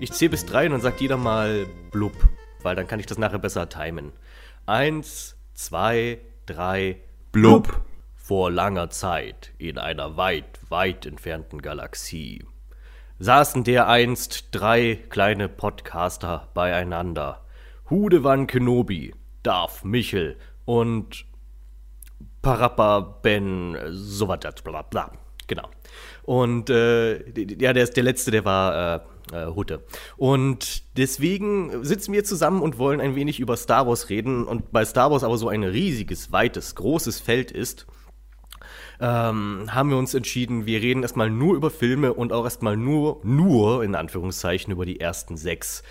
[0.00, 2.12] Ich zähle bis drei und dann sagt jeder mal blub,
[2.62, 4.12] weil dann kann ich das nachher besser timen.
[4.64, 7.00] Eins, zwei, drei,
[7.32, 7.80] blub.
[8.14, 12.44] Vor langer Zeit, in einer weit, weit entfernten Galaxie,
[13.18, 17.44] saßen dereinst drei kleine Podcaster beieinander.
[17.88, 20.36] Hudewan Kenobi, Darth Michel
[20.66, 21.24] und
[22.42, 25.10] Parappa Ben Sovatat, bla bla.
[25.46, 25.68] Genau.
[26.22, 27.16] Und äh,
[27.58, 29.00] ja, der ist der letzte, der war äh,
[29.32, 29.84] äh, Hutte.
[30.16, 34.44] Und deswegen sitzen wir zusammen und wollen ein wenig über Star Wars reden.
[34.44, 37.86] Und bei Star Wars aber so ein riesiges, weites, großes Feld ist,
[39.00, 43.20] ähm, haben wir uns entschieden, wir reden erstmal nur über Filme und auch erstmal nur,
[43.22, 45.82] nur in Anführungszeichen über die ersten sechs.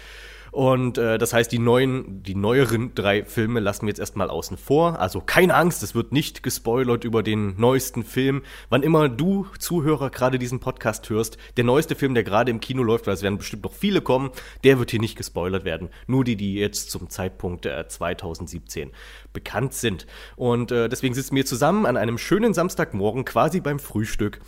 [0.57, 4.57] Und äh, das heißt, die neuen, die neueren drei Filme lassen wir jetzt erstmal außen
[4.57, 4.99] vor.
[4.99, 8.41] Also keine Angst, es wird nicht gespoilert über den neuesten Film.
[8.69, 12.81] Wann immer du, Zuhörer, gerade diesen Podcast hörst, der neueste Film, der gerade im Kino
[12.81, 14.31] läuft, weil es werden bestimmt noch viele kommen,
[14.63, 15.89] der wird hier nicht gespoilert werden.
[16.07, 18.93] Nur die, die jetzt zum Zeitpunkt äh, 2017
[19.33, 20.07] bekannt sind.
[20.37, 24.39] Und äh, deswegen sitzen wir zusammen an einem schönen Samstagmorgen, quasi beim Frühstück.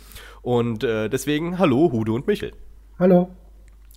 [0.42, 2.50] Und äh, deswegen, hallo, Hude und Michel.
[2.98, 3.30] Hallo.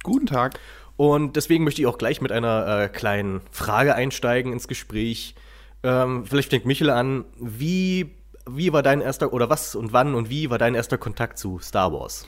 [0.04, 0.60] Guten Tag.
[0.96, 5.36] Und deswegen möchte ich auch gleich mit einer äh, kleinen Frage einsteigen ins Gespräch.
[5.82, 7.26] Ähm, vielleicht fängt Michel an.
[7.40, 8.12] Wie,
[8.50, 11.60] wie war dein erster, oder was und wann und wie war dein erster Kontakt zu
[11.60, 12.26] Star Wars?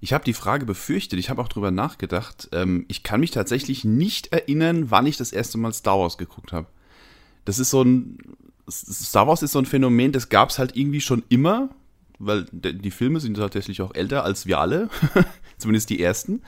[0.00, 2.48] Ich habe die Frage befürchtet, ich habe auch drüber nachgedacht.
[2.52, 6.52] Ähm, ich kann mich tatsächlich nicht erinnern, wann ich das erste Mal Star Wars geguckt
[6.52, 6.66] habe.
[7.44, 8.18] Das ist so ein.
[8.68, 11.68] Star Wars ist so ein Phänomen, das gab es halt irgendwie schon immer,
[12.18, 14.90] weil die Filme sind tatsächlich auch älter als wir alle,
[15.56, 16.42] zumindest die ersten.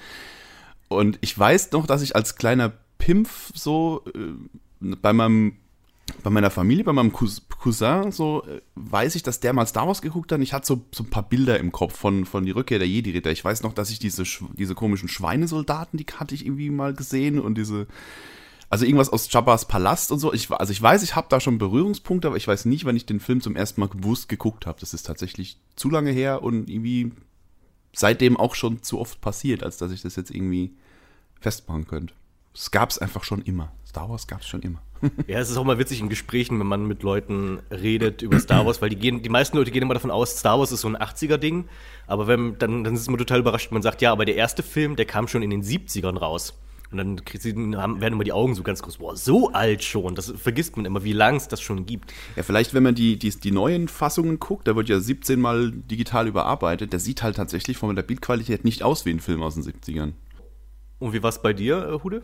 [0.89, 5.57] Und ich weiß noch, dass ich als kleiner Pimpf so äh, bei meinem
[6.23, 10.03] bei meiner Familie, bei meinem Cousin, so äh, weiß ich, dass der mal Star Wars
[10.03, 10.41] geguckt hat.
[10.41, 13.31] Ich hatte so, so ein paar Bilder im Kopf von, von die Rückkehr der Jedi-Ritter.
[13.31, 17.39] Ich weiß noch, dass ich diese, diese komischen Schweinesoldaten, die hatte ich irgendwie mal gesehen
[17.39, 17.87] und diese,
[18.71, 20.33] also irgendwas aus Jabba's Palast und so.
[20.33, 23.07] Ich, also ich weiß, ich habe da schon Berührungspunkte, aber ich weiß nicht, wann ich
[23.07, 24.81] den Film zum ersten Mal bewusst geguckt habe.
[24.81, 27.13] Das ist tatsächlich zu lange her und irgendwie
[27.95, 30.77] seitdem auch schon zu oft passiert, als dass ich das jetzt irgendwie
[31.41, 32.15] festmachen könnte.
[32.55, 33.73] Es gab es einfach schon immer.
[33.87, 34.83] Star Wars gab es schon immer.
[35.27, 38.67] ja, es ist auch mal witzig in Gesprächen, wenn man mit Leuten redet über Star
[38.67, 40.89] Wars, weil die gehen, die meisten Leute gehen immer davon aus, Star Wars ist so
[40.89, 41.69] ein 80er-Ding.
[42.07, 44.37] Aber wenn, dann, dann ist es immer total überrascht, wenn man sagt, ja, aber der
[44.37, 46.55] erste Film, der kam schon in den 70ern raus.
[46.91, 47.21] Und dann
[48.01, 50.15] werden immer die Augen so ganz groß, boah, so alt schon.
[50.15, 52.15] Das vergisst man immer, wie lang es das schon gibt.
[52.35, 55.71] Ja, vielleicht, wenn man die, die, die neuen Fassungen guckt, da wird ja 17 Mal
[55.73, 59.55] digital überarbeitet, der sieht halt tatsächlich von der Bildqualität nicht aus wie ein Film aus
[59.55, 60.13] den 70ern.
[60.99, 62.23] Und wie war es bei dir, äh, Hude?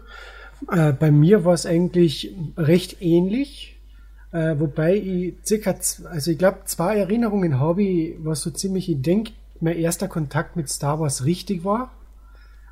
[0.71, 3.81] Äh, bei mir war es eigentlich recht ähnlich.
[4.33, 5.77] Äh, wobei ich circa,
[6.11, 10.57] also ich glaube, zwei Erinnerungen habe ich, was so ziemlich, ich denke, mein erster Kontakt
[10.57, 11.93] mit Star Wars richtig war.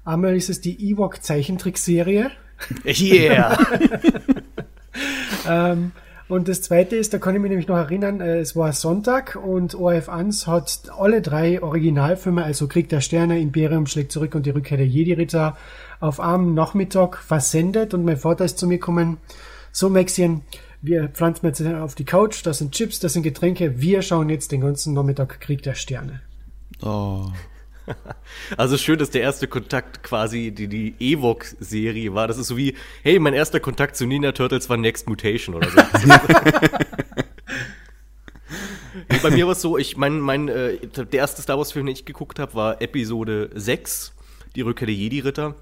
[0.05, 2.31] Einmal ist es die Ewok Zeichentrickserie.
[2.85, 3.59] Yeah!
[5.49, 5.93] ähm,
[6.29, 9.37] und das zweite ist, da kann ich mich nämlich noch erinnern, äh, es war Sonntag
[9.37, 14.51] und ORF1 hat alle drei Originalfilme, also Krieg der Sterne, Imperium schlägt zurück und die
[14.51, 15.57] Rückkehr der Jedi-Ritter,
[16.03, 19.19] auf einem Nachmittag versendet und mein Vater ist zu mir gekommen,
[19.71, 20.43] so Maxien,
[20.83, 24.51] wir pflanzen jetzt auf die Couch, das sind Chips, das sind Getränke, wir schauen jetzt
[24.51, 26.21] den ganzen Nachmittag Krieg der Sterne.
[26.83, 27.27] Oh.
[28.57, 32.29] Also schön, dass der erste Kontakt quasi die, die Evox-Serie war.
[32.29, 35.69] Das ist so wie, hey, mein erster Kontakt zu Nina Turtles war Next Mutation oder
[35.69, 35.79] so.
[39.23, 42.05] Bei mir war es so, ich mein, mein, äh, der erste Star Wars-Film, den ich
[42.05, 44.15] geguckt habe, war Episode 6,
[44.55, 45.57] die Rückkehr der Jedi-Ritter.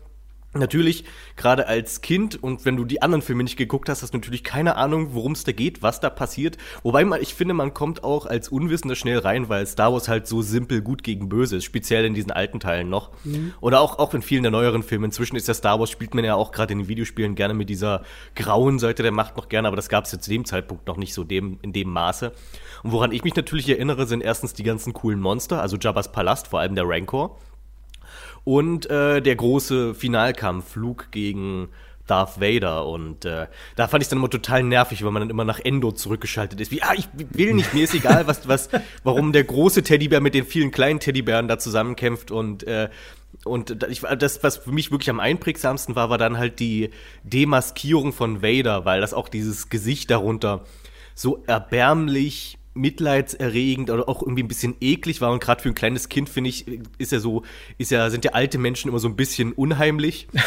[0.52, 1.04] Natürlich,
[1.36, 4.42] gerade als Kind und wenn du die anderen Filme nicht geguckt hast, hast du natürlich
[4.42, 6.58] keine Ahnung, worum es da geht, was da passiert.
[6.82, 10.26] Wobei man, ich finde, man kommt auch als Unwissender schnell rein, weil Star Wars halt
[10.26, 13.12] so simpel gut gegen böse ist, speziell in diesen alten Teilen noch.
[13.22, 13.52] Mhm.
[13.60, 15.06] Oder auch, auch in vielen der neueren Filme.
[15.06, 17.68] Inzwischen ist ja Star Wars, spielt man ja auch gerade in den Videospielen gerne mit
[17.68, 18.02] dieser
[18.34, 21.14] grauen Seite der Macht noch gerne, aber das gab es zu dem Zeitpunkt noch nicht
[21.14, 22.32] so dem, in dem Maße.
[22.82, 26.48] Und woran ich mich natürlich erinnere, sind erstens die ganzen coolen Monster, also Jabba's Palast,
[26.48, 27.38] vor allem der Rancor
[28.44, 31.68] und äh, der große Finalkampf, Luke gegen
[32.10, 32.86] Darth Vader.
[32.86, 33.46] Und äh,
[33.76, 36.70] da fand ich dann immer total nervig, weil man dann immer nach Endor zurückgeschaltet ist.
[36.70, 38.68] Wie, ah, ich will nicht, mir ist egal, was, was,
[39.04, 42.88] warum der große Teddybär mit den vielen kleinen Teddybären da zusammenkämpft und äh,
[43.44, 46.90] und das, was für mich wirklich am einprägsamsten war, war dann halt die
[47.22, 50.64] Demaskierung von Vader, weil das auch dieses Gesicht darunter
[51.14, 55.32] so erbärmlich mitleidserregend oder auch irgendwie ein bisschen eklig war.
[55.32, 56.66] Und gerade für ein kleines Kind finde ich
[56.98, 57.42] ist ja so
[57.78, 60.28] ist ja sind ja alte Menschen immer so ein bisschen unheimlich.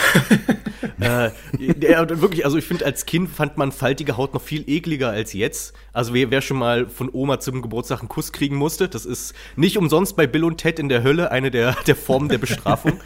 [1.00, 5.10] Äh, der, wirklich also ich finde als Kind fand man faltige Haut noch viel ekliger
[5.10, 5.74] als jetzt.
[5.92, 9.34] Also wer, wer schon mal von Oma zum Geburtstag einen Kuss kriegen musste das ist
[9.56, 13.00] nicht umsonst bei Bill und Ted in der Hölle eine der der Formen der Bestrafung.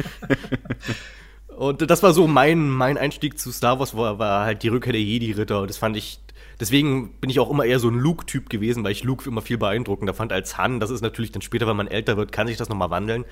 [1.57, 4.93] Und das war so mein, mein Einstieg zu Star Wars, war, war halt die Rückkehr
[4.93, 5.61] der Jedi-Ritter.
[5.61, 6.19] Und das fand ich,
[6.59, 9.57] deswegen bin ich auch immer eher so ein Luke-Typ gewesen, weil ich Luke immer viel
[9.57, 10.79] beeindruckender fand als Han.
[10.79, 13.25] Das ist natürlich dann später, wenn man älter wird, kann sich das nochmal wandeln.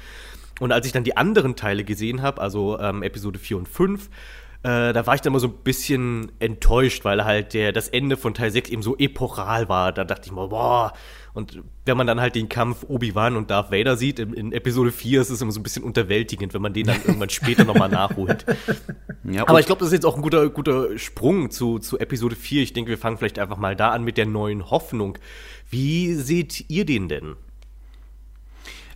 [0.60, 4.10] Und als ich dann die anderen Teile gesehen habe, also ähm, Episode 4 und 5,
[4.64, 8.18] äh, da war ich dann mal so ein bisschen enttäuscht, weil halt der, das Ende
[8.18, 9.92] von Teil 6 eben so epochal war.
[9.92, 10.94] Da dachte ich mal, boah.
[11.36, 14.94] Und wenn man dann halt den Kampf Obi-Wan und Darth Vader sieht, in, in, Episode
[14.94, 17.90] 4 ist es immer so ein bisschen unterwältigend, wenn man den dann irgendwann später nochmal
[17.90, 18.46] nachholt.
[19.26, 22.38] Ja, Aber ich glaube, das ist jetzt auch ein guter, guter Sprung zu, zu Episode
[22.38, 22.64] 4.
[22.64, 25.18] Ich denke, wir fangen vielleicht einfach mal da an mit der neuen Hoffnung.
[25.70, 27.36] Wie seht ihr den denn?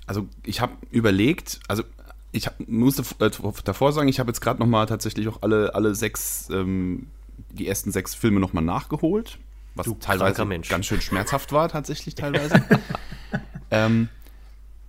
[0.08, 1.84] Also ich habe überlegt, also
[2.32, 3.32] ich hab, musste äh,
[3.66, 7.08] davor sagen, ich habe jetzt gerade noch mal tatsächlich auch alle, alle sechs, ähm,
[7.52, 9.40] die ersten sechs Filme noch mal nachgeholt,
[9.76, 12.64] was du teilweise ganz schön schmerzhaft war tatsächlich teilweise.
[13.72, 14.10] ähm,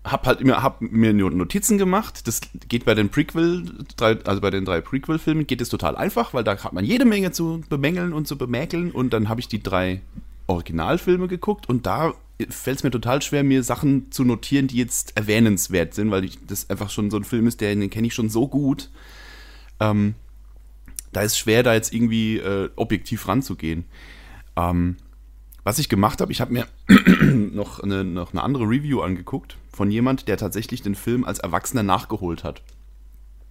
[0.05, 2.27] hab halt immer, hab mir Notizen gemacht.
[2.27, 6.33] Das geht bei den Prequel, drei, also bei den drei Prequel-Filmen geht es total einfach,
[6.33, 8.91] weil da hat man jede Menge zu bemängeln und zu bemäkeln.
[8.91, 10.01] Und dann habe ich die drei
[10.47, 12.15] Originalfilme geguckt und da
[12.49, 16.39] fällt es mir total schwer, mir Sachen zu notieren, die jetzt erwähnenswert sind, weil ich,
[16.47, 18.91] das einfach schon so ein Film ist, der, den kenne ich schon so gut.
[19.79, 20.15] Ähm,
[21.13, 23.85] da ist schwer, da jetzt irgendwie äh, objektiv ranzugehen.
[24.57, 24.97] Ähm,
[25.65, 26.67] was ich gemacht habe, ich habe mir
[27.53, 31.83] noch, eine, noch eine andere Review angeguckt von jemand, der tatsächlich den Film als Erwachsener
[31.83, 32.63] nachgeholt hat.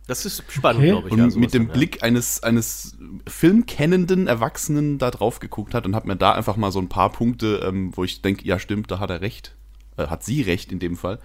[0.07, 0.90] Das ist spannend, okay.
[0.90, 1.13] glaube ich.
[1.13, 2.98] Und ja, mit dem dann, Blick eines, eines
[3.28, 7.12] filmkennenden Erwachsenen da drauf geguckt hat und hat mir da einfach mal so ein paar
[7.12, 9.56] Punkte, ähm, wo ich denke, ja stimmt, da hat er recht.
[9.98, 11.19] Äh, hat sie recht in dem Fall.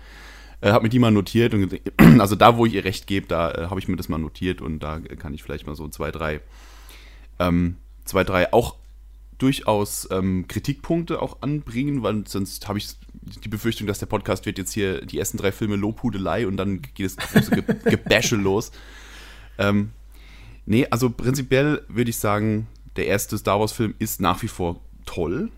[0.61, 1.81] Äh, hat mir die mal notiert und
[2.21, 4.61] also da, wo ich ihr recht gebe, da äh, habe ich mir das mal notiert
[4.61, 6.41] und da kann ich vielleicht mal so zwei, drei,
[7.39, 8.77] ähm, zwei, drei auch
[9.39, 14.59] durchaus ähm, Kritikpunkte auch anbringen, weil sonst habe ich die Befürchtung, dass der Podcast wird
[14.59, 18.71] jetzt hier die ersten drei Filme Lobhudelei und dann geht das große Ge Gebäsche los.
[19.59, 19.91] Ähm,
[20.67, 22.67] nee, also prinzipiell würde ich sagen,
[22.97, 25.51] der erste Star Wars-Film ist nach wie vor toll.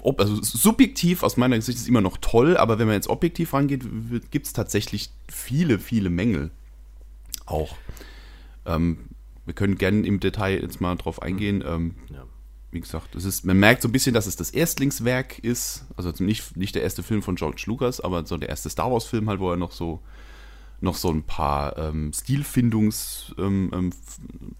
[0.00, 3.08] Ob, also subjektiv aus meiner Sicht ist es immer noch toll, aber wenn man jetzt
[3.08, 3.82] objektiv rangeht,
[4.30, 6.50] gibt es tatsächlich viele, viele Mängel.
[7.46, 7.76] Auch.
[8.66, 8.98] Ähm,
[9.46, 11.64] wir können gerne im Detail jetzt mal drauf eingehen.
[11.66, 12.24] Ähm, ja
[12.70, 15.86] wie gesagt, es ist, man merkt so ein bisschen, dass es das Erstlingswerk ist.
[15.96, 19.28] Also nicht, nicht der erste Film von George Lucas, aber so der erste Star Wars-Film
[19.28, 20.00] halt, wo er noch so
[20.80, 23.92] noch so ein paar ähm, Stilfindungsprobleme ähm, ähm,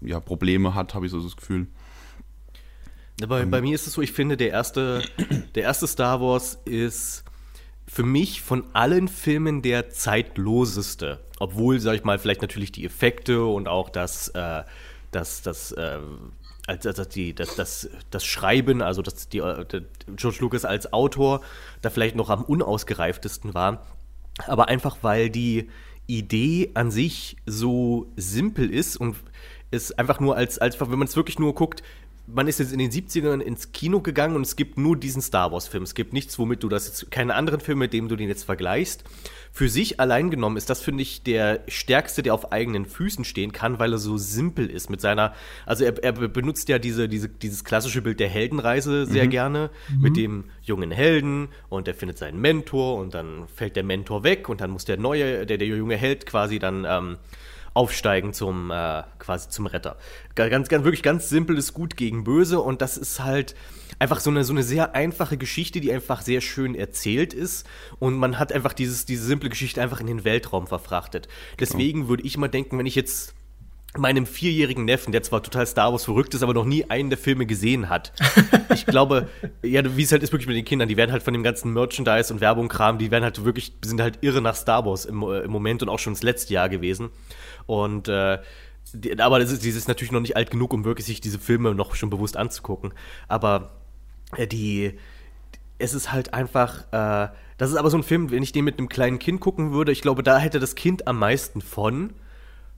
[0.01, 0.21] ja,
[0.73, 1.67] hat, habe ich so das Gefühl.
[3.27, 5.03] Bei, bei mir ist es so, ich finde, der erste,
[5.55, 7.23] der erste Star Wars ist
[7.87, 11.19] für mich von allen Filmen der zeitloseste.
[11.39, 14.63] Obwohl, sag ich mal, vielleicht natürlich die Effekte und auch das, äh,
[15.11, 15.99] das, das äh,
[16.67, 21.41] als, als die, das, das, das Schreiben, also dass die, George Lucas als Autor
[21.81, 23.85] da vielleicht noch am unausgereiftesten war.
[24.45, 25.69] Aber einfach weil die
[26.05, 29.15] Idee an sich so simpel ist und
[29.71, 31.83] es einfach nur als, als wenn man es wirklich nur guckt,
[32.27, 35.51] man ist jetzt in den 70ern ins Kino gegangen und es gibt nur diesen Star
[35.51, 35.83] Wars-Film.
[35.83, 38.43] Es gibt nichts, womit du das jetzt, keine anderen Filme, mit denen du den jetzt
[38.43, 39.05] vergleichst.
[39.53, 43.53] Für sich allein genommen ist das, finde ich, der stärkste, der auf eigenen Füßen stehen
[43.53, 45.33] kann, weil er so simpel ist mit seiner,
[45.65, 49.29] also er, er benutzt ja diese, diese, dieses klassische Bild der Heldenreise sehr mhm.
[49.29, 50.01] gerne, mhm.
[50.01, 54.49] mit dem jungen Helden und er findet seinen Mentor und dann fällt der Mentor weg
[54.49, 57.17] und dann muss der neue, der, der junge Held quasi dann, ähm,
[57.77, 59.97] aufsteigen zum äh, quasi zum Retter.
[60.35, 63.55] Ganz, ganz wirklich ganz simpel ist gut gegen böse und das ist halt
[63.99, 67.67] einfach so eine so eine sehr einfache Geschichte, die einfach sehr schön erzählt ist
[67.99, 71.27] und man hat einfach dieses diese simple Geschichte einfach in den Weltraum verfrachtet.
[71.59, 72.09] Deswegen genau.
[72.09, 73.35] würde ich mal denken, wenn ich jetzt
[73.95, 77.17] meinem vierjährigen Neffen, der zwar total Star Wars verrückt ist, aber noch nie einen der
[77.17, 78.13] Filme gesehen hat.
[78.73, 79.27] Ich glaube,
[79.63, 81.73] ja, wie es halt ist wirklich mit den Kindern, die werden halt von dem ganzen
[81.73, 85.39] Merchandise und Werbung-Kram, die werden halt wirklich, sind halt irre nach Star Wars im, äh,
[85.39, 87.09] im Moment und auch schon das letzte Jahr gewesen.
[87.67, 88.39] Und äh,
[88.93, 91.39] die, aber das ist, die ist natürlich noch nicht alt genug, um wirklich sich diese
[91.39, 92.93] Filme noch schon bewusst anzugucken.
[93.27, 93.71] Aber
[94.35, 94.97] äh, die,
[95.77, 98.77] es ist halt einfach, äh, das ist aber so ein Film, wenn ich den mit
[98.77, 102.13] einem kleinen Kind gucken würde, ich glaube, da hätte das Kind am meisten von,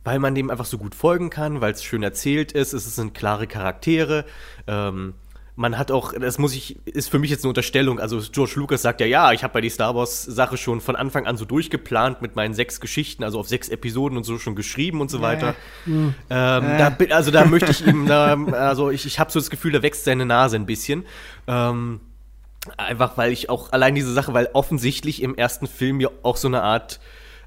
[0.04, 3.14] weil man dem einfach so gut folgen kann, weil es schön erzählt ist, es sind
[3.14, 4.26] klare Charaktere.
[4.68, 5.14] Ähm,
[5.60, 8.00] man hat auch, das muss ich, ist für mich jetzt eine Unterstellung.
[8.00, 10.96] Also George Lucas sagt ja, ja, ich habe bei die Star Wars Sache schon von
[10.96, 14.56] Anfang an so durchgeplant mit meinen sechs Geschichten, also auf sechs Episoden und so schon
[14.56, 15.56] geschrieben und so weiter.
[15.86, 15.92] Äh.
[15.92, 16.78] Ähm, äh.
[16.78, 19.82] Da, also da möchte ich ihm, da, also ich, ich habe so das Gefühl, da
[19.82, 21.04] wächst seine Nase ein bisschen.
[21.46, 22.00] Ähm,
[22.78, 26.48] einfach weil ich auch allein diese Sache, weil offensichtlich im ersten Film ja auch so
[26.48, 27.02] eine Art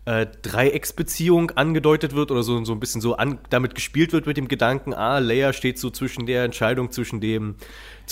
[0.05, 4.37] äh, Dreiecksbeziehung angedeutet wird oder so, so ein bisschen so an, damit gespielt wird mit
[4.37, 7.55] dem Gedanken, ah, Leia steht so zwischen der Entscheidung zwischen dem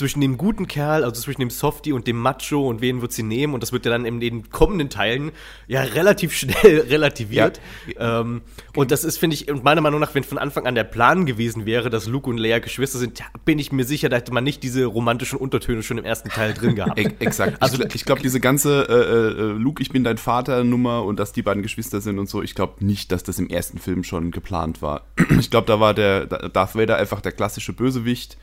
[0.00, 3.22] zwischen dem guten Kerl, also zwischen dem Softie und dem Macho und wen wird sie
[3.22, 5.30] nehmen und das wird ja dann in den kommenden Teilen
[5.68, 7.60] ja relativ schnell relativiert.
[7.94, 8.20] Ja.
[8.22, 8.40] Ähm,
[8.74, 11.26] und das ist, finde ich, und meiner Meinung nach, wenn von Anfang an der Plan
[11.26, 14.42] gewesen wäre, dass Luke und Leia Geschwister sind, bin ich mir sicher, da hätte man
[14.42, 16.98] nicht diese romantischen Untertöne schon im ersten Teil drin gehabt.
[16.98, 17.60] Exakt.
[17.60, 21.20] Also ich, ich glaube, diese ganze äh, äh, Luke, ich bin dein Vater Nummer und
[21.20, 24.02] dass die beiden Geschwister sind und so, ich glaube nicht, dass das im ersten Film
[24.02, 25.02] schon geplant war.
[25.40, 28.36] Ich glaube, da war der Darth Vader einfach der klassische Bösewicht,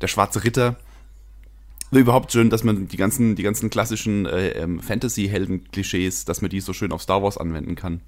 [0.00, 0.76] der schwarze Ritter.
[2.00, 6.60] Überhaupt schön, dass man die ganzen, die ganzen klassischen äh, ähm, Fantasy-Helden-Klischees, dass man die
[6.60, 8.00] so schön auf Star Wars anwenden kann.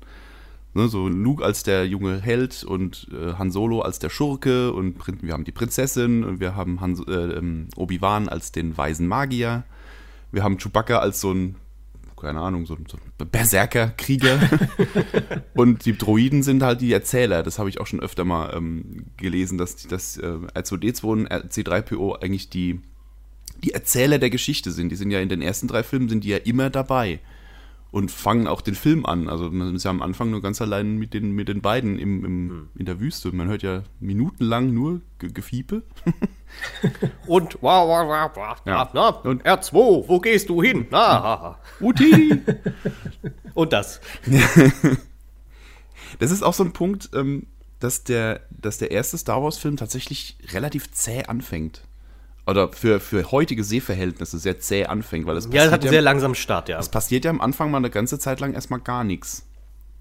[0.73, 4.97] Ne, so Luke als der junge Held und äh, Han Solo als der Schurke und
[5.23, 9.65] wir haben die Prinzessin und wir haben Han, äh, ähm, Obi-Wan als den weisen Magier.
[10.33, 11.55] Wir haben Chewbacca als so ein,
[12.21, 14.41] keine Ahnung, so, so ein Berserker-Krieger.
[15.55, 17.43] und die Droiden sind halt die Erzähler.
[17.43, 22.21] Das habe ich auch schon öfter mal ähm, gelesen, dass, dass äh, R2D2 und C3PO
[22.21, 22.81] eigentlich die,
[23.65, 24.91] die Erzähler der Geschichte sind.
[24.91, 27.21] Die sind ja in den ersten drei Filmen sind die ja immer dabei
[27.95, 29.29] und fangen auch den Film an.
[29.29, 32.25] Also man ist ja am Anfang nur ganz allein mit den, mit den beiden im,
[32.25, 32.69] im hm.
[32.77, 33.31] in der Wüste.
[33.33, 35.85] Man hört ja minutenlang nur Ge Gefiepe.
[37.27, 38.91] und wow, wow, wow, wow, ja.
[38.93, 40.89] na, und R2, wo gehst du hin?
[40.91, 42.41] Na, Uti!
[43.55, 44.01] und das.
[46.19, 47.47] das ist auch so ein Punkt, ähm,
[47.79, 51.83] dass der, dass der erste Star Wars-Film tatsächlich relativ zäh anfängt
[52.47, 55.91] oder für, für heutige Sehverhältnisse sehr zäh anfängt, weil es Ja, es hat einen ja,
[55.93, 56.79] sehr langsamen Start, ja.
[56.79, 59.47] Es passiert ja am Anfang mal eine ganze Zeit lang erstmal gar nichts.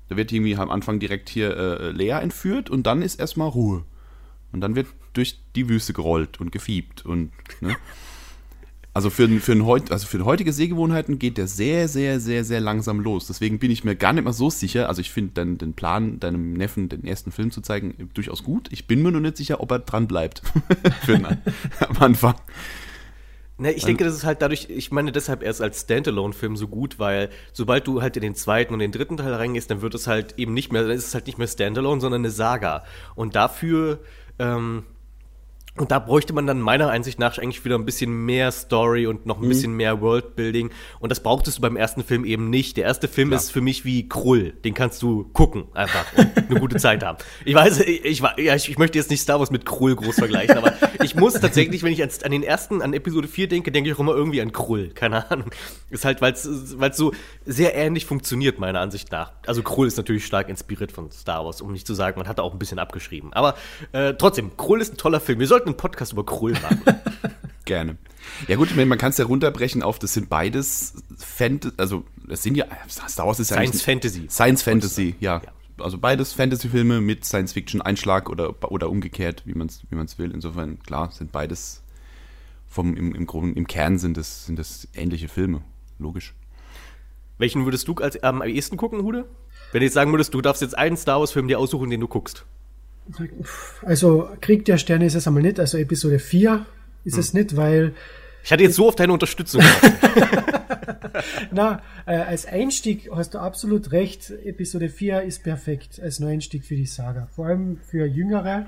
[0.09, 3.85] Da wird irgendwie am Anfang direkt hier äh, Lea entführt und dann ist erstmal Ruhe.
[4.51, 7.31] Und dann wird durch die Wüste gerollt und gefiebt und
[7.61, 7.75] ne?
[8.95, 12.99] Also für, für, ein, also für heutige Sehgewohnheiten geht der sehr, sehr, sehr, sehr langsam
[12.99, 13.25] los.
[13.25, 14.87] Deswegen bin ich mir gar nicht mal so sicher.
[14.87, 18.69] Also ich finde den, den Plan, deinem Neffen den ersten Film zu zeigen, durchaus gut.
[18.71, 20.43] Ich bin mir nur nicht sicher, ob er dran bleibt.
[21.79, 22.35] am Anfang.
[23.57, 26.97] Ne, ich denke, das ist halt dadurch, ich meine deshalb erst als Standalone-Film so gut,
[26.97, 30.05] weil sobald du halt in den zweiten und den dritten Teil reingehst, dann wird es
[30.07, 32.83] halt eben nicht mehr, dann ist es halt nicht mehr Standalone, sondern eine Saga.
[33.15, 33.99] Und dafür
[34.39, 34.83] ähm,
[35.75, 39.25] und da bräuchte man dann meiner Einsicht nach eigentlich wieder ein bisschen mehr Story und
[39.25, 39.49] noch ein mhm.
[39.49, 40.69] bisschen mehr Worldbuilding.
[40.99, 42.77] Und das brauchtest du beim ersten Film eben nicht.
[42.77, 43.41] Der erste Film Klar.
[43.41, 44.51] ist für mich wie Krull.
[44.51, 47.17] Den kannst du gucken einfach und eine gute Zeit haben.
[47.43, 50.13] Ich weiß, ich, ich, ja, ich, ich, möchte jetzt nicht Star Wars mit Krull groß
[50.13, 53.89] vergleichen, aber ich muss tatsächlich, wenn ich an, den ersten, an Episode 4 denke, denke
[53.89, 54.89] ich auch immer irgendwie an Krull.
[54.89, 55.49] Keine Ahnung.
[55.89, 57.13] Ist halt, weil es so
[57.45, 59.31] sehr ähnlich funktioniert, meiner Ansicht nach.
[59.47, 62.39] Also Krull ist natürlich stark inspiriert von Star Wars, um nicht zu sagen, man hat
[62.39, 63.33] auch ein bisschen abgeschrieben.
[63.33, 63.55] Aber
[63.91, 65.39] äh, trotzdem, Krull ist ein toller Film.
[65.39, 66.81] Wir sollten sollten einen Podcast über Krull machen.
[67.65, 67.97] Gerne.
[68.47, 72.55] Ja gut, man kann es ja runterbrechen auf, das sind beides Fantasy, also das sind
[72.57, 74.27] ja, Star Wars ist ja Science Fantasy.
[74.29, 75.41] Science Fantasy, ja.
[75.43, 75.51] ja.
[75.83, 80.31] Also beides Fantasy-Filme mit Science-Fiction-Einschlag oder, oder umgekehrt, wie man es wie will.
[80.31, 81.83] Insofern, klar, sind beides
[82.67, 85.61] vom, im, im, Grund, im Kern sind das, sind das ähnliche Filme,
[85.99, 86.35] logisch.
[87.37, 89.25] Welchen würdest du als, ähm, am ehesten gucken, Hude?
[89.71, 92.07] Wenn du jetzt sagen würdest, du darfst jetzt einen Star Wars-Film dir aussuchen, den du
[92.07, 92.45] guckst.
[93.83, 96.65] Also Krieg der Sterne ist es einmal nicht, also Episode 4
[97.03, 97.19] ist hm.
[97.19, 97.93] es nicht, weil.
[98.43, 99.61] Ich hatte jetzt so auf deine Unterstützung.
[101.51, 104.31] Na, äh, als Einstieg hast du absolut recht.
[104.43, 107.27] Episode 4 ist perfekt als Neueinstieg für die Saga.
[107.33, 108.67] Vor allem für Jüngere.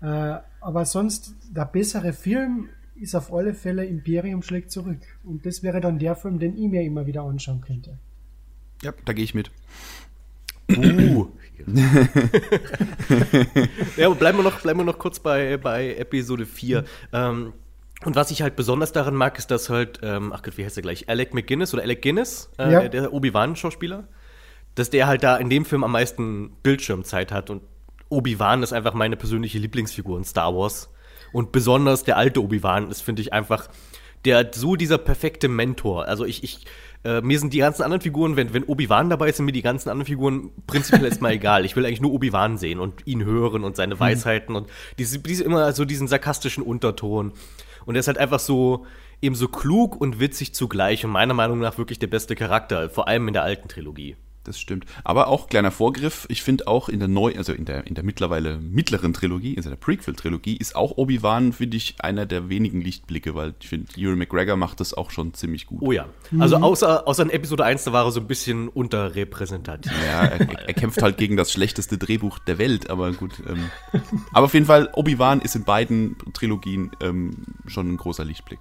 [0.00, 5.00] Äh, aber sonst, der bessere Film ist auf alle Fälle Imperium schlägt zurück.
[5.24, 7.98] Und das wäre dann der Film, den ich mir immer wieder anschauen könnte.
[8.82, 9.50] Ja, da gehe ich mit.
[10.70, 11.28] Uh,
[13.96, 16.84] ja, aber bleiben wir noch, bleiben wir noch kurz bei, bei Episode 4.
[17.12, 17.52] Ähm,
[18.04, 20.76] und was ich halt besonders daran mag, ist, dass halt, ähm, ach Gott, wie heißt
[20.76, 21.08] er gleich?
[21.08, 22.80] Alec McGuinness oder Alec Guinness, äh, ja.
[22.80, 24.06] der, der Obi-Wan-Schauspieler,
[24.74, 27.48] dass der halt da in dem Film am meisten Bildschirmzeit hat.
[27.48, 27.62] Und
[28.08, 30.92] Obi-Wan ist einfach meine persönliche Lieblingsfigur in Star Wars.
[31.32, 33.68] Und besonders der alte Obi-Wan ist, finde ich, einfach
[34.24, 36.06] der so dieser perfekte Mentor.
[36.06, 36.66] Also ich, ich
[37.06, 39.62] äh, mir sind die ganzen anderen Figuren, wenn, wenn Obi-Wan dabei ist, sind mir die
[39.62, 41.64] ganzen anderen Figuren prinzipiell erstmal egal.
[41.64, 44.00] Ich will eigentlich nur Obi-Wan sehen und ihn hören und seine mhm.
[44.00, 44.62] Weisheiten mhm.
[44.62, 47.32] und diese, diese immer so diesen sarkastischen Unterton.
[47.84, 48.86] Und er ist halt einfach so,
[49.22, 53.06] eben so klug und witzig zugleich und meiner Meinung nach wirklich der beste Charakter, vor
[53.06, 54.86] allem in der alten Trilogie das stimmt.
[55.04, 58.04] Aber auch kleiner Vorgriff, ich finde auch in der neu, also in der, in der
[58.04, 63.34] mittlerweile mittleren Trilogie, also der Prequel-Trilogie, ist auch Obi-Wan, finde ich, einer der wenigen Lichtblicke,
[63.34, 65.82] weil ich finde, Ewan McGregor macht das auch schon ziemlich gut.
[65.82, 66.06] Oh ja.
[66.38, 69.92] Also außer, außer in Episode 1, da war er so ein bisschen unterrepräsentativ.
[70.06, 73.32] Ja, er, er kämpft halt gegen das schlechteste Drehbuch der Welt, aber gut.
[73.48, 73.70] Ähm,
[74.32, 77.36] aber auf jeden Fall, Obi-Wan ist in beiden Trilogien ähm,
[77.66, 78.60] schon ein großer Lichtblick.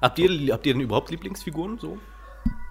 [0.00, 1.98] Habt ihr, habt ihr denn überhaupt Lieblingsfiguren so?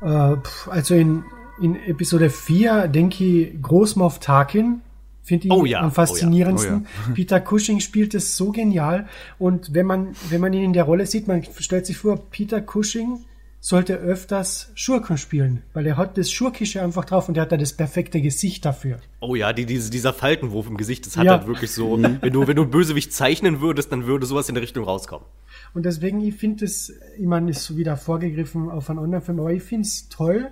[0.01, 0.35] Äh,
[0.69, 1.23] also in
[1.61, 4.81] in Episode 4 denke ich Großmoff Tarkin,
[5.29, 6.87] Finde ich Oh ja, am faszinierendsten.
[7.07, 9.07] Oh Peter Cushing spielt es so genial.
[9.37, 12.61] Und wenn man, wenn man ihn in der Rolle sieht, man stellt sich vor, Peter
[12.61, 13.19] Cushing
[13.59, 17.57] sollte öfters Schurken spielen, weil er hat das Schurkische einfach drauf und er hat da
[17.57, 18.97] das perfekte Gesicht dafür.
[19.19, 21.37] Oh ja, die, diese, dieser Faltenwurf im Gesicht, das hat Ja.
[21.37, 24.63] halt wirklich so, wenn du, wenn du Bösewicht zeichnen würdest, dann würde sowas in der
[24.63, 25.27] Richtung rauskommen.
[25.75, 29.51] Und deswegen, ich finde es, ich meine, ist wieder vorgegriffen auf einen anderen Film, aber
[29.51, 30.47] ich finde es toll,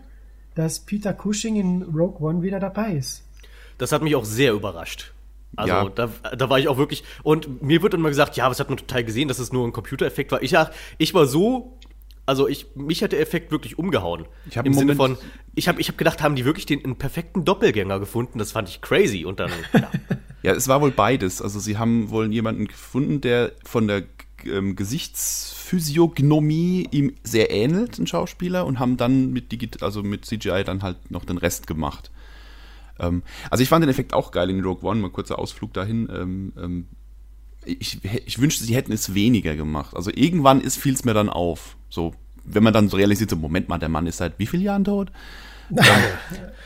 [0.57, 3.23] dass Peter Cushing in Rogue One wieder dabei ist.
[3.77, 5.13] Das hat mich auch sehr überrascht.
[5.55, 5.89] Also Ja.
[5.89, 7.03] da, da war ich auch wirklich.
[7.23, 9.53] Und mir wird dann mal gesagt, ja, aber es hat man total gesehen, dass es
[9.53, 10.41] nur ein Computereffekt war.
[10.41, 10.55] Ich,
[10.97, 11.77] ich war so.
[12.25, 14.25] Also ich, mich hat der Effekt wirklich umgehauen.
[14.49, 15.17] Ich Im im Sinne von,
[15.55, 18.37] ich habe ich hab gedacht, haben die wirklich den einen perfekten Doppelgänger gefunden?
[18.37, 19.23] Das fand ich crazy.
[19.23, 19.89] Und dann, ja.
[20.43, 21.41] Ja, es war wohl beides.
[21.41, 24.03] Also sie haben wohl jemanden gefunden, der von der
[24.45, 30.63] ähm, Gesichtsphysiognomie ihm sehr ähnelt, ein Schauspieler, und haben dann mit Digit also mit CGI
[30.65, 32.11] dann halt noch den Rest gemacht.
[32.99, 36.09] Ähm, also ich fand den Effekt auch geil in Rogue One, mal kurzer Ausflug dahin.
[36.13, 36.87] Ähm, ähm,
[37.65, 39.95] ich, ich wünschte, sie hätten es weniger gemacht.
[39.95, 41.75] Also irgendwann fiel es mir dann auf.
[41.89, 42.13] So,
[42.43, 44.85] wenn man dann so realisiert, so, Moment mal, der Mann ist seit wie vielen Jahren
[44.85, 45.11] tot?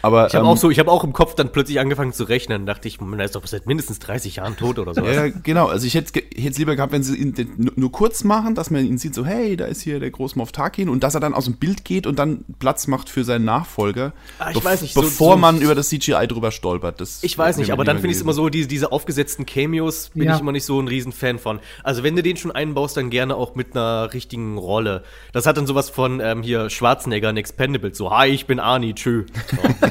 [0.03, 2.24] Aber Ich habe ähm, auch so, ich habe auch im Kopf dann plötzlich angefangen zu
[2.24, 2.65] rechnen.
[2.65, 5.05] Dachte ich, man ist doch seit mindestens 30 Jahren tot oder so.
[5.05, 5.67] Ja, genau.
[5.67, 8.84] Also ich hätte es lieber gehabt, wenn sie ihn den- nur, kurz machen, dass man
[8.84, 11.46] ihn sieht, so, hey, da ist hier der Großmoff Tarkin und dass er dann aus
[11.46, 15.01] dem Bild geht und dann Platz macht für seinen Nachfolger, Ah, ich weiß nicht, so-
[15.01, 17.00] bevor so- man über das CGI drüber stolpert.
[17.00, 20.10] Das Ich weiß nicht, aber dann finde ich es immer so, diese, diese aufgesetzten Cameos
[20.15, 20.34] bin Ja.
[20.36, 21.60] ich immer nicht so ein Riesenfan von.
[21.84, 25.03] Also wenn du den schon einbaust, dann gerne auch mit einer richtigen Rolle.
[25.31, 28.90] Das hat dann sowas von ähm, hier Schwarzenegger in Expendables, so, hi, ich bin Arnie,
[28.93, 29.25] tschö.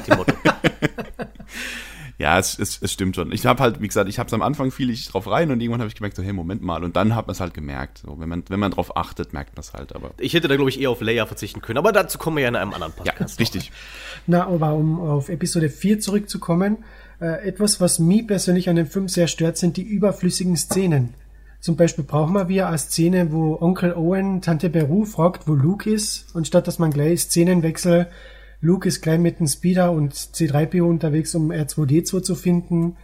[0.07, 0.25] So.
[2.21, 3.33] Ja, es, es, es stimmt schon.
[3.33, 5.59] Ich habe halt, wie gesagt, ich habe es am Anfang fiel ich drauf rein und
[5.59, 6.85] irgendwann habe ich gemerkt, so, hey, Moment mal.
[6.85, 8.03] Und dann hat man es halt gemerkt.
[8.05, 9.97] So, wenn man, wenn man drauf achtet, merkt man es halt.
[9.97, 12.43] Aber Ich hätte da, glaube ich, eher auf Leia verzichten können, aber dazu kommen wir
[12.43, 13.37] ja in einem anderen ja, Podcast.
[13.37, 13.41] noch.
[13.41, 13.73] richtig.
[14.27, 16.85] Na, aber um auf Episode 4 zurückzukommen,
[17.23, 21.15] äh, etwas, was mich persönlich an dem Film sehr stört, sind die überflüssigen Szenen.
[21.61, 25.89] Zum Beispiel brauchen wir wieder eine Szene, wo Onkel Owen Tante Beru fragt, wo Luke
[25.89, 28.09] ist, und statt dass man gleich Szenenwechsel,
[28.61, 32.97] Luke ist gleich mit dem Speeder und C3PO unterwegs, um R2D2 zu finden,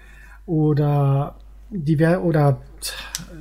[0.45, 1.37] oder
[1.71, 2.61] die oder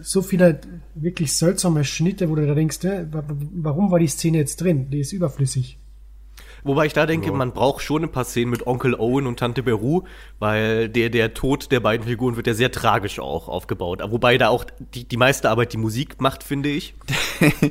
[0.01, 0.59] so viele
[0.95, 4.89] wirklich seltsame Schnitte, wo du da denkst, wa- wa- warum war die Szene jetzt drin?
[4.89, 5.77] Die ist überflüssig.
[6.65, 9.61] Wobei ich da denke, man braucht schon ein paar Szenen mit Onkel Owen und Tante
[9.61, 10.01] Beru,
[10.39, 14.01] weil der, der Tod der beiden Figuren wird ja sehr tragisch auch aufgebaut.
[14.03, 16.95] Wobei da auch die, die meiste Arbeit die Musik macht, finde ich.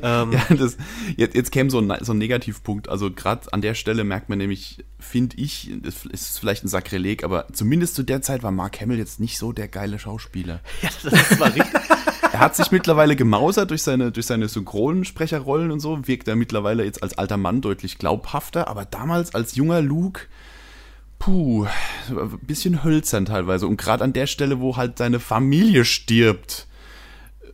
[0.03, 0.77] Ja, das,
[1.17, 2.89] jetzt, jetzt käme so ein, so ein Negativpunkt.
[2.89, 7.25] Also gerade an der Stelle merkt man nämlich, finde ich, das ist vielleicht ein Sakrileg,
[7.25, 10.61] aber zumindest zu der Zeit war Mark Hamill jetzt nicht so der geile Schauspieler.
[10.83, 11.81] Ja, das ist zwar richtig.
[12.33, 16.85] Er hat sich mittlerweile gemausert durch seine, durch seine Synchronsprecherrollen und so, wirkt er mittlerweile
[16.85, 20.23] jetzt als alter Mann deutlich glaubhafter, aber damals als junger Luke,
[21.19, 21.67] puh,
[22.11, 23.67] ein bisschen hölzern teilweise.
[23.67, 26.67] Und gerade an der Stelle, wo halt seine Familie stirbt,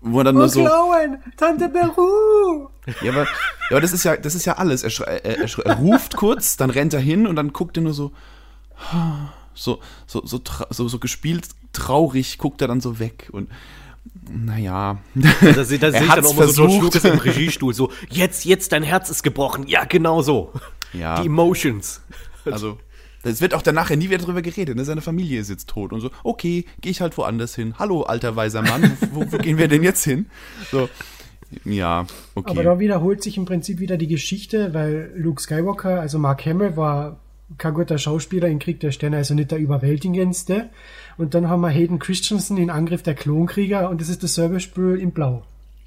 [0.00, 0.60] wo er dann nur so.
[0.66, 2.68] Owen, Tante Beru!
[3.02, 3.28] Ja, aber, ja,
[3.70, 4.82] aber das ist ja, das ist ja alles.
[4.82, 7.92] Er, er, er, er ruft kurz, dann rennt er hin und dann guckt er nur
[7.92, 8.12] so,
[9.54, 13.50] so, so, so, so, so gespielt traurig, guckt er dann so weg und
[14.28, 14.98] naja.
[15.14, 16.82] Da, da Er sehe ich dann auch mal so George versucht.
[16.82, 19.66] Lucas im Regiestuhl, so, jetzt, jetzt, dein Herz ist gebrochen.
[19.66, 20.52] Ja, genau so.
[20.92, 21.20] Ja.
[21.20, 22.02] Die Emotions.
[22.44, 22.78] Also,
[23.22, 24.84] es wird auch danach ja nie wieder drüber geredet, ne?
[24.84, 27.74] Seine Familie ist jetzt tot und so, okay, gehe ich halt woanders hin.
[27.78, 30.26] Hallo, alter weiser Mann, wo, wo gehen wir denn jetzt hin?
[30.70, 30.88] So,
[31.64, 32.50] ja, okay.
[32.50, 36.76] Aber da wiederholt sich im Prinzip wieder die Geschichte, weil Luke Skywalker, also Mark Hamill,
[36.76, 37.18] war
[37.58, 40.70] kein guter Schauspieler in Krieg der Sterne, also nicht der überwältigendste.
[41.20, 44.96] Und dann haben wir Hayden Christensen in Angriff der Klonkrieger und das ist dasselbe Spiel
[44.96, 45.42] in Blau.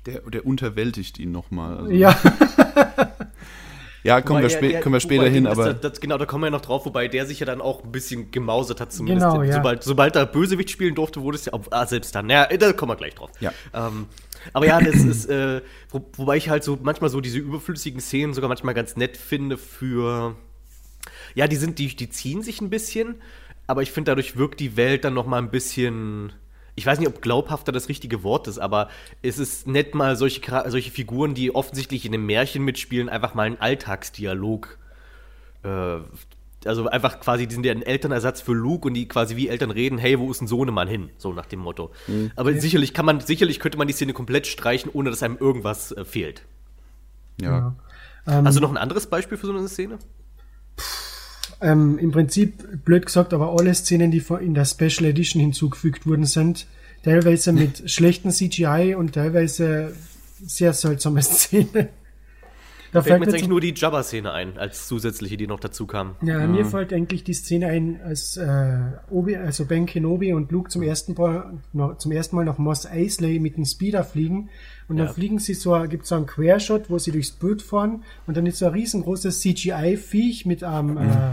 [0.05, 1.77] der, der unterwältigt ihn nochmal.
[1.77, 2.15] Also, Ja,
[4.03, 5.73] ja, kommen wir, Wobei der- der- kommen wir später hin, das- aber.
[5.73, 7.91] Das, genau, da kommen wir ja noch drauf, wobei der sich ja dann auch ein
[7.91, 9.25] bisschen gemausert hat, zumindest.
[9.31, 9.53] Genau, ja.
[9.55, 11.53] sobald, sobald er Bösewicht spielen durfte, wurde es ja.
[11.71, 12.29] Ah, selbst dann.
[12.29, 13.31] Ja, da kommen wir gleich drauf.
[13.39, 13.51] Ja.
[13.73, 14.07] Ähm,
[14.51, 18.33] aber ja, das ist, äh, wo, wobei ich halt so manchmal so diese überflüssigen Szenen
[18.33, 20.35] sogar manchmal ganz nett finde für.
[21.35, 23.15] Ja, die sind, die, die ziehen sich ein bisschen,
[23.67, 26.33] aber ich finde, dadurch wirkt die Welt dann noch mal ein bisschen.
[26.75, 28.89] Ich weiß nicht, ob glaubhafter das richtige Wort ist, aber
[29.21, 33.43] es ist nett mal solche, solche Figuren, die offensichtlich in einem Märchen mitspielen, einfach mal
[33.43, 34.79] einen Alltagsdialog
[35.63, 35.99] äh,
[36.65, 39.71] also einfach quasi, die sind ja ein Elternersatz für Luke und die quasi wie Eltern
[39.71, 41.09] reden, hey, wo ist ein Sohnemann hin?
[41.17, 41.91] So nach dem Motto.
[42.35, 45.91] Aber sicherlich kann man, sicherlich könnte man die Szene komplett streichen, ohne dass einem irgendwas
[45.91, 46.43] äh, fehlt.
[47.41, 47.75] ja.
[48.27, 49.99] ähm, Hast du noch ein anderes Beispiel für so eine Szene?
[51.63, 56.25] Ähm, im Prinzip, blöd gesagt, aber alle Szenen, die in der Special Edition hinzugefügt worden
[56.25, 56.67] sind,
[57.03, 59.93] teilweise mit schlechten CGI und teilweise
[60.45, 61.89] sehr seltsame Szenen.
[62.93, 66.15] Da fällt mir jetzt eigentlich nur die Jabba-Szene ein, als zusätzliche, die noch dazu kam.
[66.21, 66.51] Ja, mhm.
[66.51, 68.77] mir fällt eigentlich die Szene ein, als äh,
[69.09, 72.85] Obi, also Ben Kenobi und Luke zum ersten Mal, noch, zum ersten Mal nach Moss
[72.85, 74.49] Eisley mit dem Speeder fliegen.
[74.87, 75.13] Und dann ja.
[75.13, 78.59] fliegen sie so, gibt so einen Quershot, wo sie durchs Bild fahren und dann ist
[78.59, 81.09] so ein riesengroßes CGI-Viech mit einem ähm, mhm.
[81.09, 81.31] äh,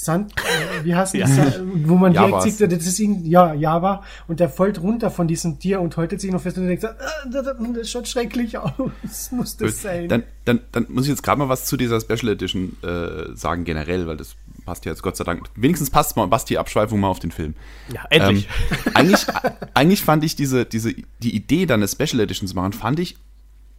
[0.00, 1.26] Sand, äh, wie heißt ja.
[1.26, 5.26] das, wo man direkt sieht, das ist irgendwie, ja, Java, und der folgt runter von
[5.26, 6.88] diesem Tier und häutet sich noch fest und denkt, äh,
[7.32, 8.72] das schaut schrecklich aus,
[9.32, 9.82] muss das Gut.
[9.82, 10.08] sein.
[10.08, 13.64] Dann, dann, dann muss ich jetzt gerade mal was zu dieser Special Edition äh, sagen,
[13.64, 17.18] generell, weil das passt ja jetzt Gott sei Dank, wenigstens passt mal Basti-Abschweifung mal auf
[17.18, 17.56] den Film.
[17.92, 18.48] Ja, endlich.
[18.86, 19.26] Ähm, eigentlich,
[19.74, 23.16] eigentlich fand ich diese, diese, die Idee, dann eine Special Edition zu machen, fand ich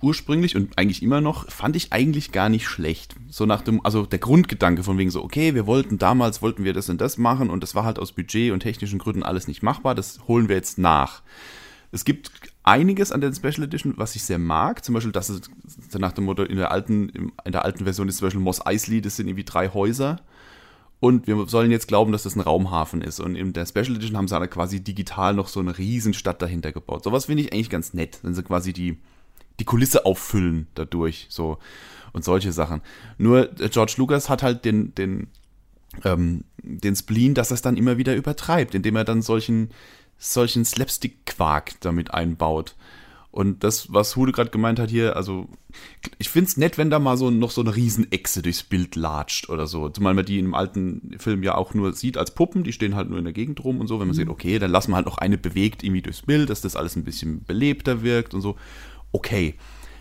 [0.02, 3.16] ursprünglich und eigentlich immer noch, fand ich eigentlich gar nicht schlecht.
[3.30, 6.74] So nach dem, also der Grundgedanke von wegen so, okay, wir wollten damals, wollten wir
[6.74, 9.64] das und das machen und das war halt aus Budget und technischen Gründen alles nicht
[9.64, 11.22] machbar, das holen wir jetzt nach.
[11.92, 12.32] Es gibt
[12.64, 14.86] einiges an der Special Edition, was ich sehr mag.
[14.86, 15.42] Zum Beispiel, dass es
[15.98, 19.02] nach dem Motto, in der alten, in der alten Version ist zum Beispiel Moss Eisley,
[19.02, 20.18] das sind irgendwie drei Häuser.
[21.00, 23.20] Und wir sollen jetzt glauben, dass das ein Raumhafen ist.
[23.20, 26.72] Und in der Special Edition haben sie halt quasi digital noch so eine Riesenstadt dahinter
[26.72, 27.06] gebaut.
[27.06, 28.98] Sowas finde ich eigentlich ganz nett, wenn sie quasi die,
[29.60, 31.58] die Kulisse auffüllen dadurch, so
[32.14, 32.82] und solche Sachen.
[33.18, 35.28] Nur äh, George Lucas hat halt den, den,
[36.04, 39.70] ähm, den Spleen, dass er es dann immer wieder übertreibt, indem er dann solchen,
[40.18, 42.76] solchen Slapstick-Quark damit einbaut.
[43.32, 45.48] Und das, was Hude gerade gemeint hat hier, also
[46.18, 49.50] ich finde es nett, wenn da mal so noch so eine Riesenechse durchs Bild latscht
[49.50, 49.88] oder so.
[49.90, 53.08] Zumal man die im alten Film ja auch nur sieht als Puppen, die stehen halt
[53.08, 54.00] nur in der Gegend rum und so.
[54.00, 54.20] Wenn man mhm.
[54.20, 56.96] sieht, okay, dann lassen wir halt noch eine bewegt irgendwie durchs Bild, dass das alles
[56.96, 58.56] ein bisschen belebter wirkt und so
[59.12, 59.56] okay.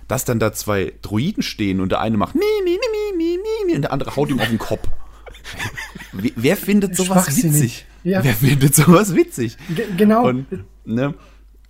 [0.06, 3.66] Dass dann da zwei Druiden stehen und der eine macht mi, mi, mi, mi, mi,
[3.66, 4.88] mi und der andere haut ihm auf den Kopf.
[6.12, 7.86] Wer, wer findet sowas witzig?
[8.04, 8.22] Ja.
[8.24, 9.56] Wer findet sowas witzig?
[9.74, 10.26] G genau.
[10.26, 10.46] Und,
[10.84, 11.14] ne?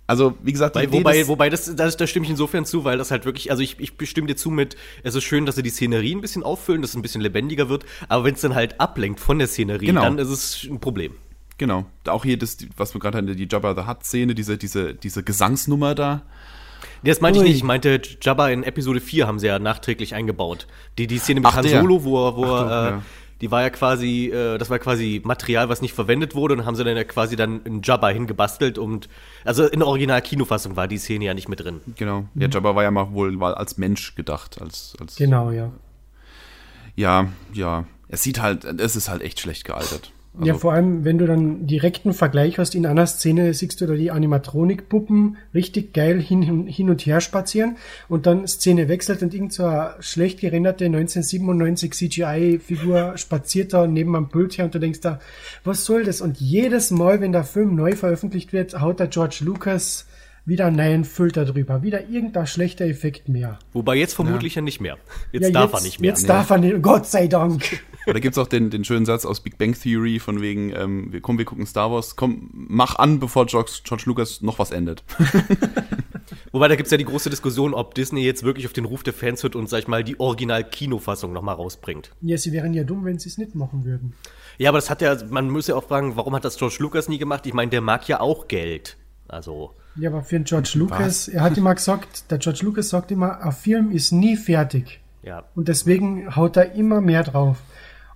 [0.09, 3.11] Also, wie gesagt, Bei, wobei, wobei das, das, das stimme ich insofern zu, weil das
[3.11, 5.69] halt wirklich, also ich, ich bestimme dir zu mit, es ist schön, dass sie die
[5.69, 8.79] Szenerie ein bisschen auffüllen, dass es ein bisschen lebendiger wird, aber wenn es dann halt
[8.79, 10.01] ablenkt von der Szenerie, genau.
[10.01, 11.13] dann ist es ein Problem.
[11.59, 11.85] Genau.
[12.07, 15.93] Auch hier das, was wir gerade hatten, die Jabba the Hutt-Szene, diese, diese, diese Gesangsnummer
[15.93, 16.23] da.
[17.03, 17.45] Das meinte Ui.
[17.45, 17.57] ich nicht.
[17.59, 20.67] Ich meinte, Jabba in Episode 4 haben sie ja nachträglich eingebaut.
[20.97, 23.01] Die, die Szene mit Ach, Han Solo, wo, wo Ach, er, äh, ja.
[23.41, 26.75] die war ja quasi, äh, das war quasi Material, was nicht verwendet wurde und haben
[26.75, 29.09] sie dann ja quasi dann in Jabba hingebastelt und,
[29.45, 31.81] also in der Original-Kinofassung war die Szene ja nicht mit drin.
[31.95, 32.25] Genau.
[32.35, 32.51] Ja, mhm.
[32.51, 35.15] Jabba war ja mal wohl als Mensch gedacht, als, als.
[35.15, 35.71] Genau, ja.
[36.95, 37.85] Ja, ja.
[38.09, 40.11] Es sieht halt, es ist halt echt schlecht gealtert.
[40.35, 43.87] Also ja, vor allem, wenn du dann direkten Vergleich hast, in einer Szene siehst du
[43.87, 49.33] da die Animatronikpuppen richtig geil hin, hin und her spazieren und dann Szene wechselt und
[49.33, 54.79] irgend so eine schlecht gerenderte 1997 CGI-Figur spaziert da neben am Bild her und du
[54.79, 55.19] denkst da,
[55.63, 56.21] was soll das?
[56.21, 60.05] Und jedes Mal, wenn der Film neu veröffentlicht wird, haut der George Lucas
[60.45, 63.59] wieder einen neuen Filter drüber, wieder irgendein schlechter Effekt mehr.
[63.73, 64.97] Wobei jetzt vermutlich ja, ja nicht mehr.
[65.31, 66.09] Jetzt ja, darf jetzt, er nicht mehr.
[66.09, 66.27] Jetzt nee.
[66.27, 67.81] darf er nicht, Gott sei Dank.
[68.07, 71.11] Oder gibt es auch den, den schönen Satz aus Big Bang Theory von wegen, ähm,
[71.11, 74.71] wir, komm, wir gucken Star Wars, komm, mach an, bevor George, George Lucas noch was
[74.71, 75.03] endet.
[76.51, 79.03] Wobei, da gibt es ja die große Diskussion, ob Disney jetzt wirklich auf den Ruf
[79.03, 82.11] der Fans hört und, sag ich mal, die Original-Kinofassung nochmal rausbringt.
[82.21, 84.13] Ja, sie wären ja dumm, wenn sie es nicht machen würden.
[84.57, 87.07] Ja, aber das hat ja, man muss ja auch fragen, warum hat das George Lucas
[87.07, 87.45] nie gemacht?
[87.45, 88.97] Ich meine, der mag ja auch Geld.
[89.27, 89.75] Also.
[89.95, 91.27] Ja, aber für George Lucas, Was?
[91.27, 94.99] er hat immer gesagt, der George Lucas sagt immer, ein Film ist nie fertig.
[95.23, 95.43] Ja.
[95.55, 97.57] Und deswegen haut er immer mehr drauf.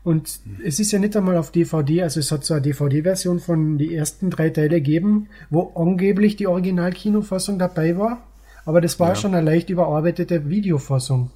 [0.04, 3.78] Und es ist ja nicht einmal auf DVD, also es hat so eine DVD-Version von
[3.78, 8.22] die ersten drei Teile gegeben, wo angeblich die Original-Kinofassung dabei war.
[8.66, 9.16] Aber das war ja.
[9.16, 11.32] schon eine leicht überarbeitete Videofassung.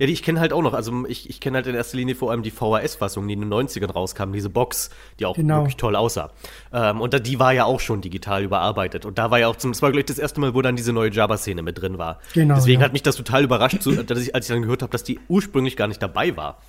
[0.00, 0.72] Ja, die ich kenne halt auch noch.
[0.72, 3.52] Also ich, ich kenne halt in erster Linie vor allem die VHS-Fassung, die in den
[3.52, 5.58] 90ern rauskam, diese Box, die auch genau.
[5.58, 6.30] wirklich toll aussah.
[6.72, 9.04] Ähm, und da, die war ja auch schon digital überarbeitet.
[9.04, 10.74] Und da war ja auch zum, das war, glaube ich, das erste Mal, wo dann
[10.74, 12.18] diese neue Java-Szene mit drin war.
[12.32, 12.54] Genau.
[12.54, 12.86] Deswegen ja.
[12.86, 15.20] hat mich das total überrascht, so, dass ich, als ich dann gehört habe, dass die
[15.28, 16.62] ursprünglich gar nicht dabei war.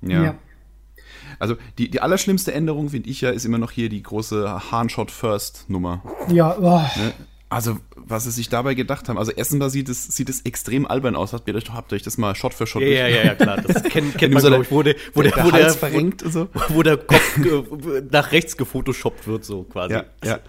[0.00, 0.24] Ja.
[0.24, 0.34] ja.
[1.38, 5.10] Also die, die allerschlimmste Änderung, finde ich ja, ist immer noch hier die große Handshot
[5.10, 6.02] First Nummer.
[6.30, 6.78] Ja, oh.
[6.78, 7.12] ne?
[7.50, 9.16] Also, was sie sich dabei gedacht haben.
[9.16, 11.32] Also, erstens sieht es, sieht es extrem albern aus.
[11.32, 13.62] Habt ihr, euch, habt ihr euch das mal Shot für Shot Ja, ja, ja, klar.
[13.62, 16.28] Das kennt, kennt man, so glaube ich, wo der, wo der, wo der, verrenkt wo,
[16.28, 16.48] so.
[16.68, 17.38] wo der Kopf
[18.10, 19.94] nach rechts gefotoshoppt wird, so quasi.
[19.94, 20.40] Ja, ja.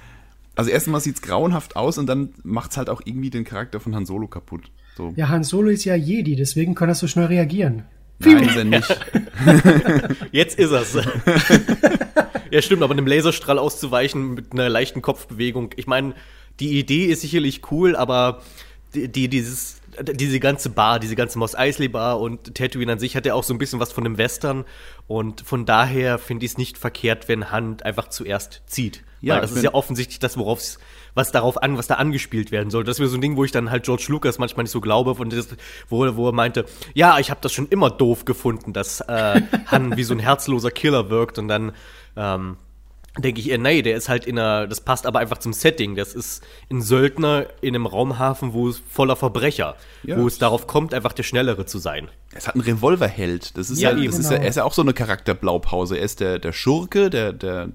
[0.56, 3.80] Also, erstmal sieht es grauenhaft aus und dann macht es halt auch irgendwie den Charakter
[3.80, 4.70] von Han Solo kaputt.
[4.98, 5.14] So.
[5.16, 7.86] Ja, Han Solo ist ja Jedi, deswegen kann er so schnell reagieren.
[8.20, 9.00] Nein, ist er nicht.
[10.34, 10.98] Jetzt ist er's.
[12.52, 15.70] ja, stimmt, aber einem Laserstrahl auszuweichen mit einer leichten Kopfbewegung.
[15.78, 16.14] Ich meine,
[16.60, 18.42] die Idee ist sicherlich cool, aber
[18.94, 23.16] die, die, dieses, diese ganze Bar, diese ganze Moss Eisley Bar und Tatooine an sich
[23.16, 24.66] hat ja auch so ein bisschen was von einem Western.
[25.08, 29.04] Und von daher finde ich es nicht verkehrt, wenn Hand einfach zuerst zieht.
[29.22, 30.62] Ja, Weil das ist ja offensichtlich das, worauf
[31.14, 32.84] was darauf an, was da angespielt werden soll.
[32.84, 35.16] Das wäre so ein Ding, wo ich dann halt George Lucas manchmal nicht so glaube,
[35.16, 35.50] von das,
[35.90, 39.98] wo, wo er meinte, ja, ich habe das schon immer doof gefunden, dass äh, Han
[39.98, 41.74] wie so ein herzloser Killer wirkt und dann
[42.16, 42.58] ähm,
[43.18, 45.96] denke ich eher, nee, der ist halt in einer, das passt aber einfach zum Setting.
[45.96, 50.18] Das ist ein Söldner in einem Raumhafen, wo es voller Verbrecher, ja.
[50.18, 52.10] wo es darauf kommt, einfach der Schnellere zu sein.
[52.34, 53.58] Es hat einen Revolverheld.
[53.58, 54.20] Das ist ja, ja, das genau.
[54.20, 55.98] ist ja, er ist ja auch so eine Charakterblaupause.
[55.98, 57.70] Er ist der, der Schurke, der, der,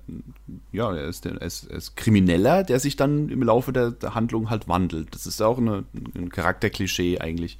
[0.73, 3.91] ja, er ist, der, er ist, er ist Krimineller, der sich dann im Laufe der,
[3.91, 5.15] der Handlung halt wandelt.
[5.15, 7.59] Das ist auch eine, ein Charakterklischee eigentlich.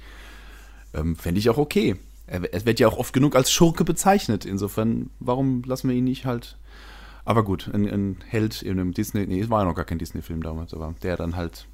[0.93, 1.97] Ähm, Fände ich auch okay.
[2.27, 4.45] Er, er wird ja auch oft genug als Schurke bezeichnet.
[4.45, 6.57] Insofern, warum lassen wir ihn nicht halt
[7.25, 9.97] aber gut, ein, ein Held in einem Disney, nee, es war ja noch gar kein
[9.97, 11.67] Disney-Film damals, aber der dann halt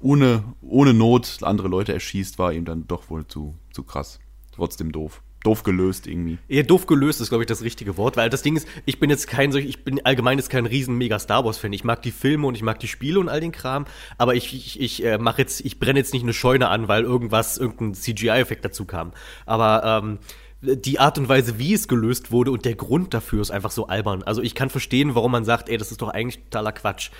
[0.00, 4.20] ohne, ohne Not andere Leute erschießt, war ihm dann doch wohl zu, zu krass.
[4.52, 5.22] Trotzdem doof.
[5.42, 6.38] Doof gelöst irgendwie.
[6.48, 9.10] Ja, doof gelöst ist, glaube ich, das richtige Wort, weil das Ding ist, ich bin
[9.10, 11.72] jetzt kein solch, ich bin allgemein jetzt kein riesen mega Star Wars-Fan.
[11.72, 13.84] Ich mag die Filme und ich mag die Spiele und all den Kram,
[14.18, 17.04] aber ich, ich, ich äh, mache jetzt, ich brenne jetzt nicht eine Scheune an, weil
[17.04, 19.12] irgendwas, irgendein CGI-Effekt dazu kam.
[19.44, 20.18] Aber ähm,
[20.62, 23.86] die Art und Weise, wie es gelöst wurde und der Grund dafür ist einfach so
[23.86, 24.22] albern.
[24.22, 27.10] Also ich kann verstehen, warum man sagt, ey, das ist doch eigentlich totaler Quatsch.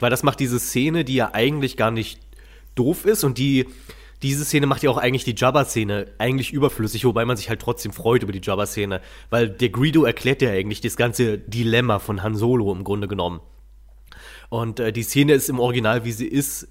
[0.00, 2.20] Weil das macht diese Szene, die ja eigentlich gar nicht
[2.74, 3.66] doof ist und die,
[4.22, 7.92] diese Szene macht ja auch eigentlich die Jabba-Szene eigentlich überflüssig, wobei man sich halt trotzdem
[7.92, 9.00] freut über die Jabba-Szene.
[9.30, 13.40] Weil der Greedo erklärt ja eigentlich das ganze Dilemma von Han Solo im Grunde genommen.
[14.48, 16.68] Und äh, die Szene ist im Original, wie sie ist,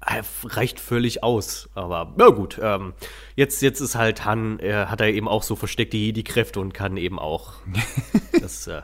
[0.00, 1.68] äh, reicht völlig aus.
[1.74, 2.94] Aber na gut, ähm,
[3.38, 6.96] jetzt, jetzt ist halt Han, äh, hat er eben auch so versteckte Jedi-Kräfte und kann
[6.96, 7.54] eben auch
[8.40, 8.82] das, äh,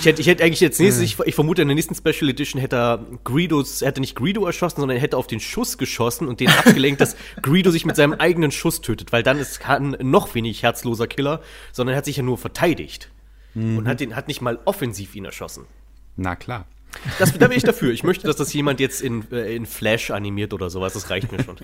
[0.00, 2.60] ich hätte, ich hätte eigentlich jetzt nächstes, ich, ich, vermute in der nächsten Special Edition
[2.60, 6.26] hätte er Greedos, er hätte nicht Greedo erschossen, sondern er hätte auf den Schuss geschossen
[6.26, 9.96] und den abgelenkt, dass Greedo sich mit seinem eigenen Schuss tötet, weil dann ist Han
[10.00, 13.10] noch wenig herzloser Killer, sondern er hat sich ja nur verteidigt
[13.54, 13.76] mhm.
[13.76, 15.66] und hat den, hat nicht mal offensiv ihn erschossen.
[16.16, 16.66] Na klar.
[17.18, 17.92] Das, da bin ich dafür.
[17.92, 20.94] Ich möchte, dass das jemand jetzt in, äh, in Flash animiert oder sowas.
[20.94, 21.56] Das reicht mir schon.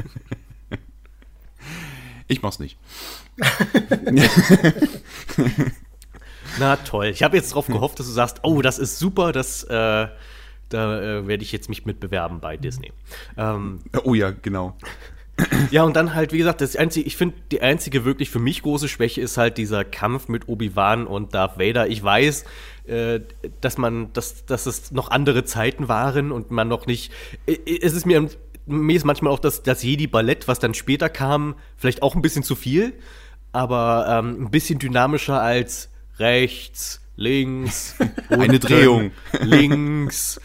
[2.32, 2.78] Ich mach's nicht.
[6.58, 7.06] Na toll.
[7.06, 10.08] Ich habe jetzt darauf gehofft, dass du sagst, oh, das ist super, das, äh,
[10.68, 12.92] da äh, werde ich jetzt mich mitbewerben bei Disney.
[13.36, 14.76] Ähm, oh ja, genau.
[15.70, 18.62] Ja, und dann halt, wie gesagt, das einzige, ich finde, die einzige wirklich für mich
[18.62, 21.88] große Schwäche ist halt dieser Kampf mit Obi-Wan und Darth Vader.
[21.88, 22.44] Ich weiß,
[22.86, 23.20] äh,
[23.60, 27.12] dass man, dass, dass es noch andere Zeiten waren und man noch nicht.
[27.46, 28.28] Äh, es ist mir,
[28.66, 32.42] mir ist manchmal auch das, das Jedi-Ballett, was dann später kam, vielleicht auch ein bisschen
[32.42, 32.94] zu viel,
[33.52, 37.96] aber ähm, ein bisschen dynamischer als rechts, links,
[38.28, 40.40] eine Drehung, links.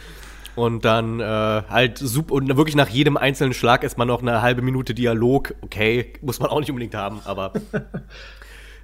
[0.55, 4.41] Und dann äh, halt super und wirklich nach jedem einzelnen Schlag ist man noch eine
[4.41, 5.53] halbe Minute Dialog.
[5.61, 7.53] Okay, muss man auch nicht unbedingt haben, aber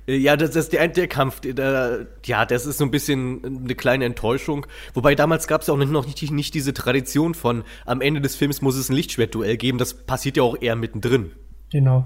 [0.06, 1.39] ja, das, das ist der, der Kampf.
[1.39, 4.66] Der, ja, das ist so ein bisschen eine kleine Enttäuschung.
[4.94, 8.36] Wobei damals gab es ja auch noch nicht, nicht diese Tradition von am Ende des
[8.36, 9.78] Films muss es ein Lichtschwertduell geben.
[9.78, 11.32] Das passiert ja auch eher mittendrin.
[11.72, 12.06] Genau.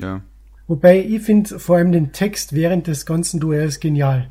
[0.00, 0.22] Ja.
[0.66, 4.30] Wobei ich finde vor allem den Text während des ganzen Duells genial.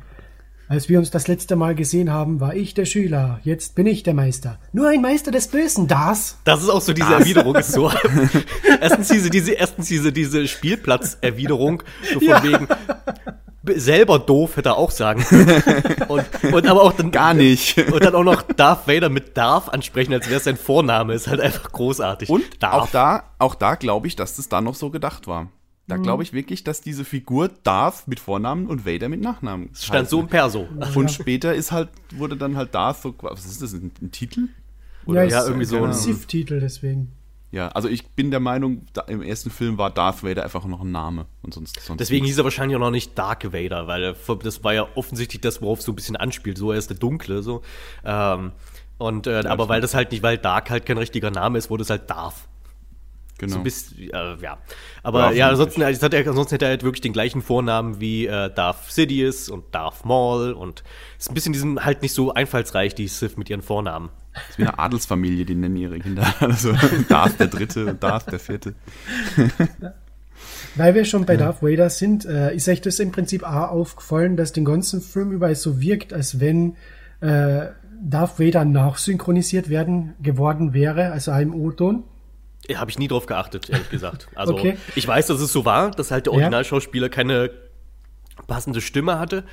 [0.70, 4.04] Als wir uns das letzte Mal gesehen haben, war ich der Schüler, jetzt bin ich
[4.04, 4.60] der Meister.
[4.72, 6.38] Nur ein Meister des Bösen, das?
[6.44, 7.22] Das ist auch so diese das.
[7.22, 7.90] Erwiderung, ist so.
[8.80, 12.40] erstens diese, diese, erstens diese, diese Spielplatz-Erwiderung, so von ja.
[12.44, 12.68] wegen,
[13.74, 15.26] selber doof, hätte er auch sagen
[16.08, 17.76] und, und aber auch dann gar nicht.
[17.76, 21.26] Und dann auch noch Darth Vader mit Darth ansprechen, als wäre es sein Vorname, ist
[21.26, 22.28] halt einfach großartig.
[22.28, 22.74] Und Darth.
[22.74, 25.48] auch da, auch da glaube ich, dass das da noch so gedacht war.
[25.90, 26.02] Da mhm.
[26.04, 29.70] glaube ich wirklich, dass diese Figur Darth mit Vornamen und Vader mit Nachnamen.
[29.72, 30.68] Das stand so im Perso.
[30.94, 34.48] Und später ist halt, wurde dann halt Darth so, was ist das, ein, ein Titel?
[35.06, 37.12] Oder ja, ja irgendwie so ein Sith-Titel deswegen.
[37.52, 40.82] Ja, also ich bin der Meinung, da, im ersten Film war Darth Vader einfach noch
[40.82, 41.80] ein Name und sonst.
[41.80, 45.40] sonst Deswegen hieß er wahrscheinlich auch noch nicht Dark Vader, weil das war ja offensichtlich
[45.40, 46.58] das, worauf es so ein bisschen anspielt.
[46.58, 47.62] So er ist der Dunkle, so.
[48.04, 48.52] Ähm,
[48.98, 51.70] und äh, ja, aber weil das halt nicht, weil Dark halt kein richtiger Name ist,
[51.70, 52.46] wurde es halt Darth.
[53.40, 53.54] Genau.
[53.54, 54.08] So bis, äh,
[54.42, 54.58] ja.
[55.02, 58.26] Aber ja, ansonsten, also, hat er, ansonsten hätte er halt wirklich den gleichen Vornamen wie
[58.26, 60.84] äh, Darth Sidious und Darth Maul und
[61.18, 64.10] ist ein bisschen diesen halt nicht so einfallsreich, die Sith mit ihren Vornamen.
[64.34, 66.34] Das ist wie eine Adelsfamilie, die nennen ihre Kinder.
[66.40, 66.74] Also
[67.08, 68.74] Darth der Dritte und Darth der Vierte.
[70.76, 74.36] Weil wir schon bei Darth Vader sind, äh, ist euch das im Prinzip auch aufgefallen,
[74.36, 76.76] dass den ganzen Film über es so wirkt, als wenn
[77.20, 77.68] äh,
[78.02, 82.04] Darth Vader nachsynchronisiert werden geworden wäre, also einem O-Ton.
[82.74, 84.28] Habe ich nie drauf geachtet, ehrlich gesagt.
[84.34, 84.76] Also okay.
[84.94, 87.50] ich weiß, dass es so war, dass halt der Originalschauspieler keine
[88.46, 89.44] passende Stimme hatte,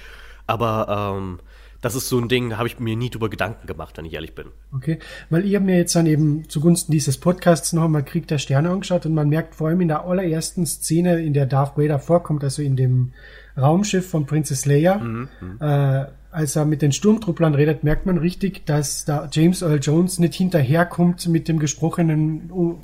[0.45, 1.39] aber ähm,
[1.81, 4.33] das ist so ein Ding, habe ich mir nie drüber Gedanken gemacht, wenn ich ehrlich
[4.33, 4.47] bin.
[4.73, 8.39] Okay, weil ich habe mir jetzt dann eben zugunsten dieses Podcasts noch einmal Krieg der
[8.39, 11.99] Sterne angeschaut und man merkt vor allem in der allerersten Szene, in der Darth Vader
[11.99, 13.13] vorkommt, also in dem
[13.57, 18.65] Raumschiff von Princess Leia, mhm, äh, als er mit den Sturmtrupplern redet, merkt man richtig,
[18.65, 22.49] dass da James Earl Jones nicht hinterherkommt mit dem gesprochenen.
[22.51, 22.77] Uh,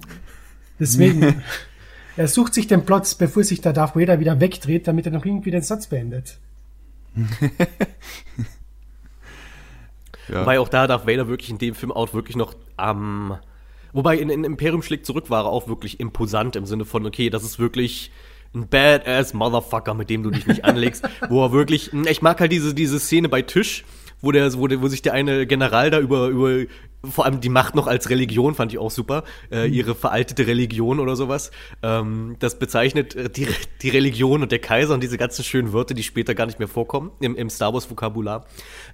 [0.80, 1.44] deswegen,
[2.18, 5.26] er sucht sich den Plot, bevor sich der Darth Vader wieder wegdreht, damit er noch
[5.26, 6.38] irgendwie den Satz beendet.
[10.30, 10.42] Ja.
[10.42, 13.32] Wobei auch da Darth Vader wirklich in dem Film auch wirklich noch am.
[13.32, 13.38] Ähm,
[13.92, 17.30] wobei in, in Imperium schlägt zurück war er auch wirklich imposant im Sinne von, okay,
[17.30, 18.12] das ist wirklich
[18.54, 22.52] ein badass Motherfucker, mit dem du dich nicht anlegst, wo er wirklich, ich mag halt
[22.52, 23.84] diese, diese Szene bei Tisch,
[24.22, 26.66] wo der, wo der, wo sich der eine General da über, über,
[27.04, 29.74] vor allem die Macht noch als Religion fand ich auch super, äh, mhm.
[29.74, 31.52] ihre veraltete Religion oder sowas.
[31.82, 33.48] Ähm, das bezeichnet äh, die,
[33.82, 36.70] die Religion und der Kaiser und diese ganzen schönen Wörter, die später gar nicht mehr
[36.70, 38.46] vorkommen im, im Star Wars Vokabular.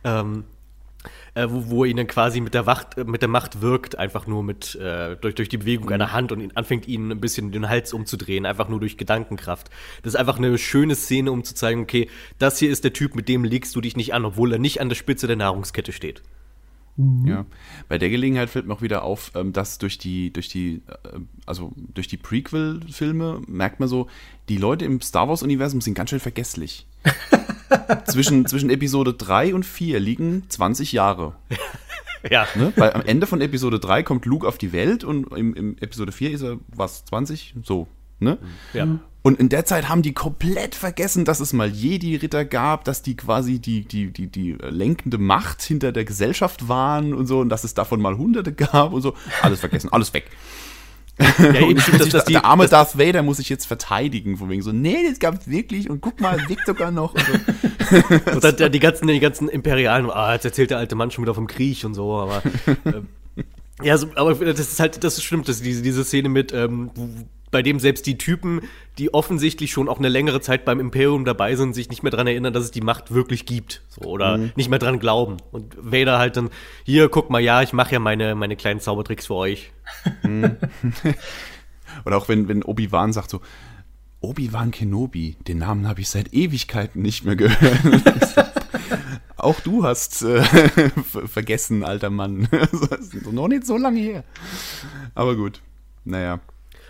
[0.03, 0.45] Ähm,
[1.39, 4.43] äh, wo, wo ihn dann quasi mit der, Wacht, mit der Macht wirkt, einfach nur
[4.43, 5.93] mit äh, durch, durch die Bewegung mhm.
[5.93, 9.69] einer Hand und ihn, anfängt ihn ein bisschen den Hals umzudrehen, einfach nur durch Gedankenkraft.
[10.03, 13.15] Das ist einfach eine schöne Szene, um zu zeigen, okay, das hier ist der Typ,
[13.15, 15.91] mit dem legst du dich nicht an, obwohl er nicht an der Spitze der Nahrungskette
[15.91, 16.21] steht.
[16.97, 17.27] Mhm.
[17.27, 17.45] Ja,
[17.87, 21.19] bei der Gelegenheit fällt mir auch wieder auf, ähm, dass durch die, durch die, äh,
[21.45, 24.07] also durch die Prequel-Filme merkt man so,
[24.49, 26.85] die Leute im Star Wars-Universum sind ganz schön vergesslich.
[28.05, 31.35] zwischen, zwischen Episode 3 und 4 liegen 20 Jahre.
[32.29, 32.47] Ja.
[32.55, 32.73] Ne?
[32.75, 36.11] Weil am Ende von Episode 3 kommt Luke auf die Welt und im, im Episode
[36.11, 37.55] 4 ist er, was, 20?
[37.63, 37.87] So,
[38.19, 38.37] ne?
[38.73, 38.99] Ja.
[39.21, 43.17] Und in der Zeit haben die komplett vergessen, dass es mal Jedi-Ritter gab, dass die
[43.17, 47.65] quasi die, die, die, die lenkende Macht hinter der Gesellschaft waren und so und dass
[47.65, 49.13] es davon mal Hunderte gab und so.
[49.41, 50.29] Alles vergessen, alles weg.
[51.39, 54.49] Ja, eben stimmt, dass, dass die, der arme Darth Vader muss sich jetzt verteidigen, von
[54.49, 57.13] wegen so, nee, das gab's wirklich und guck mal, liegt sogar noch.
[57.13, 58.41] Und, so.
[58.47, 61.33] und dann die ganzen, die ganzen Imperialen, ah, jetzt erzählt der alte Mann schon wieder
[61.33, 62.41] vom Krieg und so, aber
[62.85, 63.43] äh,
[63.83, 66.91] ja, so, aber das ist halt, das stimmt, dass diese, diese Szene mit, ähm,
[67.51, 68.61] bei dem selbst die Typen,
[68.97, 72.27] die offensichtlich schon auch eine längere Zeit beim Imperium dabei sind, sich nicht mehr dran
[72.27, 73.81] erinnern, dass es die Macht wirklich gibt.
[73.89, 74.51] So, oder mhm.
[74.55, 75.37] nicht mehr dran glauben.
[75.51, 76.49] Und Vader halt dann,
[76.83, 79.71] hier, guck mal, ja, ich mache ja meine, meine kleinen Zaubertricks für euch.
[80.23, 80.57] Mhm.
[82.05, 83.41] oder auch wenn, wenn Obi-Wan sagt so,
[84.21, 88.35] Obi-Wan Kenobi, den Namen habe ich seit Ewigkeiten nicht mehr gehört.
[89.37, 90.41] auch du hast äh,
[91.27, 92.49] vergessen, alter Mann.
[93.31, 94.23] noch nicht so lange her.
[95.15, 95.61] Aber gut,
[96.03, 96.41] naja.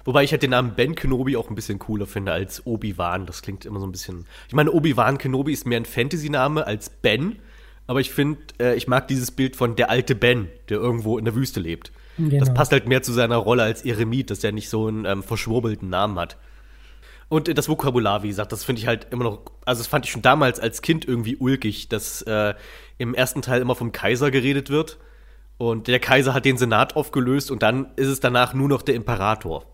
[0.06, 3.26] Wobei ich halt den Namen Ben Kenobi auch ein bisschen cooler finde als Obi-Wan.
[3.26, 4.26] Das klingt immer so ein bisschen.
[4.48, 7.38] Ich meine, Obi-Wan Kenobi ist mehr ein Fantasy-Name als Ben.
[7.88, 11.26] Aber ich finde, äh, ich mag dieses Bild von der alte Ben, der irgendwo in
[11.26, 11.92] der Wüste lebt.
[12.20, 12.40] Genau.
[12.40, 15.24] Das passt halt mehr zu seiner Rolle als Eremit, dass er nicht so einen ähm,
[15.24, 16.38] verschwurbelten Namen hat.
[17.30, 20.06] Und äh, das Vokabular, wie gesagt, das finde ich halt immer noch, also das fand
[20.06, 22.54] ich schon damals als Kind irgendwie ulkig, dass äh,
[22.98, 24.98] im ersten Teil immer vom Kaiser geredet wird.
[25.58, 28.96] Und der Kaiser hat den Senat aufgelöst und dann ist es danach nur noch der
[28.96, 29.66] Imperator.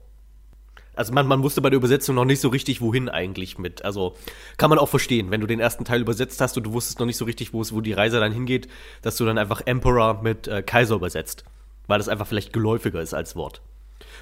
[0.95, 3.83] Also man, man wusste bei der Übersetzung noch nicht so richtig, wohin eigentlich mit.
[3.83, 4.15] Also
[4.57, 7.05] kann man auch verstehen, wenn du den ersten Teil übersetzt hast und du wusstest noch
[7.05, 8.67] nicht so richtig, wo es, wo die Reise dann hingeht,
[9.01, 11.43] dass du dann einfach Emperor mit äh, Kaiser übersetzt.
[11.87, 13.61] Weil das einfach vielleicht geläufiger ist als Wort.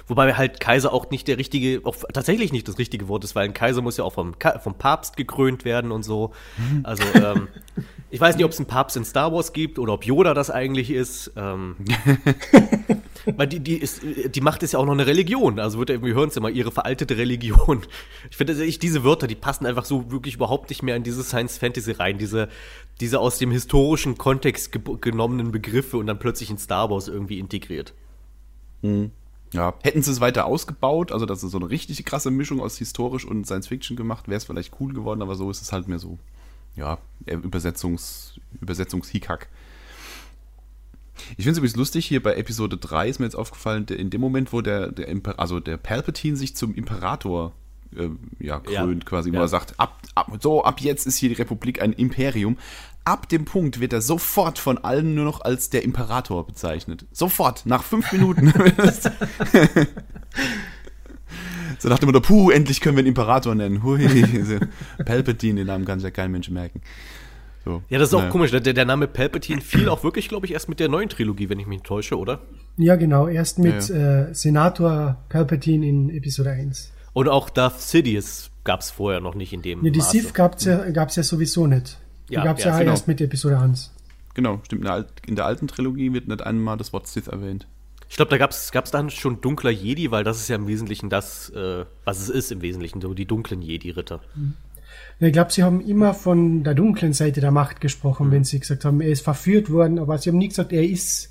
[0.06, 3.44] Wobei halt Kaiser auch nicht der richtige, auch tatsächlich nicht das richtige Wort ist, weil
[3.44, 6.32] ein Kaiser muss ja auch vom, vom Papst gekrönt werden und so.
[6.82, 7.48] Also, ähm,
[8.10, 10.50] ich weiß nicht, ob es einen Papst in Star Wars gibt oder ob Yoda das
[10.50, 11.32] eigentlich ist.
[11.36, 11.76] Ähm,
[13.36, 15.58] weil die, die, ist, die Macht ist ja auch noch eine Religion.
[15.58, 17.82] Also wird wir hören es immer, ihre veraltete Religion.
[18.30, 21.22] Ich finde, ich, diese Wörter, die passen einfach so wirklich überhaupt nicht mehr in diese
[21.22, 22.18] Science Fantasy rein.
[22.18, 22.48] Diese,
[23.00, 27.38] diese aus dem historischen Kontext ge genommenen Begriffe und dann plötzlich in Star Wars irgendwie
[27.38, 27.94] integriert.
[28.82, 29.10] Mhm.
[29.54, 32.76] Ja, hätten sie es weiter ausgebaut, also dass es so eine richtig krasse Mischung aus
[32.76, 35.86] historisch und Science Fiction gemacht, wäre es vielleicht cool geworden, aber so ist es halt
[35.86, 36.18] mehr so,
[36.74, 39.48] ja, Übersetzungs, Übersetzungshickhack.
[41.36, 44.20] Ich finde es übrigens lustig, hier bei Episode 3 ist mir jetzt aufgefallen, in dem
[44.20, 47.52] Moment, wo der, der Imper also der Palpatine sich zum Imperator
[47.96, 48.08] äh,
[48.40, 49.08] ja, krönt, ja.
[49.08, 49.42] quasi, wo ja.
[49.42, 52.58] er sagt, ab, ab, so, ab jetzt ist hier die Republik ein Imperium.
[53.06, 57.04] Ab dem Punkt wird er sofort von allen nur noch als der Imperator bezeichnet.
[57.12, 58.46] Sofort, nach fünf Minuten.
[61.78, 63.82] so nach dem Motto, puh, endlich können wir einen Imperator nennen.
[63.82, 64.08] Hui,
[65.04, 66.80] Palpatine, den Namen kann sich ja kein Mensch merken.
[67.64, 68.26] So, ja, das ist naja.
[68.26, 68.50] auch komisch.
[68.50, 71.58] Der, der, Name Palpatine fiel auch wirklich, glaube ich, erst mit der neuen Trilogie, wenn
[71.58, 72.40] ich mich täusche, oder?
[72.76, 73.28] Ja, genau.
[73.28, 74.22] Erst mit ja, ja.
[74.22, 76.92] Äh, Senator Palpatine in Episode 1.
[77.14, 80.10] Und auch Darth Sidious gab es vorher noch nicht in dem Ja, die Maße.
[80.10, 81.98] Sith gab es ja, ja sowieso nicht.
[82.28, 82.92] Die ja, gab es ja, ja genau.
[82.92, 83.92] erst mit Episode 1.
[84.34, 84.82] Genau, stimmt.
[84.82, 87.66] In der, in der, alten Trilogie wird nicht einmal das Wort Sith erwähnt.
[88.08, 91.10] Ich glaube, da gab es dann schon dunkler Jedi, weil das ist ja im Wesentlichen
[91.10, 94.20] das, äh, was es ist im Wesentlichen, so die dunklen Jedi-Ritter.
[94.34, 94.54] Mhm.
[95.20, 98.84] Ich glaube, sie haben immer von der dunklen Seite der Macht gesprochen, wenn sie gesagt
[98.84, 101.30] haben, er ist verführt worden, aber sie haben nie gesagt, er ist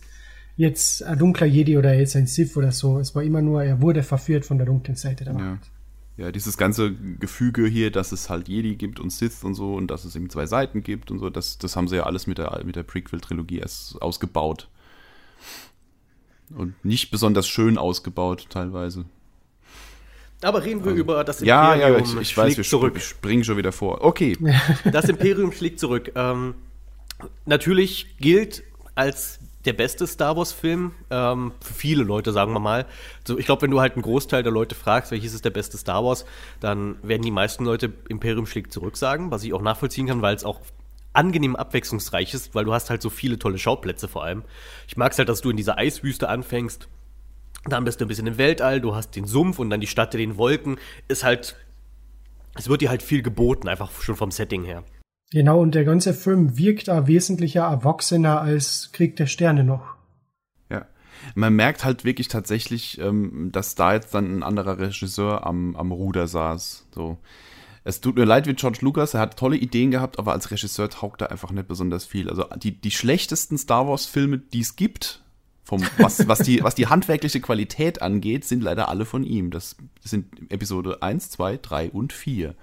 [0.56, 3.00] jetzt ein dunkler Jedi oder er ist ein Sith oder so.
[3.00, 5.44] Es war immer nur, er wurde verführt von der dunklen Seite der Macht.
[5.44, 5.58] Ja.
[6.18, 9.88] Ja, dieses ganze Gefüge hier, dass es halt Jedi gibt und Sith und so und
[9.88, 12.38] dass es eben zwei Seiten gibt und so, das, das haben sie ja alles mit
[12.38, 14.70] der, mit der Prequel-Trilogie erst ausgebaut.
[16.56, 19.06] Und nicht besonders schön ausgebaut, teilweise.
[20.44, 21.80] Aber reden wir also, über das Imperium.
[21.80, 23.00] Ja, ja, ich, ich weiß, wir zurück.
[23.00, 24.04] springen schon wieder vor.
[24.04, 24.38] Okay.
[24.92, 26.12] Das Imperium schlägt zurück.
[26.16, 26.54] Ähm,
[27.46, 32.86] natürlich gilt als der beste Star Wars-Film ähm, für viele Leute, sagen wir mal.
[33.26, 35.78] So, ich glaube, wenn du halt einen Großteil der Leute fragst, welches ist der beste
[35.78, 36.26] Star Wars,
[36.60, 40.36] dann werden die meisten Leute Imperium schlägt zurück sagen, was ich auch nachvollziehen kann, weil
[40.36, 40.60] es auch
[41.14, 44.44] angenehm abwechslungsreich ist, weil du hast halt so viele tolle Schauplätze vor allem.
[44.88, 46.90] Ich mag es halt, dass du in dieser Eiswüste anfängst
[47.66, 50.14] dann bist du ein bisschen im Weltall, du hast den Sumpf und dann die Stadt
[50.16, 50.78] in den Wolken.
[51.08, 51.56] Ist halt,
[52.56, 54.84] es wird dir halt viel geboten, einfach schon vom Setting her.
[55.34, 59.96] Genau, und der ganze Film wirkt auch wesentlicher erwachsener als Krieg der Sterne noch.
[60.70, 60.86] Ja,
[61.34, 65.92] man merkt halt wirklich tatsächlich, ähm, dass da jetzt dann ein anderer Regisseur am, am
[65.92, 66.86] Ruder saß.
[66.94, 67.18] So.
[67.84, 70.88] Es tut mir leid wie George Lucas, er hat tolle Ideen gehabt, aber als Regisseur
[70.92, 72.30] taugt er einfach nicht besonders viel.
[72.30, 75.24] Also die, die schlechtesten Star Wars-Filme, die es gibt,
[75.64, 79.50] vom, was, was, die, was die handwerkliche Qualität angeht, sind leider alle von ihm.
[79.50, 82.54] Das sind Episode 1, 2, 3 und 4.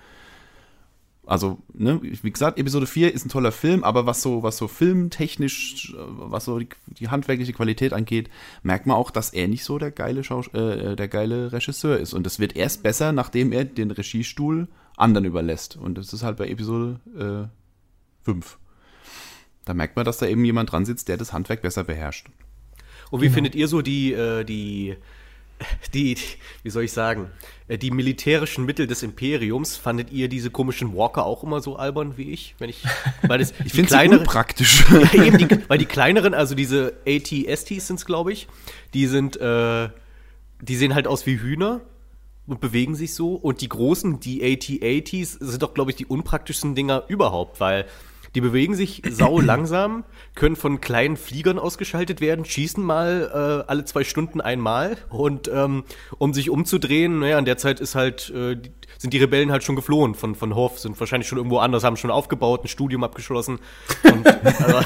[1.30, 4.66] Also, ne, wie gesagt, Episode 4 ist ein toller Film, aber was so, was so
[4.66, 8.28] filmtechnisch, was so die, die handwerkliche Qualität angeht,
[8.64, 12.14] merkt man auch, dass er nicht so der geile, Schaus äh, der geile Regisseur ist.
[12.14, 14.66] Und das wird erst besser, nachdem er den Regiestuhl
[14.96, 15.76] anderen überlässt.
[15.76, 18.58] Und das ist halt bei Episode äh, 5.
[19.66, 22.26] Da merkt man, dass da eben jemand dran sitzt, der das Handwerk besser beherrscht.
[23.12, 23.34] Und wie genau.
[23.34, 24.96] findet ihr so die, äh, die,
[25.94, 26.16] die,
[26.62, 27.30] wie soll ich sagen,
[27.68, 29.76] äh, die militärischen Mittel des Imperiums?
[29.76, 32.54] Fandet ihr diese komischen Walker auch immer so albern wie ich?
[32.58, 32.82] Wenn ich,
[33.22, 34.84] weil es, ich finde sie praktisch.
[34.90, 38.48] Ja, eben die, weil die kleineren, also diese AT-STs sind es, glaube ich,
[38.94, 39.88] die sind, äh,
[40.60, 41.80] die sehen halt aus wie Hühner
[42.46, 43.34] und bewegen sich so.
[43.34, 47.86] Und die großen, die AT-ATs, sind doch, glaube ich, die unpraktischsten Dinger überhaupt, weil
[48.34, 50.04] die bewegen sich sau langsam,
[50.34, 53.30] können von kleinen Fliegern ausgeschaltet werden, schießen mal
[53.66, 55.84] äh, alle zwei Stunden einmal und ähm,
[56.18, 58.56] um sich umzudrehen, naja, in der Zeit ist halt, äh,
[58.98, 61.96] sind die Rebellen halt schon geflohen von, von Hof, sind wahrscheinlich schon irgendwo anders, haben
[61.96, 63.58] schon aufgebaut, ein Studium abgeschlossen.
[64.04, 64.80] Und, also,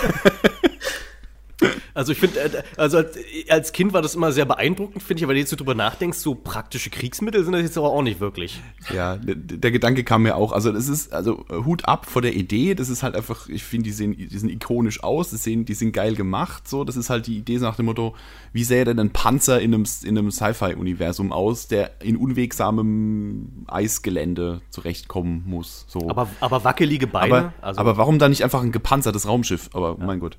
[1.94, 3.02] also ich finde, äh, also
[3.48, 6.34] als Kind war das immer sehr beeindruckend, finde ich, aber jetzt du drüber nachdenkst, so
[6.34, 8.60] praktische Kriegsmittel sind das jetzt aber auch nicht wirklich.
[8.92, 10.52] Ja, der, der Gedanke kam mir auch.
[10.52, 13.84] Also das ist, also Hut ab vor der Idee, das ist halt einfach, ich finde,
[13.84, 17.10] die sehen, die sind ikonisch aus, die, sehen, die sind geil gemacht, so, das ist
[17.10, 18.14] halt die Idee nach dem Motto,
[18.52, 24.60] wie sähe denn ein Panzer in einem, in einem Sci-Fi-Universum aus, der in unwegsamem Eisgelände
[24.70, 26.08] zurechtkommen muss, so.
[26.10, 27.34] Aber, aber wackelige Beine?
[27.34, 29.70] Aber, also aber warum dann nicht einfach ein gepanzertes Raumschiff?
[29.72, 30.06] Aber ja.
[30.06, 30.38] mein Gott.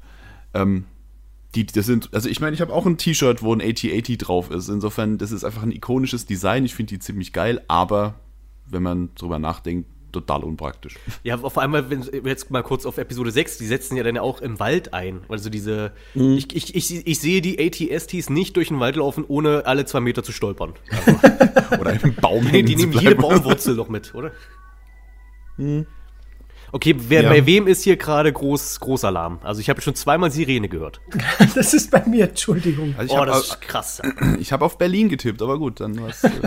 [0.53, 0.85] Ähm,
[1.55, 4.51] die, das sind, also ich meine, ich habe auch ein T-Shirt, wo ein AT-80 drauf
[4.51, 4.69] ist.
[4.69, 6.65] Insofern, das ist einfach ein ikonisches Design.
[6.65, 8.15] Ich finde die ziemlich geil, aber
[8.67, 10.95] wenn man drüber nachdenkt, total unpraktisch.
[11.23, 14.41] Ja, vor allem, wenn jetzt mal kurz auf Episode 6, die setzen ja dann auch
[14.41, 15.21] im Wald ein.
[15.27, 16.37] Also diese, mhm.
[16.37, 19.99] ich, ich, ich, ich sehe die ATSTs nicht durch den Wald laufen, ohne alle zwei
[19.99, 20.73] Meter zu stolpern.
[20.89, 21.81] Also.
[21.81, 24.31] oder einen Baum nee, Die nehmen jede Baumwurzel noch mit, oder?
[25.57, 25.85] Mhm.
[26.75, 27.29] Okay, wer, ja.
[27.29, 29.39] bei wem ist hier gerade groß, Großalarm?
[29.43, 30.99] Also ich habe schon zweimal Sirene gehört.
[31.55, 32.93] das ist bei mir, Entschuldigung.
[32.97, 34.01] Also oh, das ist krass.
[34.41, 36.25] Ich habe auf Berlin getippt, aber gut, dann was.
[36.25, 36.31] Äh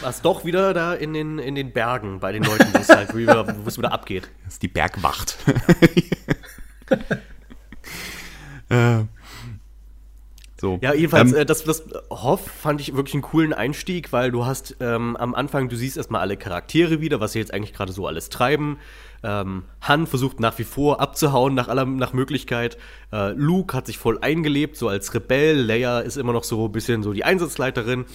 [0.00, 3.16] warst doch wieder da in den, in den Bergen bei den Leuten, wo es halt
[3.16, 4.30] wieder, wieder abgeht.
[4.44, 5.36] Das ist die Bergwacht.
[8.68, 9.00] äh,
[10.64, 10.78] so.
[10.80, 14.46] Ja, jedenfalls, ähm, äh, das, das Hoff fand ich wirklich einen coolen Einstieg, weil du
[14.46, 17.92] hast ähm, am Anfang, du siehst erstmal alle Charaktere wieder, was sie jetzt eigentlich gerade
[17.92, 18.78] so alles treiben.
[19.22, 22.78] Ähm, Han versucht nach wie vor abzuhauen nach aller nach Möglichkeit.
[23.12, 25.60] Äh, Luke hat sich voll eingelebt, so als Rebell.
[25.60, 28.06] Leia ist immer noch so ein bisschen so die Einsatzleiterin.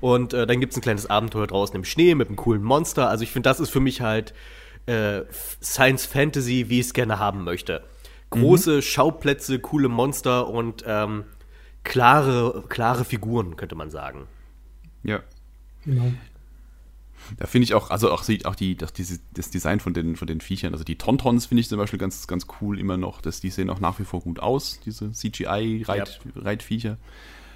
[0.00, 3.08] Und äh, dann gibt es ein kleines Abenteuer draußen im Schnee mit einem coolen Monster.
[3.08, 4.34] Also ich finde, das ist für mich halt
[4.84, 5.22] äh,
[5.62, 7.82] Science Fantasy, wie ich es gerne haben möchte.
[8.28, 8.82] Große mhm.
[8.82, 11.24] Schauplätze, coole Monster und ähm,
[11.84, 14.26] klare, klare Figuren, könnte man sagen.
[15.02, 15.20] Ja.
[15.84, 16.12] Genau.
[17.38, 20.26] Da finde ich auch, also auch, auch die, das, diese, das Design von den, von
[20.26, 23.20] den Viechern, also die Tontons finde ich zum Beispiel ganz, ganz cool immer noch.
[23.20, 26.90] Dass die sehen auch nach wie vor gut aus, diese CGI-Reitviecher.
[26.90, 26.96] Ja.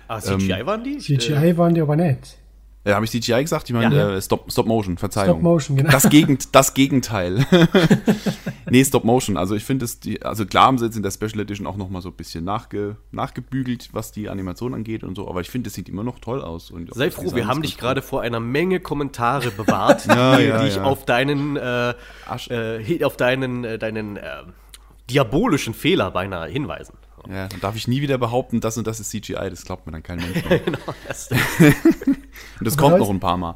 [0.09, 0.99] Ah, CGI ähm, waren die?
[0.99, 2.39] CGI waren die aber nicht.
[2.85, 3.69] Ja, habe ich CGI gesagt?
[3.69, 4.11] Ich meine Ja.
[4.17, 5.37] äh, Stop, Stop Motion, Verzeihung.
[5.37, 5.91] Stop Motion, genau.
[5.91, 7.45] Das, Gegend, das Gegenteil.
[8.71, 9.37] nee, Stop Motion.
[9.37, 11.91] Also ich finde es, also klar haben sie jetzt in der Special Edition auch noch
[11.91, 15.69] mal so ein bisschen nachge, nachgebügelt, was die Animation angeht und so, aber ich finde,
[15.69, 16.73] es sieht immer noch toll aus.
[16.93, 20.69] Sei froh, wir haben dich gerade vor einer Menge Kommentare bewahrt, Ja, die, ja, die
[20.69, 20.85] ich ja.
[20.85, 21.95] auf deinen, äh,
[22.49, 24.23] äh, auf deinen, äh, deinen äh,
[25.11, 26.95] diabolischen Fehler beinahe hinweisen.
[27.29, 29.93] Ja, dann darf ich nie wieder behaupten, das und das ist CGI, das glaubt mir
[29.93, 30.59] dann kein Mensch mehr.
[30.65, 30.79] genau.
[31.07, 31.37] Das, Und
[32.67, 33.55] das Aber kommt das- noch ein paar Mal.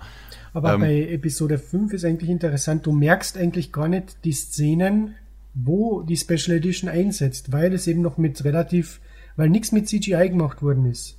[0.54, 5.14] Aber Ähm, bei Episode 5 ist eigentlich interessant, du merkst eigentlich gar nicht die Szenen,
[5.54, 9.00] wo die Special Edition einsetzt, weil es eben noch mit relativ,
[9.36, 11.16] weil nichts mit CGI gemacht worden ist.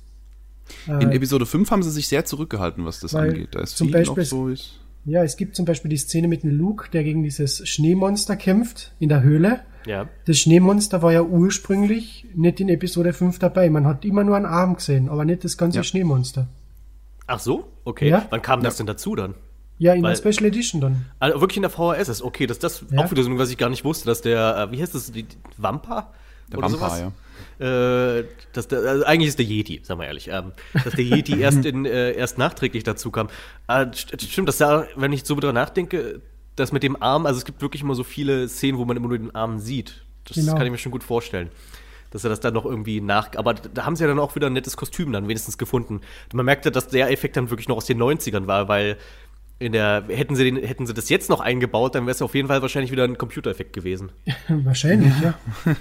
[0.86, 3.48] In Episode 5 haben sie sich sehr zurückgehalten, was das angeht.
[3.52, 4.78] Da ist zum viel Beispiel noch so ist.
[5.04, 8.92] Ja, es gibt zum Beispiel die Szene mit dem Luke, der gegen dieses Schneemonster kämpft
[9.00, 9.60] in der Höhle.
[9.86, 10.08] Ja.
[10.26, 13.70] Das Schneemonster war ja ursprünglich nicht in Episode 5 dabei.
[13.70, 15.84] Man hat immer nur einen Arm gesehen, aber nicht das ganze Ja.
[15.84, 16.48] Schneemonster.
[17.26, 17.68] Ach so?
[17.84, 18.08] Okay.
[18.08, 18.26] Ja.
[18.30, 19.34] Wann kam das denn dazu dann?
[19.78, 21.06] Ja, in Weil- der Special Edition dann.
[21.18, 23.00] Also wirklich in der VHS ist okay, dass das Ja.
[23.04, 25.24] auch wieder so, was ich gar nicht wusste, dass der, äh, wie heißt das, die,
[25.24, 26.12] die Vampa?
[26.52, 27.00] Der Oder Vampire, sowas?
[27.00, 28.18] ja.
[28.18, 30.52] Äh, dass der, also eigentlich ist der Yeti, sagen wir ehrlich, ähm,
[30.84, 33.28] dass der Yeti erst, in, äh, erst nachträglich dazu kam.
[33.68, 36.20] Äh, st- stimmt, dass da, wenn ich so drüber nachdenke,
[36.56, 39.08] das mit dem Arm, also es gibt wirklich immer so viele Szenen, wo man immer
[39.08, 40.04] nur den Arm sieht.
[40.26, 40.54] Das Genau.
[40.54, 41.50] kann ich mir schon gut vorstellen.
[42.10, 43.30] Dass er das dann noch irgendwie nach.
[43.36, 46.00] Aber da haben sie ja dann auch wieder ein nettes Kostüm dann wenigstens gefunden.
[46.32, 48.96] Man merkte, dass der Effekt dann wirklich noch aus den 90ern war, weil
[49.58, 52.34] in der, hätten sie, den, hätten sie das jetzt noch eingebaut, dann wäre es auf
[52.34, 54.10] jeden Fall wahrscheinlich wieder ein Computereffekt gewesen.
[54.48, 55.34] Wahrscheinlich, ja.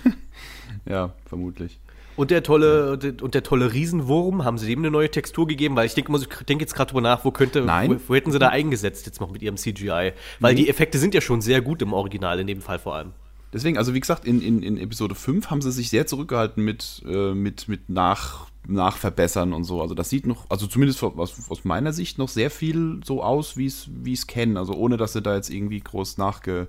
[0.85, 1.79] Ja, vermutlich.
[2.15, 5.75] Und der tolle, und der tolle Riesenwurm, haben sie dem eine neue Textur gegeben?
[5.75, 6.11] Weil ich denke,
[6.47, 7.65] denke jetzt gerade drüber nach, wo könnte.
[7.65, 10.13] Wo, wo hätten sie da eingesetzt jetzt noch mit ihrem CGI?
[10.39, 13.11] Weil die Effekte sind ja schon sehr gut im Original, in dem Fall vor allem.
[13.51, 17.03] Deswegen, also wie gesagt, in, in, in Episode 5 haben sie sich sehr zurückgehalten mit,
[17.07, 19.81] äh, mit, mit nach, Nachverbessern und so.
[19.81, 23.57] Also das sieht noch, also zumindest aus, aus meiner Sicht noch sehr viel so aus,
[23.57, 24.57] wie es wie es kennen.
[24.57, 26.67] Also ohne, dass sie da jetzt irgendwie groß nachge,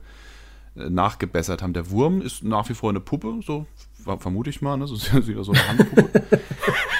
[0.76, 1.72] äh, nachgebessert haben.
[1.72, 3.66] Der Wurm ist nach wie vor eine Puppe, so
[4.04, 4.86] vermute ich mal, ne?
[4.86, 6.22] So ist wieder so eine Handpuppe.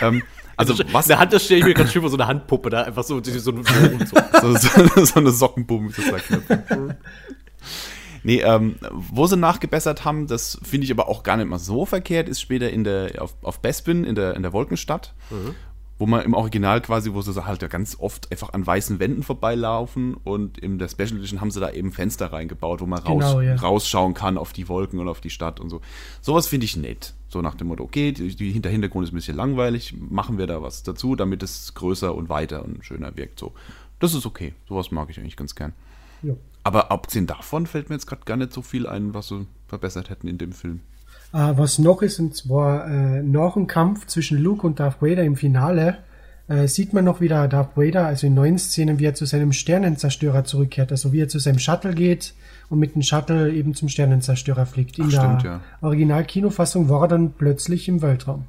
[0.00, 0.22] ähm,
[0.56, 2.70] also was, In der Hand, das stelle ich mir ganz schön vor, so eine Handpuppe
[2.70, 3.40] da, einfach so, so.
[3.40, 3.52] So.
[4.40, 6.94] so, so, so eine Sockenbumm mit so zwei Knöpfen.
[8.22, 11.84] Nee, ähm, wo sie nachgebessert haben, das finde ich aber auch gar nicht mal so
[11.84, 15.14] verkehrt, ist später in der, auf, auf Bespin, in der, in der Wolkenstadt,
[15.98, 20.14] wo man im Original quasi, wo sie halt ganz oft einfach an weißen Wänden vorbeilaufen
[20.14, 23.40] und in der Special Edition haben sie da eben Fenster reingebaut, wo man raus, Genau,
[23.40, 23.54] ja.
[23.54, 25.80] rausschauen kann auf die Wolken und auf die Stadt und so.
[26.20, 27.14] Sowas finde ich nett.
[27.28, 30.46] So nach dem Motto, okay, die, die, der Hintergrund ist ein bisschen langweilig, machen wir
[30.46, 33.38] da was dazu, damit es größer und weiter und schöner wirkt.
[33.38, 33.52] So.
[34.00, 34.54] Das ist okay.
[34.68, 35.72] Sowas mag ich eigentlich ganz gern.
[36.22, 36.34] ja.
[36.66, 40.08] Aber abgesehen davon fällt mir jetzt gerade gar nicht so viel ein, was sie verbessert
[40.08, 40.80] hätten in dem Film.
[41.34, 45.24] Äh, was noch ist, und zwar äh, nach dem Kampf zwischen Luke und Darth Vader
[45.24, 45.98] im Finale,
[46.46, 49.52] äh, sieht man noch wieder Darth Vader, also in neuen Szenen, wie er zu seinem
[49.52, 52.34] Sternenzerstörer zurückkehrt, also wie er zu seinem Shuttle geht
[52.68, 54.96] und mit dem Shuttle eben zum Sternenzerstörer fliegt.
[54.98, 55.60] In Ach, der stimmt, ja.
[55.80, 58.44] Original-Kinofassung war er dann plötzlich im Weltraum.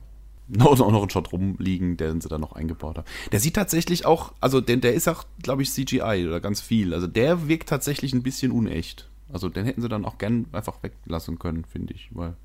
[0.47, 3.07] Noch, auch noch ein Shot rumliegen, den sie da noch eingebaut haben.
[3.31, 6.93] Der sieht tatsächlich auch, also der, der ist auch, glaube ich, CGI oder ganz viel.
[6.93, 9.09] Also der wirkt tatsächlich ein bisschen unecht.
[9.33, 12.09] Also den hätten sie dann auch gern einfach weglassen können, finde ich.
[12.11, 12.35] Weil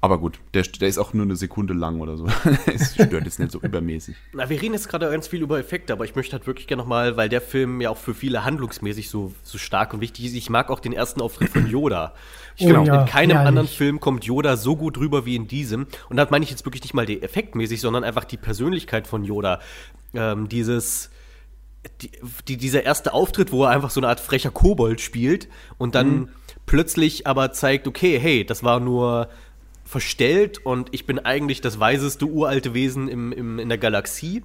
[0.00, 2.26] aber gut, der, der ist auch nur eine Sekunde lang oder so.
[2.66, 4.16] Es stört jetzt nicht so übermäßig.
[4.32, 6.82] Na, wir reden jetzt gerade ganz viel über Effekte, aber ich möchte halt wirklich gerne
[6.82, 10.34] nochmal, weil der Film ja auch für viele handlungsmäßig so, so stark und wichtig ist.
[10.34, 12.14] Ich mag auch den ersten Auftritt von Yoda.
[12.56, 13.48] Ich Oh finde, ja, in keinem herrlich.
[13.48, 15.86] anderen Film kommt Yoda so gut rüber wie in diesem.
[16.08, 19.22] Und das meine ich jetzt wirklich nicht mal die effektmäßig, sondern einfach die Persönlichkeit von
[19.22, 19.60] Yoda.
[20.14, 21.10] Ähm, dieses,
[22.00, 22.10] die,
[22.48, 26.12] die, dieser erste Auftritt, wo er einfach so eine Art frecher Kobold spielt und dann
[26.12, 26.28] Mhm.
[26.66, 29.28] Plötzlich aber zeigt, okay, hey, das war nur
[29.84, 34.42] verstellt und ich bin eigentlich das weiseste uralte Wesen im, im, in der Galaxie.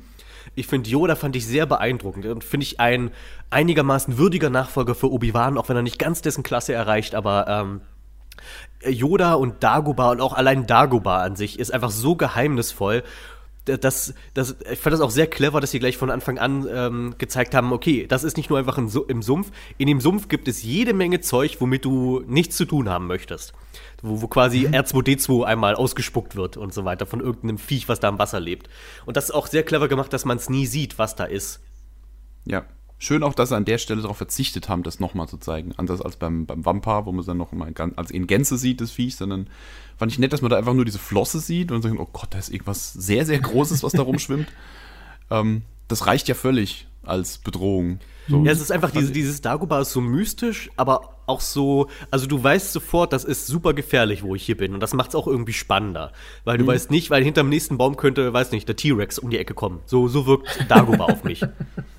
[0.55, 3.11] Ich finde, Yoda fand ich sehr beeindruckend und finde ich ein
[3.49, 7.81] einigermaßen würdiger Nachfolger für Obi-Wan, auch wenn er nicht ganz dessen Klasse erreicht, aber ähm,
[8.85, 13.03] Yoda und Dagobah und auch allein Dagobah an sich ist einfach so geheimnisvoll.
[13.67, 17.15] Das, das, ich fand das auch sehr clever, dass sie gleich von Anfang an ähm,
[17.17, 19.51] gezeigt haben, okay, das ist nicht nur einfach ein im Sumpf.
[19.77, 23.53] In dem Sumpf gibt es jede Menge Zeug, womit du nichts zu tun haben möchtest.
[24.01, 28.09] Wo, wo quasi R2D2 einmal ausgespuckt wird und so weiter von irgendeinem Viech, was da
[28.09, 28.69] im Wasser lebt.
[29.05, 31.61] Und das ist auch sehr clever gemacht, dass man es nie sieht, was da ist.
[32.45, 32.65] Ja.
[32.99, 35.71] Schön auch, dass sie an der Stelle darauf verzichtet haben, das nochmal zu zeigen.
[35.77, 38.57] Anders als beim, beim Vampar, wo man es dann noch mal ganz, also in Gänze
[38.57, 39.47] sieht, das Viech, sondern
[39.97, 42.29] fand ich nett, dass man da einfach nur diese Flosse sieht und sagt, oh Gott,
[42.31, 44.47] da ist irgendwas sehr, sehr Großes, was da rumschwimmt.
[45.29, 47.99] ähm, das reicht ja völlig als Bedrohung.
[48.27, 48.43] So.
[48.43, 52.43] Ja, es ist einfach, diese, dieses Dagobah ist so mystisch, aber auch so, also du
[52.43, 54.73] weißt sofort, das ist super gefährlich, wo ich hier bin.
[54.73, 56.13] Und das macht es auch irgendwie spannender.
[56.45, 59.37] Weil du weißt nicht, weil hinterm nächsten Baum könnte, weiß nicht, der T-Rex um die
[59.37, 59.81] Ecke kommen.
[59.85, 61.41] So, so wirkt Dagobah auf mich.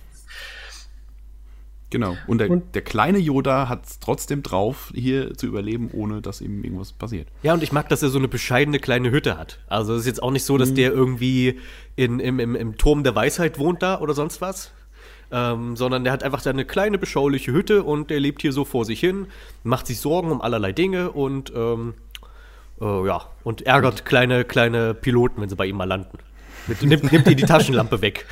[1.90, 2.16] Genau.
[2.26, 6.40] Und der, Und- der kleine Yoda hat es trotzdem drauf, hier zu überleben, ohne dass
[6.40, 7.28] ihm irgendwas passiert.
[7.42, 9.58] Ja, und ich mag, dass er so eine bescheidene kleine Hütte hat.
[9.68, 11.58] Also es ist jetzt auch nicht so, dass der irgendwie
[11.96, 14.72] in, im, im, im Turm der Weisheit wohnt da oder sonst was.
[15.30, 18.86] Ähm, sondern der hat einfach seine kleine, beschauliche Hütte und der lebt hier so vor
[18.86, 19.26] sich hin,
[19.62, 21.92] macht sich Sorgen um allerlei Dinge und ähm,
[22.80, 26.16] äh, ja, und ärgert kleine, kleine Piloten, wenn sie bei ihm mal landen.
[26.66, 28.24] Mit, nimmt, nimmt ihr die Taschenlampe weg.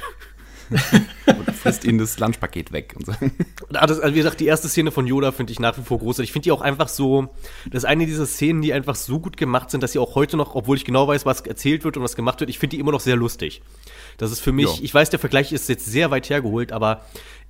[1.27, 3.13] Und frisst ihnen das Lunchpaket weg und so.
[3.75, 6.29] Ah, also wie gesagt, die erste Szene von Yoda finde ich nach wie vor großartig.
[6.29, 7.29] Ich finde die auch einfach so,
[7.71, 10.37] das ist eine dieser Szenen, die einfach so gut gemacht sind, dass sie auch heute
[10.37, 12.81] noch, obwohl ich genau weiß, was erzählt wird und was gemacht wird, ich finde die
[12.81, 13.63] immer noch sehr lustig.
[14.19, 14.83] Das ist für mich, Ja.
[14.85, 17.03] ich weiß, der Vergleich ist jetzt sehr weit hergeholt, aber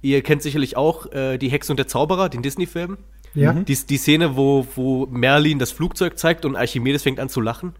[0.02, 2.98] ihr kennt sicherlich auch äh, die Hexe und der Zauberer, den Disney-Film.
[3.34, 3.52] Ja.
[3.52, 7.74] Die, die Szene, wo, wo Merlin das Flugzeug zeigt und Archimedes fängt an zu lachen.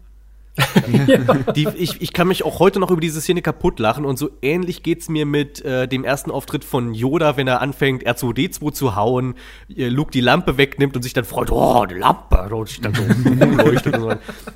[1.55, 4.29] Die, ich, ich kann mich auch heute noch über diese Szene kaputt lachen und so
[4.41, 8.95] ähnlich geht's mir mit äh, dem ersten Auftritt von Yoda, wenn er anfängt, R2D2 zu
[8.95, 9.35] hauen,
[9.75, 12.93] äh, Luke die Lampe wegnimmt und sich dann freut, oh, die Lampe, und sich dann
[12.93, 13.03] so
[13.63, 14.13] leuchtet und so.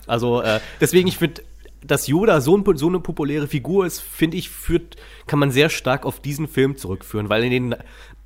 [0.07, 1.43] Also äh, deswegen, ich finde,
[1.83, 4.97] dass Yoda so, ein, so eine populäre Figur ist, finde ich, führt,
[5.27, 7.75] kann man sehr stark auf diesen Film zurückführen, weil in den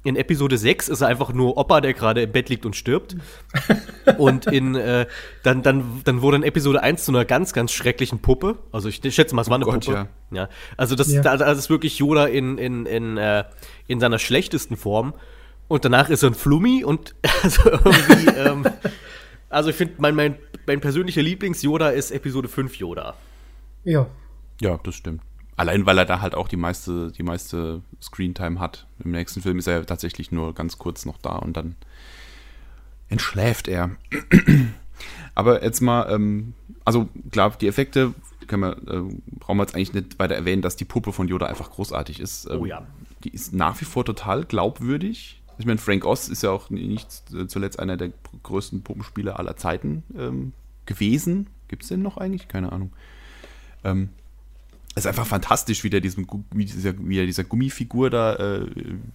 [0.05, 3.15] in Episode 6 ist er einfach nur Opa, der gerade im Bett liegt und stirbt.
[4.17, 5.07] Und in, äh,
[5.43, 8.57] dann, dann, dann wurde in Episode 1 zu einer ganz, ganz schrecklichen Puppe.
[8.71, 10.07] Also ich schätze mal, es war eine Oh Gott, Puppe.
[10.31, 10.47] Ja.
[10.77, 11.21] Also das, Ja.
[11.21, 13.43] da, das ist wirklich Yoda in, in, in, äh,
[13.87, 15.13] in seiner schlechtesten Form.
[15.67, 18.65] Und danach ist er ein Flummi und also irgendwie, ähm,
[19.49, 20.35] also ich finde, mein, mein,
[20.67, 23.15] mein persönlicher Lieblings-Yoda ist Episode 5 Yoda.
[23.83, 24.05] Ja.
[24.61, 25.21] Ja, das stimmt.
[25.57, 28.87] Allein, weil er da halt auch die meiste, die meiste Screentime hat.
[29.03, 31.75] Im nächsten Film ist er tatsächlich nur ganz kurz noch da und dann
[33.07, 33.91] entschläft er.
[35.35, 36.53] Aber jetzt mal, ähm,
[36.83, 38.13] also klar, die Effekte
[38.47, 41.45] können wir, äh, brauchen wir jetzt eigentlich nicht weiter erwähnen, dass die Puppe von Yoda
[41.45, 42.49] einfach großartig ist.
[42.49, 42.85] Ähm, Oh ja.
[43.23, 45.41] Die ist nach wie vor total glaubwürdig.
[45.57, 47.07] Ich meine, Frank Oz ist ja auch nicht
[47.47, 48.11] zuletzt einer der
[48.43, 50.51] größten Puppenspieler aller Zeiten ähm,
[50.85, 51.47] gewesen.
[51.69, 52.47] Gibt es den noch eigentlich?
[52.49, 52.91] Keine Ahnung.
[53.83, 54.09] Ähm,
[54.97, 58.65] es ist einfach fantastisch, wie der, diesem, wie dieser, wie er dieser Gummifigur da, äh,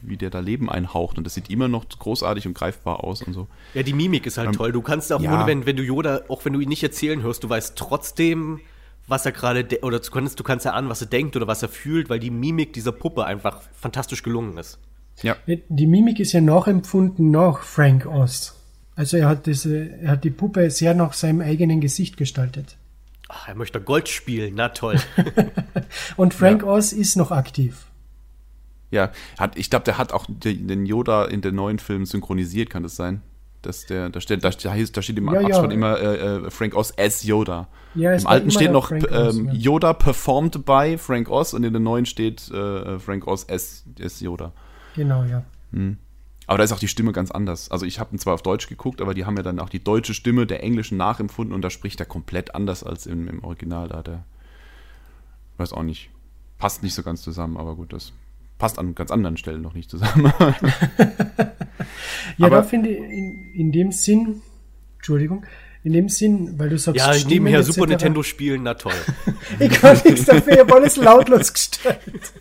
[0.02, 1.16] wie der da Leben einhaucht.
[1.16, 3.48] Und das sieht immer noch großartig und greifbar aus und so.
[3.72, 4.72] Ja, die Mimik ist halt Ähm, toll.
[4.72, 5.34] Du kannst auch, ja.
[5.34, 8.60] ohne, wenn, wenn du Yoda, auch wenn du ihn nicht erzählen hörst, du weißt trotzdem,
[9.08, 11.62] was er gerade, de- oder du kannst, du kannst erahnen, was er denkt oder was
[11.62, 14.78] er fühlt, weil die Mimik dieser Puppe einfach fantastisch gelungen ist.
[15.22, 18.54] Ja, Die Mimik ist ja nachempfunden nach Frank Oz.
[18.96, 22.76] Also er hat diese, er hat die Puppe sehr nach seinem eigenen Gesicht gestaltet.
[23.32, 24.98] Ach, er möchte Gold spielen, na toll.
[26.16, 27.86] Und Frank Oz ist noch aktiv.
[28.90, 29.10] ja.
[29.38, 32.96] Hat, ich glaube, der hat auch den Yoda in den neuen Filmen synchronisiert, kann das
[32.96, 33.22] sein?
[33.62, 35.46] Dass der, da steht, da, heißt- da steht im Ja, ja.
[35.48, 37.68] Abspann immer äh, äh, Frank Oz as Yoda.
[37.94, 39.52] Ja, Im alten steht noch Oz, ähm, ja.
[39.52, 44.20] Yoda performed by Frank Oz und in den neuen steht äh, Frank Oz as, as
[44.20, 44.52] Yoda.
[44.96, 45.44] Genau, ja.
[46.50, 47.70] Aber da ist auch die Stimme ganz anders.
[47.70, 49.78] Also ich habe ihn zwar auf Deutsch geguckt, aber die haben ja dann auch die
[49.84, 53.86] deutsche Stimme der englischen nachempfunden und da spricht er komplett anders als im, im Original.
[53.86, 54.24] Da hat er,
[55.58, 56.10] weiß auch nicht,
[56.58, 58.12] passt nicht so ganz zusammen, aber gut, das
[58.58, 60.32] passt an ganz anderen Stellen noch nicht zusammen.
[62.36, 64.42] Ja, Aber- da finde ich in, in dem Sinn,
[64.96, 65.44] Entschuldigung,
[65.84, 67.62] in dem Sinn, weil du sagst, ja, nebenher.
[67.62, 68.92] Super Nintendo spielen, na toll.
[69.60, 72.32] Ich kann nichts dafür, ich habe alles lautlos gestellt.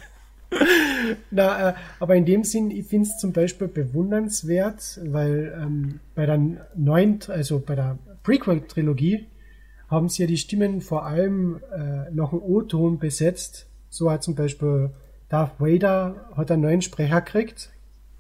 [1.32, 6.26] Na, äh, aber in dem Sinn, ich finde es zum Beispiel bewundernswert, weil ähm, bei
[6.26, 6.40] der
[6.76, 9.28] neuen, also bei der Prequel-Trilogie
[9.90, 13.68] haben sie ja die Stimmen vor allem äh, noch einen O-Ton besetzt.
[13.90, 14.92] So hat zum Beispiel
[15.30, 17.70] Darth Vader hat einen neuen Sprecher gekriegt,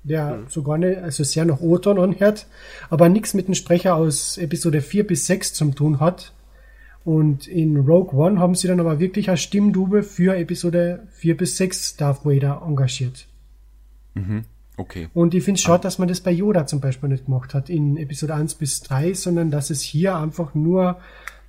[0.04, 2.48] der sogar nicht, also sehr noch O-Ton anhört,
[2.90, 6.34] aber nichts mit dem Sprecher aus Episode 4 bis 6 zum tun hat.
[7.06, 11.58] Und in Rogue One haben sie dann aber wirklich als Stimmdube für Episode 4 bis
[11.58, 13.26] 6 Darth Vader engagiert.
[14.78, 15.08] okay.
[15.14, 17.70] Und ich finde es schade, dass man das bei Yoda zum Beispiel nicht gemacht hat
[17.70, 20.98] in Episode 1 bis 3, sondern dass es hier einfach nur,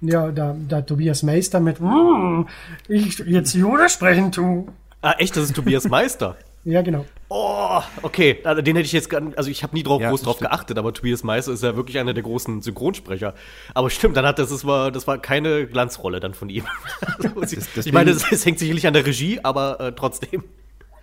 [0.00, 2.46] ja, der, der Tobias Meister mit, "Mm,
[2.88, 4.68] ich jetzt Yoda sprechen tu.
[5.02, 6.36] Ah, echt, das ist Tobias Meister.
[6.64, 7.06] Ja, genau.
[7.30, 8.38] Oh, okay.
[8.44, 10.36] Also Den hätte ich jetzt gar nicht, also ich habe nie drauf, Ja, groß drauf
[10.36, 10.50] stimmt.
[10.50, 13.34] geachtet, aber Tobias Meister ist ja wirklich einer der großen Synchronsprecher.
[13.72, 16.64] Aber stimmt, dann hat das, das war, das war keine Glanzrolle dann von ihm.
[17.40, 20.44] Also, ich deswegen- meine, es, hängt sicherlich an der Regie, aber äh, trotzdem.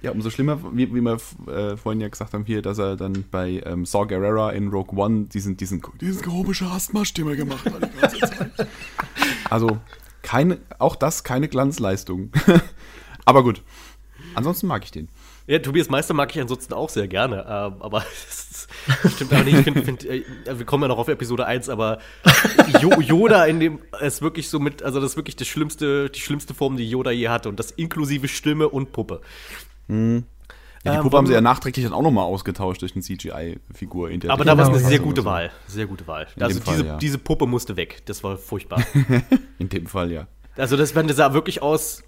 [0.04, 3.26] Ja, umso schlimmer, wie, wie wir äh, vorhin ja gesagt haben hier, dass er dann
[3.32, 8.00] bei ähm, Saw Gerrera in Rogue One diesen, diesen, diese komische Asthma-Stimme gemacht hat die
[8.00, 8.52] ganze Zeit.
[9.50, 9.80] also,
[10.22, 12.32] keine, auch das keine Glanzleistung.
[13.26, 13.64] Aber gut.
[14.36, 15.10] Ansonsten mag ich den.
[15.48, 18.68] Ja, Tobias Meister mag ich ansonsten auch sehr gerne, ähm, aber das
[19.16, 19.58] stimmt aber nicht.
[19.60, 22.00] Ich find, find, äh, wir kommen ja noch auf Episode 1, aber
[22.82, 26.20] Jo- Yoda in dem ist wirklich so mit, also das ist wirklich das schlimmste, die
[26.20, 29.22] schlimmste Form, die Yoda je hatte und das inklusive Stimme und Puppe.
[29.88, 33.02] Ja, die Ähm, Puppe haben sie ja wollen- nachträglich dann auch nochmal ausgetauscht durch eine
[33.04, 34.10] CGI-Figur.
[34.12, 35.28] in der Aber da war es eine sehr also gute so.
[35.28, 35.52] Wahl.
[35.68, 36.28] Sehr gute Wahl.
[36.36, 36.98] In also Fall, diese, ja.
[36.98, 38.02] diese Puppe musste weg.
[38.06, 38.84] Das war furchtbar.
[39.60, 40.28] In dem Fall, ja.
[40.56, 42.04] also das, sah wirklich aus.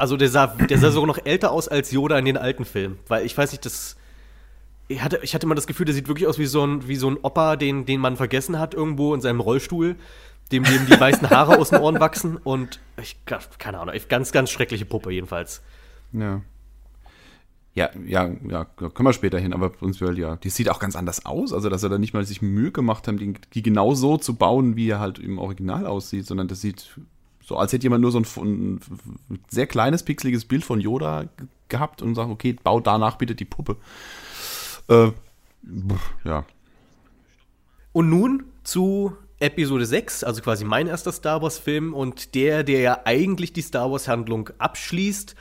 [0.00, 2.98] Also der sah, der sah sogar noch älter aus als Yoda in den alten Filmen.
[3.06, 3.96] Weil ich weiß nicht, das.
[4.88, 6.96] Ich hatte, ich hatte mal das Gefühl, der sieht wirklich aus wie so ein, wie
[6.96, 9.96] so ein Opa, den, den man vergessen hat irgendwo in seinem Rollstuhl,
[10.52, 12.38] dem, dem die weißen Haare aus den Ohren wachsen.
[12.38, 13.18] Und ich,
[13.58, 15.60] keine Ahnung, ganz, ganz schreckliche Puppe jedenfalls.
[16.12, 16.40] Ja.
[17.74, 20.36] Ja, ja, ja, können wir später hin, aber prinzipiell ja.
[20.36, 23.06] Die sieht auch ganz anders aus, also dass er da nicht mal sich Mühe gemacht
[23.06, 26.62] haben, die, die genau so zu bauen, wie er halt im Original aussieht, sondern das
[26.62, 26.98] sieht
[27.50, 28.80] so, als hätte jemand nur so ein, ein
[29.48, 31.24] sehr kleines, pixeliges Bild von Yoda
[31.68, 33.76] gehabt und sagt, okay, bau danach bitte die Puppe.
[34.88, 35.10] Äh,
[36.22, 36.46] ja.
[37.90, 43.00] Und nun zu Episode 6, also quasi mein erster Star Wars-Film und der, der ja
[43.04, 45.34] eigentlich die Star Wars-Handlung abschließt.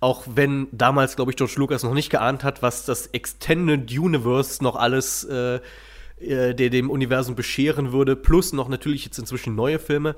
[0.00, 4.64] Auch wenn damals, glaube ich, George Lucas noch nicht geahnt hat, was das Extended Universe
[4.64, 5.60] noch alles äh,
[6.20, 10.16] äh, der dem Universum bescheren würde, plus noch natürlich jetzt inzwischen neue Filme.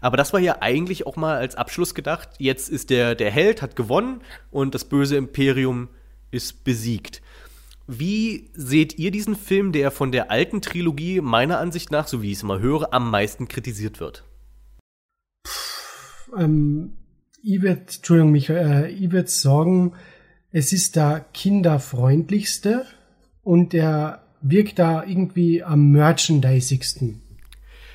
[0.00, 2.28] Aber das war ja eigentlich auch mal als Abschluss gedacht.
[2.38, 5.88] Jetzt ist der, der Held, hat gewonnen und das böse Imperium
[6.30, 7.22] ist besiegt.
[7.86, 12.32] Wie seht ihr diesen Film, der von der alten Trilogie meiner Ansicht nach, so wie
[12.32, 14.24] ich es mal höre, am meisten kritisiert wird?
[16.36, 16.94] Ähm,
[17.42, 19.92] ich würde, Entschuldigung, mich, äh, ich würde sagen,
[20.50, 22.86] es ist der kinderfreundlichste
[23.42, 27.20] und der wirkt da irgendwie am merchandisigsten.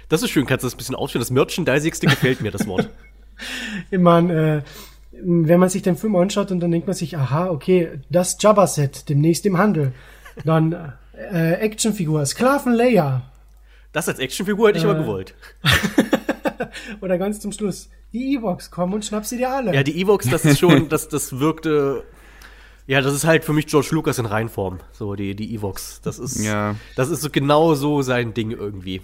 [0.10, 1.22] Das ist schön, kannst du das ein bisschen ausführen?
[1.22, 2.90] Das Merchandisigste gefällt mir, das Wort.
[3.90, 4.62] Ich meine, äh,
[5.14, 9.08] wenn man sich den Film anschaut und dann denkt man sich, aha, okay, das Jabba-Set
[9.08, 9.94] demnächst im Handel.
[10.44, 10.74] Dann
[11.32, 13.22] äh, Actionfigur, Sklaven Leia.
[13.94, 15.02] Das als Actionfigur hätte ich aber Äh.
[15.04, 15.36] gewollt.
[17.02, 19.74] Oder ganz zum Schluss, die Ewoks kommen und schnapp sie dir alle.
[19.74, 22.04] Ja, die Evox, das ist schon, das, das wirkte.
[22.90, 24.80] Ja, das ist halt für mich George Lucas in Reinform.
[24.92, 26.02] So, die, die Evox.
[26.02, 26.76] Das ist, Ja.
[26.96, 29.02] das ist so genau so sein Ding irgendwie.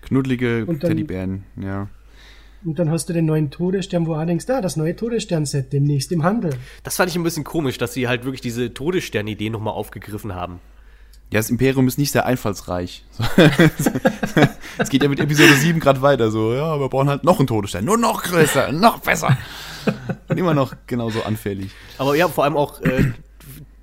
[0.00, 1.88] Knuddelige dann- Teddybären, ja.
[2.64, 6.12] Und dann hast du den neuen Todesstern, wo du denkst, ah, das neue Todesstern-Set demnächst
[6.12, 6.50] im Handel.
[6.82, 10.60] Das fand ich ein bisschen komisch, dass sie halt wirklich diese Todesstern-Idee nochmal aufgegriffen haben.
[11.30, 13.04] Ja, das Imperium ist nicht sehr einfallsreich.
[14.78, 16.30] Es geht ja mit Episode 7 gerade weiter.
[16.30, 17.84] So, ja, wir brauchen halt noch einen Todesstern.
[17.84, 19.36] Nur noch größer, noch besser.
[20.28, 21.70] Und immer noch genauso anfällig.
[21.98, 23.12] Aber ja, vor allem auch, äh,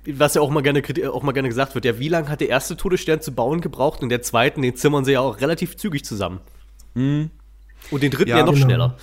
[0.06, 0.82] was ja auch mal, gerne,
[1.12, 4.02] auch mal gerne gesagt wird, ja, wie lange hat der erste Todesstern zu bauen gebraucht
[4.02, 6.40] und der zweiten, den zimmern sie ja auch relativ zügig zusammen.
[6.94, 7.30] Und
[7.92, 8.64] den dritten Ja, ja, noch genau.
[8.66, 8.96] schneller.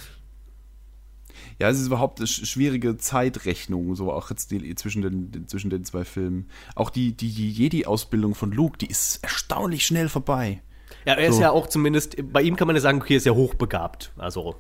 [1.60, 5.70] Ja, es ist überhaupt eine sch- schwierige Zeitrechnung, so auch jetzt die, zwischen, den, zwischen
[5.70, 6.50] den zwei Filmen.
[6.76, 10.62] Auch die, die, die Jedi-Ausbildung von Luke, die ist erstaunlich schnell vorbei.
[11.06, 11.42] Ja, er ist So.
[11.44, 14.12] ja auch zumindest, bei ihm kann man ja sagen, okay, er ist ja hochbegabt.
[14.18, 14.56] Also,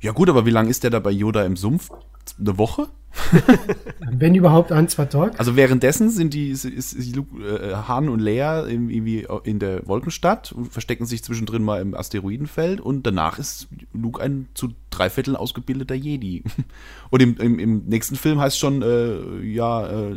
[0.00, 1.90] Ja gut, aber wie lange ist der da bei Yoda im Sumpf?
[2.38, 2.88] Eine Woche?
[4.10, 5.38] Wenn überhaupt ein, zwei Tage.
[5.38, 10.52] Also währenddessen sind die ist, ist Luke, äh, Han und Leia irgendwie in der Wolkenstadt
[10.52, 15.36] und verstecken sich zwischendrin mal im Asteroidenfeld und danach ist Luke ein zu drei Vierteln
[15.36, 16.42] ausgebildeter Jedi.
[17.10, 20.16] Und im, im, im nächsten Film heißt schon, äh, ja, äh,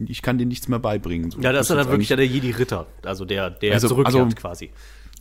[0.00, 1.30] ich kann dir nichts mehr beibringen.
[1.30, 2.86] So, ja, das ist dann wirklich der Jedi-Ritter.
[3.04, 4.70] Also der, der Also- zurückkehrt also- quasi.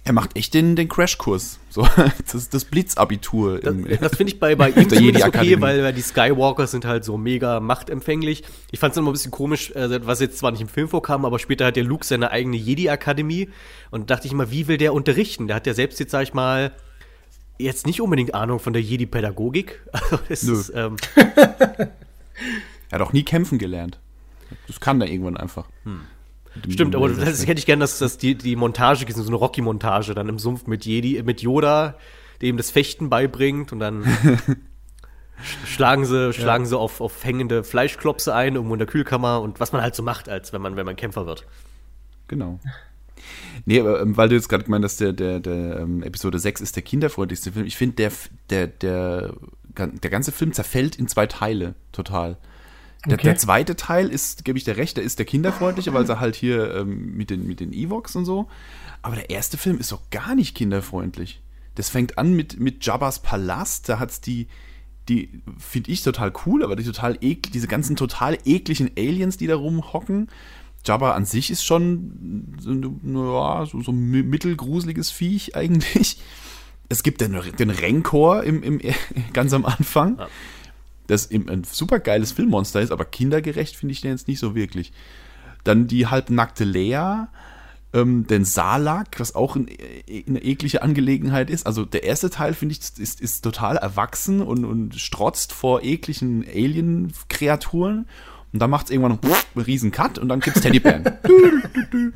[0.08, 1.60] Er macht echt den, den Crashkurs.
[1.70, 1.88] So,
[2.32, 3.60] das, das Blitzabitur.
[3.60, 7.04] Das, das finde ich bei, bei ihm zumindest okay, weil, weil die Skywalkers sind halt
[7.04, 8.44] so mega machtempfänglich.
[8.72, 11.26] Ich fand es immer ein bisschen komisch, äh, was jetzt zwar nicht im Film vorkam,
[11.26, 13.50] aber später hat der Luke seine eigene Jedi-Akademie
[13.90, 15.48] und dachte ich immer, wie will der unterrichten?
[15.48, 16.72] Der hat ja selbst jetzt, sag ich mal,
[17.58, 19.82] jetzt nicht unbedingt Ahnung von der Jedi-Pädagogik.
[20.30, 21.90] Also ist, ähm, er
[22.92, 23.98] hat auch nie kämpfen gelernt.
[24.68, 25.68] Das kann er irgendwann einfach.
[25.84, 26.02] Dem-
[26.70, 30.14] Stimmt, aber dem- das hätte ich gern, dass das die, die Montage so eine Rocky-Montage
[30.16, 31.96] dann im Sumpf mit Jedi, mit Yoda,
[32.42, 34.56] der ihm das Fechten beibringt und dann sch-
[35.66, 39.72] schlagen sie, schlagen sie auf, auf hängende Fleischklopse ein, irgendwo in der Kühlkammer und was
[39.74, 41.46] man halt so macht, als wenn man, wenn man Kämpfer wird.
[42.28, 42.60] Genau.
[43.66, 46.62] Nee, aber ähm, weil du jetzt gerade gemeint hast, der, der, der ähm, Episode 6
[46.62, 47.66] ist der kinderfreundlichste Film.
[47.66, 48.12] Ich finde, der,
[48.50, 49.34] der, der,
[49.78, 52.38] der ganze Film zerfällt in zwei Teile, total.
[53.08, 53.24] Der, Okay.
[53.24, 56.36] der zweite Teil ist, gebe ich dir recht, der ist der kinderfreundliche, weil er halt
[56.36, 58.48] hier ähm, mit, den, mit den Evox und so.
[59.02, 61.42] Aber der erste Film ist doch gar nicht kinderfreundlich.
[61.76, 64.48] Das fängt an mit, mit Jabba's Palast, da hat's die,
[65.10, 69.46] die finde ich total cool, aber die total ekl, diese ganzen total ekligen Aliens, die
[69.48, 70.30] da rumhocken.
[70.86, 76.20] Jabba an sich ist schon so, ja, so, so ein mi- mittelgruseliges Viech eigentlich.
[76.90, 78.80] Es gibt den, den Renkor im, im,
[79.34, 80.18] ganz am Anfang.
[80.20, 80.28] Ja.
[81.08, 84.56] Das im, ein super geiles Filmmonster ist, aber kindergerecht finde ich den jetzt nicht so
[84.56, 84.92] wirklich.
[85.64, 87.28] Dann die halbnackte Lea,
[87.94, 91.66] ähm, den Salak, was auch ein, äh, eine eklige Angelegenheit ist.
[91.66, 96.46] Also der erste Teil, finde ich, ist, ist total erwachsen und, und strotzt vor ekligen
[96.46, 98.00] Alien-Kreaturen.
[98.00, 98.08] Und
[98.54, 101.04] Und dann macht es irgendwann einen riesen Cut und dann gibt's Teddybären.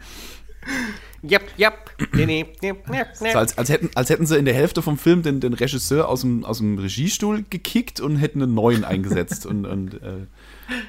[1.23, 1.73] Yep, yep.
[2.13, 3.31] Nee, nee, nee, nee, nee.
[3.31, 6.07] So, als, als, hätten, als hätten sie in der Hälfte vom Film den, den Regisseur
[6.07, 9.45] aus dem, aus dem Regiestuhl gekickt und hätten einen neuen eingesetzt.
[9.45, 10.27] und, und äh,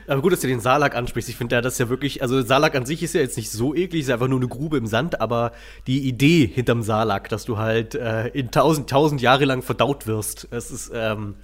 [0.06, 1.28] Aber gut, dass du den Salak ansprichst.
[1.28, 3.50] Ich finde, ja, das ist ja wirklich, also Salak an sich ist ja jetzt nicht
[3.50, 5.52] so eklig, ist einfach nur eine Grube im Sand, aber
[5.86, 10.48] die Idee hinterm Salak, dass du halt äh, in tausend, tausend Jahre lang verdaut wirst,
[10.50, 11.34] es ist, ähm,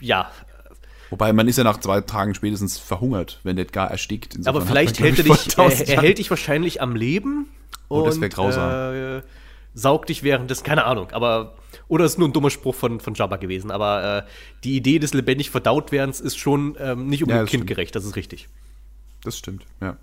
[0.00, 0.30] ja.
[1.12, 4.34] Wobei man ist ja nach zwei Tagen spätestens verhungert, wenn nicht gar erstickt.
[4.34, 7.48] Insofern Aber vielleicht man, hält er dich, er, 1000 er hält dich wahrscheinlich am Leben.
[7.88, 8.94] Oh, das wär und, grausam.
[8.94, 9.22] Äh,
[9.74, 11.54] saugt dich während des, keine Ahnung, aber,
[11.88, 14.30] oder ist nur ein dummer Spruch von, von Jabba gewesen, aber äh,
[14.64, 17.62] die Idee des lebendig verdaut werdens ist schon ähm, nicht Ja, unbedingt stimmt.
[17.62, 18.48] kindgerecht, das ist richtig.
[19.24, 19.96] Das stimmt, ja.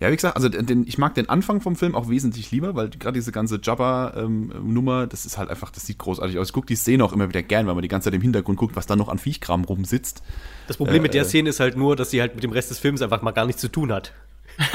[0.00, 2.90] Ja, wie gesagt, also den, ich mag den Anfang vom Film auch wesentlich lieber, weil
[2.90, 6.48] gerade diese ganze Jabba-Nummer, das ist halt einfach, das sieht großartig aus.
[6.48, 8.58] Ich gucke die Szene auch immer wieder gern, weil man die ganze Zeit im Hintergrund
[8.58, 10.22] guckt, was da noch an Viechkram rumsitzt.
[10.68, 12.70] Das Problem mit der Äh, Szene ist halt nur, dass sie halt mit dem Rest
[12.70, 14.12] des Films einfach mal gar nichts zu tun hat.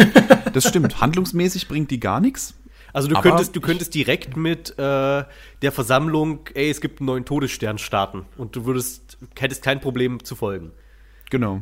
[0.54, 2.56] Das stimmt, handlungsmäßig bringt die gar nichts.
[2.94, 5.24] Also du Aber könntest, du könntest direkt mit äh,
[5.62, 10.24] der Versammlung, ey, es gibt einen neuen Todesstern starten und du würdest, hättest kein Problem
[10.24, 10.72] zu folgen.
[11.30, 11.60] Genau.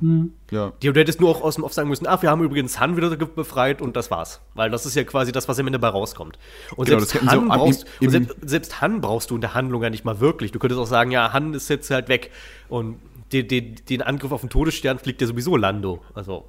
[0.51, 0.73] Ja.
[0.79, 3.15] Du hättest nur auch aus dem Off sagen müssen, ach, wir haben übrigens Han wieder
[3.15, 4.41] befreit und das war's.
[4.53, 6.37] Weil das ist ja quasi das, was am Ende dabei rauskommt.
[6.75, 9.89] Und Genau, selbst, Han brauchst, und selbst, selbst Han brauchst du in der Handlung ja
[9.89, 10.51] nicht mal wirklich.
[10.51, 12.31] Du könntest auch sagen, ja, Han ist jetzt halt weg.
[12.69, 12.97] Und
[13.31, 16.01] den, den, den Angriff auf den Todesstern fliegt ja sowieso Lando.
[16.13, 16.45] Also,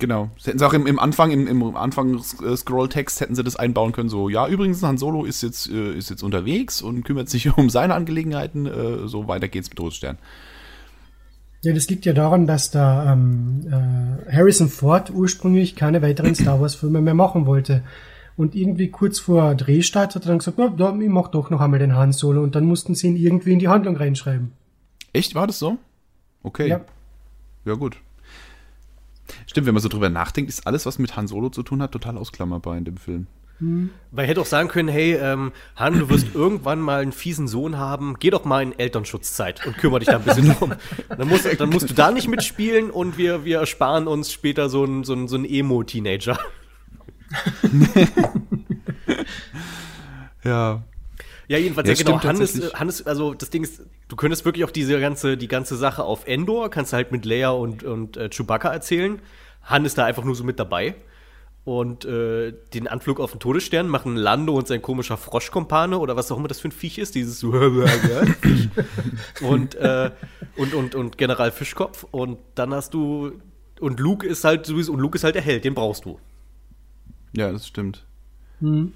[0.00, 0.30] Genau.
[0.36, 3.56] Das hätten sie auch im, im Anfang, im, im Anfang äh, Scrolltext hätten sie das
[3.56, 7.28] einbauen können, so, ja, übrigens, Han Solo ist jetzt, äh, ist jetzt unterwegs und kümmert
[7.28, 10.18] sich um seine Angelegenheiten, äh, so weiter geht's mit Todesstern.
[11.62, 16.60] Ja, das liegt ja daran, dass da ähm, äh, Harrison Ford ursprünglich keine weiteren Star
[16.60, 17.82] Wars Filme mehr machen wollte.
[18.36, 21.60] Und irgendwie kurz vor Drehstart hat er dann gesagt, na, da, ich mach doch noch
[21.60, 22.42] einmal den Han Solo.
[22.42, 24.52] Und dann mussten sie ihn irgendwie in die Handlung reinschreiben.
[25.12, 25.76] Echt, war das so?
[26.42, 26.68] Okay.
[26.68, 26.80] Ja.
[27.66, 27.98] Ja, gut.
[29.46, 31.92] Stimmt, wenn man so drüber nachdenkt, ist alles, was mit Han Solo zu tun hat,
[31.92, 33.26] total ausklammerbar in dem Film.
[33.60, 37.76] Man hätte auch sagen können, hey, ähm, Han, du wirst irgendwann mal einen fiesen Sohn
[37.76, 40.72] haben, geh doch mal in Elternschutzzeit und kümmere dich da ein bisschen drum.
[41.08, 44.84] Dann musst, dann musst du da nicht mitspielen und wir, wir ersparen uns später so
[44.84, 46.38] einen so so einen Emo-Teenager.
[50.44, 50.82] Ja.
[51.48, 52.22] Ja, jedenfalls, Ja, ja, genau.
[52.22, 52.72] Hannes.
[52.74, 56.26] Hannes, also das Ding ist, du könntest wirklich auch diese ganze, die ganze Sache auf
[56.26, 59.20] Endor, kannst du halt mit Leia und, und äh, Chewbacca erzählen.
[59.64, 60.94] Han ist da einfach nur so mit dabei.
[61.64, 66.32] Und äh, den Anflug auf den Todesstern machen Lando und sein komischer Froschkompane oder was
[66.32, 67.44] auch immer das für ein Viech ist, dieses
[69.42, 70.10] und, äh,
[70.56, 72.06] und, und, und General Fischkopf.
[72.10, 73.32] Und dann hast du.
[73.78, 76.18] Und Luke ist halt sowieso, und Luke ist halt der Held, den brauchst du.
[77.36, 78.06] Ja, das stimmt.
[78.60, 78.92] Hm.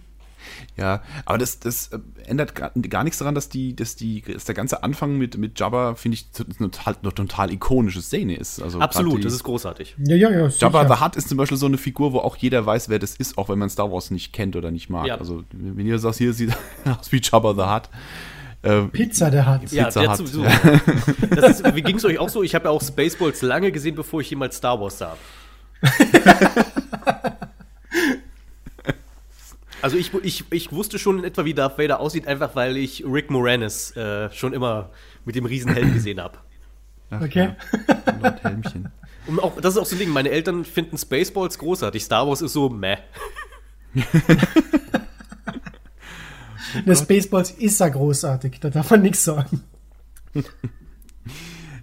[0.77, 4.45] Ja, aber das, das äh, ändert gar, gar nichts daran, dass die, dass die, dass
[4.45, 6.27] der ganze Anfang mit, mit Jabba, finde ich,
[6.59, 8.61] eine total, eine total ikonische Szene ist.
[8.61, 9.97] Also Absolut, die, das ist großartig.
[9.99, 10.49] Ja, ja, ja.
[10.49, 10.97] Jabba sicher.
[10.97, 13.39] the Hutt ist zum Beispiel so eine Figur, wo auch jeder weiß, wer das ist,
[13.39, 15.07] auch wenn man Star Wars nicht kennt oder nicht mag.
[15.07, 15.19] Ja.
[15.19, 16.53] Also, wenn ihr sagt, hier sieht
[17.01, 17.91] aus wie Jabba the Hutt.
[18.63, 19.71] Äh, Pizza, der hat.
[19.73, 20.19] Ja, Pizza der Hut.
[20.19, 20.45] sowieso.
[21.37, 22.43] Das ist, wie ging es euch auch so?
[22.43, 25.17] Ich habe ja auch Spaceballs lange gesehen, bevor ich jemals Star Wars sah.
[29.85, 33.05] Also ich, ich, ich wusste schon in etwa, wie Darth Vader aussieht, einfach weil ich
[33.07, 34.89] Rick Moranis äh, schon immer
[35.27, 36.39] mit dem Riesenhelm gesehen habe.
[37.11, 37.55] Okay.
[37.87, 38.89] Ja, Lord Helmchen.
[39.27, 42.03] Und auch, das ist auch so ein Ding, meine Eltern finden Spaceballs großartig.
[42.03, 42.97] Star Wars ist so meh.
[46.87, 49.65] Der Spaceballs ist ja großartig, da darf man nichts sagen.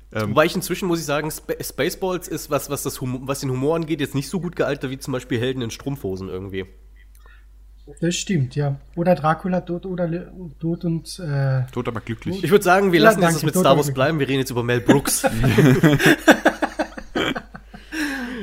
[0.09, 3.51] Wobei ich inzwischen, muss ich sagen, Sp Spaceballs ist was, was, das Humor, was den
[3.51, 6.65] Humor angeht, jetzt nicht so gut gealtert wie zum Beispiel Helden in Strumpfhosen irgendwie.
[7.99, 8.77] Das stimmt, ja.
[8.95, 12.43] Oder Dracula tot oder Le- tot und äh, Tot aber glücklich.
[12.43, 14.19] Ich würde sagen, wir Ja, lassen danke, es mit Star Wars bleiben.
[14.19, 15.23] Wir reden jetzt über Mel Brooks.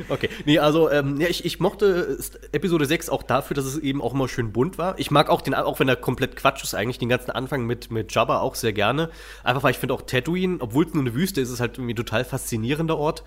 [0.09, 3.77] okay, nee, also ähm, ja, ich, ich mochte St- Episode 6 auch dafür, dass es
[3.77, 4.97] eben auch mal schön bunt war.
[4.99, 7.91] Ich mag auch den, auch wenn er komplett Quatsch ist, eigentlich den ganzen Anfang mit,
[7.91, 9.09] mit Jabba auch sehr gerne.
[9.43, 11.77] Einfach weil ich finde auch Tatooine, obwohl es nur eine Wüste ist, ist es halt
[11.77, 13.23] irgendwie ein total faszinierender Ort.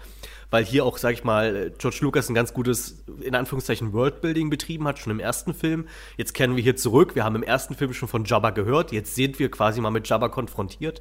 [0.52, 4.86] Weil hier auch, sag ich mal, George Lucas ein ganz gutes, in Anführungszeichen, Worldbuilding betrieben
[4.86, 5.88] hat, schon im ersten Film.
[6.18, 7.14] Jetzt kehren wir hier zurück.
[7.14, 8.92] Wir haben im ersten Film schon von Jabba gehört.
[8.92, 11.00] Jetzt sind wir quasi mal mit Jabba konfrontiert.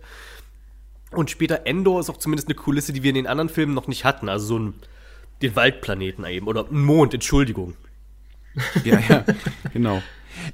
[1.11, 3.87] Und später Endor ist auch zumindest eine Kulisse, die wir in den anderen Filmen noch
[3.87, 4.29] nicht hatten.
[4.29, 4.73] Also so ein,
[5.41, 6.47] den Waldplaneten eben.
[6.47, 7.75] Oder ein Mond, Entschuldigung.
[8.85, 9.25] Ja, ja,
[9.73, 10.01] genau.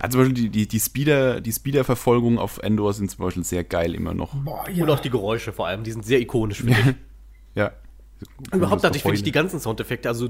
[0.01, 3.63] Ja, zum Beispiel die, die, die Speeder, die Speeder-Verfolgung auf Endor sind zum Beispiel sehr
[3.63, 4.33] geil immer noch.
[4.33, 4.83] boah, ja.
[4.83, 6.95] Und auch die Geräusche vor allem, die sind sehr ikonisch, finde ich.
[7.55, 7.71] Ja.
[8.51, 10.29] Überhaupt natürlich finde ich die ganzen Soundeffekte, also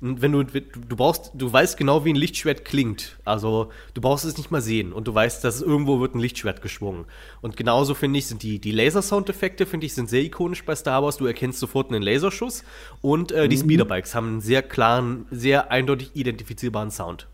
[0.00, 3.18] wenn du, du brauchst, du weißt genau, wie ein Lichtschwert klingt.
[3.24, 6.62] Also du brauchst es nicht mal sehen und du weißt, dass irgendwo wird ein Lichtschwert
[6.62, 7.04] geschwungen.
[7.42, 11.02] Und genauso finde ich, sind die, die Laser-Soundeffekte, finde ich, sind sehr ikonisch bei Star
[11.02, 11.18] Wars.
[11.18, 12.64] Du erkennst sofort einen Laserschuss
[13.02, 13.60] und äh, die mhm.
[13.60, 17.28] Speederbikes haben einen sehr klaren, sehr eindeutig identifizierbaren Sound.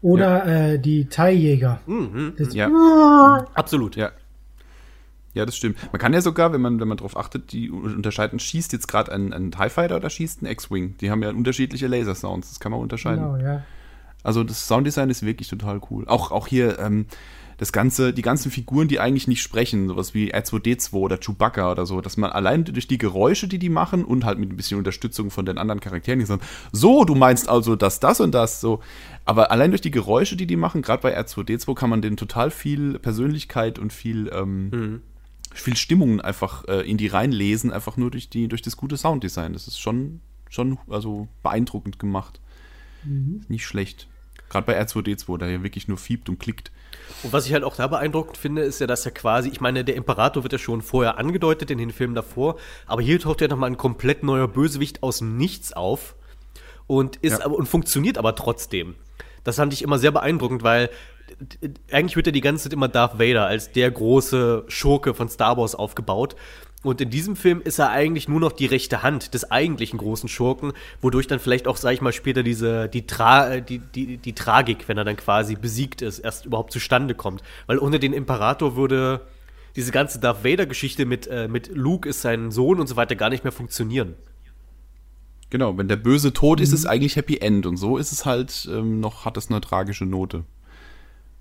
[0.00, 0.72] Oder ja.
[0.72, 1.80] äh, die Teiljäger.
[1.86, 2.34] Mhm.
[2.52, 3.46] Ja.
[3.54, 3.96] Absolut.
[3.96, 4.12] Ja.
[5.36, 5.76] Ja, das stimmt.
[5.92, 9.12] Man kann ja sogar, wenn man, wenn man darauf achtet, die unterscheiden, schießt jetzt gerade
[9.12, 10.96] ein, ein TIE Fighter oder schießt ein X-Wing.
[10.98, 13.22] Die haben ja unterschiedliche Laser-Sounds, das kann man unterscheiden.
[13.22, 13.62] Genau, ja.
[14.22, 16.08] Also das Sounddesign ist wirklich total cool.
[16.08, 17.04] Auch, auch hier ähm,
[17.58, 21.84] das ganze, die ganzen Figuren, die eigentlich nicht sprechen, sowas wie R2D2 oder Chewbacca oder
[21.84, 24.78] so, dass man allein durch die Geräusche, die die machen und halt mit ein bisschen
[24.78, 26.40] Unterstützung von den anderen Charakteren, die sagen,
[26.72, 28.80] so, du meinst also, dass das und das so.
[29.26, 32.50] Aber allein durch die Geräusche, die die machen, gerade bei R2D2 kann man denen total
[32.50, 35.02] viel Persönlichkeit und viel ähm, mhm
[35.60, 39.52] viel Stimmung einfach äh, in die reinlesen, einfach nur durch, die, durch das gute Sounddesign.
[39.52, 42.40] Das ist schon, schon also beeindruckend gemacht.
[43.04, 43.42] Mhm.
[43.48, 44.08] Nicht schlecht.
[44.48, 46.70] Gerade bei R2D2, der ja wirklich nur fiebt und klickt.
[47.22, 49.84] Und was ich halt auch da beeindruckend finde, ist ja, dass er quasi, ich meine,
[49.84, 53.48] der Imperator wird ja schon vorher angedeutet in den Filmen davor, aber hier taucht ja
[53.48, 56.14] nochmal ein komplett neuer Bösewicht aus dem Nichts auf
[56.86, 57.44] und ist ja.
[57.44, 58.94] aber und funktioniert aber trotzdem.
[59.42, 60.90] Das fand ich immer sehr beeindruckend, weil
[61.90, 65.56] eigentlich wird er die ganze Zeit immer Darth Vader als der große Schurke von Star
[65.56, 66.36] Wars aufgebaut.
[66.82, 70.28] Und in diesem Film ist er eigentlich nur noch die rechte Hand des eigentlichen großen
[70.28, 74.32] Schurken, wodurch dann vielleicht auch, sag ich mal, später diese, die, Tra die, die, die
[74.34, 77.42] Tragik, wenn er dann quasi besiegt ist, erst überhaupt zustande kommt.
[77.66, 79.22] Weil ohne den Imperator würde
[79.74, 83.30] diese ganze Darth Vader-Geschichte mit, äh, mit Luke ist sein Sohn und so weiter gar
[83.30, 84.14] nicht mehr funktionieren.
[85.50, 86.74] Genau, wenn der Böse tot ist, mhm.
[86.74, 89.60] ist es eigentlich Happy End und so ist es halt ähm, noch, hat es eine
[89.60, 90.44] tragische Note.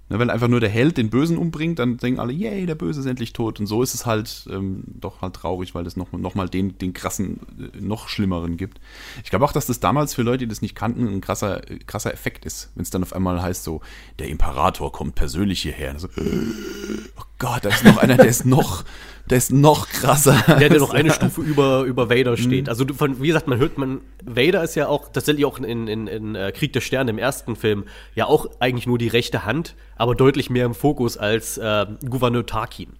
[0.08, 3.00] Ne, wenn einfach nur der Held den Bösen umbringt, dann denken alle, yay, der Böse
[3.00, 3.60] ist endlich tot.
[3.60, 6.94] Und so ist es halt ähm, doch halt traurig, weil es noch, noch den, den
[6.94, 8.80] krassen, äh, noch schlimmeren gibt.
[9.24, 12.14] Ich glaube auch, dass das damals für Leute, die das nicht kannten, ein krasser, krasser
[12.14, 13.82] Effekt ist, wenn es dann auf einmal heißt so,
[14.20, 15.98] der Imperator kommt persönlich hierher.
[15.98, 18.84] So, oh Gott, da ist noch einer, der ist noch,
[19.30, 20.42] der ist noch krasser.
[20.48, 22.66] Der, der noch eine Stufe über, über Vader steht.
[22.66, 22.70] Mhm.
[22.70, 26.08] Also von, wie gesagt, man hört, man, Vader ist ja auch tatsächlich auch in, in,
[26.08, 29.76] in äh, Krieg der Sterne im ersten Film ja auch eigentlich nur die rechte Hand,
[29.96, 32.94] aber deutlich mehr im Fokus als äh, Gouverneur Tarkin.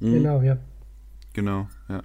[0.00, 0.12] Mhm.
[0.14, 0.56] Genau, ja.
[1.32, 2.02] Genau, ja.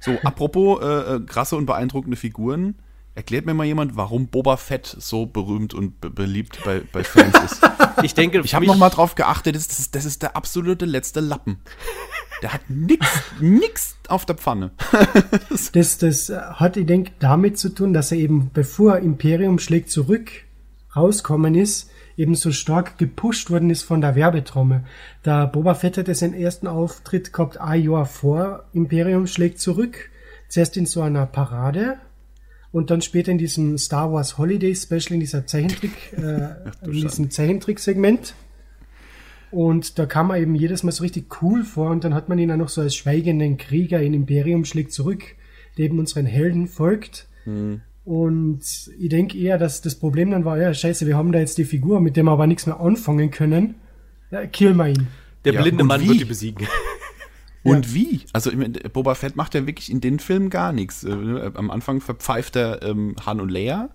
[0.00, 2.74] So, apropos äh, äh krasse und beeindruckende Figuren.
[3.14, 7.36] Erklärt mir mal jemand, warum Boba Fett so berühmt und be beliebt bei, bei Fans
[7.44, 7.60] ist.
[8.02, 11.20] Ich denke, ich habe noch mal drauf geachtet, das ist, das ist der absolute letzte
[11.20, 11.58] Lappen.
[12.40, 13.06] Der hat nix,
[13.40, 14.70] nix auf der Pfanne.
[15.72, 20.30] das, das hat, ich denke, damit zu tun, dass er eben, bevor Imperium schlägt zurück
[20.96, 24.84] rauskommen ist, eben so stark gepusht worden ist von der Werbetrommel.
[25.24, 30.10] Der Boba Fett hat seinen ersten Auftritt gehabt ein Jahr vor Imperium schlägt zurück.
[30.48, 31.98] Zuerst in so einer Parade
[32.72, 36.48] und dann später in diesem Star Wars Holiday Special, in dieser Zeichentrick, äh,
[36.84, 38.34] in diesem Zeichentrick-Segment.
[39.50, 42.38] Und da kam er eben jedes Mal so richtig cool vor und dann hat man
[42.38, 45.22] ihn auch noch so als schweigenden Krieger in Imperium schlägt zurück,
[45.76, 47.28] der eben unseren Helden folgt.
[47.44, 47.82] Mhm.
[48.04, 48.62] Und
[48.98, 51.66] ich denke eher, dass das Problem dann war, ja, scheiße, wir haben da jetzt die
[51.66, 53.74] Figur, mit der wir aber nichts mehr anfangen können.
[54.30, 55.06] Ja, kill mal ihn.
[55.44, 56.08] Der ja, blinde Mann wie?
[56.08, 56.66] wird die besiegen.
[57.62, 57.94] Und ja.
[57.94, 58.20] wie?
[58.32, 58.50] Also
[58.92, 61.04] Boba Fett macht ja wirklich in den Filmen gar nichts.
[61.04, 63.90] Äh, am Anfang verpfeift er ähm, Han und Leia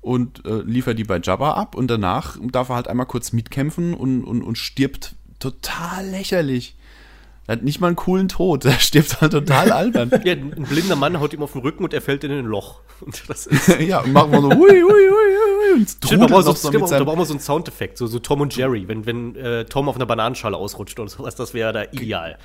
[0.00, 3.94] und äh, liefert die bei Jabba ab und danach darf er halt einmal kurz mitkämpfen
[3.94, 6.76] und, und, und stirbt total lächerlich.
[7.48, 8.64] Er hat nicht mal einen coolen Tod.
[8.66, 10.10] Er stirbt halt total albern.
[10.24, 12.80] ja, ein blinder Mann haut ihm auf den Rücken und er fällt in ein Loch.
[13.00, 15.86] Und das ist ja, und machen wir so, hui, hui, hui, hui.
[15.86, 19.06] Stimmt, da brauchen wir so, wir so einen Soundeffekt, so, so Tom und Jerry, wenn,
[19.06, 22.38] wenn äh, Tom auf einer Bananenschale ausrutscht oder sowas, das wäre da ideal.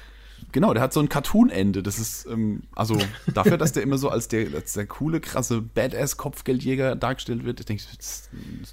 [0.53, 1.83] Genau, der hat so ein Cartoon-Ende.
[1.83, 2.97] Das ist, ähm, also
[3.33, 7.65] dafür, dass der immer so als der, als der coole, krasse Badass-Kopfgeldjäger dargestellt wird, ich
[7.65, 7.83] denke,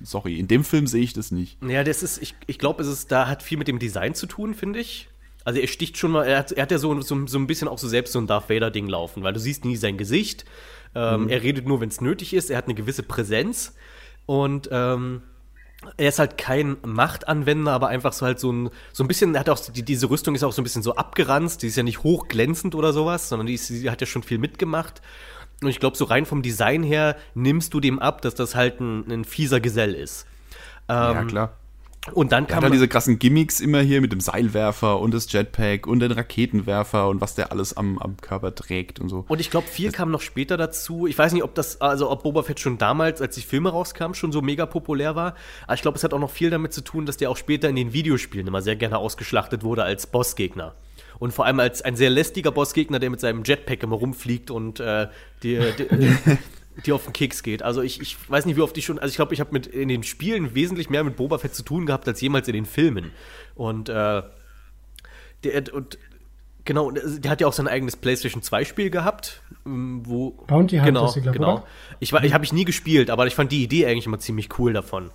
[0.04, 1.58] sorry, in dem Film sehe ich das nicht.
[1.66, 4.26] Ja, das ist, ich, ich glaube, es ist, da hat viel mit dem Design zu
[4.26, 5.08] tun, finde ich.
[5.42, 7.66] Also er sticht schon mal, er hat, er hat ja so, so, so ein bisschen
[7.66, 10.44] auch so selbst so ein Darth Vader-Ding laufen, weil du siehst nie sein Gesicht.
[10.94, 11.28] Ähm, mhm.
[11.30, 12.50] Er redet nur, wenn es nötig ist.
[12.50, 13.74] Er hat eine gewisse Präsenz.
[14.26, 15.22] Und ähm,
[15.96, 19.40] er ist halt kein Machtanwender, aber einfach so halt so ein, so ein bisschen, er
[19.40, 21.82] hat auch, die, diese Rüstung ist auch so ein bisschen so abgeranzt, die ist ja
[21.82, 25.00] nicht hochglänzend oder sowas, sondern die, ist, die hat ja schon viel mitgemacht.
[25.62, 28.80] Und ich glaube, so rein vom Design her nimmst du dem ab, dass das halt
[28.80, 30.26] ein, ein fieser Gesell ist.
[30.88, 31.59] Ähm, ja, klar.
[32.12, 32.72] Und dann kann man.
[32.72, 37.20] diese krassen Gimmicks immer hier mit dem Seilwerfer und das Jetpack und den Raketenwerfer und
[37.20, 39.26] was der alles am, am Körper trägt und so.
[39.28, 41.06] Und ich glaube, viel das kam noch später dazu.
[41.06, 44.14] Ich weiß nicht, ob das, also ob Boba Fett schon damals, als die Filme rauskamen,
[44.14, 45.34] schon so mega populär war.
[45.64, 47.68] Aber ich glaube, es hat auch noch viel damit zu tun, dass der auch später
[47.68, 50.74] in den Videospielen immer sehr gerne ausgeschlachtet wurde als Bossgegner.
[51.18, 54.80] Und vor allem als ein sehr lästiger Bossgegner, der mit seinem Jetpack immer rumfliegt und
[54.80, 55.08] äh,
[55.42, 56.16] die, die,
[56.86, 57.62] die auf den Keks geht.
[57.62, 59.66] Also ich, ich weiß nicht, wie oft ich schon, also ich glaube, ich habe mit
[59.66, 62.66] in den Spielen wesentlich mehr mit Boba Fett zu tun gehabt als jemals in den
[62.66, 63.12] Filmen.
[63.54, 64.22] Und äh,
[65.44, 65.98] der, und
[66.64, 70.84] genau, der hat ja auch sein eigenes PlayStation 2 Spiel gehabt, ähm, wo Bounty Hunters,
[70.86, 71.52] genau, ich glaub, genau.
[71.54, 71.66] oder?
[71.98, 74.58] Ich war, ich habe ich nie gespielt, aber ich fand die Idee eigentlich immer ziemlich
[74.58, 75.10] cool davon.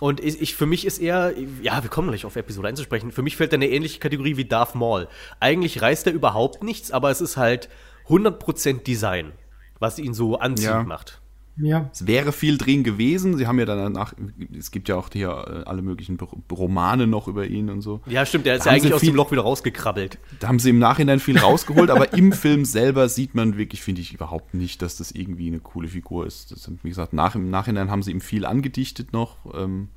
[0.00, 3.12] Und ich, ich, für mich ist eher, ja, wir kommen gleich auf Episode einzusprechen.
[3.12, 5.08] Für mich fällt er eine ähnliche Kategorie wie Darth Maul.
[5.38, 7.68] Eigentlich reißt er überhaupt nichts, aber es ist halt
[8.08, 9.32] 100% Design,
[9.78, 10.82] was ihn so anziehend Ja.
[10.84, 11.20] macht.
[11.56, 13.36] Ja, Es wäre viel drin gewesen.
[13.36, 14.12] Sie haben ja danach,
[14.58, 18.00] es gibt ja auch hier äh, alle möglichen Ro- Romane noch über ihn und so.
[18.06, 20.18] Ja, stimmt, der ist Da ja haben sie eigentlich aus viel- dem Loch wieder rausgekrabbelt.
[20.40, 24.00] Da haben sie im Nachhinein viel rausgeholt, aber im Film selber sieht man wirklich, finde
[24.00, 26.50] ich, überhaupt nicht, dass das irgendwie eine coole Figur ist.
[26.50, 29.90] Das, wie gesagt, nach, im Nachhinein haben sie ihm viel angedichtet noch, ähm,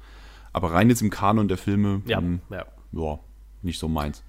[0.53, 2.65] aber rein jetzt im Kanon der Filme, Ja, ähm, ja.
[2.91, 3.19] ja,
[3.63, 4.21] nicht so meins.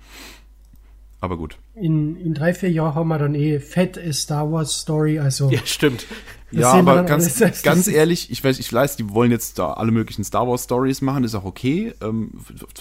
[1.21, 1.59] Aber gut.
[1.81, 5.61] In, in drei, vier Jahren haben wir dann eh fette Star Wars Story, also Ja,
[5.65, 6.07] stimmt.
[6.51, 9.91] Ja, aber ganz, alles ganz ehrlich, ich weiß, ich weiß, die wollen jetzt da alle
[9.91, 11.93] möglichen Star Wars Stories machen, ist auch okay.
[12.01, 12.33] Ähm,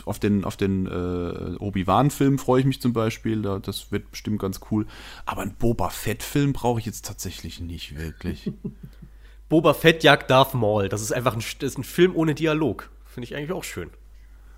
[0.06, 4.40] auf den, auf den äh, Obi-Wan-Film freue ich mich zum Beispiel, da, das wird bestimmt
[4.40, 4.86] ganz cool.
[5.26, 8.52] Aber einen Boba Fett-Film brauche ich jetzt tatsächlich nicht wirklich.
[9.50, 10.90] Boba Fett jagt Darth Maul.
[10.90, 12.90] Das ist einfach ein, das ist ein Film ohne Dialog.
[13.06, 13.90] Finde ich eigentlich auch schön.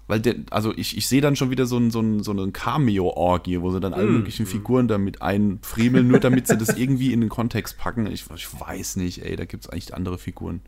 [0.10, 2.52] Weil der, also ich, ich sehe dann schon wieder so, ein, so, ein, so eine
[2.52, 4.14] Cameo-Orgie, wo sie dann alle Mm.
[4.14, 8.08] möglichen Figuren damit einfriemeln, nur damit sie das irgendwie in den Kontext packen.
[8.12, 10.62] Ich, ich weiß nicht, ey, da gibt es eigentlich andere Figuren.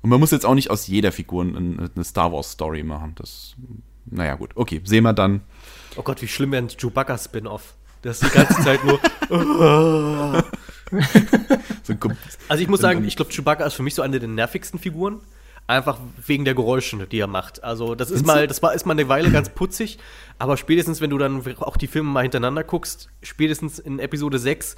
[0.00, 3.12] Und man muss jetzt auch nicht aus jeder Figur eine, eine Star Wars-Story machen.
[3.16, 3.56] Das,
[4.06, 4.52] naja, gut.
[4.54, 5.42] Okay, sehen wir dann.
[5.96, 7.74] Oh Gott, wie schlimm wäre ein Chewbacca-Spin-Off.
[8.00, 8.98] Das ist die ganze Zeit nur.
[12.48, 15.20] Also ich muss sagen, ich glaube, Chewbacca ist für mich so eine der nervigsten Figuren.
[15.70, 17.62] Einfach wegen der Geräusche, die er macht.
[17.62, 18.48] Also, das ist Findest mal, du?
[18.48, 19.98] das war, ist mal eine Weile ganz putzig,
[20.38, 24.74] aber spätestens, wenn du dann auch die Filme mal hintereinander guckst, spätestens in Episode 6,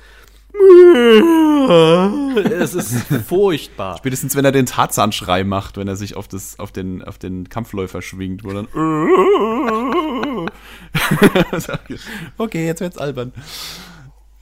[2.60, 2.94] es ist
[3.26, 3.96] furchtbar.
[3.96, 7.48] spätestens wenn er den Tarzan-Schrei macht, wenn er sich auf, das, auf, den, auf den
[7.48, 8.68] Kampfläufer schwingt, wo dann.
[12.38, 13.32] okay, jetzt wird's albern.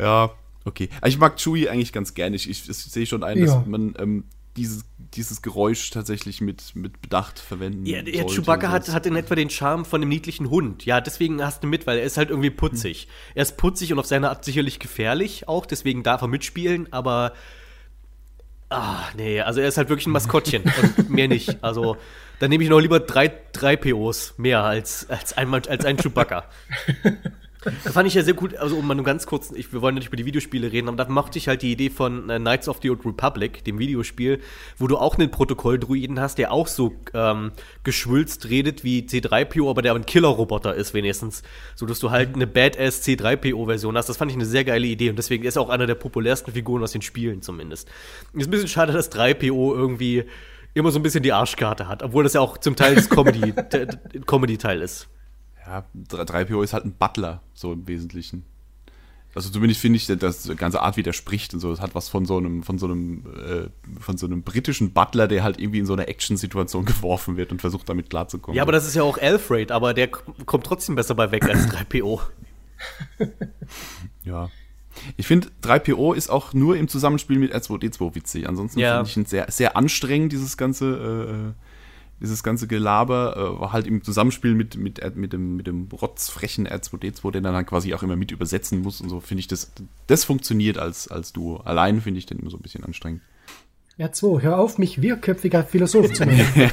[0.01, 0.31] Ja,
[0.65, 0.89] okay.
[0.99, 2.35] Aber Ich mag Chewie eigentlich ganz gerne.
[2.35, 3.47] Ich, ich, ich sehe schon ein, Ja.
[3.47, 4.25] dass man ähm,
[4.57, 8.35] dieses, dieses Geräusch tatsächlich mit, mit Bedacht verwenden Ja, der sollte.
[8.35, 10.85] Chewbacca hat, hat in etwa den Charme von einem niedlichen Hund.
[10.85, 13.09] Ja, deswegen hast du mit, weil er ist halt irgendwie putzig.
[13.35, 17.33] Er ist putzig und auf seine Art sicherlich gefährlich auch, deswegen darf er mitspielen, aber.
[18.69, 20.63] Ah, nee, also er ist halt wirklich ein Maskottchen
[20.99, 21.63] und mehr nicht.
[21.63, 21.97] Also,
[22.39, 26.45] dann nehme ich noch lieber drei, drei POs mehr als, als, ein, als ein Chewbacca.
[27.63, 29.95] Da fand ich ja sehr gut, also um mal nur ganz kurz, ich, wir wollen
[29.95, 32.69] nicht über die Videospiele reden, aber da mochte ich halt die Idee von äh, Knights
[32.69, 34.41] of the Old Republic, dem Videospiel,
[34.79, 37.53] wo du auch einen Protokolldruiden hast, der auch so ähm,
[37.85, 41.43] geschwülzt redet wie C3PO, aber der ein Killer-Roboter ist wenigstens,
[41.75, 44.09] so dass du halt eine Badass C3PO-Version hast.
[44.09, 46.55] Das fand ich eine sehr geile Idee und deswegen ist er auch einer der populärsten
[46.55, 47.89] Figuren aus den Spielen zumindest.
[48.33, 50.25] Ist ein bisschen schade, dass 3PO irgendwie
[50.73, 53.53] immer so ein bisschen die Arschkarte hat, obwohl das ja auch zum Teil das Comedy-
[54.27, 55.09] Comedy-Teil ist.
[55.67, 58.45] Ja, 3PO ist halt ein Butler, so im Wesentlichen.
[59.33, 61.95] Also zumindest finde ich, dass die ganze Art, wie der spricht und so, es hat
[61.95, 63.69] was von so einem, von so einem, äh,
[64.01, 67.61] von so einem britischen Butler, der halt irgendwie in so eine Action-Situation geworfen wird und
[67.61, 68.57] versucht damit klarzukommen.
[68.57, 71.69] Ja, aber das ist ja auch Alfred, aber der kommt trotzdem besser bei weg als
[71.69, 72.21] 3PO.
[74.25, 74.51] Ja.
[75.17, 78.49] Ich finde, 3PO ist auch nur im Zusammenspiel mit R2D2 witzig.
[78.49, 78.97] Ansonsten Ja.
[78.97, 81.70] finde ich ihn sehr, sehr anstrengend, dieses ganze, äh,
[82.21, 87.31] dieses ganze Gelaber, äh, halt im Zusammenspiel mit, mit, mit, dem, mit dem rotzfrechen R2D2,
[87.33, 89.73] den er dann quasi auch immer mit übersetzen muss und so, finde ich, das,
[90.07, 91.57] das funktioniert als, als Duo.
[91.65, 93.23] Allein finde ich den immer so ein bisschen anstrengend.
[93.97, 96.47] Ja, zwei, hör auf, mich wirrköpfiger Philosoph zu nennen.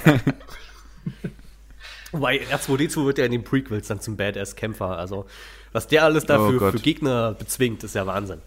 [2.11, 4.97] Wobei R2D2 wird ja in den Prequels dann zum Badass-Kämpfer.
[4.97, 5.25] Also,
[5.73, 6.71] was der alles Oh dafür Gott.
[6.73, 8.39] für Gegner bezwingt, ist ja Wahnsinn.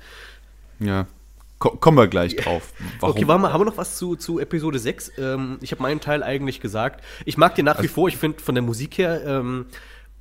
[0.78, 1.06] Ja.
[1.60, 2.72] Ko kommen wir gleich drauf.
[3.00, 3.14] Warum?
[3.14, 5.12] Okay, warte mal, haben wir noch was zu, zu Episode 6?
[5.18, 7.04] Ähm, ich habe meinen Teil eigentlich gesagt.
[7.26, 8.08] Ich mag den nach Also wie vor.
[8.08, 9.66] Ich finde von der Musik her ähm,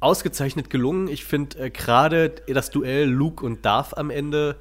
[0.02, 1.08] ausgezeichnet gelungen.
[1.08, 4.58] Ich finde äh, gerade das Duell Luke und Darth am Ende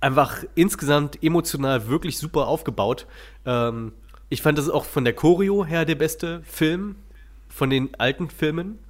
[0.00, 3.06] einfach insgesamt emotional wirklich super aufgebaut.
[3.46, 3.92] Ähm,
[4.30, 6.96] ich fand das ist auch von der Choreo her der beste Film
[7.48, 8.80] von den alten Filmen.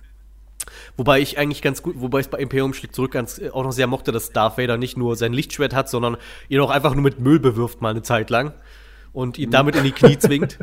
[0.96, 3.62] Wobei ich eigentlich ganz gut, wobei ich es bei Imperium schlägt zurück ganz äh, auch
[3.64, 6.16] noch sehr mochte, dass Darth Vader nicht nur sein Lichtschwert hat, sondern
[6.48, 8.52] ihn auch einfach nur mit Müll bewirft mal eine Zeit lang
[9.12, 10.58] und ihn damit in die Knie zwingt.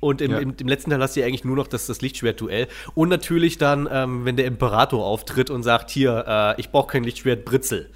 [0.00, 0.38] Und im, Ja.
[0.38, 2.68] im, im letzten Teil hast du ja eigentlich nur noch das, das Lichtschwert-Duell.
[2.94, 6.24] Und natürlich dann, ähm, wenn der Imperator auftritt und sagt, hier,
[6.56, 7.90] äh, ich brauche kein Lichtschwert, Britzel.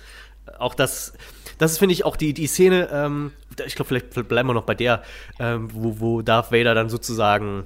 [0.58, 1.12] Auch das,
[1.58, 3.32] das ist, finde ich, auch die, die Szene, ähm,
[3.66, 5.02] ich glaube, vielleicht bleiben wir noch bei der,
[5.38, 7.64] ähm, wo, wo Darth Vader dann sozusagen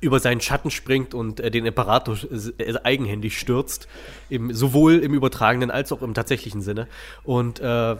[0.00, 2.16] über seinen Schatten springt und äh, den Imperator
[2.58, 3.88] äh, eigenhändig stürzt,
[4.28, 6.88] im, sowohl im übertragenen als auch im tatsächlichen Sinne.
[7.24, 7.96] Und äh,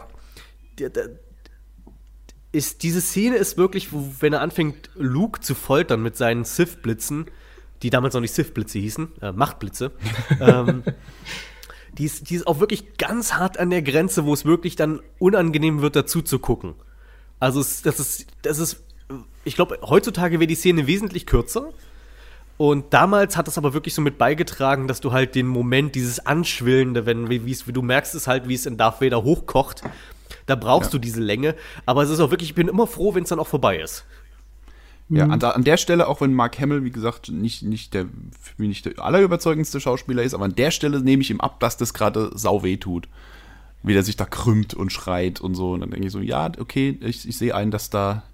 [2.52, 7.26] ist, diese Szene ist wirklich, wo, wenn er anfängt, Luke zu foltern mit seinen Sith-Blitzen,
[7.82, 9.92] die damals noch nicht Sith-Blitze hießen, äh, Machtblitze,
[10.40, 10.82] ähm,
[11.98, 15.00] die, ist, die ist auch wirklich ganz hart an der Grenze, wo es wirklich dann
[15.18, 16.74] unangenehm wird, dazu zu gucken.
[17.38, 18.82] Also, das ist, das ist,
[19.44, 21.70] ich glaube, heutzutage wäre die Szene wesentlich kürzer.
[22.58, 26.24] Und damals hat das aber wirklich so mit beigetragen, dass du halt den Moment, dieses
[26.24, 29.82] Anschwillende, wenn, wie, wie du merkst es halt, wie es in Darth Vader hochkocht,
[30.46, 30.92] da brauchst ja.
[30.92, 31.54] du diese Länge.
[31.84, 34.04] Aber es ist auch wirklich, ich bin immer froh, wenn es dann auch vorbei ist.
[35.08, 38.06] Ja, an, an, der Stelle, auch wenn Mark Hamill, wie gesagt, nicht, nicht der,
[38.40, 41.60] für mich nicht der allerüberzeugendste Schauspieler ist, aber an der Stelle nehme ich ihm ab,
[41.60, 43.08] dass das gerade sau weh tut.
[43.84, 45.72] Wie der sich da krümmt und schreit und so.
[45.72, 48.24] Und dann denke ich so, ja, okay, ich, ich sehe ein, dass da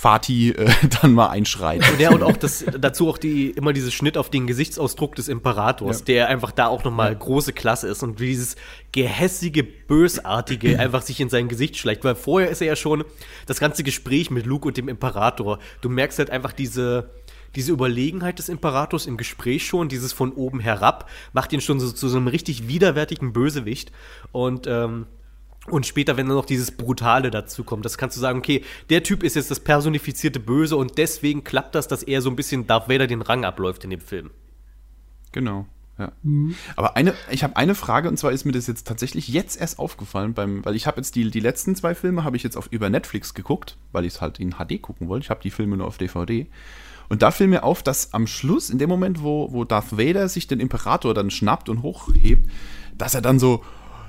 [0.00, 0.72] Fatih äh,
[1.02, 1.84] dann mal einschreit.
[1.98, 5.98] Ja, und auch das, dazu auch die, immer dieses Schnitt auf den Gesichtsausdruck des Imperators,
[5.98, 6.04] ja.
[6.06, 7.18] der einfach da auch nochmal ja.
[7.18, 8.56] große Klasse ist und dieses
[8.92, 12.02] gehässige, bösartige einfach sich in sein Gesicht schleicht.
[12.02, 13.04] Weil vorher ist er ja schon
[13.44, 15.58] das ganze Gespräch mit Luke und dem Imperator.
[15.82, 17.10] Du merkst halt einfach diese,
[17.54, 21.92] diese Überlegenheit des Imperators im Gespräch schon, dieses von oben herab, macht ihn schon so,
[21.92, 23.92] zu so einem richtig widerwärtigen Bösewicht.
[24.32, 25.08] Und ähm,
[25.70, 29.02] und später, wenn dann noch dieses Brutale dazu kommt, das kannst du sagen, okay, der
[29.02, 32.66] Typ ist jetzt das personifizierte Böse und deswegen klappt das, dass er so ein bisschen
[32.66, 34.30] Darth Vader den Rang abläuft in dem Film.
[35.32, 35.66] Genau.
[35.98, 36.12] Ja.
[36.22, 36.54] Mhm.
[36.76, 39.78] Aber eine, ich habe eine Frage und zwar ist mir das jetzt tatsächlich jetzt erst
[39.78, 42.68] aufgefallen, beim, weil ich habe jetzt die, die letzten zwei Filme habe ich jetzt auf
[42.70, 45.24] über Netflix geguckt, weil ich es halt in HD gucken wollte.
[45.24, 46.46] Ich habe die Filme nur auf DVD.
[47.10, 50.28] Und da fiel mir auf, dass am Schluss, in dem Moment, wo, wo Darth Vader
[50.28, 52.48] sich den Imperator dann schnappt und hochhebt,
[52.96, 53.64] dass er dann so,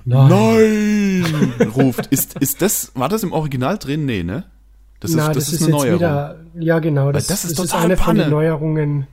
[0.05, 1.21] Nein!
[1.21, 1.69] Nein!
[1.75, 2.07] ruft.
[2.07, 4.05] Ist, ist das, war das im Original drin?
[4.05, 4.45] Nee, ne?
[4.99, 5.99] Das ist, Na, das, das ist, ist eine Neuerung.
[5.99, 7.11] Wieder, ja, genau.
[7.11, 7.97] Das, das ist, das ist eine Panne.
[7.97, 9.07] von den Neuerungen,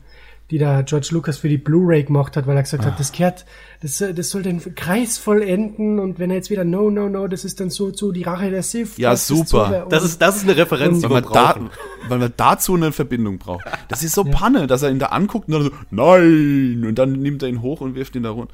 [0.51, 2.89] die da George Lucas für die Blu-ray gemacht hat, weil er gesagt ah.
[2.89, 3.45] hat, das kehrt,
[3.83, 7.45] das, das soll den Kreis vollenden und wenn er jetzt wieder No, No, No, das
[7.45, 8.97] ist dann so, so die Rache der Sith.
[8.97, 9.87] Ja, super.
[9.91, 11.71] das ist, das ist eine Referenz, die wir brauchen.
[11.71, 13.65] Da, weil man dazu eine Verbindung braucht.
[13.89, 14.31] Das ist so ja.
[14.31, 16.85] Panne, dass er ihn da anguckt und dann so, nein!
[16.87, 18.53] Und dann nimmt er ihn hoch und wirft ihn da runter.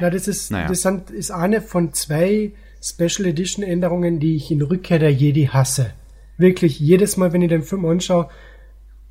[0.00, 0.68] Na, das ist, naja.
[0.68, 2.52] das sind, ist eine von zwei
[2.82, 5.92] Special Edition Änderungen, die ich in Rückkehr der Jedi hasse.
[6.38, 8.28] Wirklich, jedes Mal, wenn ich den Film anschaue,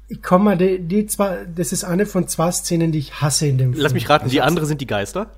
[0.07, 3.57] ich komme die, die zwar, das ist eine von zwei Szenen, die ich hasse in
[3.57, 3.83] dem Film.
[3.83, 5.31] Lass mich raten, die also, andere sind die Geister?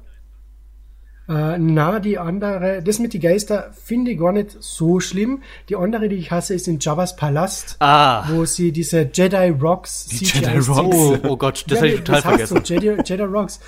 [1.29, 5.41] Äh, na, die andere, das mit die Geister finde ich gar nicht so schlimm.
[5.69, 8.25] Die andere, die ich hasse, ist in Javas Palast, ah.
[8.29, 10.95] wo sie diese Jedi Rocks die Jedi Rocks.
[10.95, 12.61] Oh, oh Gott, das ja, habe ich total vergessen.
[12.63, 13.59] So, Jedi, Jedi Rocks.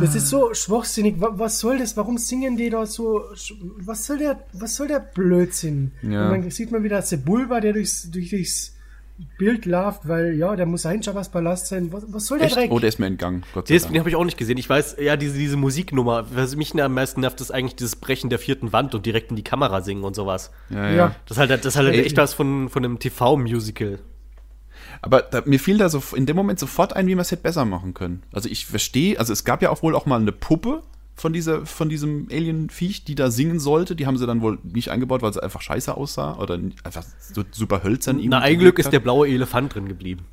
[0.00, 1.16] Das ist so schwachsinnig.
[1.18, 1.96] Was soll das?
[1.96, 3.24] Warum singen die da so?
[3.78, 5.92] Was soll der, was soll der Blödsinn?
[6.02, 6.30] Ja.
[6.30, 8.74] Und dann sieht man wieder Sebulba, der durchs, durch, durchs
[9.36, 11.92] Bild läuft, weil ja, der muss ein Jabba's Palast sein.
[11.92, 12.56] Was, was soll der Echt?
[12.56, 12.70] Dreck?
[12.70, 13.42] Oh, der ist mir entgangen.
[13.52, 13.92] Gott sei Dank.
[13.92, 14.58] Den habe ich auch nicht gesehen.
[14.58, 18.30] Ich weiß, ja, diese, diese Musiknummer, was mich am meisten nervt, ist eigentlich dieses Brechen
[18.30, 20.52] der vierten Wand und direkt in die Kamera singen und sowas.
[20.70, 21.14] Ja, ja.
[21.26, 23.98] Das ist halt, das ist halt echt was von, von einem TV-Musical.
[25.00, 27.42] Aber da, mir fiel da so in dem Moment sofort ein, wie man es hätte
[27.42, 28.22] besser machen können.
[28.32, 30.82] Also ich verstehe, also es gab ja auch wohl auch mal eine Puppe
[31.14, 33.96] von, dieser, von diesem Alien-Viech, die da singen sollte.
[33.96, 37.44] Die haben sie dann wohl nicht eingebaut, weil sie einfach scheiße aussah oder einfach so
[37.50, 38.20] super hölzern.
[38.24, 40.26] Na, ein Glück ist der blaue Elefant drin geblieben.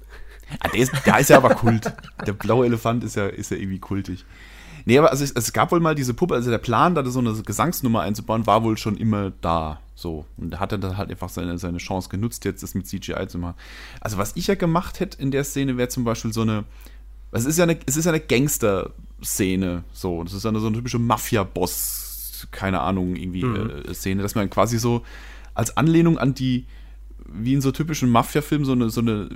[0.59, 1.91] Ah, der, ist, der ist ja aber Kult.
[2.25, 4.25] Der blaue Elefant ist ja, ist ja irgendwie kultig.
[4.85, 7.19] Nee, aber also es, es, gab wohl mal diese Puppe, also der Plan, da so
[7.19, 9.81] eine Gesangsnummer einzubauen, war wohl schon immer da.
[9.95, 10.25] So.
[10.37, 13.27] Und da hat er dann halt einfach seine, seine Chance genutzt, jetzt das mit CGI
[13.27, 13.55] zu machen.
[13.99, 16.65] Also, was ich ja gemacht hätte in der Szene, wäre zum Beispiel so eine.
[17.31, 20.23] Es ist ja eine, es ist ja eine Gangster-Szene, so.
[20.23, 23.83] Das ist ja eine, so eine typische Mafia-Boss, keine Ahnung, irgendwie mhm.
[23.87, 25.03] äh, Szene, dass man quasi so
[25.55, 26.65] als Anlehnung an die
[27.31, 29.29] wie in so typischen Mafia-Filmen so eine, so eine,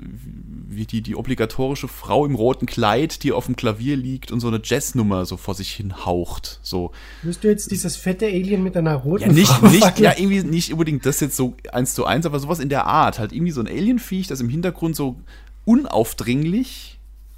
[0.67, 4.47] wie die, die obligatorische Frau im roten Kleid, die auf dem Klavier liegt und so
[4.47, 6.59] eine Jazznummer so vor sich hin haucht.
[6.61, 6.91] So.
[7.23, 10.43] Wirst du jetzt dieses fette Alien mit einer roten ja, nicht, Frau nicht, Ja, irgendwie
[10.43, 13.19] nicht unbedingt das jetzt so eins zu eins, aber sowas in der Art.
[13.19, 15.17] Halt irgendwie so ein Alienviech, das im Hintergrund so
[15.65, 16.88] unaufdringlich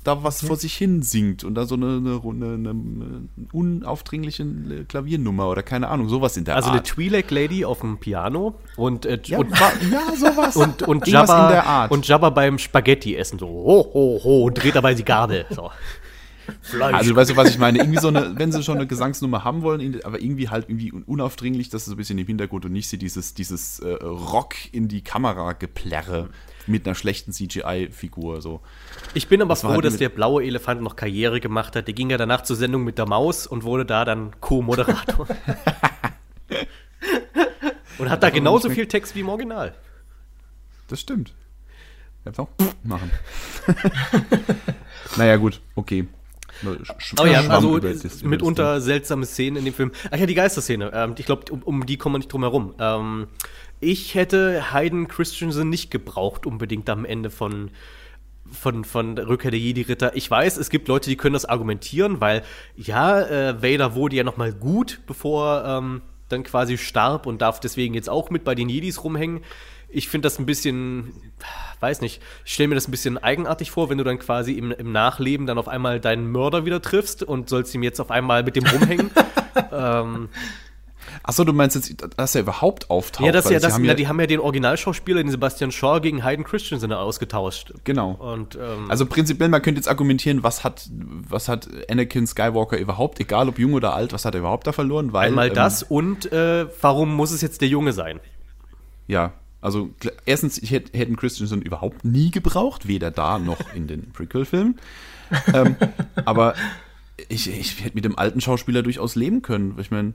[0.03, 5.47] da was vor sich hin singt und da so eine, eine, eine, eine unaufdringliche Klaviernummer
[5.47, 6.79] oder keine Ahnung, sowas in der also Art.
[6.79, 9.49] Also eine Twi'lek Lady auf dem Piano und, äh, ja, und
[9.91, 10.55] ja, sowas.
[10.55, 14.93] Und, und, Jabba, und Jabba beim Spaghetti essen, so ho, ho, ho, und dreht dabei
[14.93, 15.45] die Gabel.
[15.49, 15.69] So.
[16.61, 16.95] Fleisch.
[16.95, 17.79] Also weißt du, was ich meine?
[17.79, 21.69] Irgendwie so eine, wenn sie schon eine Gesangsnummer haben wollen, aber irgendwie halt irgendwie unaufdringlich,
[21.69, 24.87] dass es so ein bisschen im Hintergrund und nicht sie dieses, dieses äh, Rock in
[24.87, 26.29] die Kamera geplärre
[26.67, 28.41] mit einer schlechten CGI-Figur.
[28.41, 28.61] So.
[29.13, 31.87] Ich bin aber das froh, halt dass der blaue Elefant noch Karriere gemacht hat.
[31.87, 35.27] Der ging ja danach zur Sendung mit der Maus und wurde da dann Co-Moderator.
[37.97, 39.75] und hat da genauso viel Text wie im Original.
[40.87, 41.33] Das stimmt.
[42.25, 42.47] Einfach
[42.83, 43.09] machen.
[45.17, 46.07] naja, gut, okay.
[46.99, 47.79] Sch Aber ja, also
[48.23, 49.91] mitunter seltsame Szenen in dem Film.
[50.11, 50.91] Ach ja, die Geisterszene.
[50.93, 52.75] Ähm, ich glaube, um, um, die kommen wir nicht drum herum.
[52.79, 53.27] Ähm,
[53.81, 57.71] ich hätte Hayden Christensen nicht gebraucht, unbedingt am Ende von,
[58.49, 60.15] von, von Rückkehr der Jedi-Ritter.
[60.15, 62.43] Ich weiß, es gibt Leute, die können das argumentieren, weil
[62.75, 67.59] ja, äh, Vader wurde ja noch mal gut, bevor ähm, dann quasi starb und darf
[67.59, 69.41] deswegen jetzt auch mit bei den Jedis rumhängen.
[69.89, 71.11] Ich finde das ein bisschen,
[71.81, 74.71] weiß nicht, ich stelle mir das ein bisschen eigenartig vor, wenn du dann quasi im,
[74.71, 78.43] im Nachleben dann auf einmal deinen Mörder wieder triffst und sollst ihm jetzt auf einmal
[78.43, 79.11] mit dem rumhängen.
[79.71, 80.29] ähm,
[81.23, 83.25] Achso, du meinst jetzt, dass er überhaupt auftaucht?
[83.25, 86.23] Ja, das ja, das, haben ja, die haben ja den Originalschauspieler, den Sebastian Shaw, gegen
[86.23, 87.73] Hayden Christensen ausgetauscht.
[87.83, 88.11] Genau.
[88.11, 93.19] Und, ähm, also prinzipiell, man könnte jetzt argumentieren, was hat, was hat Anakin Skywalker überhaupt,
[93.19, 95.13] egal ob jung oder alt, was hat er überhaupt da verloren?
[95.13, 98.19] Weil, einmal ähm, das und äh, warum muss es jetzt der Junge sein?
[99.07, 99.91] Ja, also
[100.25, 104.79] erstens, ich hätte Hayden Christensen überhaupt nie gebraucht, weder da noch in den Prequel-Filmen.
[105.53, 105.75] ähm,
[106.25, 106.55] aber
[107.29, 109.77] ich, ich hätte mit dem alten Schauspieler durchaus leben können.
[109.79, 110.13] Ich meine,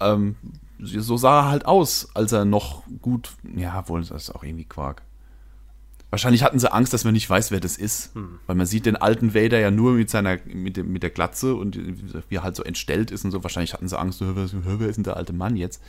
[0.00, 0.36] ähm,
[0.78, 4.64] so sah er halt aus, als er noch gut, ja, wohl, das ist auch irgendwie
[4.64, 5.02] Quark.
[6.10, 8.14] Wahrscheinlich hatten sie Angst, dass man nicht weiß, wer das ist.
[8.14, 8.38] Hm.
[8.46, 11.54] Weil man sieht den alten Vader ja nur mit seiner, mit, dem, mit der Glatze
[11.54, 11.78] und
[12.28, 13.42] wie er halt so entstellt ist und so.
[13.42, 15.82] Wahrscheinlich hatten sie Angst, wer, wer ist denn der alte Mann jetzt?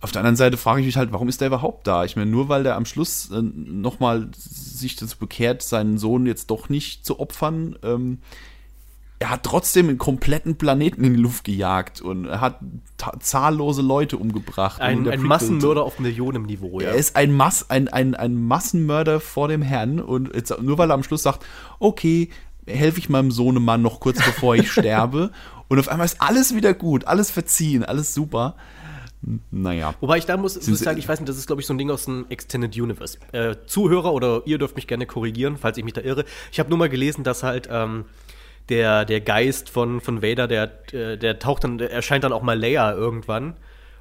[0.00, 2.04] Auf der anderen Seite frage ich mich halt, warum ist der überhaupt da?
[2.06, 6.50] Ich meine, nur weil der am Schluss äh, nochmal sich dazu bekehrt, seinen Sohn jetzt
[6.50, 8.18] doch nicht zu opfern, ähm,
[9.22, 12.58] er hat trotzdem einen kompletten Planeten in die Luft gejagt und er hat
[13.20, 14.80] zahllose Leute umgebracht.
[14.80, 16.88] Ein, ein Massenmörder auf Millionenniveau, ja.
[16.88, 20.90] Er ist ein, Mass, ein, ein, ein Massenmörder vor dem Herrn und jetzt, nur weil
[20.90, 21.46] er am Schluss sagt,
[21.78, 22.30] okay,
[22.66, 25.30] helfe ich meinem Sohnemann noch kurz bevor ich sterbe
[25.68, 28.56] und auf einmal ist alles wieder gut, alles verziehen, alles super.
[29.52, 29.94] Naja.
[30.00, 31.78] Wobei ich da muss, muss sagen, ich weiß nicht, das ist, glaube ich, so ein
[31.78, 33.18] Ding aus dem Extended Universe.
[33.30, 36.24] Äh, Zuhörer oder ihr dürft mich gerne korrigieren, falls ich mich da irre.
[36.50, 38.06] Ich habe nur mal gelesen, dass halt ähm,
[38.68, 42.42] der, der Geist von, von Vader, der, äh, der taucht dann, der erscheint dann auch
[42.42, 43.54] mal Leia irgendwann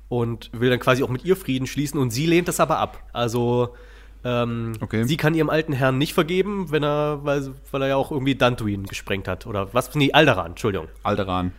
[0.09, 3.03] und will dann quasi auch mit ihr Frieden schließen und sie lehnt das aber ab.
[3.13, 3.75] Also
[4.23, 5.03] ähm, okay.
[5.05, 8.35] sie kann ihrem alten Herrn nicht vergeben, wenn er, weil, weil er ja auch irgendwie
[8.35, 9.47] Dantuin gesprengt hat.
[9.47, 9.93] Oder was?
[9.95, 10.87] Nee, Alderan, Entschuldigung.
[11.03, 11.53] Alderan.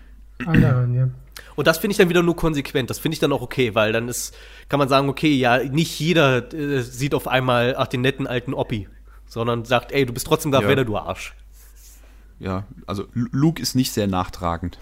[0.46, 1.08] Alderan, ja.
[1.56, 2.90] Und das finde ich dann wieder nur konsequent.
[2.90, 4.34] Das finde ich dann auch okay, weil dann ist,
[4.68, 8.54] kann man sagen, okay, ja, nicht jeder äh, sieht auf einmal, ach, den netten alten
[8.54, 8.88] Oppi,
[9.26, 10.70] sondern sagt, ey, du bist trotzdem Darth ja.
[10.70, 11.34] Vader, du Arsch
[12.42, 14.78] ja, also Luke ist nicht sehr nachtragend.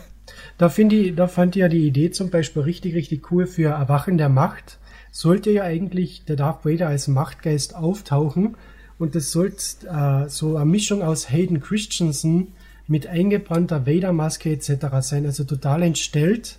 [0.58, 4.16] da, ich, da fand ich ja die Idee zum Beispiel richtig, richtig cool für Erwachen
[4.16, 4.78] der Macht.
[5.10, 8.56] Sollte ja eigentlich der Darth Vader als Machtgeist auftauchen
[8.98, 12.48] und das sollte äh, so eine Mischung aus Hayden Christensen
[12.86, 14.86] mit eingebrannter Vader-Maske etc.
[15.00, 16.56] sein, also total entstellt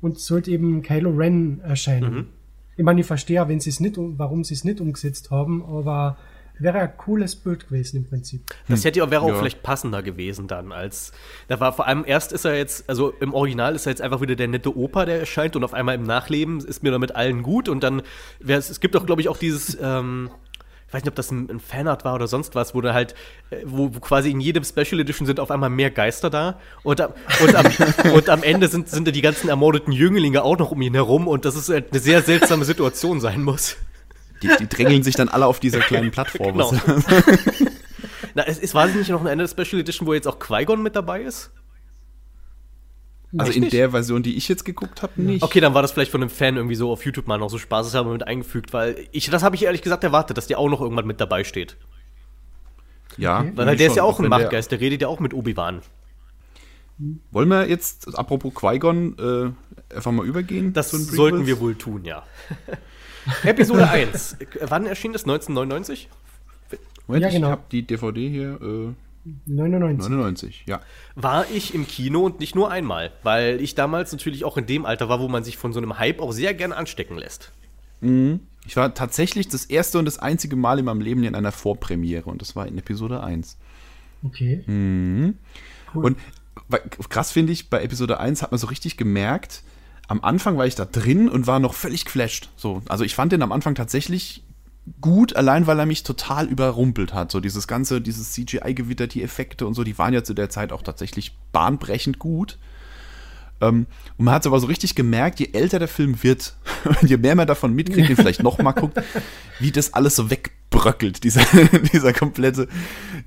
[0.00, 2.14] und sollte eben Kylo Ren erscheinen.
[2.14, 2.26] Mhm.
[2.76, 6.16] Ich meine, ich verstehe, wenn sie es nicht, warum sie es nicht umgesetzt haben, aber
[6.62, 8.42] wäre ein cooles Bild gewesen im Prinzip.
[8.68, 9.34] Das hätte wäre auch ja.
[9.38, 11.12] vielleicht passender gewesen dann als
[11.48, 14.20] da war vor allem erst ist er jetzt also im Original ist er jetzt einfach
[14.20, 17.42] wieder der nette Opa, der erscheint und auf einmal im Nachleben ist mir damit allen
[17.42, 18.02] gut und dann
[18.46, 20.30] es gibt doch glaube ich auch dieses ähm,
[20.92, 23.14] ich weiß nicht, ob das ein, ein Fanart war oder sonst was, wo da halt,
[23.48, 27.00] äh, wo, wo, quasi in jedem Special Edition sind auf einmal mehr Geister da und,
[27.00, 27.66] und, am,
[28.14, 31.28] und am Ende sind, sind da die ganzen ermordeten Jünglinge auch noch um ihn herum
[31.28, 33.78] und das ist eine sehr seltsame Situation sein muss.
[34.42, 36.52] Die, die drängeln sich dann alle auf dieser kleinen Plattform.
[36.52, 36.72] Genau.
[38.34, 40.96] Na, es, es war nicht noch ein Ende Special Edition, wo jetzt auch Qui-Gon mit
[40.96, 41.50] dabei ist?
[43.36, 43.72] Also Echt in nicht?
[43.72, 45.42] der Version, die ich jetzt geguckt habe, nicht.
[45.42, 47.56] Okay, dann war das vielleicht von einem Fan irgendwie so auf YouTube mal noch so
[47.56, 50.82] spaßeshalber mit eingefügt, weil ich, das habe ich ehrlich gesagt erwartet, dass der auch noch
[50.82, 51.76] irgendwann mit dabei steht.
[53.16, 53.40] Ja.
[53.40, 53.52] Okay.
[53.54, 55.80] Weil der ist ja auch ein Machtgeist, der redet ja auch mit Obi-Wan.
[57.30, 60.72] Wollen wir jetzt, apropos Qui-Gon, äh, einfach mal übergehen?
[60.72, 62.24] Das sollten wir wohl tun, ja.
[63.44, 64.36] Episode 1.
[64.62, 65.22] Wann erschien das?
[65.22, 66.08] 1999?
[67.06, 67.46] Moment, ja, genau.
[67.48, 68.60] ich habe die DVD hier.
[68.60, 68.94] Äh,
[69.46, 70.10] 99.
[70.10, 70.80] 99, ja.
[71.14, 74.84] War ich im Kino und nicht nur einmal, weil ich damals natürlich auch in dem
[74.84, 77.52] Alter war, wo man sich von so einem Hype auch sehr gerne anstecken lässt.
[78.00, 78.40] Mhm.
[78.66, 82.30] Ich war tatsächlich das erste und das einzige Mal in meinem Leben in einer Vorpremiere
[82.30, 83.56] und das war in Episode 1.
[84.24, 84.62] Okay.
[84.66, 85.38] Mhm.
[85.94, 86.04] Cool.
[86.04, 86.18] Und
[87.08, 89.62] krass finde ich, bei Episode 1 hat man so richtig gemerkt,
[90.08, 92.50] am Anfang war ich da drin und war noch völlig geflasht.
[92.56, 94.42] So, also ich fand den am Anfang tatsächlich
[95.00, 97.30] gut, allein weil er mich total überrumpelt hat.
[97.30, 100.72] So dieses ganze, dieses CGI-Gewitter, die Effekte und so, die waren ja zu der Zeit
[100.72, 102.58] auch tatsächlich bahnbrechend gut.
[103.60, 103.86] Ähm,
[104.18, 107.16] und man hat es aber so richtig gemerkt, je älter der Film wird und je
[107.16, 109.00] mehr man davon mitkriegt, den vielleicht noch mal guckt,
[109.60, 111.44] wie das alles so wegbröckelt, dieser,
[111.92, 112.68] dieser komplette,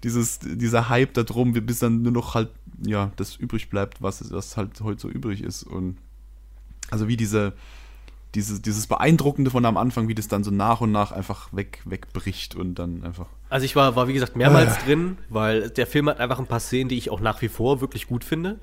[0.04, 2.50] dieses, dieser Hype da drum, bis dann nur noch halt,
[2.86, 5.64] ja, das übrig bleibt, was, was halt heute so übrig ist.
[5.64, 5.98] Und
[6.92, 7.54] also wie diese,
[8.36, 11.82] dieses, dieses Beeindruckende von am Anfang, wie das dann so nach und nach einfach weg,
[11.86, 13.28] wegbricht und dann einfach.
[13.50, 14.86] Also ich war, war wie gesagt mehrmals äh.
[14.86, 17.82] drin, weil der Film hat einfach ein paar Szenen, die ich auch nach wie vor
[17.82, 18.60] wirklich gut finde.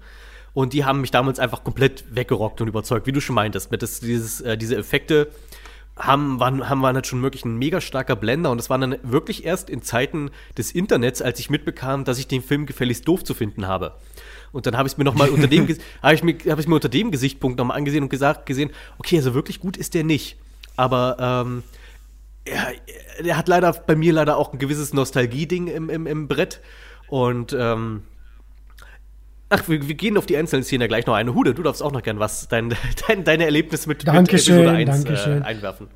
[0.54, 3.82] Und die haben mich damals einfach komplett weggerockt und überzeugt, wie du schon meintest, mit
[3.82, 5.28] das, dieses, äh, diese Effekte
[5.96, 8.96] haben, waren, haben waren halt schon wirklich ein mega starker Blender und das war dann
[9.02, 13.24] wirklich erst in Zeiten des Internets, als ich mitbekam, dass ich den Film gefälligst doof
[13.24, 13.94] zu finden habe.
[14.52, 15.66] Und dann habe ich es mir noch mal unter dem
[16.02, 18.70] habe ich mir habe ich mir unter dem Gesichtspunkt noch mal angesehen und gesagt gesehen,
[18.98, 20.36] okay, also wirklich gut ist der nicht,
[20.76, 21.62] aber ähm,
[22.44, 22.72] er,
[23.24, 26.60] er hat leider bei mir leider auch ein gewisses Nostalgie-Ding im, im, im Brett
[27.08, 28.02] und ähm,
[29.54, 31.34] Ach, wir, wir, gehen auf die einzelnen Szenen ja gleich noch eine.
[31.34, 32.74] Hude, du darfst auch noch gern was, dein,
[33.06, 35.42] dein, deine Erlebnisse mit, Dankeschön, mit Episode 1 Dankeschön.
[35.42, 35.88] Äh, einwerfen.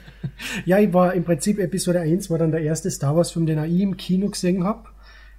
[0.64, 3.80] ja, ich war im Prinzip Episode 1 war dann der erste Star Wars-Film, den ich
[3.82, 4.88] im Kino gesehen habe.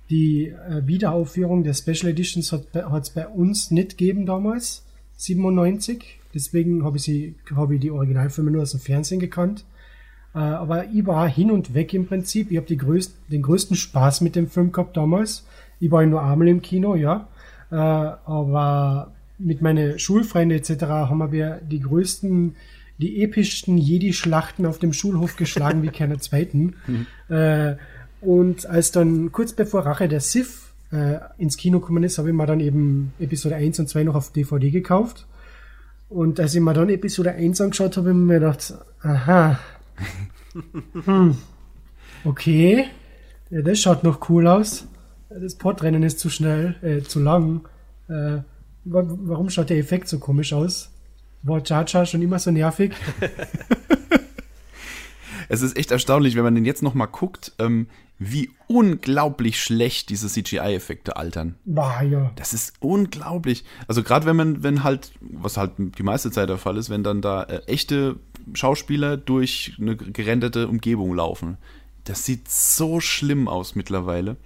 [0.10, 4.86] Die äh, Wiederaufführung der Special Editions hat es bei uns nicht gegeben damals,
[5.18, 6.20] 97.
[6.34, 9.66] Deswegen habe ich, sie, hab ich die Originalfilme nur aus dem Fernsehen gekannt.
[10.34, 12.52] Äh, aber ich war hin und weg im Prinzip.
[12.52, 15.46] Ich habe größt, den größten Spaß mit dem Film gehabt damals.
[15.80, 17.28] Ich war nur einmal im Kino, ja.
[17.72, 20.84] Äh, aber mit meinen Schulfreunden etc.
[20.84, 22.56] haben wir die größten,
[22.98, 26.76] die epischsten Jedi-Schlachten auf dem Schulhof geschlagen wie keine zweiten.
[26.88, 27.08] Mhm.
[27.36, 27.76] Äh,
[28.22, 32.36] und als dann kurz bevor Rache der Sith äh, ins Kino gekommen ist, habe ich
[32.36, 35.28] mir dann eben Episode 1 und 2 noch auf DVD gekauft.
[36.10, 39.60] Und als ich mir dann Episode 1 angeschaut habe, habe ich mir gedacht, aha,
[41.06, 41.38] hm,
[42.24, 42.86] okay,
[43.50, 44.88] ja, das schaut noch cool aus
[45.30, 47.68] das Portrennen ist zu schnell, äh, zu lang.
[48.08, 48.40] Äh,
[48.86, 50.92] warum schaut der Effekt so komisch aus?
[51.44, 52.94] War Chacha schon immer so nervig?
[55.50, 57.88] es ist echt erstaunlich, wenn man den jetzt noch mal guckt, ähm,
[58.20, 61.56] wie unglaublich schlecht diese CGI-Effekte altern.
[61.66, 62.32] War ja.
[62.36, 63.64] Das ist unglaublich.
[63.88, 67.04] Also gerade wenn man, wenn halt, was halt die meiste Zeit der Fall ist, wenn
[67.04, 68.18] dann da äh, echte
[68.54, 71.58] Schauspieler durch eine gerenderte Umgebung laufen.
[72.06, 74.38] Das sieht so schlimm aus mittlerweile.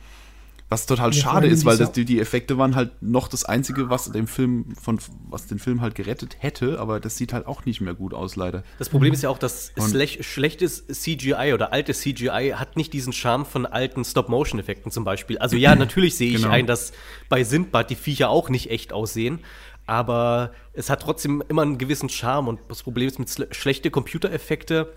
[0.72, 3.90] Was total ja, schade ist, weil das, die, die Effekte waren halt noch das Einzige,
[3.90, 7.66] was den Film von was den Film halt gerettet hätte, aber das sieht halt auch
[7.66, 8.64] nicht mehr gut aus, leider.
[8.80, 13.12] Das Problem ist ja auch, dass schlech, schlechtes CGI oder altes CGI hat nicht diesen
[13.12, 15.38] Charme von alten Stop-Motion-Effekten zum Beispiel.
[15.40, 16.54] Also ja, natürlich sehe ich genau.
[16.54, 16.94] ein, dass
[17.28, 19.40] bei Sindbad die Viecher auch nicht echt aussehen,
[19.88, 24.94] aber es hat trotzdem immer einen gewissen Charme und das Problem ist mit schlechte Computereffekte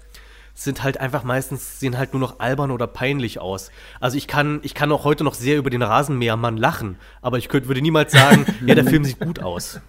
[0.54, 3.70] sind halt einfach meistens, sehen halt nur noch albern oder peinlich aus.
[4.00, 7.48] Also ich kann, ich kann auch heute noch sehr über den Rasenmähermann lachen, aber ich
[7.48, 9.80] könnte, würde niemals sagen, ja, der Film sieht gut aus.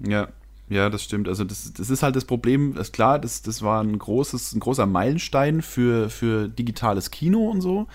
[0.00, 0.28] Ja,
[0.68, 1.28] ja, das stimmt.
[1.28, 4.52] Also das, das ist halt das Problem, das ist klar, das, das war ein großes,
[4.54, 7.86] ein großer Meilenstein für, für digitales Kino und so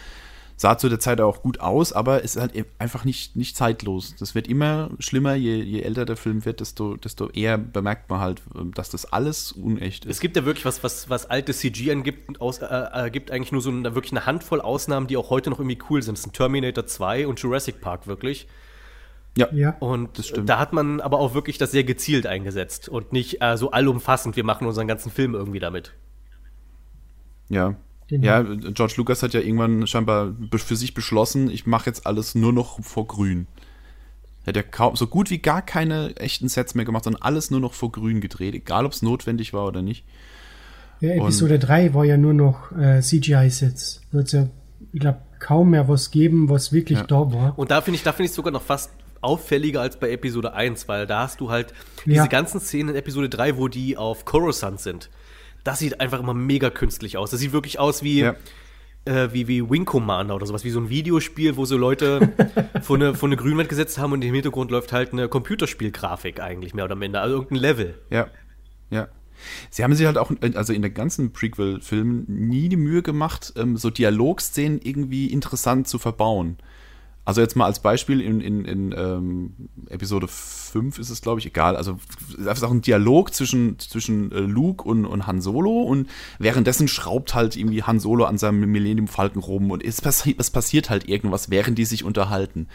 [0.62, 4.16] sah zu der Zeit auch gut aus, aber ist halt e- einfach nicht, nicht zeitlos.
[4.20, 8.20] Das wird immer schlimmer, je, je älter der Film wird, desto, desto eher bemerkt man
[8.20, 10.12] halt, ähm, dass das alles unecht ist.
[10.12, 13.52] Es gibt ja wirklich was, was, was alte CG angibt, aus, äh, äh, gibt eigentlich
[13.52, 16.16] nur so eine, wirklich eine Handvoll Ausnahmen, die auch heute noch irgendwie cool sind.
[16.16, 18.48] Das sind Terminator 2 und Jurassic Park wirklich.
[19.36, 20.48] Ja, ja, und das stimmt.
[20.48, 24.36] da hat man aber auch wirklich das sehr gezielt eingesetzt und nicht äh, so allumfassend,
[24.36, 25.94] wir machen unseren ganzen Film irgendwie damit.
[27.50, 27.78] Ja,
[28.12, 28.26] Genau.
[28.28, 32.52] Ja, George Lucas hat ja irgendwann scheinbar für sich beschlossen, ich mache jetzt alles nur
[32.52, 33.48] noch vor Grün.
[34.44, 37.52] Er hat ja kaum, so gut wie gar keine echten Sets mehr gemacht, sondern alles
[37.52, 40.04] nur noch vor Grün gedreht, egal ob es notwendig war oder nicht.
[41.00, 44.02] Ja, Episode Und, 3 war ja nur noch äh, CGI-Sets.
[44.12, 44.48] Wird ja,
[44.92, 47.06] ich glaube, kaum mehr was geben, was wirklich ja.
[47.06, 47.58] da war.
[47.58, 50.90] Und da finde ich, da finde ich sogar noch fast auffälliger als bei Episode 1,
[50.90, 51.74] weil da hast du halt
[52.06, 52.26] diese ja.
[52.26, 55.10] ganzen Szenen in Episode 3, wo die auf Coruscant sind
[55.64, 57.32] das sieht einfach immer mega künstlich aus.
[57.32, 58.36] Das sieht wirklich aus wie, ja.
[59.06, 62.34] äh, wie, wie Wing Commander oder sowas, wie so ein Videospiel, wo so Leute
[62.82, 66.74] vor eine, vor eine Grünwand gesetzt haben und im Hintergrund läuft halt eine Computerspielgrafik eigentlich
[66.74, 68.00] mehr oder minder, also irgendein Level.
[68.10, 68.28] Ja,
[68.90, 69.08] ja.
[69.70, 73.76] Sie haben sich halt auch, also in der ganzen Prequel-Film nie die Mühe gemacht, ähm,
[73.76, 76.58] so Dialogszenen irgendwie interessant zu verbauen.
[77.24, 79.54] Also jetzt mal als Beispiel in, in, in ähm,
[79.90, 81.76] Episode 5 ist es, glaube ich, egal.
[81.76, 82.00] Also
[82.38, 86.88] es ist auch ein Dialog zwischen, zwischen äh, Luke und, und Han Solo und währenddessen
[86.88, 90.90] schraubt halt irgendwie Han Solo an seinem Millennium Falken rum und es, passi es passiert
[90.90, 92.68] halt irgendwas, während die sich unterhalten.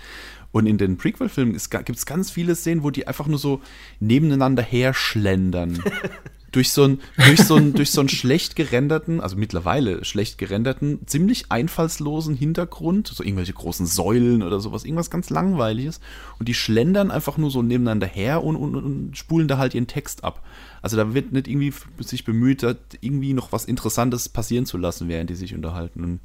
[0.53, 3.61] Und in den Prequel-Filmen gibt es ganz viele Szenen, wo die einfach nur so
[3.99, 5.83] nebeneinander herschlendern.
[6.57, 11.53] durch so einen durch so durch so einen schlecht gerenderten, also mittlerweile schlecht gerenderten, ziemlich
[11.53, 16.01] einfallslosen Hintergrund, so irgendwelche großen Säulen oder sowas, irgendwas ganz langweiliges
[16.39, 19.87] und die schlendern einfach nur so nebeneinander her und, und, und spulen da halt ihren
[19.87, 20.43] Text ab.
[20.81, 22.65] Also da wird nicht irgendwie sich bemüht,
[23.03, 26.03] irgendwie noch was Interessantes passieren zu lassen, während die sich unterhalten.
[26.03, 26.21] Und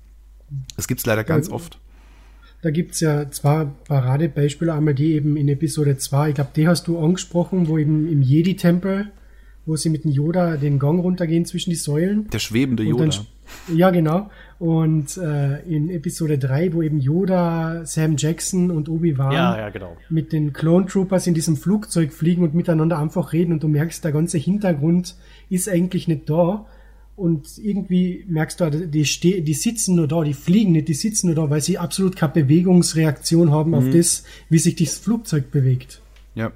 [0.78, 1.78] das gibt's leider ganz ja, oft.
[2.62, 6.88] Da gibt's ja zwei Paradebeispiele, einmal die eben in Episode 2, ich glaube, die hast
[6.88, 9.12] du angesprochen, wo eben im Jedi-Tempel
[9.66, 12.30] wo sie mit dem Yoda den Gong runtergehen zwischen die Säulen.
[12.30, 13.06] Der schwebende Yoda.
[13.06, 14.30] Dann, ja, genau.
[14.60, 19.98] Und äh, in Episode 3, wo eben Yoda, Sam Jackson und Obi-Wan ja, ja, genau.
[20.10, 24.04] mit den Clone Troopers in diesem Flugzeug fliegen und miteinander einfach reden und du merkst,
[24.04, 25.16] der ganze Hintergrund
[25.50, 26.66] ist eigentlich nicht da.
[27.16, 31.28] Und irgendwie merkst du, die, die, die sitzen nur da, die fliegen nicht, die sitzen
[31.28, 33.78] nur da, weil sie absolut keine Bewegungsreaktion haben mhm.
[33.78, 36.02] auf das, wie sich das Flugzeug bewegt.
[36.34, 36.52] Ja.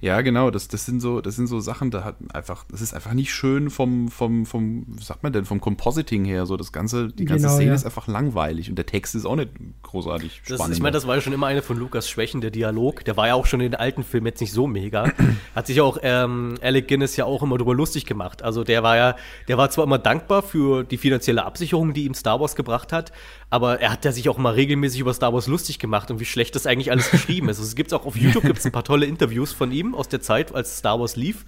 [0.00, 2.94] Ja, genau, das, das sind so, das sind so Sachen, da hat einfach, das ist
[2.94, 6.46] einfach nicht schön vom, vom, vom, was sagt man denn, vom Compositing her.
[6.46, 7.74] So das ganze, die ganze genau, Szene ja.
[7.74, 9.50] ist einfach langweilig und der Text ist auch nicht
[9.82, 10.76] großartig das, spannend.
[10.76, 13.04] Ich meine, das war ja schon immer eine von Lukas Schwächen, der Dialog.
[13.04, 15.12] Der war ja auch schon in den alten Filmen jetzt nicht so mega.
[15.54, 18.42] Hat sich auch ähm, Alec Guinness ja auch immer drüber lustig gemacht.
[18.42, 19.16] Also der war ja,
[19.48, 23.12] der war zwar immer dankbar für die finanzielle Absicherung, die ihm Star Wars gebracht hat,
[23.50, 26.24] aber er hat ja sich auch mal regelmäßig über Star Wars lustig gemacht und wie
[26.24, 27.58] schlecht das eigentlich alles geschrieben ist.
[27.58, 30.20] Also es gibt auch auf YouTube gibt's ein paar tolle Interviews von ihm aus der
[30.20, 31.44] Zeit, als Star Wars lief.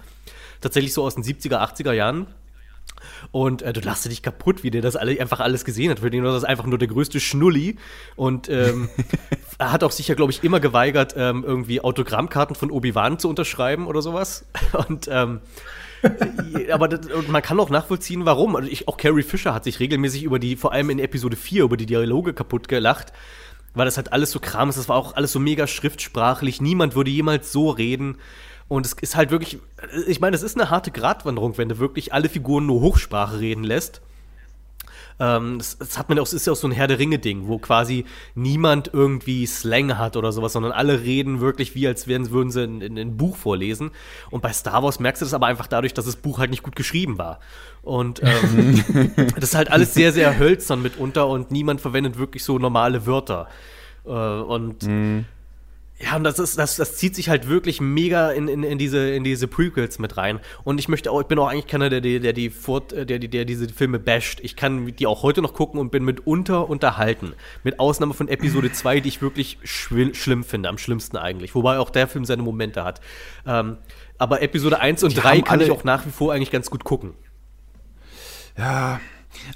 [0.61, 2.27] Tatsächlich so aus den 70er, 80er Jahren.
[3.31, 5.99] Und äh, du lachst dich kaputt, wie der das alle, einfach alles gesehen hat.
[5.99, 7.77] Für den war das einfach nur der größte Schnulli.
[8.15, 8.89] Und ähm,
[9.57, 13.87] er hat auch sicher, glaube ich, immer geweigert, ähm, irgendwie Autogrammkarten von Obi-Wan zu unterschreiben
[13.87, 14.45] oder sowas.
[14.87, 15.41] Und ähm,
[16.71, 18.55] aber das, man kann auch nachvollziehen, warum.
[18.55, 21.63] Also ich, auch Carrie Fisher hat sich regelmäßig über die, vor allem in Episode 4,
[21.63, 23.13] über die Dialoge kaputt gelacht,
[23.73, 24.77] weil das halt alles so Kram ist.
[24.77, 26.61] Das war auch alles so mega schriftsprachlich.
[26.61, 28.17] Niemand würde jemals so reden.
[28.67, 29.59] Und es ist halt wirklich,
[30.07, 33.63] ich meine, es ist eine harte Gratwanderung, wenn du wirklich alle Figuren nur Hochsprache reden
[33.63, 34.01] lässt.
[35.19, 37.57] Ähm, das, das, hat man auch, ist ja auch so ein Herr der Ringe-Ding, wo
[37.57, 38.05] quasi
[38.35, 42.63] niemand irgendwie Slang hat oder sowas, sondern alle reden wirklich wie, als wären, würden sie
[42.63, 43.91] ein, ein Buch vorlesen.
[44.29, 46.63] Und bei Star Wars merkst du das aber einfach dadurch, dass das Buch halt nicht
[46.63, 47.39] gut geschrieben war.
[47.81, 52.59] Und ähm, das ist halt alles sehr, sehr hölzern mitunter und niemand verwendet wirklich so
[52.59, 53.47] normale Wörter.
[54.05, 55.25] Äh, und mhm.
[56.03, 59.11] Ja, und das ist, das, das zieht sich halt wirklich mega in, in, in, diese,
[59.11, 60.39] in diese Prequels mit rein.
[60.63, 63.05] Und ich möchte auch, ich bin auch eigentlich keiner, der, der, der die Fort, der,
[63.05, 64.39] der, der diese Filme basht.
[64.41, 67.33] Ich kann die auch heute noch gucken und bin mitunter unterhalten.
[67.63, 71.53] Mit Ausnahme von Episode 2, die ich wirklich schlimm finde, am schlimmsten eigentlich.
[71.53, 73.01] Wobei auch der Film seine Momente hat.
[73.45, 73.77] Ähm,
[74.17, 76.83] aber Episode 1 und die 3 kann ich auch nach wie vor eigentlich ganz gut
[76.83, 77.13] gucken.
[78.57, 78.99] Ja,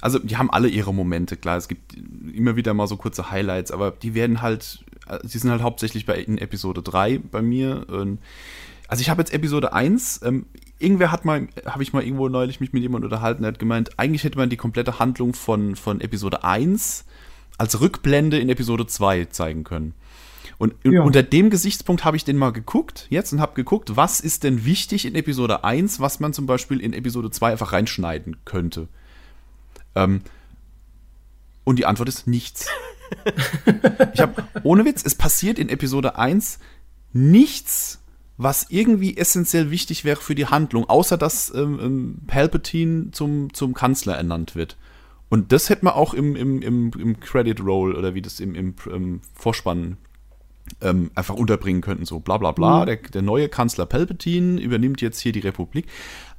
[0.00, 1.56] also die haben alle ihre Momente, klar.
[1.56, 4.85] Es gibt immer wieder mal so kurze Highlights, aber die werden halt äh,
[5.22, 7.86] sie sind halt hauptsächlich bei in Episode 3 bei mir.
[8.88, 10.46] Also ich habe jetzt Episode 1, ähm,
[10.78, 13.98] irgendwer hat mal, habe ich mal irgendwo neulich mich mit jemandem unterhalten, der hat gemeint,
[13.98, 17.04] eigentlich hätte man die komplette Handlung von, von Episode 1
[17.58, 19.94] als Rückblende in Episode 2 zeigen können.
[20.58, 21.02] Und ja.
[21.02, 24.64] unter dem Gesichtspunkt habe ich den mal geguckt jetzt und habe geguckt, was ist denn
[24.64, 28.88] wichtig in Episode 1, was man zum Beispiel in Episode 2 einfach reinschneiden könnte.
[29.94, 30.22] Ähm,
[31.66, 32.68] und die Antwort ist nichts.
[34.14, 36.60] ich habe, ohne Witz, es passiert in Episode 1
[37.12, 38.00] nichts,
[38.36, 43.74] was irgendwie essentiell wichtig wäre für die Handlung, außer dass ähm, ähm, Palpatine zum, zum
[43.74, 44.76] Kanzler ernannt wird.
[45.28, 48.54] Und das hätte man auch im, im, im, im Credit Roll oder wie das im,
[48.54, 49.96] im, im Vorspann
[50.80, 52.04] ähm, einfach unterbringen könnten.
[52.04, 52.86] So bla bla bla, mhm.
[52.86, 55.86] der, der neue Kanzler Palpatine übernimmt jetzt hier die Republik.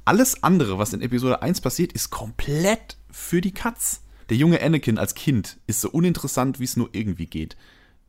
[0.06, 4.98] Alles andere, was in Episode 1 passiert, ist komplett für die Katz der junge Anakin
[4.98, 7.56] als Kind ist so uninteressant, wie es nur irgendwie geht.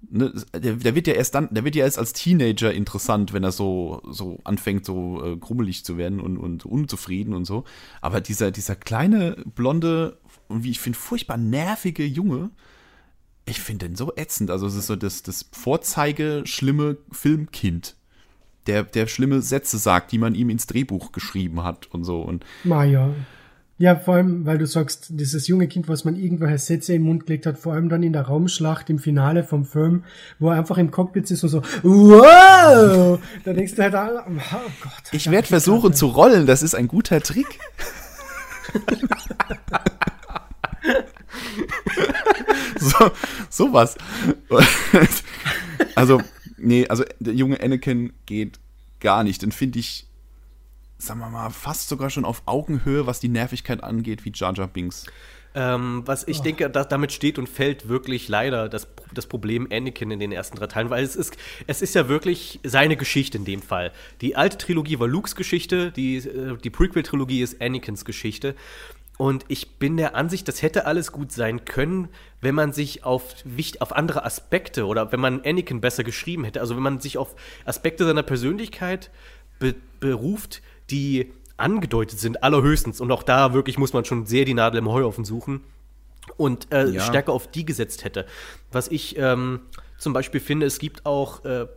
[0.10, 3.44] Ne, der, der, wird ja erst dann, der wird ja erst als Teenager interessant, wenn
[3.44, 7.66] er so, so anfängt, so äh, grummelig zu werden und, und unzufrieden und so.
[8.00, 10.18] Aber dieser, dieser kleine, blonde
[10.48, 12.50] und wie ich finde, furchtbar nervige Junge,
[13.46, 14.52] ich finde den so ätzend.
[14.52, 17.96] Also es ist so das, das Vorzeige schlimme Filmkind.
[18.68, 22.22] Der, der schlimme Sätze sagt, die man ihm ins Drehbuch geschrieben hat und so.
[22.22, 23.14] Und Maja.
[23.80, 27.26] Ja, vor allem, weil du sagst, dieses junge Kind, was man irgendwelche Sätze im Mund
[27.26, 30.04] gelegt hat, vor allem dann in der Raumschlacht im Finale vom Film,
[30.38, 33.18] wo er einfach im Cockpit ist und so, wow!
[33.46, 34.32] Da denkst du halt, oh
[34.82, 34.92] Gott.
[35.14, 37.48] Ich werde versuchen zu rollen, das ist ein guter Trick.
[42.80, 43.12] so,
[43.50, 43.96] sowas.
[45.96, 46.22] also,
[46.58, 48.60] nee, also der junge Anakin geht
[49.00, 49.42] gar nicht.
[49.42, 50.09] Den finde ich
[51.00, 54.68] sagen wir mal, fast sogar schon auf Augenhöhe, was die Nervigkeit angeht, wie Jar Jar
[54.68, 55.06] Binks.
[55.56, 56.44] Ähm, was ich oh.
[56.44, 60.58] denke, dass damit steht und fällt wirklich leider das, das Problem Anakin in den ersten
[60.58, 63.92] drei Teilen, weil es ist, es ist ja wirklich seine Geschichte in dem Fall.
[64.22, 68.56] Die alte Trilogie war Lukes Geschichte, die, äh, die Prequel-Trilogie ist Anakins Geschichte.
[69.18, 72.10] Und ich bin der Ansicht, das hätte alles gut sein können,
[72.40, 73.36] wenn man sich auf,
[73.80, 76.62] auf andere Aspekte oder wenn man Anakin besser geschrieben hätte.
[76.62, 77.36] Also wenn man sich auf
[77.66, 79.10] Aspekte seiner Persönlichkeit
[79.58, 83.02] be beruft, die angedeutet sind, allerhöchstens.
[83.02, 85.62] Und auch da wirklich muss man schon sehr die Nadel im Heuhaufen suchen
[86.38, 87.02] und äh, ja.
[87.02, 88.26] stärker auf die gesetzt hätte.
[88.72, 89.62] Was ich ähm,
[89.98, 91.68] zum Beispiel finde, es gibt auch äh,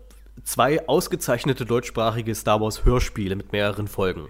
[0.45, 4.29] zwei ausgezeichnete deutschsprachige Star Wars Hörspiele mit mehreren Folgen.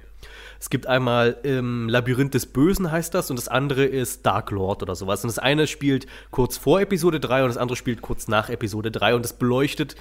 [0.58, 4.82] Es gibt einmal ähm, Labyrinth des Bösen heißt das und das andere ist Dark Lord
[4.82, 5.24] oder sowas.
[5.24, 8.92] Und das eine spielt kurz vor Episode 3 und das andere spielt kurz nach Episode
[8.92, 9.96] 3 und das beleuchtet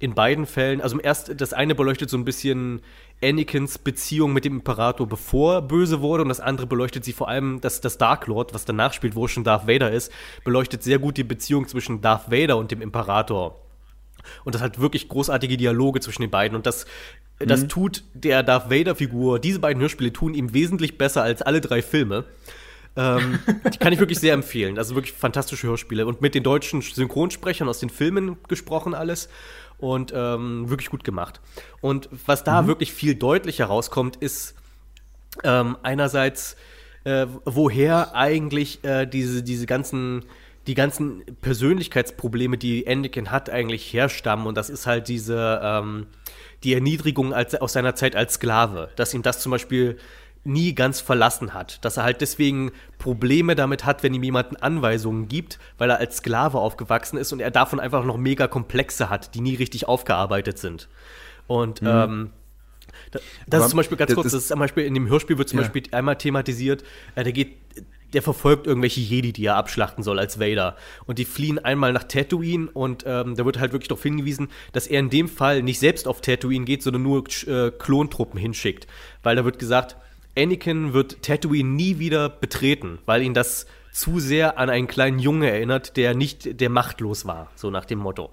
[0.00, 2.82] in beiden Fällen, also erst das eine beleuchtet so ein bisschen
[3.22, 7.28] Anakins Beziehung mit dem Imperator, bevor er böse wurde, und das andere beleuchtet sie vor
[7.28, 10.12] allem, dass das Dark Lord, was danach spielt, wo schon Darth Vader ist,
[10.44, 13.60] beleuchtet sehr gut die Beziehung zwischen Darth Vader und dem Imperator.
[14.44, 16.54] Und das hat wirklich großartige Dialoge zwischen den beiden.
[16.54, 16.86] Und das
[17.46, 17.68] das mhm.
[17.68, 22.24] tut der Darth Vader-Figur, diese beiden Hörspiele tun ihm wesentlich besser als alle drei Filme.
[22.96, 23.38] ähm,
[23.72, 24.78] die kann ich wirklich sehr empfehlen.
[24.78, 26.06] Also wirklich fantastische Hörspiele.
[26.06, 29.28] Und mit den deutschen Synchronsprechern aus den Filmen gesprochen alles.
[29.82, 31.40] Und ähm, wirklich gut gemacht.
[31.80, 32.68] Und was da mhm.
[32.68, 34.54] wirklich viel deutlicher rauskommt, ist
[35.42, 36.56] ähm, einerseits,
[37.02, 40.24] äh, woher eigentlich äh, diese, diese ganzen
[40.68, 44.46] die ganzen Persönlichkeitsprobleme, die Anakin hat, eigentlich herstammen.
[44.46, 46.06] Und das ist halt diese, ähm,
[46.62, 49.98] die Erniedrigung als, aus seiner Zeit als Sklave, dass ihm das zum Beispiel
[50.44, 55.28] nie ganz verlassen hat, dass er halt deswegen Probleme damit hat, wenn ihm jemanden Anweisungen
[55.28, 59.34] gibt, weil er als Sklave aufgewachsen ist und er davon einfach noch mega Komplexe hat,
[59.34, 60.88] die nie richtig aufgearbeitet sind.
[61.46, 61.88] Und mhm.
[61.88, 62.30] ähm,
[63.10, 63.22] das
[63.58, 65.58] Aber ist zum Beispiel ganz kurz, das, ist zum Beispiel in dem Hörspiel wird zum
[65.58, 65.64] ja.
[65.64, 66.82] Beispiel einmal thematisiert,
[67.14, 67.56] äh, der geht
[68.12, 70.76] der verfolgt irgendwelche Jedi, die er abschlachten soll als Vader.
[71.06, 74.86] Und die fliehen einmal nach Tatooine und ähm, da wird halt wirklich darauf hingewiesen, dass
[74.86, 78.86] er in dem Fall nicht selbst auf Tatooine geht, sondern nur äh, Klontruppen hinschickt.
[79.22, 79.96] Weil da wird gesagt,
[80.36, 85.50] Anakin wird Tatooine nie wieder betreten, weil ihn das zu sehr an einen kleinen Junge
[85.50, 88.30] erinnert, der nicht, der machtlos war, so nach dem Motto.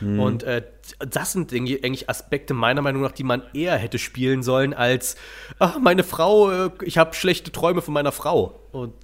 [0.00, 0.20] Hm.
[0.20, 0.62] Und äh,
[0.98, 5.16] das sind eigentlich Aspekte meiner Meinung nach, die man eher hätte spielen sollen als,
[5.58, 8.60] ach, meine Frau, äh, ich habe schlechte Träume von meiner Frau.
[8.72, 8.94] Und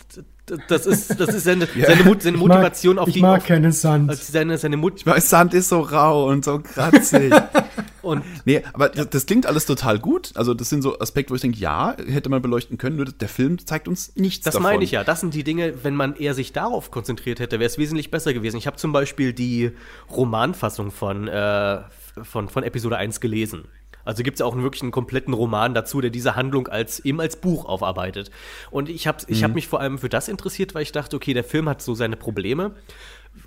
[0.68, 1.86] das ist, das ist seine, ja.
[1.86, 3.18] seine, Mut, seine Motivation mag, auf die.
[3.18, 4.14] Ich mag auf, keinen Sand.
[4.14, 7.32] Seine, seine Mut ich weiß, Sand ist so rau und so kratzig.
[8.02, 10.30] und, nee, aber das, das, klingt alles total gut.
[10.36, 13.28] Also, das sind so Aspekte, wo ich denke, ja, hätte man beleuchten können, nur der
[13.28, 14.64] Film zeigt uns nichts das davon.
[14.64, 15.02] Das meine ich ja.
[15.02, 18.32] Das sind die Dinge, wenn man eher sich darauf konzentriert hätte, wäre es wesentlich besser
[18.32, 18.56] gewesen.
[18.56, 19.72] Ich habe zum Beispiel die
[20.10, 21.80] Romanfassung von, äh,
[22.22, 23.64] von, von Episode 1 gelesen.
[24.06, 27.36] Also gibt es auch wirklich einen kompletten Roman dazu, der diese Handlung als eben als
[27.36, 28.30] Buch aufarbeitet.
[28.70, 29.44] Und ich habe ich mhm.
[29.44, 31.94] hab mich vor allem für das interessiert, weil ich dachte, okay, der Film hat so
[31.94, 32.74] seine Probleme.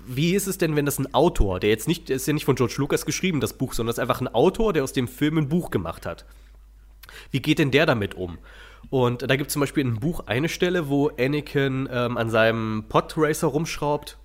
[0.06, 2.44] Wie ist es denn, wenn das ein Autor, der jetzt nicht, der ist ja nicht
[2.44, 5.08] von George Lucas geschrieben, das Buch, sondern das ist einfach ein Autor, der aus dem
[5.08, 6.26] Film ein Buch gemacht hat.
[7.30, 8.38] Wie geht denn der damit um?
[8.88, 12.30] Und da gibt es zum Beispiel in einem Buch eine Stelle, wo Anakin ähm, an
[12.30, 14.16] seinem Podracer rumschraubt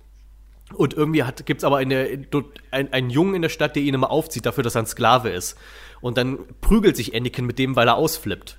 [0.74, 2.26] und irgendwie gibt es aber eine,
[2.70, 5.30] ein, einen Jungen in der Stadt, der ihn immer aufzieht dafür, dass er ein Sklave
[5.30, 5.56] ist.
[6.00, 8.58] Und dann prügelt sich Anakin mit dem, weil er ausflippt.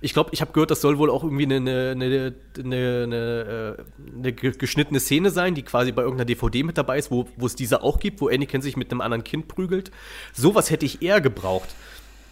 [0.00, 3.76] Ich glaube, ich habe gehört, das soll wohl auch irgendwie eine, eine, eine, eine,
[4.16, 7.54] eine geschnittene Szene sein, die quasi bei irgendeiner DVD mit dabei ist, wo, wo es
[7.54, 9.90] diese auch gibt, wo Anakin sich mit einem anderen Kind prügelt.
[10.32, 11.68] Sowas hätte ich eher gebraucht.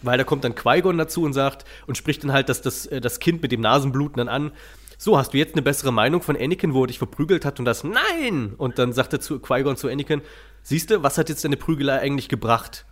[0.01, 2.99] Weil da kommt dann Qui-Gon dazu und sagt und spricht dann halt das, das, äh,
[2.99, 4.51] das Kind mit dem Nasenbluten dann an.
[4.97, 7.65] So, hast du jetzt eine bessere Meinung von Anakin, wo er dich verprügelt hat und
[7.65, 8.53] das Nein!
[8.57, 10.21] Und dann sagt er zu Qui-Gon zu Anakin,
[10.61, 12.85] siehst du, was hat jetzt deine Prügelei eigentlich gebracht?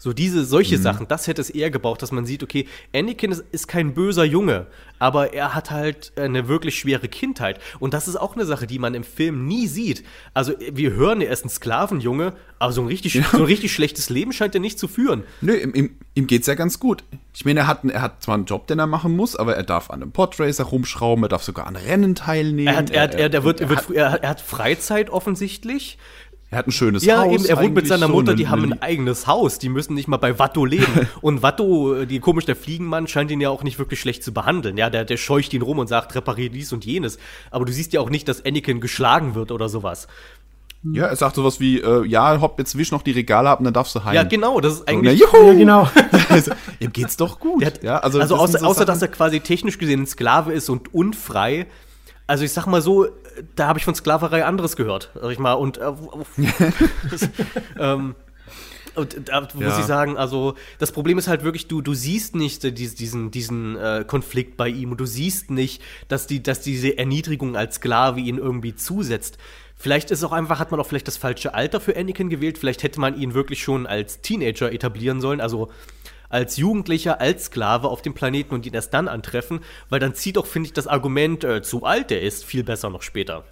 [0.00, 0.82] So diese, solche mhm.
[0.82, 4.22] Sachen, das hätte es eher gebraucht, dass man sieht, okay, Anakin ist, ist, kein böser
[4.22, 4.68] Junge,
[5.00, 7.58] aber er hat halt eine wirklich schwere Kindheit.
[7.80, 10.04] Und das ist auch eine Sache, die man im Film nie sieht.
[10.34, 13.24] Also wir hören, er ist ein Sklavenjunge, aber so ein richtig, ja.
[13.24, 15.24] so ein richtig schlechtes Leben scheint er nicht zu führen.
[15.40, 17.02] Nö, ihm, ihm, ihm geht's ja ganz gut.
[17.34, 19.64] Ich meine, er hat, er hat zwar einen Job, den er machen muss, aber er
[19.64, 22.68] darf an einem Podracer rumschrauben, er darf sogar an Rennen teilnehmen.
[22.68, 25.98] Er hat, er, hat, er, er, wird, er, wird, er hat Freizeit offensichtlich.
[26.50, 27.46] Er hat ein schönes ja, Haus.
[27.46, 29.58] Ja, er wohnt mit seiner Mutter, die haben ein eigenes Haus.
[29.58, 31.06] Die müssen nicht mal bei Watto leben.
[31.20, 34.78] und Watto, die komisch, der Fliegenmann, scheint ihn ja auch nicht wirklich schlecht zu behandeln.
[34.78, 37.18] Ja, der, der scheucht ihn rum und sagt, reparier dies und jenes.
[37.50, 40.08] Aber du siehst ja auch nicht, dass Anakin geschlagen wird oder sowas.
[40.84, 43.64] Ja, er sagt sowas wie, äh, ja, hopp, jetzt wisch noch die Regale ab und
[43.64, 44.14] dann darfst du heim.
[44.14, 45.20] Ja, genau, das ist eigentlich.
[45.20, 45.88] So, na, ja, genau.
[46.28, 47.64] also, ihm geht's doch gut.
[47.64, 50.70] Hat, ja, also also außer, so außer dass er quasi technisch gesehen ein Sklave ist
[50.70, 51.66] und unfrei,
[52.28, 53.08] also ich sag mal so,
[53.56, 55.54] da habe ich von Sklaverei anderes gehört, sag ich mal.
[55.54, 55.92] Und, äh,
[57.10, 57.22] das,
[57.78, 58.14] ähm,
[58.94, 59.78] und da muss ja.
[59.78, 63.76] ich sagen, also das Problem ist halt wirklich, du, du siehst nicht äh, diesen, diesen
[63.76, 68.20] äh, Konflikt bei ihm und du siehst nicht, dass, die, dass diese Erniedrigung als Sklave
[68.20, 69.38] ihn irgendwie zusetzt.
[69.76, 72.58] Vielleicht ist auch einfach, hat man auch vielleicht das falsche Alter für Anakin gewählt.
[72.58, 75.40] Vielleicht hätte man ihn wirklich schon als Teenager etablieren sollen.
[75.40, 75.70] Also
[76.28, 80.38] als Jugendlicher, als Sklave auf dem Planeten und ihn erst dann antreffen, weil dann zieht
[80.38, 83.44] auch, finde ich, das Argument, äh, zu alt der ist, viel besser noch später.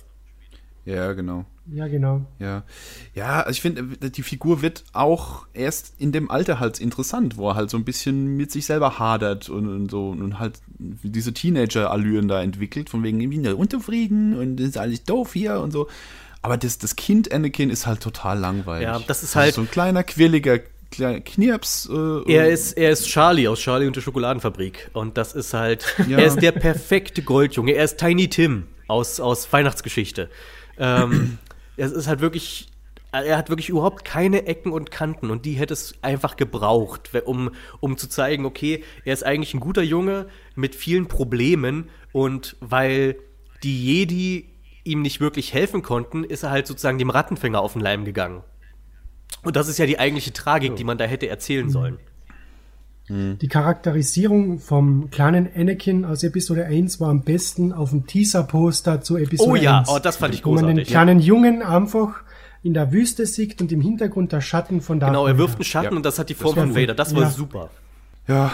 [0.87, 1.45] Ja, genau.
[1.73, 2.25] Ja, genau.
[2.39, 2.63] Ja,
[3.13, 7.51] ja also ich finde, die Figur wird auch erst in dem Alter halt interessant, wo
[7.51, 11.35] er halt so ein bisschen mit sich selber hadert und, und so und halt diese
[11.35, 15.89] Teenager-Allüren da entwickelt, von wegen irgendwie unzufrieden und ist alles doof hier und so.
[16.41, 18.87] Aber das, das Kind Anakin ist halt total langweilig.
[18.87, 19.55] Ja, das ist halt.
[19.55, 20.61] so ein kleiner, quirliger
[20.91, 21.89] Knirps.
[21.91, 24.91] Äh, er, ist, er ist Charlie aus Charlie und der Schokoladenfabrik.
[24.93, 26.19] Und das ist halt, ja.
[26.19, 27.73] er ist der perfekte Goldjunge.
[27.73, 30.31] Er ist Tiny Tim aus, aus Weihnachtsgeschichte.
[30.79, 31.39] Ähm,
[31.77, 32.69] es ist halt wirklich,
[33.13, 37.51] er hat wirklich überhaupt keine Ecken und Kanten und die hätte es einfach gebraucht, um,
[37.81, 43.17] um zu zeigen, okay, er ist eigentlich ein guter Junge mit vielen Problemen und weil
[43.63, 44.49] die Jedi
[44.85, 48.43] ihm nicht wirklich helfen konnten, ist er halt sozusagen dem Rattenfänger auf den Leim gegangen.
[49.47, 51.99] Und das ist ja die eigentliche Tragik, die man da hätte erzählen sollen.
[53.09, 53.39] Mhm.
[53.39, 59.17] Die Charakterisierung vom kleinen Anakin aus Episode 1 war am besten auf dem Teaser-Poster zu
[59.17, 59.61] Episode 1.
[59.61, 60.63] Oh ja, 1, oh, das fand ich großartig.
[60.65, 62.25] Wo man den kleinen Jungen einfach
[62.65, 65.65] in der Wüste sieht und im Hintergrund der Schatten von Darth Genau, er wirft einen
[65.65, 65.97] Schatten ja.
[65.97, 66.95] und das hat die Form von Vader.
[66.95, 67.31] Das war ja.
[67.31, 67.71] super.
[68.27, 68.53] Ja,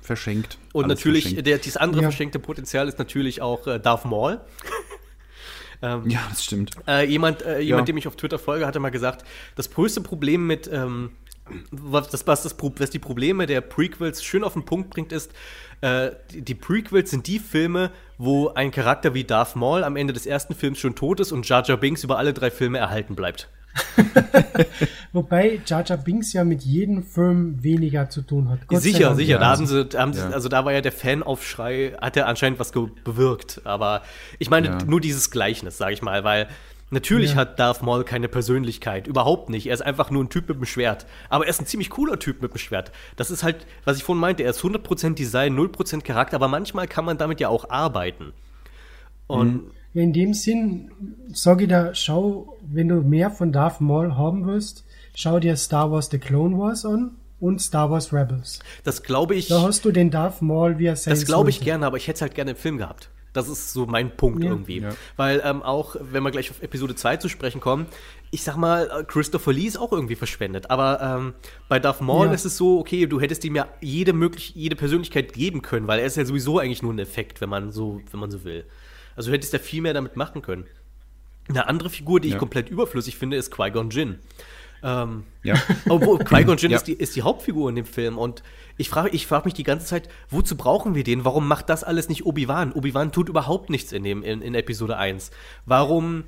[0.00, 0.56] verschenkt.
[0.72, 1.46] Und Alles natürlich, verschenkt.
[1.46, 2.08] Der, dieses andere ja.
[2.08, 4.40] verschenkte Potenzial ist natürlich auch äh, Darth Maul.
[5.82, 6.72] Ähm, ja, das stimmt.
[6.86, 9.24] Äh, jemand, äh, jemand dem ich auf Twitter folge, hatte mal gesagt,
[9.56, 11.10] das größte Problem mit ähm,
[11.70, 15.32] was, das, was, das, was die Probleme der Prequels schön auf den Punkt bringt, ist,
[15.80, 20.12] äh, die, die, Prequels sind die Filme, wo ein Charakter wie Darth Maul am Ende
[20.12, 23.16] des ersten Films schon tot ist und Jar Jar Binks über alle drei Filme erhalten
[23.16, 23.48] bleibt.
[25.12, 28.66] Wobei Jar Jar Binks ja mit jedem Film weniger zu tun hat.
[28.66, 29.38] Gott sicher, sicher.
[29.38, 32.58] Da haben sie, da haben sie, also da war ja der Fanaufschrei, hat er anscheinend
[32.58, 33.60] was bewirkt.
[33.64, 34.02] Aber
[34.38, 34.78] ich meine ja.
[34.84, 36.48] nur dieses Gleichnis, sage ich mal, weil
[36.92, 37.36] Natürlich ja.
[37.36, 39.66] hat Darth Maul keine Persönlichkeit, überhaupt nicht.
[39.68, 41.06] Er ist einfach nur ein Typ mit dem Schwert.
[41.28, 42.90] Aber er ist ein ziemlich cooler Typ mit dem Schwert.
[43.14, 46.88] Das ist halt, was ich vorhin meinte, er ist 100% Design, 0% Charakter, aber manchmal
[46.88, 48.32] kann man damit ja auch arbeiten.
[49.28, 49.70] Und mhm.
[49.94, 50.90] In dem Sinn
[51.32, 54.84] sage ich da, schau, wenn du mehr von Darth Maul haben willst,
[55.14, 58.60] schau dir Star Wars The Clone Wars an und Star Wars Rebels.
[58.84, 59.48] Das glaube ich.
[59.48, 62.06] Da hast du den Darth Maul, wie er sein Das glaube ich gerne, aber ich
[62.06, 63.10] hätte es halt gerne im Film gehabt.
[63.32, 64.50] Das ist so mein Punkt ja.
[64.50, 64.80] irgendwie.
[64.80, 64.90] Ja.
[65.16, 67.86] Weil ähm, auch, wenn wir gleich auf Episode 2 zu sprechen kommen,
[68.32, 70.70] ich sag mal, äh, Christopher Lee ist auch irgendwie verschwendet.
[70.70, 71.34] Aber ähm,
[71.68, 72.32] bei Darth Maul ja.
[72.32, 76.00] ist es so, okay, du hättest ihm ja jede möglich, jede Persönlichkeit geben können, weil
[76.00, 78.64] er ist ja sowieso eigentlich nur ein Effekt, wenn man so, wenn man so will.
[79.20, 80.64] Also du hättest ja viel mehr damit machen können.
[81.46, 84.18] Eine andere Figur, die ich komplett überflüssig finde, ist Qui-Gon Jinn.
[84.82, 85.56] Ähm, ja.
[85.90, 86.78] Obwohl Qui-Gon Jinn ja.
[86.78, 88.42] ist, die, ist die Hauptfigur in dem Film und
[88.78, 91.26] ich frage ich frag mich die ganze Zeit, wozu brauchen wir den?
[91.26, 92.72] Warum macht das alles nicht Obi-Wan?
[92.72, 95.32] Obi-Wan tut überhaupt nichts in, dem, in, in Episode 1.
[95.66, 96.24] Warum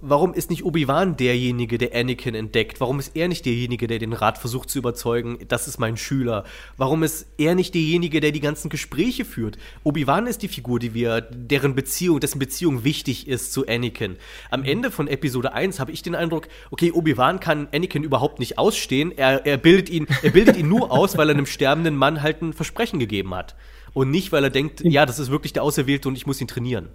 [0.00, 2.80] warum ist nicht Obi-Wan derjenige, der Anakin entdeckt?
[2.80, 6.44] Warum ist er nicht derjenige, der den Rat versucht zu überzeugen, das ist mein Schüler?
[6.76, 9.56] Warum ist er nicht derjenige, der die ganzen Gespräche führt?
[9.84, 14.16] Obi-Wan ist die Figur, die wir, deren Beziehung, dessen Beziehung wichtig ist zu Anakin.
[14.50, 14.66] Am mhm.
[14.66, 19.16] Ende von Episode 1 habe ich den Eindruck, okay, Obi-Wan kann Anakin überhaupt nicht ausstehen.
[19.16, 22.42] Er, er bildet ihn, er bildet ihn nur aus, weil er einem sterbenden Mann halt
[22.42, 23.56] ein Versprechen gegeben hat.
[23.94, 26.48] Und nicht, weil er denkt, ja, das ist wirklich der Auserwählte und ich muss ihn
[26.48, 26.90] trainieren.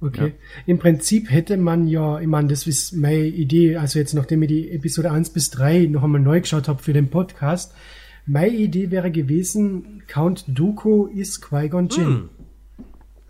[0.00, 0.28] Okay.
[0.28, 0.32] Ja.
[0.66, 4.48] Im Prinzip hätte man ja, ich meine, das ist meine Idee, also jetzt nachdem ich
[4.48, 7.74] die Episode 1 bis 3 noch einmal neu geschaut habe für den Podcast,
[8.26, 12.08] meine Idee wäre gewesen, Count Dooku ist Qui-Gon Jinn.
[12.08, 12.28] Mm.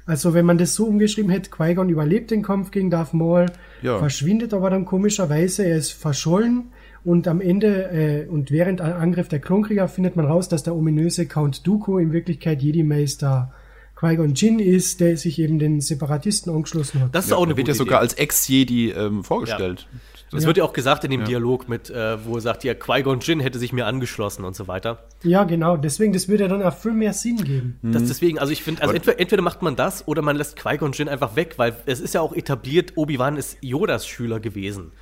[0.06, 3.46] Also wenn man das so umgeschrieben hätte, Qui-Gon überlebt den Kampf gegen Darth Maul,
[3.82, 3.98] ja.
[3.98, 6.72] verschwindet aber dann komischerweise, er ist verschollen
[7.04, 11.26] und am Ende äh, und während Angriff der Klonkrieger findet man raus, dass der ominöse
[11.26, 13.52] Count Dooku in Wirklichkeit Jedi-Meister
[14.00, 17.14] Qui-Gon Jinn ist, der sich eben den Separatisten angeschlossen hat.
[17.14, 19.86] Das ist ja, auch eine wird ja sogar als Ex-Jedi ähm, vorgestellt.
[19.92, 19.98] Ja.
[20.30, 20.46] Das ja.
[20.46, 21.26] wird ja auch gesagt in dem ja.
[21.26, 24.68] Dialog mit, äh, wo er sagt, ja, Qui-Gon Jinn hätte sich mir angeschlossen und so
[24.68, 25.04] weiter.
[25.22, 25.76] Ja, genau.
[25.76, 27.78] Deswegen, das würde ja dann auch viel mehr Sinn geben.
[27.82, 27.92] Mhm.
[27.92, 30.92] Das deswegen, also ich finde, also entweder, entweder, macht man das oder man lässt Qui-Gon
[30.92, 34.92] Jinn einfach weg, weil es ist ja auch etabliert, Obi-Wan ist Yodas Schüler gewesen.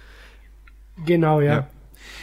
[1.06, 1.54] Genau, ja.
[1.54, 1.68] ja.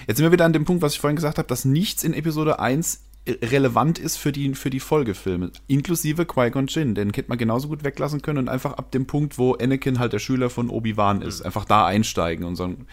[0.08, 2.14] Jetzt sind wir wieder an dem Punkt, was ich vorhin gesagt habe, dass nichts in
[2.14, 6.96] Episode 1 relevant ist für die, für die Folgefilme, inklusive Qui-Gon Jinn.
[6.96, 10.14] Den hätte man genauso gut weglassen können und einfach ab dem Punkt, wo Anakin halt
[10.14, 11.48] der Schüler von Obi-Wan ist, mhm.
[11.48, 12.86] einfach da einsteigen und sagen,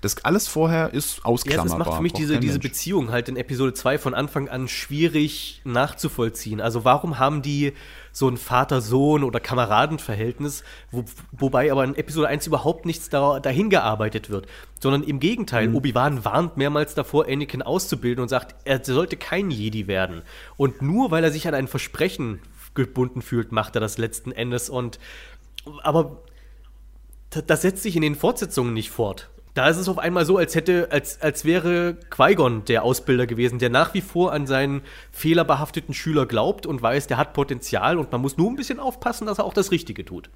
[0.00, 1.66] das alles vorher ist ausklammerbar.
[1.66, 4.68] Ja, das macht für mich diese, diese Beziehung halt in Episode 2 von Anfang an
[4.68, 6.60] schwierig nachzuvollziehen.
[6.60, 7.72] Also warum haben die
[8.18, 13.70] so ein Vater-Sohn- oder Kameradenverhältnis, wo, wobei aber in Episode 1 überhaupt nichts da, dahin
[13.70, 14.48] gearbeitet wird,
[14.80, 15.76] sondern im Gegenteil, mhm.
[15.76, 20.22] Obi-Wan warnt mehrmals davor, Anakin auszubilden und sagt, er sollte kein Jedi werden.
[20.56, 22.40] Und nur weil er sich an ein Versprechen
[22.74, 24.98] gebunden fühlt, macht er das letzten Endes und
[25.82, 26.22] aber
[27.46, 29.28] das setzt sich in den Fortsetzungen nicht fort.
[29.58, 33.58] Da ist es auf einmal so, als hätte, als, als wäre Qui-Gon der Ausbilder gewesen,
[33.58, 38.12] der nach wie vor an seinen fehlerbehafteten Schüler glaubt und weiß, der hat Potenzial und
[38.12, 40.30] man muss nur ein bisschen aufpassen, dass er auch das Richtige tut.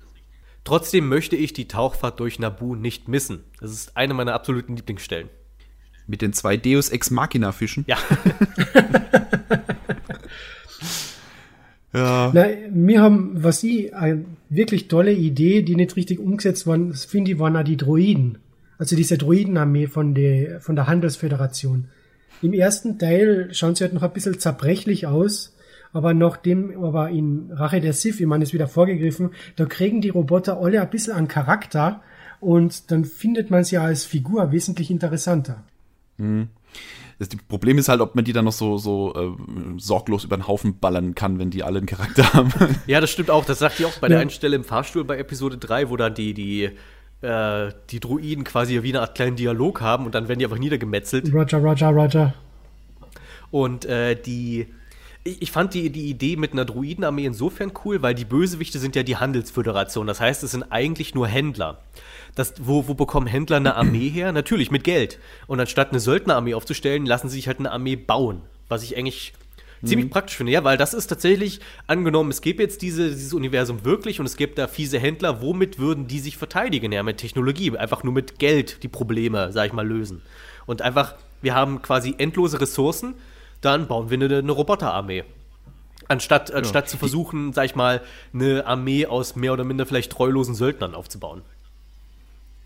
[0.65, 3.45] Trotzdem möchte ich die Tauchfahrt durch Nabu nicht missen.
[3.61, 5.29] Das ist eine meiner absoluten Lieblingsstellen.
[6.09, 7.85] Mit den zwei Deus Ex Machina Fischen?
[7.87, 7.99] Ja.
[11.95, 12.33] ja.
[12.35, 17.31] Na, wir haben, was ich, eine wirklich tolle Idee, die nicht richtig umgesetzt worden, finde
[17.31, 18.42] ich, waren auch die Droiden.
[18.83, 21.87] Also diese Druidenarmee von der, von der Handelsföderation.
[22.43, 25.55] Im ersten Teil schauen sie halt noch ein bisschen zerbrechlich aus,
[25.93, 30.09] aber nachdem, aber in Rache der Sith, ich meine, ist wieder vorgegriffen, da kriegen die
[30.09, 32.03] Roboter alle ein bisschen an Charakter
[32.41, 35.63] und dann findet man sie als Figur wesentlich interessanter.
[36.17, 36.49] Mhm.
[37.21, 40.49] Das Problem ist halt, ob man die dann noch so, so äh, sorglos über den
[40.49, 42.53] Haufen ballern kann, wenn die alle einen Charakter haben.
[42.89, 43.45] Ja, das stimmt auch.
[43.45, 44.15] Das sagt die auch bei ja.
[44.15, 46.73] der einen Stelle im Fahrstuhl bei Episode 3, wo dann die, die,
[47.23, 50.59] äh, die Druiden quasi wie eine Art kleinen Dialog haben und dann werden die einfach
[50.59, 51.33] niedergemetzelt.
[51.33, 52.35] Roger, Roger, Roger.
[53.51, 54.67] Und äh, die
[55.25, 59.05] ich fand die, die Idee mit einer Druidenarmee insofern cool, weil die Bösewichte sind ja
[59.05, 60.09] die Handelsföderation.
[60.09, 61.79] Das heißt, es sind eigentlich nur Händler.
[62.35, 64.33] Das, wo, wo bekommen Händler eine Armee her?
[64.33, 65.21] Natürlich mit Geld.
[65.47, 68.43] Und anstatt eine Söldnerarmee aufzustellen, lassen sie sich halt eine Armee bauen.
[68.69, 69.33] Was ich eigentlich
[69.83, 69.87] mhm.
[69.87, 73.85] ziemlich praktisch finde, ja, weil das ist tatsächlich, angenommen, es gäbe jetzt diese, dieses Universum
[73.85, 76.93] wirklich und es gibt da fiese Händler, womit würden die sich verteidigen?
[76.93, 80.23] Ja, mit Technologie, einfach nur mit Geld die Probleme, sag ich mal, lösen.
[80.67, 83.15] Und einfach, wir haben quasi endlose Ressourcen,
[83.61, 85.25] dann bauen wir eine, eine Roboterarmee.
[86.09, 86.89] Anstatt, anstatt ja.
[86.91, 88.03] zu versuchen, sag ich mal,
[88.35, 91.43] eine Armee aus mehr oder minder vielleicht treulosen Söldnern aufzubauen.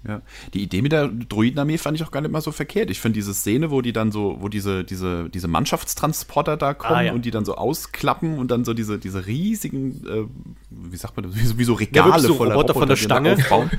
[0.07, 0.23] Ja.
[0.55, 2.91] Die Idee mit der Druidenarmee fand ich auch gar nicht mal so verkehrt.
[2.91, 6.95] Ich finde diese Szene, wo die dann so, wo diese, diese, diese Mannschaftstransporter da kommen
[6.95, 7.13] ah, ja.
[7.13, 10.25] und die dann so ausklappen und dann so diese, diese riesigen, äh,
[10.71, 13.33] wie sagt man das, wie so Regale ja, so voller Roboter, Roboter von der Stange
[13.35, 13.71] aufbauen.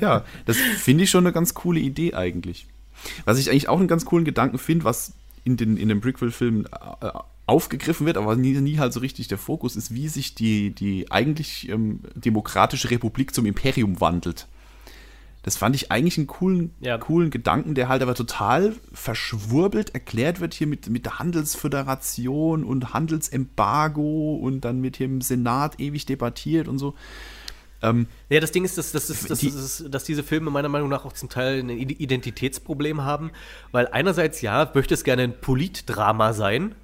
[0.00, 2.66] ja, das finde ich schon eine ganz coole Idee eigentlich.
[3.24, 5.14] Was ich eigentlich auch einen ganz coolen Gedanken finde, was
[5.44, 7.10] in den, in den Prequel-Filmen äh,
[7.46, 11.10] aufgegriffen wird, aber nie, nie halt so richtig der Fokus ist, wie sich die, die
[11.10, 14.46] eigentlich ähm, demokratische Republik zum Imperium wandelt.
[15.42, 16.98] Das fand ich eigentlich einen coolen, ja.
[16.98, 22.92] coolen Gedanken, der halt aber total verschwurbelt erklärt wird hier mit, mit der Handelsföderation und
[22.92, 26.94] Handelsembargo und dann mit dem Senat ewig debattiert und so.
[27.80, 30.88] Ähm, ja, das Ding ist, dass, dass, dass, die, dass, dass diese Filme meiner Meinung
[30.88, 33.30] nach auch zum Teil ein Identitätsproblem haben,
[33.70, 36.74] weil einerseits, ja, möchte es gerne ein Politdrama sein,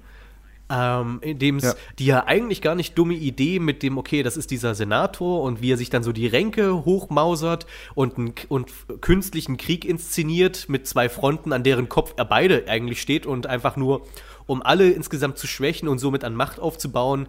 [0.69, 1.73] ähm, in dem es ja.
[1.99, 5.61] die ja eigentlich gar nicht dumme Idee mit dem, okay, das ist dieser Senator und
[5.61, 8.71] wie er sich dann so die Ränke hochmausert und, ein, und
[9.01, 13.75] künstlichen Krieg inszeniert mit zwei Fronten, an deren Kopf er beide eigentlich steht und einfach
[13.75, 14.07] nur,
[14.47, 17.27] um alle insgesamt zu schwächen und somit an Macht aufzubauen,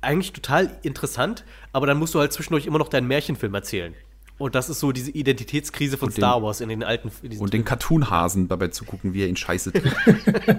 [0.00, 3.94] eigentlich total interessant, aber dann musst du halt zwischendurch immer noch deinen Märchenfilm erzählen.
[4.36, 7.10] Und das ist so diese Identitätskrise von den, Star Wars in den alten.
[7.22, 9.96] In und den Cartoon-Hasen dabei zu gucken, wie er ihn scheiße trifft.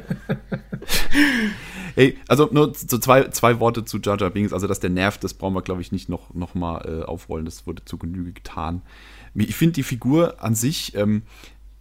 [1.95, 4.53] Ey, also nur so zwei, zwei Worte zu Jar Jar Binks.
[4.53, 7.45] Also, dass der nervt, das brauchen wir, glaube ich, nicht noch, noch mal äh, aufrollen.
[7.45, 8.81] Das wurde zu Genüge getan.
[9.33, 11.23] Ich finde die Figur an sich, ähm,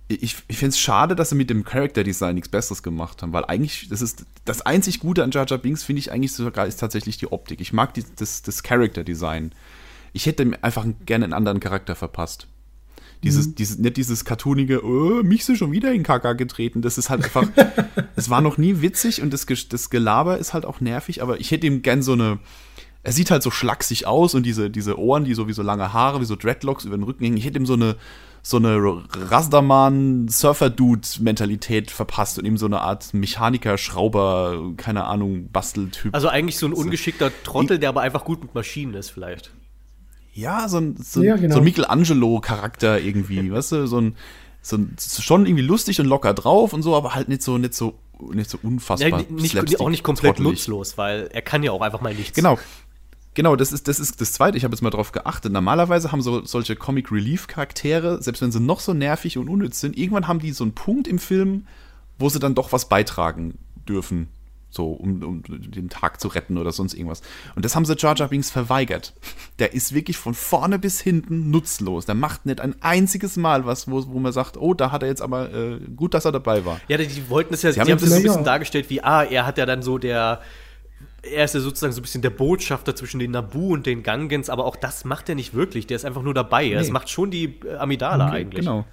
[0.09, 3.33] ich, ich finde es schade, dass sie mit dem Character Design nichts Besseres gemacht haben,
[3.33, 6.67] weil eigentlich, das ist das einzig Gute an Jar Jar Binks, finde ich eigentlich sogar,
[6.67, 7.61] ist tatsächlich die Optik.
[7.61, 9.53] Ich mag die, das, das Character Design
[10.15, 12.47] ich hätte einfach gerne einen anderen Charakter verpasst.
[13.25, 13.57] Dieses, mhm.
[13.57, 16.83] dieses, nicht dieses cartoonige, oh, mich ist schon wieder in Kaka getreten.
[16.83, 17.49] Das ist halt einfach,
[18.17, 21.51] es war noch nie witzig und das, das Gelaber ist halt auch nervig, aber ich
[21.51, 22.39] hätte ihm gern so eine,
[23.03, 25.93] er sieht halt so schlaksig aus und diese, diese Ohren, die so wie so lange
[25.93, 27.37] Haare, wie so Dreadlocks über den Rücken hängen.
[27.37, 27.97] Ich hätte ihm so eine,
[28.43, 36.15] so eine Rasterman-Surfer-Dude-Mentalität verpasst und ihm so eine Art Mechaniker, Schrauber, keine Ahnung, Basteltyp.
[36.15, 39.51] Also eigentlich so ein ungeschickter Trottel, der aber einfach gut mit Maschinen ist, vielleicht.
[40.35, 41.55] Ja, so ein, so, ja, genau.
[41.55, 44.17] so ein Michelangelo-Charakter irgendwie, weißt du, so ein,
[44.61, 47.75] so ein, schon irgendwie lustig und locker drauf und so, aber halt nicht so, nicht
[47.75, 47.95] so,
[48.33, 49.09] nicht so unfassbar.
[49.09, 50.53] Ja, nicht, auch nicht komplett trottelig.
[50.53, 52.35] nutzlos, weil er kann ja auch einfach mal nichts.
[52.35, 52.59] Genau.
[53.37, 54.57] Genau, das ist, das ist das Zweite.
[54.57, 55.53] Ich habe jetzt mal drauf geachtet.
[55.53, 59.81] Normalerweise haben so solche Comic Relief Charaktere, selbst wenn sie noch so nervig und unnütz
[59.81, 61.67] sind, irgendwann haben die so einen Punkt im Film,
[62.17, 63.59] wo sie dann doch was beitragen
[63.89, 64.29] dürfen
[64.75, 67.23] so um, um den Tag zu retten oder sonst irgendwas.
[67.55, 69.15] Und das haben sie Jar Jar Binks verweigert.
[69.59, 72.07] Der ist wirklich von vorne bis hinten nutzlos.
[72.07, 75.09] Der macht nicht ein einziges Mal was, wo, wo man sagt, oh, da hat er
[75.09, 76.81] jetzt aber äh, gut, dass er dabei war.
[76.89, 79.23] Ja, die wollten es ja, sie haben, haben das so ein bisschen dargestellt wie, ah,
[79.23, 80.41] er hat ja dann so der
[81.23, 84.51] er ist ja sozusagen so ein bisschen der Botschafter zwischen den Nabu und den Gangens,
[84.51, 85.87] aber auch das macht er nicht wirklich.
[85.87, 86.67] Der ist einfach nur dabei.
[86.67, 86.75] Nee.
[86.75, 88.61] Das macht schon die äh, Amidala okay, eigentlich.
[88.61, 88.85] Genau.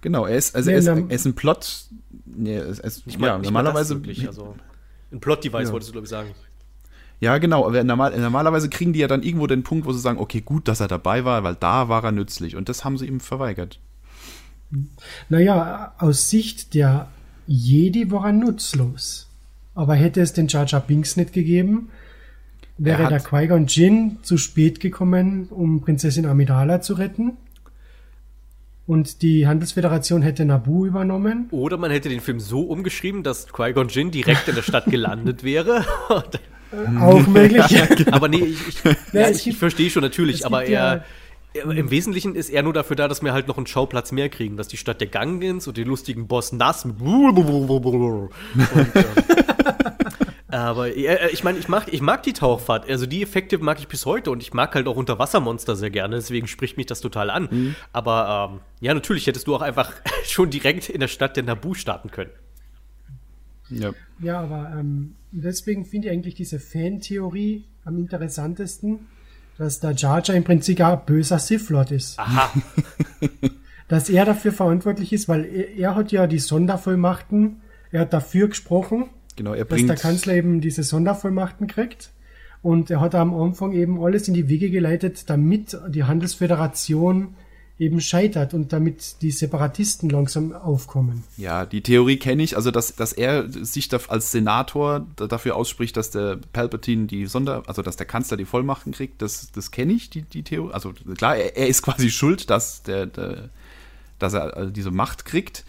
[0.00, 1.84] Genau, er ist, also nee, er, ist, er ist ein Plot.
[2.24, 3.94] Nee, er ist, ich mein, ja, normalerweise.
[3.96, 4.56] Wirklich, also.
[5.12, 5.72] Ein Plot-Device, ja.
[5.72, 6.30] wolltest du, glaube ich, sagen.
[7.20, 7.66] Ja, genau.
[7.66, 10.66] Aber normal, normalerweise kriegen die ja dann irgendwo den Punkt, wo sie sagen, okay, gut,
[10.66, 12.56] dass er dabei war, weil da war er nützlich.
[12.56, 13.78] Und das haben sie ihm verweigert.
[15.28, 17.08] Naja, aus Sicht der
[17.46, 19.28] Jedi war er nutzlos.
[19.74, 21.90] Aber hätte es den Jar Jar Binks nicht gegeben,
[22.76, 27.36] wäre der Qui-Gon Jinn zu spät gekommen, um Prinzessin Amidala zu retten
[28.92, 31.48] und die Handelsföderation hätte Nabu übernommen.
[31.50, 35.42] Oder man hätte den Film so umgeschrieben, dass Qui-Gon Jinn direkt in der Stadt gelandet
[35.42, 35.86] wäre.
[37.00, 37.64] Auch möglich.
[38.12, 41.04] aber nee, ich, ich, ja, ich, ich verstehe schon natürlich, aber er,
[41.54, 44.58] Im Wesentlichen ist er nur dafür da, dass wir halt noch einen Schauplatz mehr kriegen,
[44.58, 48.24] dass die Stadt der Gangens und den lustigen Boss Nass mit und, äh,
[50.56, 52.88] aber äh, ich meine, ich mag, ich mag die Tauchfahrt.
[52.88, 56.16] Also die Effekte mag ich bis heute und ich mag halt auch Unterwassermonster sehr gerne.
[56.16, 57.48] Deswegen spricht mich das total an.
[57.50, 57.74] Mhm.
[57.92, 59.92] Aber ähm, ja, natürlich hättest du auch einfach
[60.24, 62.30] schon direkt in der Stadt der Nabu starten können.
[63.70, 69.06] Ja, ja aber ähm, deswegen finde ich eigentlich diese Fantheorie am interessantesten,
[69.56, 72.18] dass der Jar Jar im Prinzip ein böser Sith Lord ist.
[72.18, 72.52] Aha.
[73.88, 77.60] dass er dafür verantwortlich ist, weil er, er, hat ja die Sondervollmachten,
[77.90, 82.10] er hat dafür gesprochen, genau, er dass der Kanzler eben diese Sondervollmachten kriegt.
[82.62, 87.34] Und er hat am Anfang eben alles in die Wege geleitet, damit die Handelsföderation
[87.78, 91.24] eben scheitert und damit die Separatisten langsam aufkommen.
[91.36, 95.96] Ja, die Theorie kenne ich, also dass, dass er sich da als Senator dafür ausspricht,
[95.96, 99.94] dass der Palpatine die Sonder, also dass der Kanzler die Vollmachten kriegt, das, das kenne
[99.94, 100.72] ich, die, die Theorie.
[100.72, 103.48] Also klar, er, er, ist quasi schuld, dass, der, der
[104.20, 105.64] dass er also diese Macht kriegt.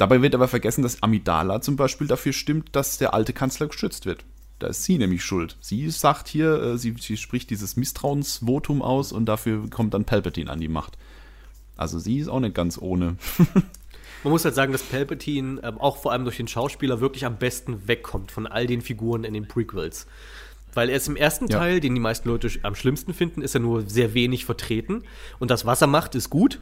[0.00, 4.06] Dabei wird aber vergessen, dass Amidala zum Beispiel dafür stimmt, dass der alte Kanzler geschützt
[4.06, 4.24] wird.
[4.58, 5.58] Da ist sie nämlich schuld.
[5.60, 10.50] Sie sagt hier, äh, sie, sie spricht dieses Misstrauensvotum aus und dafür kommt dann Palpatine
[10.50, 10.96] an die Macht.
[11.76, 13.16] Also sie ist auch nicht ganz ohne.
[14.24, 17.36] Man muss halt sagen, dass Palpatine äh, auch vor allem durch den Schauspieler wirklich am
[17.36, 20.06] besten wegkommt von all den Figuren in den Prequels.
[20.72, 21.58] Weil er ist im ersten ja.
[21.58, 25.04] Teil, den die meisten Leute am schlimmsten finden, ist er nur sehr wenig vertreten.
[25.38, 26.58] Und das, was er macht, ist gut.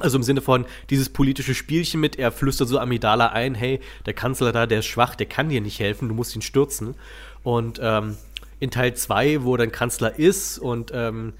[0.00, 4.12] Also im Sinne von dieses politische Spielchen mit, er flüstert so Amidala ein, hey, der
[4.12, 6.94] Kanzler da, der ist schwach, der kann dir nicht helfen, du musst ihn stürzen.
[7.42, 8.16] Und ähm,
[8.60, 11.32] in Teil 2, wo er dann Kanzler ist und ähm,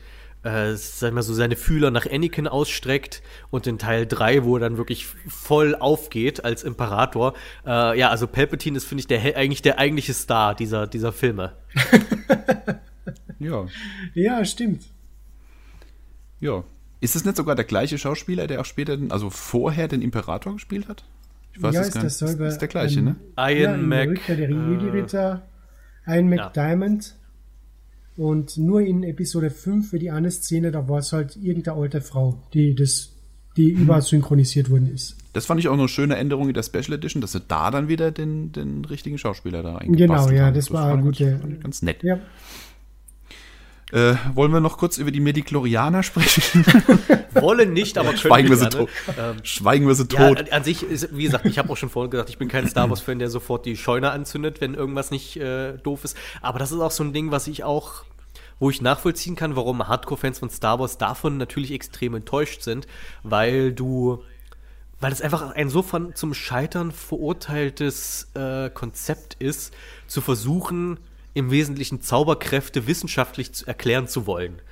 [0.43, 4.61] äh, sag mal so, seine Fühler nach Anakin ausstreckt und in Teil 3, wo er
[4.61, 7.35] dann wirklich voll aufgeht als Imperator.
[7.67, 11.55] Äh, ja, also Palpatine ist, finde ich, der, eigentlich der eigentliche Star dieser, dieser Filme.
[13.39, 13.67] ja.
[14.15, 14.85] Ja, stimmt.
[16.41, 16.65] Ja.
[17.01, 20.55] Ist es nicht sogar der gleiche Schauspieler, der auch später, den, also vorher den Imperator
[20.55, 21.05] gespielt hat?
[21.53, 22.41] Ich weiß ja, es ist, gar nicht.
[22.41, 23.17] Das ist der gleiche, ähm, ne?
[23.39, 24.27] Ian ja, Mac.
[24.27, 25.47] Der Jedi-Ritter,
[26.07, 27.05] äh, Ian McDiamond.
[27.05, 28.25] Ja.
[28.25, 32.01] Und nur in Episode 5 für die eine Szene, da war es halt irgendeine alte
[32.01, 33.13] Frau, die das,
[33.59, 33.83] die mhm.
[33.83, 35.17] übersynchronisiert worden ist.
[35.35, 37.89] Das fand ich auch eine schöne Änderung in der Special Edition, dass sie da dann
[37.89, 40.55] wieder den, den richtigen Schauspieler da eingepasst Genau, ja, haben.
[40.55, 41.39] das, das war eine gute.
[41.39, 42.03] Ganz, ganz nett.
[42.03, 42.19] Ja.
[43.93, 46.67] Äh, wollen wir noch kurz über die Mediklorianer sprechen?
[47.35, 48.89] Wollen nicht, aber können Schweigen wir, sie tot.
[49.17, 50.49] Ähm, Schweigen wir sie tot.
[50.49, 52.67] Ja, an sich, ist, wie gesagt, ich habe auch schon vorhin gesagt, ich bin kein
[52.67, 56.17] Star Wars-Fan, der sofort die Scheune anzündet, wenn irgendwas nicht äh, doof ist.
[56.43, 58.05] Aber das ist auch so ein Ding, was ich auch
[58.59, 62.87] wo ich nachvollziehen kann, warum Hardcore-Fans von Star Wars davon natürlich extrem enttäuscht sind,
[63.23, 64.23] weil du,
[64.99, 69.75] weil es einfach ein so von zum Scheitern verurteiltes äh, Konzept ist,
[70.07, 70.99] zu versuchen,
[71.37, 74.63] im Wesentlichen Zauberkräfte wissenschaftlich zu erklären zu wollen.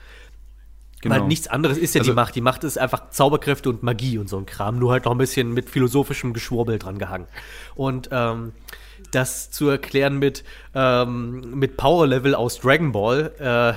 [1.03, 1.17] Genau.
[1.17, 2.35] Weil nichts anderes ist ja also, die Macht.
[2.35, 4.79] Die Macht ist einfach Zauberkräfte und Magie und so ein Kram.
[4.79, 7.27] Nur halt noch ein bisschen mit philosophischem Geschwurbel dran gehangen.
[7.75, 8.53] Und ähm,
[9.11, 10.45] das zu erklären mit,
[10.75, 13.33] ähm, mit Power Level aus Dragon Ball.
[13.39, 13.75] Äh.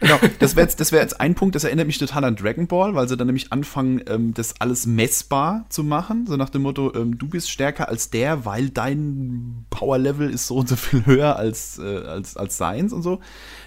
[0.00, 2.94] Genau, das wäre jetzt, wär jetzt ein Punkt, das erinnert mich total an Dragon Ball,
[2.94, 6.26] weil sie dann nämlich anfangen, ähm, das alles messbar zu machen.
[6.26, 10.46] So nach dem Motto, ähm, du bist stärker als der, weil dein Power Level ist
[10.46, 13.20] so und so viel höher als, äh, als, als seins und so.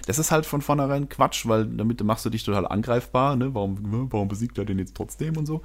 [0.06, 3.36] Das ist halt von vornherein Quatsch, weil damit machst du dich total angreifbar.
[3.36, 3.54] Ne?
[3.54, 5.62] Warum, warum besiegt er den jetzt trotzdem und so?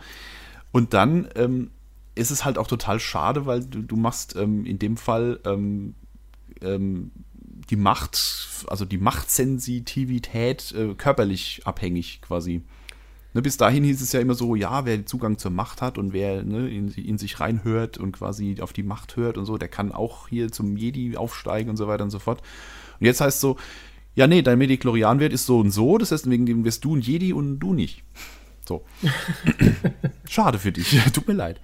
[0.71, 1.71] Und dann ähm,
[2.15, 5.95] ist es halt auch total schade, weil du, du machst ähm, in dem Fall ähm,
[6.61, 7.11] ähm,
[7.69, 12.63] die Macht, also die Machtsensitivität äh, körperlich abhängig quasi.
[13.33, 16.13] Ne, bis dahin hieß es ja immer so, ja, wer Zugang zur Macht hat und
[16.13, 19.67] wer ne, in, in, sich reinhört und quasi auf die Macht hört und so, der
[19.67, 22.41] kann auch hier zum Jedi aufsteigen und so weiter und so fort.
[22.99, 23.57] Und jetzt heißt es so,
[24.15, 27.01] ja, nee, dein Mediklorian-Wert ist so und so, das heißt, wegen dem wirst du ein
[27.01, 28.03] Jedi und du nicht.
[28.67, 28.83] So.
[30.27, 31.61] Schade für dich, tut mir leid.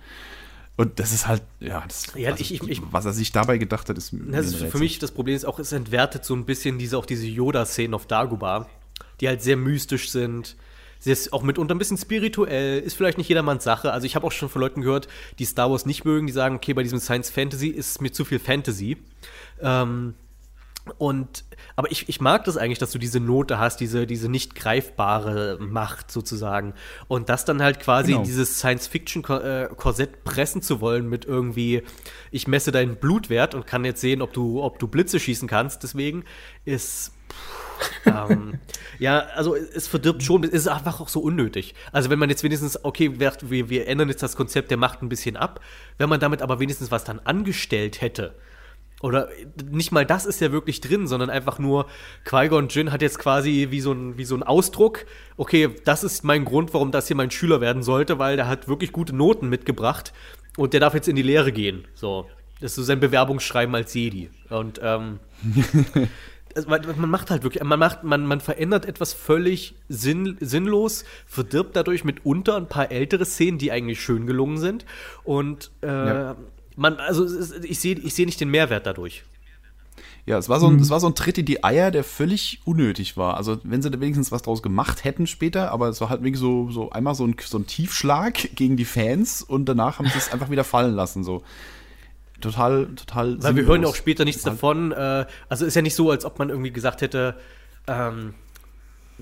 [0.77, 3.87] Und das ist halt, ja, das, ja also, ich, ich, was er sich dabei gedacht
[3.87, 4.13] hat, ist.
[4.13, 7.05] Das ist für mich das Problem ist auch, es entwertet so ein bisschen diese, auch
[7.05, 8.67] diese Yoda-Szenen auf Dagobah,
[9.21, 10.57] die halt sehr mystisch sind.
[10.99, 13.93] Sie ist auch mitunter ein bisschen spirituell, ist vielleicht nicht jedermanns Sache.
[13.93, 15.07] Also ich habe auch schon von Leuten gehört,
[15.39, 18.25] die Star Wars nicht mögen, die sagen, okay, bei diesem Science Fantasy ist mir zu
[18.25, 18.97] viel Fantasy.
[19.61, 20.15] Ähm,
[20.97, 21.43] und
[21.75, 25.57] aber ich, ich mag das eigentlich, dass du diese Note hast, diese, diese nicht greifbare
[25.59, 26.73] Macht sozusagen.
[27.07, 28.23] Und das dann halt quasi genau.
[28.23, 31.83] dieses Science-Fiction-Korsett pressen zu wollen mit irgendwie,
[32.31, 35.83] ich messe deinen Blutwert und kann jetzt sehen, ob du, ob du Blitze schießen kannst.
[35.83, 36.23] Deswegen
[36.65, 37.11] ist.
[38.05, 38.59] ähm,
[38.99, 41.75] ja, also es verdirbt schon, es ist einfach auch so unnötig.
[41.91, 45.09] Also wenn man jetzt wenigstens, okay, wir, wir ändern jetzt das Konzept der Macht ein
[45.09, 45.59] bisschen ab,
[45.97, 48.35] wenn man damit aber wenigstens was dann angestellt hätte,
[49.01, 49.27] Oder
[49.69, 51.85] nicht mal das ist ja wirklich drin, sondern einfach nur
[52.23, 55.05] Qui-Gon Jinn hat jetzt quasi wie so, ein, wie so ein Ausdruck,
[55.37, 58.67] okay, das ist mein Grund, warum das hier mein Schüler werden sollte, weil der hat
[58.67, 60.13] wirklich gute Noten mitgebracht
[60.57, 61.85] und der darf jetzt in die Lehre gehen.
[61.93, 62.27] So,
[62.61, 64.29] das ist so sein Bewerbungsschreiben als Jedi.
[64.49, 65.19] Und ähm,
[66.55, 71.03] also man, man macht halt wirklich, man macht, man, man verändert etwas völlig sinn, sinnlos,
[71.27, 74.85] verdirbt dadurch mitunter ein paar ältere Szenen, die eigentlich schön gelungen sind.
[75.25, 76.35] Und äh, ja
[76.75, 77.25] man, also
[77.63, 79.23] ich sehe ich seh nicht den Mehrwert dadurch.
[80.25, 80.81] Ja, es war, so ein, mhm.
[80.81, 83.37] es war so ein Tritt in die Eier, der völlig unnötig war.
[83.37, 86.39] Also, wenn sie da wenigstens was draus gemacht hätten später, aber es war halt wirklich
[86.39, 90.17] so, so einmal so ein, so ein Tiefschlag gegen die Fans und danach haben sie
[90.17, 91.23] es einfach wieder fallen lassen.
[91.23, 91.43] So.
[92.41, 93.41] Total, total.
[93.43, 94.91] Weil wir hören ja auch später nichts davon.
[94.91, 97.35] Äh, also ist ja nicht so, als ob man irgendwie gesagt hätte,
[97.87, 98.33] ähm,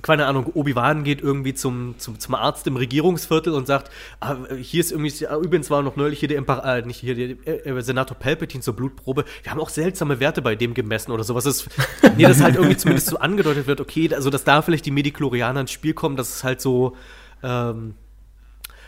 [0.02, 4.80] keine Ahnung, Obi-Wan geht irgendwie zum, zum, zum Arzt im Regierungsviertel und sagt, ah, hier
[4.80, 7.82] ist irgendwie, ah, übrigens war noch neulich hier der Impar äh, nicht hier, der äh,
[7.82, 9.24] Senator Palpatine zur Blutprobe.
[9.44, 11.44] Wir haben auch seltsame Werte bei dem gemessen oder sowas.
[11.44, 11.70] Das,
[12.18, 15.62] nee, das halt irgendwie zumindest so angedeutet wird, okay, also dass da vielleicht die Mediklorianer
[15.62, 16.96] ins Spiel kommen, dass es halt so,
[17.44, 17.94] ähm,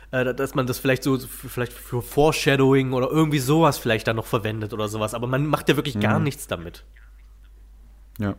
[0.09, 4.25] äh, dass man das vielleicht so vielleicht für Foreshadowing oder irgendwie sowas vielleicht dann noch
[4.25, 5.13] verwendet oder sowas.
[5.13, 6.01] Aber man macht ja wirklich mhm.
[6.01, 6.83] gar nichts damit.
[8.17, 8.35] Ja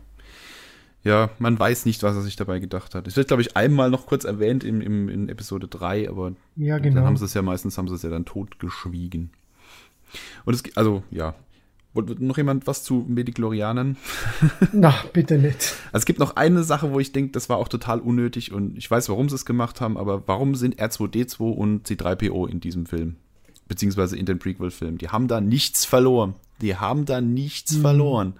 [1.07, 3.07] ja, man weiß nicht, was er sich dabei gedacht hat.
[3.07, 6.79] Es wird, glaube ich, einmal noch kurz erwähnt im, im, in Episode 3, aber ja,
[6.79, 6.95] genau.
[6.95, 9.31] dann haben sie es ja meistens, haben sie es ja dann totgeschwiegen.
[10.43, 11.33] Und es also, ja.
[11.93, 13.95] Wollte noch jemand was zu Mediklorianern?
[14.73, 15.75] Na, bitte nicht.
[15.93, 18.77] Also es gibt noch eine Sache, wo ich denke, das war auch total unnötig und
[18.77, 22.85] ich weiß, warum sie es gemacht haben, aber warum sind R2D2 und C3PO in diesem
[22.85, 23.15] Film?
[23.69, 24.97] Beziehungsweise in den Prequel-Filmen.
[24.97, 26.35] Die haben da nichts verloren.
[26.61, 27.81] Die haben da nichts mhm.
[27.81, 28.33] verloren.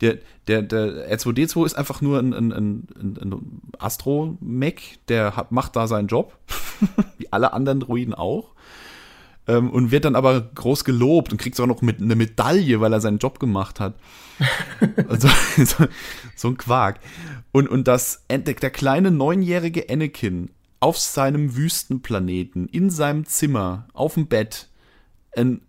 [0.00, 5.74] Der, der, der R2D2 ist einfach nur ein, ein, ein, ein Astro-Mech, der hat, macht
[5.74, 6.36] da seinen Job,
[7.18, 8.54] wie alle anderen Druiden auch.
[9.48, 12.92] Ähm, und wird dann aber groß gelobt und kriegt sogar noch mit, eine Medaille, weil
[12.92, 13.94] er seinen Job gemacht hat.
[15.08, 15.28] also,
[15.64, 15.86] so,
[16.34, 17.00] so, ein Quark.
[17.52, 20.50] Und, und das, der, der kleine neunjährige Anakin
[20.80, 24.68] auf seinem Wüstenplaneten, in seinem Zimmer, auf dem Bett,
[25.36, 25.62] ein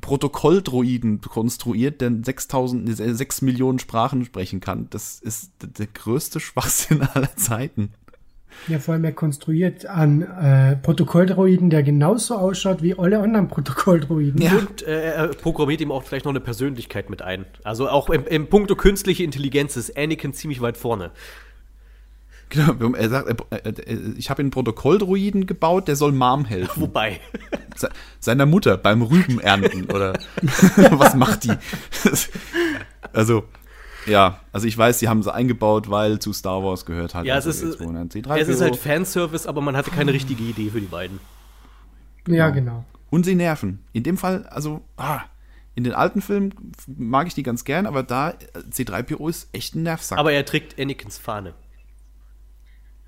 [0.00, 4.88] Protokolldroiden konstruiert, der 6000, 6 Millionen Sprachen sprechen kann.
[4.90, 7.92] Das ist der größte Schwachsinn aller Zeiten.
[8.68, 14.40] Ja, vor allem er konstruiert einen äh, Protokolldroiden, der genauso ausschaut wie alle anderen Protokolldroiden.
[14.40, 14.56] Ja.
[14.56, 17.44] Und äh, er programmiert ihm auch vielleicht noch eine Persönlichkeit mit ein.
[17.64, 21.10] Also auch im, im Punkto künstliche Intelligenz ist Anakin ziemlich weit vorne.
[22.48, 23.42] Genau, er sagt,
[24.16, 26.80] ich habe einen Protokolldruiden gebaut, der soll Mom helfen.
[26.80, 27.20] Wobei.
[28.20, 30.12] Seiner Mutter beim Rübenernten oder
[30.92, 31.52] was macht die?
[33.12, 33.44] also,
[34.06, 37.26] ja, also ich weiß, sie haben sie eingebaut, weil zu Star Wars gehört halt.
[37.26, 40.86] Ja, es ist, es ist halt Fanservice, aber man hatte keine richtige Idee für die
[40.86, 41.18] beiden.
[42.24, 42.38] Genau.
[42.38, 42.84] Ja, genau.
[43.10, 43.80] Und sie nerven.
[43.92, 45.20] In dem Fall, also, ah,
[45.74, 46.54] in den alten Filmen
[46.86, 48.34] mag ich die ganz gern, aber da,
[48.70, 50.18] C3PO ist echt ein Nervsack.
[50.18, 51.54] Aber er trägt Anakins Fahne.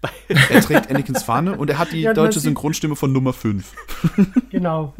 [0.28, 3.74] Er trägt Anakins Fahne und er hat die ja, deutsche Synchronstimme von Nummer 5.
[4.50, 4.94] Genau.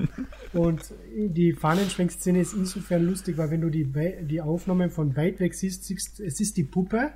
[0.52, 0.80] Und
[1.14, 3.86] die Fahnenschwenkszene ist insofern lustig, weil wenn du die,
[4.22, 7.12] die Aufnahmen von weit weg siehst, siehst, es ist die Puppe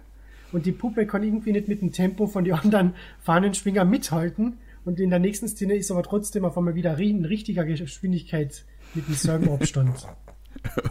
[0.52, 4.58] und die Puppe kann irgendwie nicht mit dem Tempo von den anderen Fahnenschwinger mithalten.
[4.84, 8.64] Und in der nächsten Szene ist aber trotzdem auf einmal wieder in richtiger Geschwindigkeit
[8.94, 10.06] mit dem selben Abstand.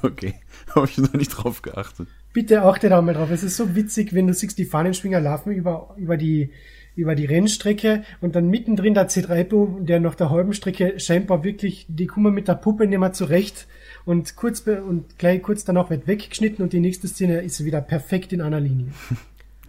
[0.02, 0.34] Okay,
[0.76, 2.10] habe ich noch nicht drauf geachtet.
[2.34, 3.32] Bitte achte da mal drauf.
[3.32, 6.52] Es ist so witzig, wenn du siehst, die Fahnenschwinger laufen über, über die
[6.96, 11.86] über die Rennstrecke und dann mittendrin der C3PO, der nach der halben Strecke scheinbar wirklich,
[11.88, 13.68] die kommen mit der Puppe nicht mehr zurecht
[14.06, 18.34] und kurz und gleich kurz danach wird weggeschnitten und die nächste Szene ist wieder perfekt
[18.34, 18.88] in einer Linie.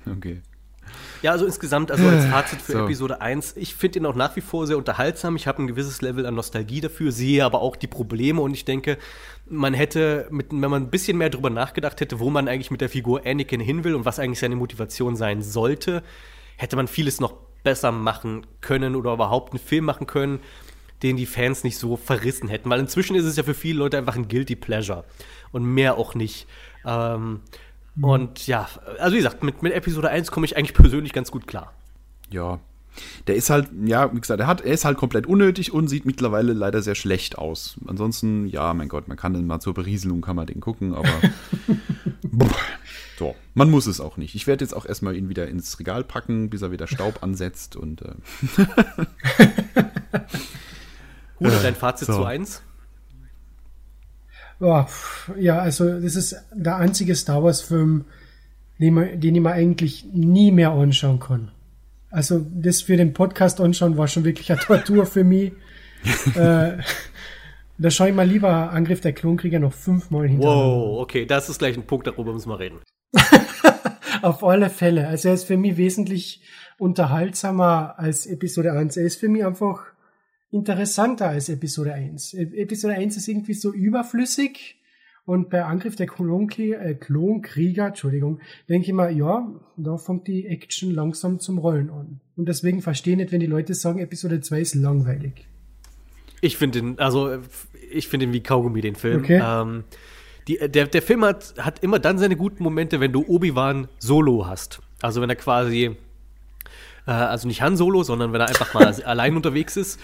[0.05, 0.41] Okay.
[1.23, 2.85] Ja, also insgesamt, also als Fazit für so.
[2.85, 5.37] Episode 1, ich finde ihn auch nach wie vor sehr unterhaltsam.
[5.37, 8.65] Ich habe ein gewisses Level an Nostalgie dafür, sehe aber auch die Probleme und ich
[8.65, 8.99] denke,
[9.49, 12.81] man hätte, mit, wenn man ein bisschen mehr drüber nachgedacht hätte, wo man eigentlich mit
[12.81, 16.03] der Figur Anakin hin will und was eigentlich seine Motivation sein sollte,
[16.57, 20.41] hätte man vieles noch besser machen können oder überhaupt einen Film machen können,
[21.03, 22.71] den die Fans nicht so verrissen hätten.
[22.71, 25.05] Weil inzwischen ist es ja für viele Leute einfach ein Guilty Pleasure
[25.51, 26.47] und mehr auch nicht.
[26.85, 27.41] Ähm,
[27.95, 28.05] mhm.
[28.05, 28.69] Und ja,
[28.99, 31.73] also wie gesagt, mit, mit Episode 1 komme ich eigentlich persönlich ganz gut klar.
[32.31, 32.61] Ja,
[33.27, 36.05] der ist halt, ja, wie gesagt, er, hat, er ist halt komplett unnötig und sieht
[36.05, 37.77] mittlerweile leider sehr schlecht aus.
[37.87, 41.09] Ansonsten, ja, mein Gott, man kann den mal zur Berieselung, kann man den gucken, aber
[43.23, 44.35] so, man muss es auch nicht.
[44.35, 47.77] Ich werde jetzt auch erstmal ihn wieder ins Regal packen, bis er wieder Staub ansetzt
[47.77, 48.15] und äh
[51.39, 52.15] Hut, dein Fazit so.
[52.15, 52.63] zu 1?
[54.61, 58.07] Ja, also das ist der einzige Star Wars-Film,
[58.81, 61.53] den, den ich mir eigentlich nie mehr anschauen kann.
[62.11, 65.53] Also das für den Podcast anschauen war schon wirklich eine Tortur für mich.
[66.35, 66.79] äh,
[67.79, 70.65] Da schaue ich mal lieber Angriff der Klonkrieger noch fünfmal hintereinander.
[70.75, 72.79] Wow, okay, das ist gleich ein Punkt, darüber müssen wir reden.
[74.23, 75.09] Auf alle Fälle.
[75.09, 76.43] Also er ist für mich wesentlich
[76.79, 78.97] unterhaltsamer als Episode 1.
[78.97, 79.85] Er ist für mich einfach
[80.51, 82.35] interessanter als Episode 1.
[82.35, 84.79] E- Episode 1 ist irgendwie so überflüssig
[85.25, 90.47] und bei Angriff der Klonkrie äh, Klonkrieger, Entschuldigung, denke ich mal, ja, da fängt die
[90.47, 92.21] Action langsam zum Rollen an.
[92.37, 95.47] Und deswegen verstehe ich nicht, wenn die Leute sagen, Episode 2 ist langweilig.
[96.41, 97.39] Ich finde den, also
[97.91, 99.21] ich finde ihn wie Kaugummi, den Film.
[99.23, 99.41] Okay.
[99.43, 99.85] Ähm,
[100.49, 104.47] die, der, der Film hat, hat immer dann seine guten Momente, wenn du Obi-Wan solo
[104.47, 104.81] hast.
[105.01, 105.97] Also wenn er quasi,
[107.07, 110.01] äh, also nicht Han Solo, sondern wenn er einfach mal allein unterwegs ist.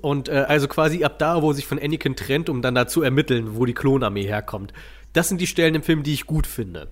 [0.00, 2.86] Und äh, also quasi ab da, wo er sich von Anakin trennt, um dann da
[2.86, 4.72] zu ermitteln, wo die Klonarmee herkommt.
[5.12, 6.88] Das sind die Stellen im Film, die ich gut finde.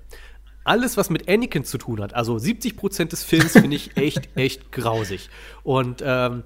[0.65, 4.71] Alles, was mit Anakin zu tun hat, also 70% des Films finde ich echt, echt
[4.73, 5.31] grausig.
[5.63, 6.43] Und ähm,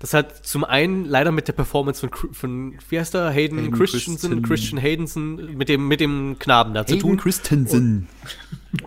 [0.00, 3.72] das hat zum einen leider mit der Performance von, von wie heißt er, Hayden, Hayden
[3.72, 7.16] Christensen, Christen- Christian Haydenson, mit dem, mit dem Knaben da zu Hayden tun.
[7.16, 8.08] Christensen.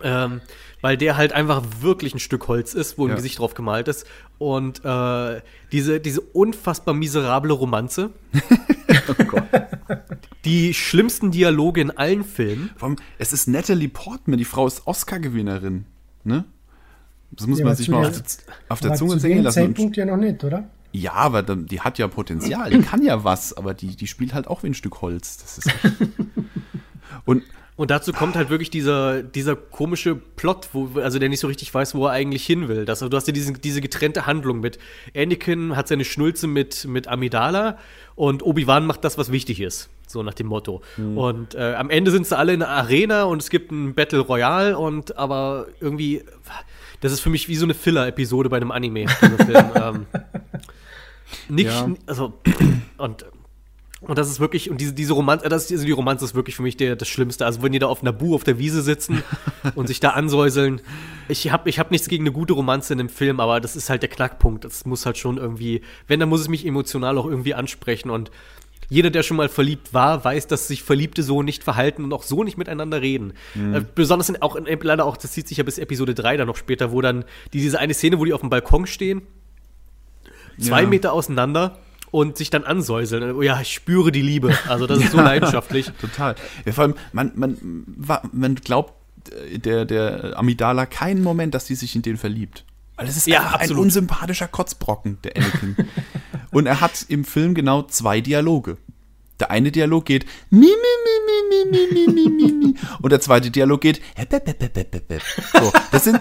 [0.02, 0.40] Ähm,
[0.80, 3.16] weil der halt einfach wirklich ein Stück Holz ist, wo ein Ja.
[3.16, 4.06] Gesicht drauf gemalt ist.
[4.38, 5.40] Und äh,
[5.72, 8.10] diese, diese unfassbar miserable Romanze.
[10.44, 12.70] Die schlimmsten Dialoge in allen Filmen.
[13.18, 15.84] Es ist Natalie Portman, die Frau ist Oscar-Gewinnerin.
[16.24, 16.44] Ne?
[17.32, 18.24] Das muss Ja, man sich zu mal auf, der-
[18.68, 19.58] auf der Zunge zu dem lassen.
[19.60, 20.68] Und, Zeitpunkt ja noch nicht, oder?
[20.92, 24.46] Ja, aber die hat ja Potenzial, die kann ja was, aber die, die spielt halt
[24.48, 25.38] auch wie ein Stück Holz.
[25.38, 25.70] Das ist.
[27.24, 27.42] Und
[27.78, 31.72] Und dazu kommt halt wirklich dieser, dieser komische Plot, wo, also der nicht so richtig
[31.72, 32.84] weiß, wo er eigentlich hin will.
[32.84, 34.80] Das, du hast ja diese, diese getrennte Handlung mit
[35.14, 37.78] Anakin hat seine Schnulze mit, mit Amidala
[38.16, 39.90] und Obi-Wan macht das, was wichtig ist.
[40.08, 40.82] So nach dem Motto.
[40.96, 44.20] Und äh, am Ende sind sie alle in einer Arena und es gibt ein Battle
[44.20, 46.24] Royale und aber irgendwie,
[47.00, 49.02] das ist für mich wie so eine Filler-Episode bei einem Anime.
[49.76, 50.06] ähm,
[51.48, 51.90] nicht, Ja.
[52.06, 52.34] also,
[52.98, 53.26] und
[54.00, 56.62] und das ist wirklich, und diese, diese Romanze, das, also die Romanze ist wirklich für
[56.62, 57.44] mich der, das Schlimmste.
[57.44, 59.24] Also wenn die da auf Nabu auf der Wiese sitzen
[59.74, 60.80] und sich da ansäuseln.
[61.28, 63.90] Ich habe ich hab nichts gegen eine gute Romanze in einem Film, aber das ist
[63.90, 64.64] halt der Knackpunkt.
[64.64, 68.10] Das muss halt schon irgendwie, wenn, dann muss es mich emotional auch irgendwie ansprechen.
[68.10, 68.30] Und
[68.88, 72.22] jeder, der schon mal verliebt war, weiß, dass sich Verliebte so nicht verhalten und auch
[72.22, 73.32] so nicht miteinander reden.
[73.56, 76.46] Äh, besonders in, auch in, leider auch, das zieht sich ja bis Episode 3 dann
[76.46, 79.22] noch später, wo dann die, diese eine Szene, wo die auf dem Balkon stehen,
[80.58, 80.88] zwei Ja.
[80.88, 81.78] Meter auseinander
[82.10, 83.34] und sich dann ansäuseln.
[83.34, 84.56] Oh ja, ich spüre die Liebe.
[84.68, 85.90] Also das ist so leidenschaftlich.
[86.00, 86.34] Total.
[86.64, 87.84] Ja, vor allem, man, man,
[88.32, 88.94] man glaubt
[89.50, 92.64] äh, der, der Amidala keinen Moment, dass sie sich in den verliebt.
[92.96, 95.76] Weil das ist Ja, ein unsympathischer Kotzbrocken, der Anakin.
[96.50, 98.78] Und er hat im Film genau zwei Dialoge.
[99.40, 103.50] Der eine Dialog geht mi, mi, mi, mi, mi, mi, mi, mi, und der zweite
[103.50, 104.00] Dialog geht
[105.52, 106.20] so, das sind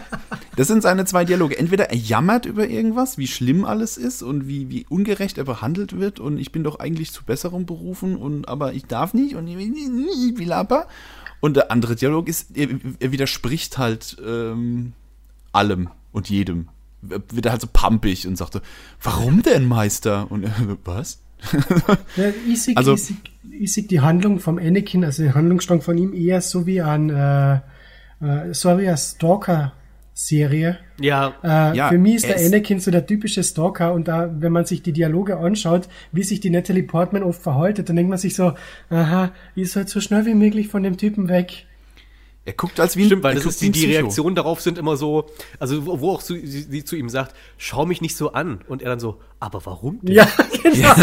[0.57, 1.57] das sind seine zwei Dialoge.
[1.57, 5.99] Entweder er jammert über irgendwas, wie schlimm alles ist und wie, wie ungerecht er behandelt
[5.99, 9.47] wird und ich bin doch eigentlich zu besserem berufen und aber ich darf nicht und
[9.47, 10.87] ich will aber.
[11.41, 12.69] Und der andere Dialog ist, er,
[12.99, 14.93] er widerspricht halt ähm,
[15.51, 16.69] allem und jedem.
[17.07, 18.59] Er Wird er halt so pampig und sagt so,
[19.03, 20.31] warum denn, Meister?
[20.31, 21.19] Und er, was?
[22.15, 23.15] Ja, ich sehe Also- ich sehe-
[23.59, 27.09] ich sehe die Handlung vom Anakin, also die Handlungsstrang von ihm eher so wie an
[27.09, 27.55] äh,
[28.23, 30.77] äh, so wie eine Stalker-Serie.
[30.99, 34.29] Ja, Äh, Ja, für mich ist er der Anakin so der typische Stalker und da,
[34.39, 38.09] wenn man sich die Dialoge anschaut, wie sich die Natalie Portman oft verhaltet, dann denkt
[38.09, 38.53] man sich so,
[38.89, 41.66] aha, ich soll so schnell wie möglich von dem Typen weg.
[42.47, 43.87] Er guckt als wie ein stimmt, weil das ist die, die.
[43.87, 45.25] Reaktionen darauf sind immer so,
[45.59, 48.61] also wo, wo auch zu, sie, sie zu ihm sagt, schau mich nicht so an.
[48.69, 50.15] Und er dann so, aber warum denn?
[50.15, 50.25] Ja,
[50.63, 50.93] genau.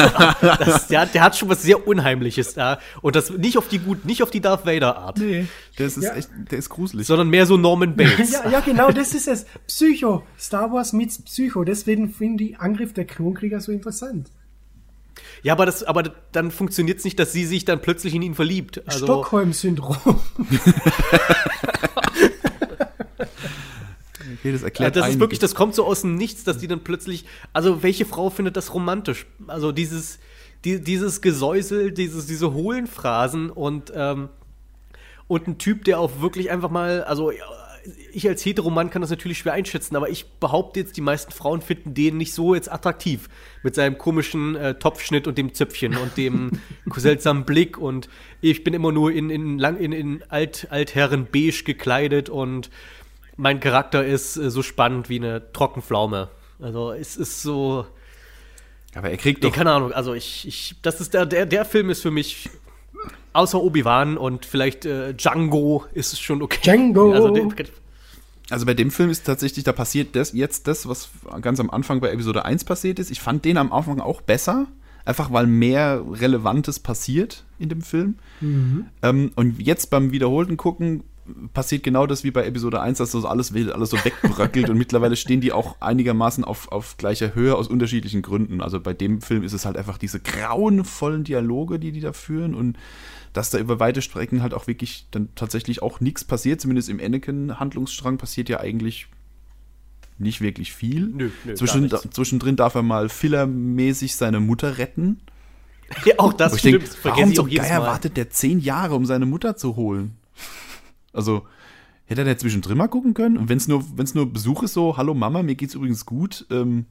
[0.57, 2.79] Das, der, der hat schon was sehr Unheimliches da.
[3.03, 5.45] Und das nicht auf die gut, nicht auf die Darth Vader Art, Nee,
[5.77, 6.15] das ist Ja.
[6.15, 7.07] echt, der ist gruselig.
[7.07, 8.33] sondern mehr so Norman Bates.
[8.33, 9.45] Ja, ja, genau, das ist es.
[9.67, 10.23] Psycho.
[10.41, 11.63] Star Wars meets Psycho.
[11.65, 14.29] Deswegen finde ich Angriff der Klonkrieger so interessant.
[15.43, 18.35] Ja, aber das, aber dann funktioniert es nicht, dass sie sich dann plötzlich in ihn
[18.35, 18.83] verliebt.
[18.87, 19.97] Also, Stockholm-Syndrom.
[24.45, 26.69] Okay, das Ja, erklärt das ist wirklich, das kommt so aus dem Nichts, dass die
[26.69, 27.25] dann plötzlich,
[27.55, 29.27] also welche Frau findet das romantisch?
[29.47, 30.19] Also dieses,
[30.65, 34.29] die, dieses Gesäusel, dieses, diese hohlen Phrasen und, ähm,
[35.29, 37.33] und ein Typ, der auch wirklich einfach mal, also
[38.13, 41.61] ich als Heteromann kann das natürlich schwer einschätzen, aber ich behaupte jetzt, die meisten Frauen
[41.61, 43.29] finden den nicht so jetzt attraktiv.
[43.63, 46.53] Mit seinem komischen äh, Topfschnitt und dem Zöpfchen und dem
[46.97, 48.09] seltsamen Blick und
[48.41, 52.71] ich bin immer nur in, in, lang, in, in Alt, Altherren beige gekleidet und
[53.37, 56.31] mein Charakter ist äh, so spannend wie eine Trockenpflaume.
[56.61, 57.87] Also es ist so,
[58.95, 59.57] Aber er kriegt nee, doch.
[59.57, 62.49] keine Ahnung, also ich, ich das ist der, der, der Film ist für mich
[63.35, 66.61] außer Obi-Wan und vielleicht äh, Django ist es schon okay.
[66.63, 67.13] Django.
[67.13, 67.49] Also, der,
[68.51, 72.01] Also bei dem Film ist tatsächlich, da passiert das, jetzt das, was ganz am Anfang
[72.01, 73.11] bei Episode 1 passiert ist.
[73.11, 74.67] Ich fand den am Anfang auch besser,
[75.07, 78.17] Einfach weil mehr Relevantes passiert in dem Film.
[78.41, 78.87] Mhm.
[79.03, 81.05] Ähm, und jetzt beim wiederholten Gucken
[81.53, 85.17] passiert genau das wie bei Episode 1, dass das alles, alles so wegbröckelt und mittlerweile
[85.17, 88.61] stehen die auch einigermaßen auf, auf gleicher Höhe aus unterschiedlichen Gründen.
[88.63, 92.55] Also bei dem Film ist es halt einfach diese grauenvollen Dialoge, die die da führen
[92.55, 92.77] und
[93.35, 97.01] dass da über weite Strecken halt auch wirklich dann tatsächlich auch nichts passiert, zumindest im
[97.01, 99.09] Anakin-Handlungsstrang passiert ja eigentlich
[100.19, 101.09] nicht wirklich viel.
[101.09, 102.09] Nö, nö, Zwischen, nichts.
[102.11, 105.21] zwischendrin darf er mal fillermäßig seine Mutter retten.
[106.07, 106.83] Ja, auch das stimmt.
[106.83, 107.87] vergesse warum ich zum Geier Mal.
[107.87, 110.17] wartet der zehn Jahre, um seine Mutter zu holen?
[111.13, 111.47] Also,
[112.07, 113.37] hätte er da zwischendrin mal gucken können?
[113.37, 116.47] Und wenn es nur, wenn's nur Besuch ist, so, hallo Mama, mir geht's übrigens gut,
[116.51, 116.87] ähm,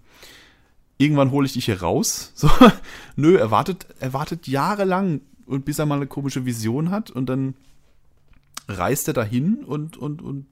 [1.00, 2.32] irgendwann hole ich dich hier raus.
[2.36, 2.50] So,
[3.16, 7.28] nö, er wartet, er wartet jahrelang und bis er mal eine komische Vision hat und
[7.28, 7.56] dann
[8.68, 10.46] reist er dahin und, und, und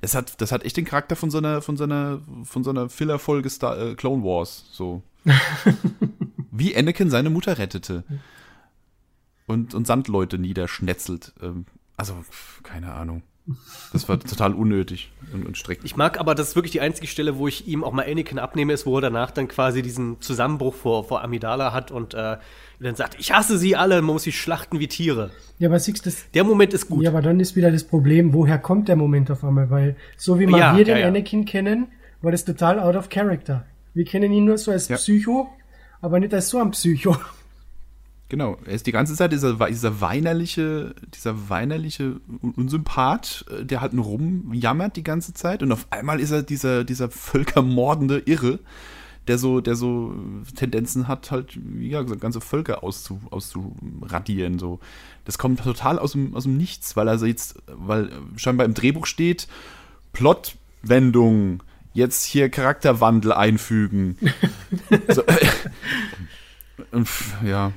[0.00, 2.70] das hat, das hat echt den Charakter von so einer, von so einer, von so
[2.70, 5.02] einer Filler-Folge Star, äh, Clone Wars, so.
[6.50, 8.04] Wie Anakin seine Mutter rettete.
[9.46, 11.34] Und, und Sandleute niederschnetzelt.
[11.42, 12.24] Ähm, also,
[12.62, 13.22] keine Ahnung.
[13.92, 15.92] Das war total unnötig und, und strecklich.
[15.92, 18.38] Ich mag aber, das ist wirklich die einzige Stelle, wo ich ihm auch mal Anakin
[18.38, 22.38] abnehme, ist, wo er danach dann quasi diesen Zusammenbruch vor, vor Amidala hat und äh,
[22.80, 25.30] dann sagt, ich hasse sie alle, man muss sie schlachten wie Tiere.
[25.58, 27.02] Ja, aber siehst du, das, Der Moment ist gut.
[27.04, 29.70] ja, aber dann ist wieder das Problem, woher kommt der Moment auf einmal?
[29.70, 31.08] Weil so wie man Ja, wir den ja, ja.
[31.08, 31.86] Anakin kennen,
[32.22, 33.64] war das total out of character.
[33.94, 34.96] Wir kennen ihn nur so als Ja.
[34.96, 35.48] Psycho,
[36.00, 37.16] aber nicht als so ein Psycho.
[38.30, 43.80] Genau, er ist die ganze Zeit dieser, dieser weinerliche, dieser weinerliche Un- Unsympath, äh, der
[43.80, 48.58] halt nur rumjammert die ganze Zeit und auf einmal ist er dieser, dieser völkermordende Irre,
[49.26, 50.14] der so, der so
[50.54, 54.80] Tendenzen hat, halt, ja, ganze Völker auszu, auszuradieren, so.
[55.24, 59.06] Das kommt total aus dem, aus dem Nichts, weil also jetzt, weil scheinbar im Drehbuch
[59.06, 59.48] steht,
[60.12, 61.62] Plotwendung,
[61.94, 64.18] jetzt hier Charakterwandel einfügen.
[65.08, 65.22] so,
[66.92, 67.72] pff, ja,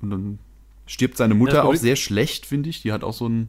[0.00, 0.38] und dann
[0.86, 2.82] stirbt seine Mutter auch sehr schlecht, finde ich.
[2.82, 3.48] Die hat auch so ein.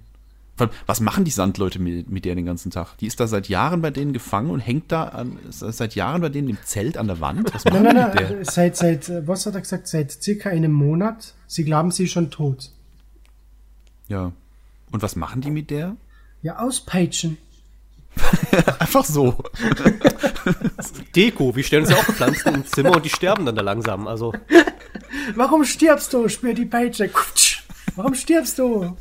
[0.85, 2.97] Was machen die Sandleute mit, mit der den ganzen Tag?
[2.99, 6.29] Die ist da seit Jahren bei denen gefangen und hängt da an, seit Jahren bei
[6.29, 7.53] denen im Zelt an der Wand.
[7.53, 8.29] Was machen Nein, die nein, mit der?
[8.31, 9.87] nein, seit, seit, äh, was hat er gesagt?
[9.87, 11.33] Seit circa einem Monat.
[11.47, 12.71] Sie glauben, sie ist schon tot.
[14.07, 14.31] Ja.
[14.91, 15.97] Und was machen die mit der?
[16.41, 17.37] Ja, auspeitschen.
[18.79, 19.37] Einfach so.
[21.15, 24.07] Deko, wir stellen uns ja auch Pflanzen ins Zimmer und die sterben dann da langsam.
[24.07, 24.31] Also,
[25.35, 26.29] Warum stirbst du?
[26.29, 27.09] Spür die Peitsche.
[27.09, 27.63] Kutsch.
[27.95, 28.95] Warum stirbst du?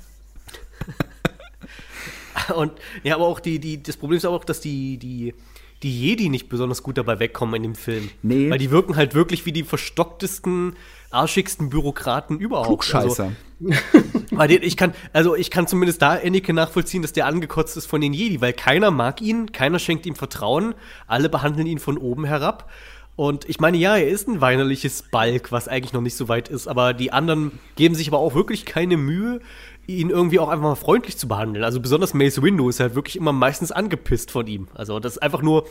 [2.54, 2.72] Und
[3.02, 5.34] ja, aber auch die, die, das Problem ist auch, dass die, die,
[5.82, 8.10] die Jedi nicht besonders gut dabei wegkommen in dem Film.
[8.22, 8.50] Nee.
[8.50, 10.76] Weil die wirken halt wirklich wie die verstocktesten,
[11.10, 12.68] arschigsten Bürokraten überhaupt.
[12.68, 13.32] Klugscheißer.
[13.60, 13.76] Also,
[14.30, 17.86] weil die, ich kann, also ich kann zumindest da Anakin nachvollziehen, dass der angekotzt ist
[17.86, 20.74] von den Jedi, weil keiner mag ihn, keiner schenkt ihm Vertrauen,
[21.06, 22.70] alle behandeln ihn von oben herab.
[23.16, 26.48] Und ich meine, ja, er ist ein weinerliches Balk, was eigentlich noch nicht so weit
[26.48, 29.40] ist, aber die anderen geben sich aber auch wirklich keine Mühe,
[29.86, 31.64] ihn irgendwie auch einfach mal freundlich zu behandeln.
[31.64, 34.68] Also besonders Mace Windu ist halt wirklich immer meistens angepisst von ihm.
[34.74, 35.66] Also das ist einfach nur,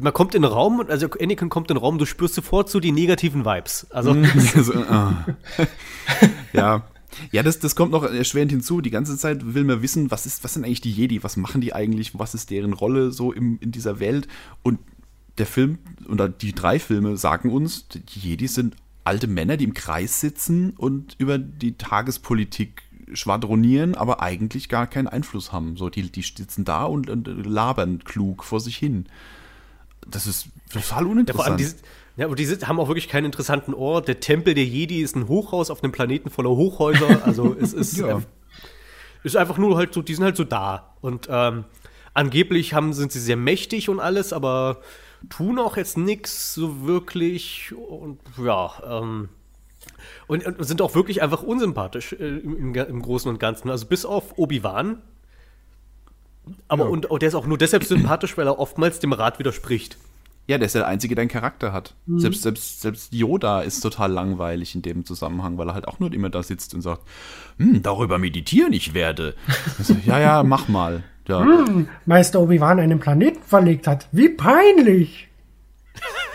[0.00, 2.80] man kommt in den Raum, also Anakin kommt in den Raum, du spürst sofort so
[2.80, 3.86] die negativen Vibes.
[3.90, 4.14] Also
[4.62, 5.26] so, ah.
[6.52, 6.84] ja.
[7.30, 8.80] Ja, das, das kommt noch erschwerend hinzu.
[8.80, 11.22] Die ganze Zeit will man wissen, was ist, was sind eigentlich die Jedi?
[11.22, 12.18] Was machen die eigentlich?
[12.18, 14.26] Was ist deren Rolle so im, in dieser Welt?
[14.64, 14.80] Und
[15.38, 15.78] der Film
[16.08, 18.74] oder die drei Filme sagen uns, die Jedi sind
[19.04, 22.82] alte Männer, die im Kreis sitzen und über die Tagespolitik
[23.14, 25.76] schwadronieren, aber eigentlich gar keinen Einfluss haben.
[25.76, 29.06] So, die, die sitzen da und, und labern klug vor sich hin.
[30.06, 31.60] Das ist total Ja, uninteressant.
[31.60, 31.66] die,
[32.16, 34.06] ja, aber die haben auch wirklich keinen interessanten Ort.
[34.08, 37.24] Der Tempel der Jedi ist ein Hochhaus auf einem Planeten voller Hochhäuser.
[37.24, 38.18] Also es ist, Ja.
[38.18, 38.22] äh,
[39.22, 40.94] ist einfach nur halt so, die sind halt so da.
[41.00, 41.64] Und ähm,
[42.12, 44.80] angeblich haben, sind sie sehr mächtig und alles, aber
[45.30, 47.72] tun auch jetzt nichts so wirklich.
[47.88, 48.70] Und ja,
[49.00, 49.28] ähm,
[50.26, 53.70] und, und sind auch wirklich einfach unsympathisch äh, im, im, Großen und Ganzen.
[53.70, 54.98] Also bis auf Obi-Wan.
[56.68, 56.90] Aber Ja.
[56.90, 59.96] und, und der ist auch nur deshalb sympathisch, weil er oftmals dem Rat widerspricht.
[60.46, 61.94] Ja, der ist der Einzige, der einen Charakter hat.
[62.06, 66.12] Selbst, selbst, selbst Yoda ist total langweilig in dem Zusammenhang, weil er halt auch nur
[66.12, 67.00] immer da sitzt und sagt,
[67.56, 69.34] hm, darüber meditieren ich werde.
[69.78, 71.02] Also, ja, ja, mach mal.
[71.26, 71.64] Ja,
[72.04, 74.06] Meister Obi-Wan einen Planeten verlegt hat.
[74.12, 75.28] Wie peinlich!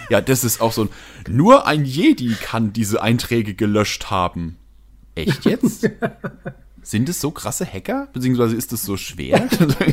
[0.09, 0.89] ja, das ist auch so ein,
[1.27, 4.57] nur ein Jedi kann diese Einträge gelöscht haben.
[5.15, 5.89] Echt jetzt?
[6.81, 8.07] Sind es so krasse Hacker?
[8.13, 9.47] Beziehungsweise ist es so schwer?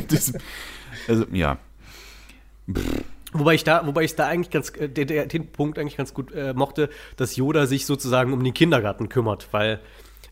[0.07, 0.33] das,
[1.07, 1.57] also, ja.
[3.33, 6.31] Wobei ich da, wobei ich da eigentlich ganz, äh, der, den Punkt eigentlich ganz gut
[6.31, 9.79] äh, mochte, dass Yoda sich sozusagen um den Kindergarten kümmert, weil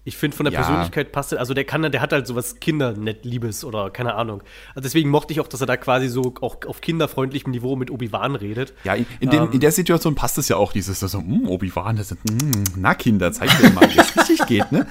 [0.06, 0.62] Ich finde, von der Ja.
[0.62, 4.44] Persönlichkeit passt er, also der kann, der hat halt sowas Kindernett-Liebes oder keine Ahnung.
[4.70, 7.90] Also deswegen mochte ich auch, dass er da quasi so auch auf kinderfreundlichem Niveau mit
[7.90, 8.74] Obi-Wan redet.
[8.84, 11.98] Ja, in, in, dem, in der Situation passt es ja auch, dieses so, hm, Obi-Wan,
[11.98, 14.86] das sind, hm, na Kinder, zeig mir mal, wie es richtig geht, ne?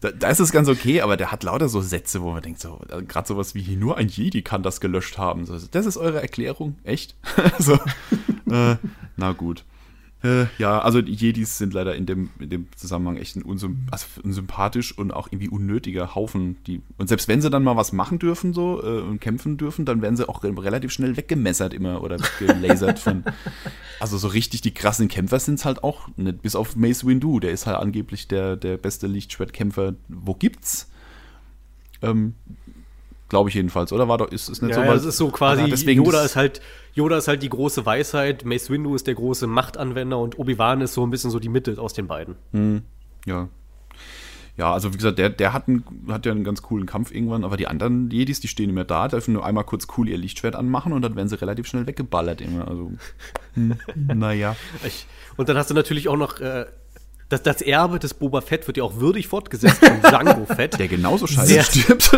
[0.00, 2.60] Da, da ist es ganz okay, aber der hat lauter so Sätze, wo man denkt,
[2.60, 5.44] so, gerade sowas wie, nur ein Jedi kann das gelöscht haben.
[5.44, 6.76] So, das ist eure Erklärung?
[6.84, 7.16] Echt?
[7.58, 7.74] so,
[8.50, 8.76] äh,
[9.16, 9.64] na gut.
[10.24, 13.86] Äh, ja, also die Jedis sind leider in dem, in dem Zusammenhang echt ein unsym
[13.92, 16.56] also unsympathisch und auch irgendwie unnötiger Haufen.
[16.66, 19.84] Die, und selbst wenn sie dann mal was machen dürfen so äh, und kämpfen dürfen,
[19.84, 23.24] dann werden sie auch re- relativ schnell weggemessert immer oder weggelasert von.
[24.00, 26.40] Also so richtig die krassen Kämpfer sind es halt auch nicht.
[26.42, 29.94] Bis auf Mace Windu, der ist halt angeblich der, der beste Lichtschwertkämpfer.
[30.08, 30.88] Wo gibt's?
[32.00, 32.34] Ähm,
[33.28, 34.08] Glaube ich jedenfalls, oder?
[34.08, 34.80] War doch, ist es nicht so?
[34.80, 36.62] Ja, es ist so quasi, Ah, deswegen Yoda ist halt,
[36.94, 40.94] Yoda ist halt die große Weisheit, Mace Windu ist der große Machtanwender und Obi-Wan ist
[40.94, 42.36] so ein bisschen so die Mitte aus den beiden.
[43.26, 43.48] Ja.
[44.56, 47.44] Ja, also wie gesagt, der, der hat, einen, hat ja einen ganz coolen Kampf irgendwann,
[47.44, 50.56] aber die anderen Jedis, die stehen immer da, dürfen nur einmal kurz cool ihr Lichtschwert
[50.56, 52.66] anmachen und dann werden sie relativ schnell weggeballert immer.
[52.66, 52.90] Also,
[53.54, 54.56] hm, naja.
[55.36, 56.66] Und dann hast du natürlich auch noch, äh,
[57.28, 60.78] das, das Erbe des Boba Fett wird ja auch würdig fortgesetzt von Django Fett.
[60.78, 62.10] Der genauso scheiße Sehr- stirbt.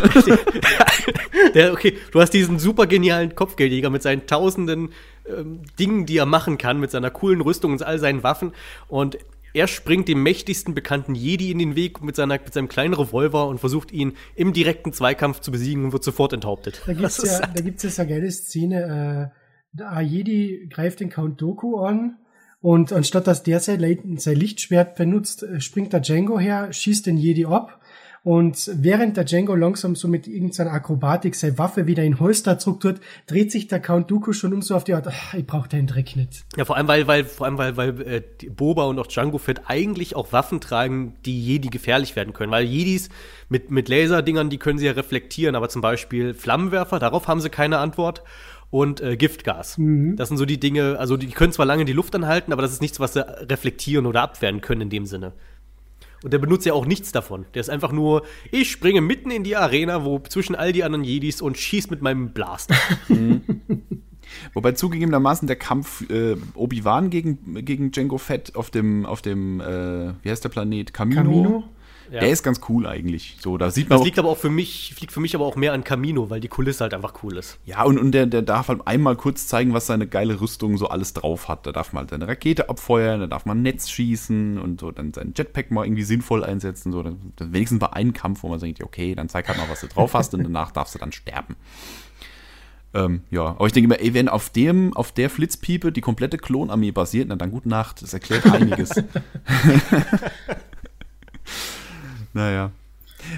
[1.54, 4.90] Der, okay, du hast diesen super genialen Kopfgeldjäger mit seinen tausenden
[5.26, 8.52] ähm, Dingen, die er machen kann, mit seiner coolen Rüstung und all seinen Waffen.
[8.88, 9.18] Und
[9.52, 13.48] er springt dem mächtigsten bekannten Jedi in den Weg mit, seiner, mit seinem kleinen Revolver
[13.48, 16.82] und versucht ihn im direkten Zweikampf zu besiegen und wird sofort enthauptet.
[16.86, 19.40] Da gibt's Das ist- ja, da gibt's ja so eine geile Szene, äh,
[19.72, 22.16] der Ayedi greift den Count Doku an
[22.60, 27.16] und anstatt dass der sein, sein Lichtschwert benutzt, äh, springt der Django her, schießt den
[27.16, 27.80] Jedi ab
[28.22, 32.80] und während der Django langsam so mit irgendeiner Akrobatik seine Waffe wieder in Holster zurück
[32.80, 32.94] tut,
[33.26, 35.86] dreht sich der Count Dooku schon um so auf die Art, "Ah, ich brauch deinen
[35.86, 36.44] Dreck nicht.
[36.54, 39.62] Ja, vor allem, weil, weil, vor allem, weil, weil äh, Boba und auch Django Fett
[39.66, 42.52] eigentlich auch Waffen tragen, die Jedi gefährlich werden können.
[42.52, 43.08] Weil Jedis
[43.48, 47.48] mit, mit Laserdingern, die können sie ja reflektieren, aber zum Beispiel Flammenwerfer, darauf haben sie
[47.48, 48.22] keine Antwort.
[48.70, 49.76] Und äh, Giftgas.
[50.16, 52.72] Das sind so die Dinge, also die können zwar lange die Luft anhalten, aber das
[52.72, 55.32] ist nichts, was sie reflektieren oder abwehren können in dem Sinne.
[56.22, 57.46] Und der benutzt ja auch nichts davon.
[57.54, 61.04] Der ist einfach nur, ich springe mitten in die Arena, wo zwischen all die anderen
[61.04, 62.76] Jedis und schieß mit meinem Blaster.
[64.54, 70.12] Wobei zugegebenermaßen der Kampf äh, Obi-Wan gegen, gegen Django Fett auf dem, auf dem äh,
[70.22, 70.92] wie heißt der Planet?
[70.92, 71.22] Camino.
[71.22, 71.64] Camino?
[72.10, 72.20] Ja.
[72.20, 73.36] Der ist ganz cool eigentlich.
[73.40, 75.54] So, da sieht man Das liegt aber auch für mich, liegt für mich aber auch
[75.54, 77.58] mehr an Camino, weil die Kulisse halt einfach cool ist.
[77.64, 80.88] Ja, und, und der, der darf halt einmal kurz zeigen, was seine geile Rüstung so
[80.88, 81.66] alles drauf hat.
[81.66, 84.90] Da darf man halt seine Rakete abfeuern, da darf man ein Netz schießen und so
[84.90, 86.90] dann seinen Jetpack mal irgendwie sinnvoll einsetzen.
[86.90, 89.68] So, dann, dann wenigstens bei einem Kampf, wo man denkt, okay, dann zeig halt mal,
[89.68, 91.54] was du drauf hast und danach darfst du dann sterben.
[92.92, 96.38] Ähm, ja, aber ich denke immer, ey, wenn auf dem, auf der Flitzpiepe die komplette
[96.38, 98.90] Klonarmee basiert, na dann gute Nacht, das erklärt einiges.
[102.32, 102.72] naja.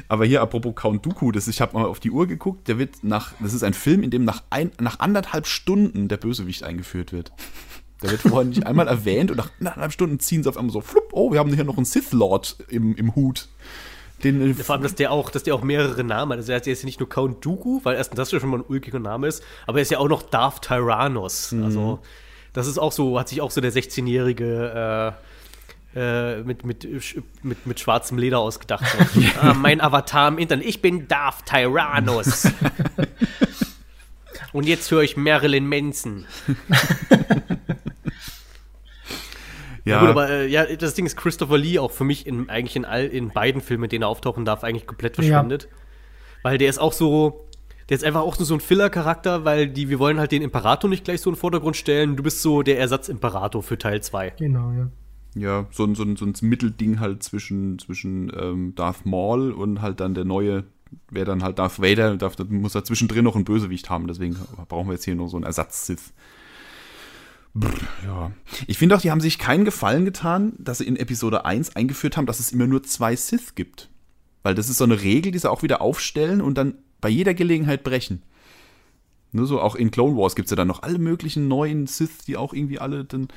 [0.08, 3.02] Aber hier, apropos Count Dooku, das, ich habe mal auf die Uhr geguckt, der wird
[3.02, 7.12] nach, das ist ein Film, in dem nach, ein, nach anderthalb Stunden der Bösewicht eingeführt
[7.12, 7.32] wird.
[8.02, 10.80] Der wird vorher nicht einmal erwähnt und nach anderthalb Stunden ziehen sie auf einmal so,
[10.80, 13.48] flupp, oh, wir haben hier noch einen Sith Lord im, im Hut.
[14.22, 16.38] Den, äh, Vor allem, dass der auch, dass der auch mehrere Namen hat.
[16.38, 19.00] Also er ist jetzt nicht nur Count Dooku, weil erstens das schon mal ein ulkiger
[19.00, 21.54] Name ist, aber er ist ja auch noch Darth Tyrannos.
[21.60, 22.00] Also
[22.52, 25.31] das ist auch so, hat sich auch so der 16-jährige äh,
[25.94, 26.88] äh, mit, mit,
[27.42, 28.84] mit, mit schwarzem Leder ausgedacht.
[29.14, 29.20] So.
[29.40, 32.48] ah, mein Avatar im Internet, ich bin Darth Tyrannos.
[34.52, 36.26] Und jetzt höre ich Marilyn Manson.
[39.84, 42.76] Ja, gut, aber äh, ja, das Ding ist Christopher Lee auch für mich in, eigentlich
[42.76, 45.68] in all in beiden Filmen, in denen er auftauchen darf, eigentlich komplett verschwindet.
[46.42, 47.48] Weil der ist auch so,
[47.88, 51.04] der ist einfach auch so ein Filler-Charakter, weil die, wir wollen halt den Imperator nicht
[51.04, 52.16] gleich so in den Vordergrund stellen.
[52.16, 54.34] Du bist so der Ersatz-Imperator für Teil 2.
[54.38, 54.88] Genau, ja.
[55.34, 59.80] Ja, so ein, so ein, so ein Mittelding halt zwischen, zwischen ähm, Darth Maul und
[59.80, 60.64] halt dann der neue,
[61.10, 64.36] wäre dann halt Darth Vader, darf, muss er zwischendrin noch ein Bösewicht haben, deswegen
[64.68, 66.12] brauchen wir jetzt hier noch so einen Ersatz-Sith.
[68.04, 68.32] Ja.
[68.66, 72.16] Ich finde auch, die haben sich keinen Gefallen getan, dass sie in Episode 1 eingeführt
[72.16, 73.90] haben, dass es immer nur zwei Sith gibt.
[74.42, 77.34] Weil das ist so eine Regel, die sie auch wieder aufstellen und dann bei jeder
[77.34, 78.22] Gelegenheit brechen.
[79.32, 82.24] Nur so, auch in Clone Wars gibt es ja dann noch alle möglichen neuen Sith,
[82.26, 83.28] die auch irgendwie alle dann.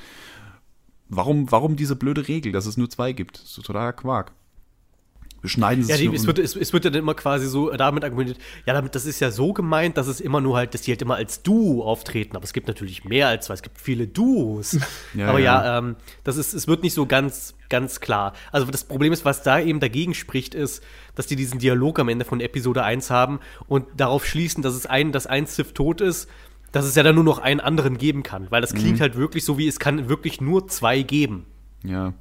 [1.08, 3.38] Warum, warum diese blöde Regel, dass es nur zwei gibt?
[3.38, 4.32] Das ist totaler Quark.
[5.42, 7.46] Beschneiden sie Ja, sich die, nur es, wird, es, es wird ja dann immer quasi
[7.46, 10.74] so damit argumentiert, ja, damit, das ist ja so gemeint, dass es immer nur halt,
[10.74, 13.62] dass die halt immer als Duo auftreten, aber es gibt natürlich mehr als zwei, es
[13.62, 14.78] gibt viele Duos.
[15.14, 15.78] Ja, aber ja, ja.
[15.78, 18.32] ähm, das ist, es wird nicht so ganz, ganz klar.
[18.50, 20.82] Also das Problem ist, was da eben dagegen spricht, ist,
[21.14, 24.84] dass die diesen Dialog am Ende von Episode 1 haben und darauf schließen, dass es
[24.84, 26.28] ein, dass ein Sith tot ist,
[26.76, 28.78] dass es ja dann nur noch einen anderen geben kann, weil das Mhm.
[28.78, 31.46] klingt halt wirklich so, wie es kann wirklich nur zwei geben.
[31.82, 32.12] Ja.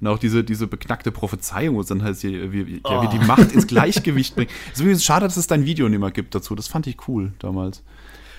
[0.00, 3.12] Und auch diese, diese beknackte Prophezeiung, wo es dann heißt, hier, wie, wie, der wird
[3.12, 4.50] die Macht ins Gleichgewicht bringen.
[4.66, 6.54] Es ist übrigens schade, dass es dein Video nicht mehr gibt dazu.
[6.54, 7.82] Das fand ich cool damals.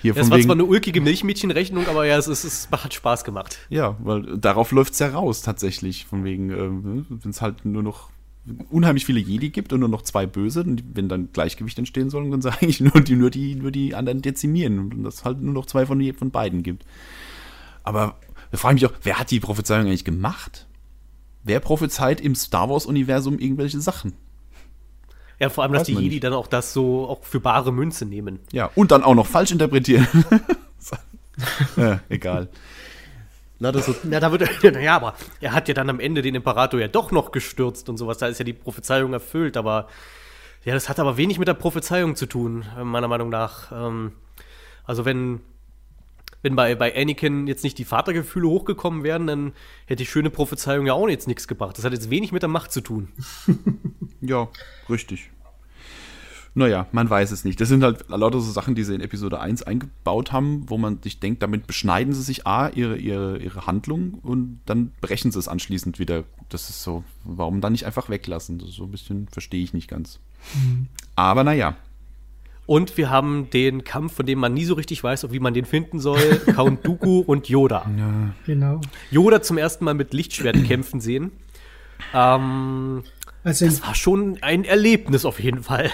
[0.02, 3.22] Hier das war wegen, zwar eine ulkige Milchmädchenrechnung, aber ja, es, ist, es hat Spaß
[3.24, 3.58] gemacht.
[3.68, 6.06] Ja, weil darauf läuft es ja raus tatsächlich.
[6.06, 8.10] Von wegen, äh, wenn es halt nur noch
[8.70, 12.28] unheimlich viele Jedi gibt und nur noch zwei böse, und wenn dann Gleichgewicht entstehen soll,
[12.30, 15.54] dann sage ich nur die, nur die, nur die anderen dezimieren und es halt nur
[15.54, 16.84] noch zwei von, von beiden gibt.
[17.82, 18.16] Aber
[18.50, 20.66] da frage ich mich auch, wer hat die Prophezeiung eigentlich gemacht?
[21.44, 24.14] Wer prophezeit im Star Wars-Universum irgendwelche Sachen?
[25.40, 26.24] Ja, vor allem, dass die Jedi nicht.
[26.24, 28.38] dann auch das so auch für bare Münze nehmen.
[28.52, 30.06] Ja, und dann auch noch falsch interpretieren.
[31.76, 32.48] ja, egal.
[33.62, 36.20] Na, das so, na, da wird er, naja, aber er hat ja dann am Ende
[36.20, 38.18] den Imperator ja doch noch gestürzt und sowas.
[38.18, 39.86] Da ist ja die Prophezeiung erfüllt, aber
[40.64, 43.70] ja, das hat aber wenig mit der Prophezeiung zu tun, meiner Meinung nach.
[43.72, 44.12] Ähm,
[44.84, 45.40] also wenn,
[46.42, 49.52] wenn bei, bei Anakin jetzt nicht die Vatergefühle hochgekommen wären, dann
[49.86, 51.78] hätte die schöne Prophezeiung ja auch jetzt nichts gebracht.
[51.78, 53.12] Das hat jetzt wenig mit der Macht zu tun.
[54.20, 54.48] ja,
[54.90, 55.30] richtig.
[56.54, 57.60] Naja, man weiß es nicht.
[57.60, 61.00] Das sind halt lauter so Sachen, die sie in Episode 1 eingebaut haben, wo man
[61.02, 65.38] sich denkt, damit beschneiden sie sich A, ihre, ihre, ihre Handlung und dann brechen sie
[65.38, 66.24] es anschließend wieder.
[66.50, 68.58] Das ist so, warum dann nicht einfach weglassen?
[68.58, 70.20] Das ist so ein bisschen, verstehe ich nicht ganz.
[70.54, 70.88] Mhm.
[71.16, 71.76] Aber naja,
[72.66, 75.64] und wir haben den Kampf, von dem man nie so richtig weiß, wie man den
[75.64, 76.38] finden soll.
[76.54, 77.90] Count Dooku und Yoda.
[77.98, 78.34] Ja.
[78.46, 78.80] Genau.
[79.10, 81.32] Yoda zum ersten Mal mit Lichtschwert kämpfen sehen.
[82.14, 83.02] Ähm,
[83.42, 85.90] also das war schon ein Erlebnis auf jeden Fall.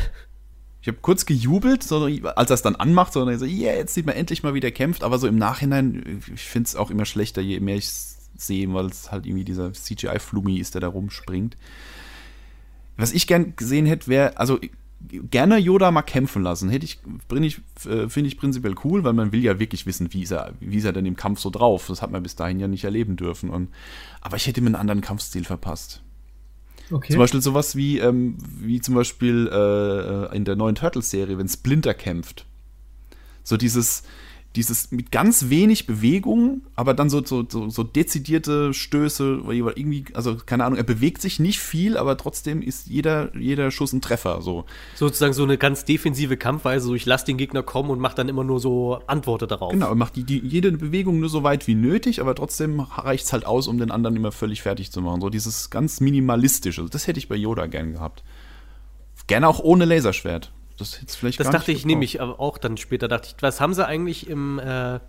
[0.88, 4.06] Ich habe kurz gejubelt, so, als er es dann anmacht, so, so, yeah, jetzt sieht
[4.06, 5.04] man endlich mal, wie der kämpft.
[5.04, 7.90] Aber so im Nachhinein, ich finde es auch immer schlechter, je mehr ich
[8.38, 11.58] sehe, weil es halt irgendwie dieser CGI-Flumi ist, der da rumspringt.
[12.96, 14.58] Was ich gern gesehen hätte, wäre, also
[15.08, 16.70] gerne Yoda mal kämpfen lassen.
[16.70, 17.00] Hätte ich,
[17.32, 20.54] ich äh, finde ich prinzipiell cool, weil man will ja wirklich wissen, wie ist er,
[20.58, 21.88] wie ist er denn im Kampf so drauf.
[21.88, 23.50] Das hat man bis dahin ja nicht erleben dürfen.
[23.50, 23.68] Und,
[24.22, 26.00] aber ich hätte ihm einen anderen Kampfstil verpasst.
[26.90, 27.12] Okay.
[27.12, 31.94] Zum Beispiel sowas wie, ähm, wie zum Beispiel äh, in der neuen Turtles-Serie, wenn Splinter
[31.94, 32.46] kämpft.
[33.42, 34.02] So dieses,
[34.58, 40.36] dieses mit ganz wenig Bewegung, aber dann so, so, so, so dezidierte Stöße, irgendwie, also
[40.36, 44.42] keine Ahnung, er bewegt sich nicht viel, aber trotzdem ist jeder, jeder Schuss ein Treffer.
[44.42, 44.64] So.
[44.96, 48.28] Sozusagen so eine ganz defensive Kampfweise, so ich lasse den Gegner kommen und mache dann
[48.28, 49.72] immer nur so Antworten darauf.
[49.72, 53.26] Genau, er macht die, die, jede Bewegung nur so weit wie nötig, aber trotzdem reicht
[53.26, 55.20] es halt aus, um den anderen immer völlig fertig zu machen.
[55.20, 58.24] So dieses ganz minimalistische, das hätte ich bei Yoda gern gehabt.
[59.28, 60.52] Gerne auch ohne Laserschwert.
[60.78, 63.86] Das, jetzt vielleicht das dachte ich nämlich auch dann später, dachte ich, was haben sie
[63.86, 65.00] eigentlich im, äh,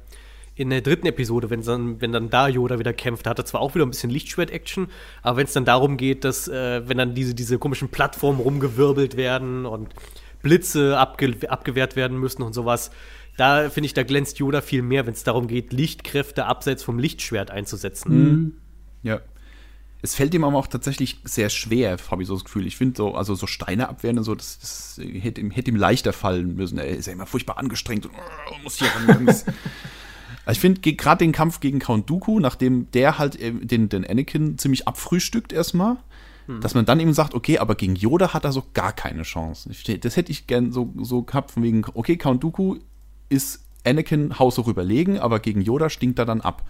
[0.56, 3.62] in der dritten Episode, wenn dann, wenn dann da Yoda wieder kämpft, hat er zwar
[3.62, 4.88] auch wieder ein bisschen Lichtschwert-Action,
[5.22, 9.16] aber wenn es dann darum geht, dass, äh, wenn dann diese, diese komischen Plattformen rumgewirbelt
[9.16, 9.94] werden und
[10.42, 12.92] Blitze abge abgewehrt werden müssen und sowas,
[13.38, 16.98] da finde ich, da glänzt Yoda viel mehr, wenn es darum geht, Lichtkräfte abseits vom
[17.00, 18.12] Lichtschwert einzusetzen.
[18.12, 18.54] Mhm.
[19.04, 19.22] Ja
[20.02, 22.66] es fällt ihm aber auch tatsächlich sehr schwer, habe ich so das Gefühl.
[22.66, 25.76] Ich finde so, also so Steine abwehren und so, das, das hätte, ihm, hätte, ihm,
[25.76, 26.78] leichter fallen müssen.
[26.78, 29.28] Er ist ja immer furchtbar angestrengt und uh, muss hier ran.
[29.28, 29.46] also
[30.50, 34.58] ich finde gerade den Kampf gegen Count Dooku, nachdem der halt äh, den, den Anakin
[34.58, 35.98] ziemlich abfrühstückt erstmal,
[36.46, 36.62] hm.
[36.62, 39.70] dass man dann eben sagt, okay, aber gegen Yoda hat er so gar keine Chance.
[40.00, 42.78] Das hätte ich gern so, so gehabt, von wegen, okay, Count Dooku
[43.28, 46.66] ist Anakin haushoch überlegen, aber gegen Yoda stinkt er dann ab.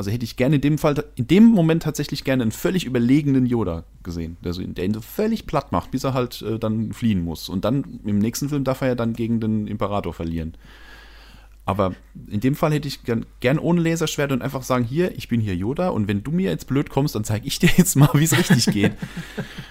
[0.00, 3.44] Also hätte ich gerne in dem Fall, in dem Moment tatsächlich gerne einen völlig überlegenen
[3.44, 6.94] Yoda gesehen, der, so, der ihn so völlig platt macht, bis er halt äh, dann
[6.94, 7.50] fliehen muss.
[7.50, 10.54] Und dann im nächsten Film darf er ja dann gegen den Imperator verlieren.
[11.66, 11.94] Aber
[12.30, 15.38] in dem Fall hätte ich gern, gern ohne Laserschwert und einfach sagen, hier, ich bin
[15.38, 18.08] hier Yoda und wenn du mir jetzt blöd kommst, dann zeige ich dir jetzt mal,
[18.14, 18.94] wie es richtig geht.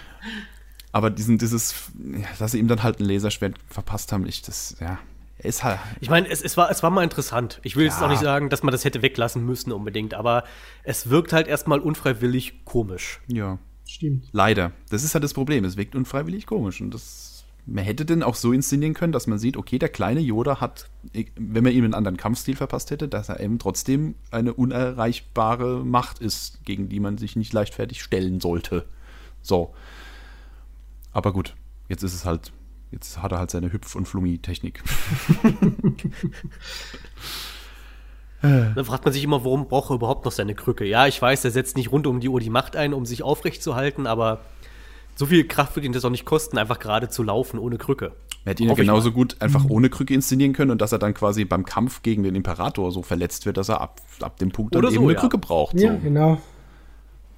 [0.91, 1.89] Aber diesen, dieses,
[2.38, 4.99] dass sie ihm dann halt ein Laserschwert verpasst haben, ich, das, ja,
[5.40, 5.80] ist halt.
[6.02, 7.60] Ich meine, es, es, war, es war mal interessant.
[7.64, 7.91] Ich will ja.
[7.91, 10.44] jetzt auch nicht sagen, dass man das hätte weglassen müssen unbedingt, aber
[10.84, 13.22] es wirkt halt erstmal unfreiwillig komisch.
[13.28, 13.57] Ja.
[13.86, 14.28] Stimmt.
[14.32, 14.72] Leider.
[14.90, 15.66] Das ist halt das Problem.
[15.66, 16.82] Es wirkt unfreiwillig komisch.
[16.82, 17.45] Und das.
[17.66, 20.90] Man hätte denn auch so inszenieren können, dass man sieht, okay, der kleine Yoda hat,
[21.14, 26.20] wenn man ihm einen anderen Kampfstil verpasst hätte, dass er eben trotzdem eine unerreichbare Macht
[26.20, 28.88] ist, gegen die man sich nicht leichtfertig stellen sollte.
[29.41, 29.76] So.
[31.11, 31.56] Aber gut,
[31.90, 32.52] jetzt ist es halt
[32.91, 34.84] Jetzt hat er halt seine Hüpf- und Flummi-Technik.
[38.41, 40.86] Dann fragt man sich immer, warum braucht er überhaupt noch seine Krücke?
[40.86, 43.22] Ja, ich weiß, er setzt nicht rund um die Uhr die Macht ein, um sich
[43.22, 44.40] aufrecht zu halten, aber
[45.16, 48.14] so viel Kraft wird ihn das auch nicht kosten, einfach gerade zu laufen ohne Krücke.
[48.45, 51.14] Er hätte ihn ja genauso gut einfach ohne Krücke inszenieren können und dass er dann
[51.14, 54.74] quasi beim Kampf gegen den Imperator so verletzt wird, dass er ab, ab dem Punkt
[54.74, 55.20] dann Oder eben so, eine ja.
[55.20, 55.78] Krücke braucht.
[55.78, 55.99] Ja, so.
[55.99, 56.41] genau.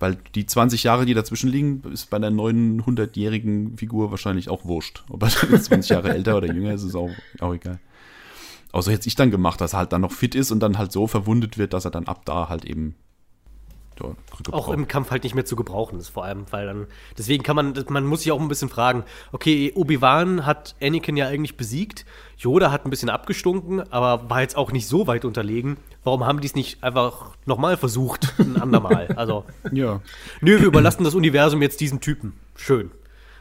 [0.02, 5.03] Weil die 20 Jahre, die dazwischen liegen, ist bei einer 900-jährigen Figur wahrscheinlich auch wurscht.
[5.10, 5.30] Ob er
[5.61, 7.80] 20 Jahre älter oder jünger ist, ist auch, auch egal.
[8.72, 10.91] Außer hätte ich dann gemacht, dass er halt dann noch fit ist und dann halt
[10.91, 12.95] so verwundet wird, dass er dann ab da halt eben
[14.03, 16.88] ja, auch im Kampf halt nicht mehr zu gebrauchen ist, vor allem, weil dann,
[17.18, 21.28] deswegen kann man, man muss sich auch ein bisschen fragen, okay, Obi-Wan hat Anakin ja
[21.28, 22.06] eigentlich besiegt,
[22.38, 25.78] Yoda hat ein bisschen abgestunken, aber war jetzt auch nicht so weit unterlegen.
[26.03, 29.10] Warum haben die es nicht einfach nochmal versucht, ein andermal?
[29.22, 30.02] Also, ja.
[30.41, 32.34] nö, wir überlassen das Universum jetzt diesem Typen.
[32.56, 32.90] Schön.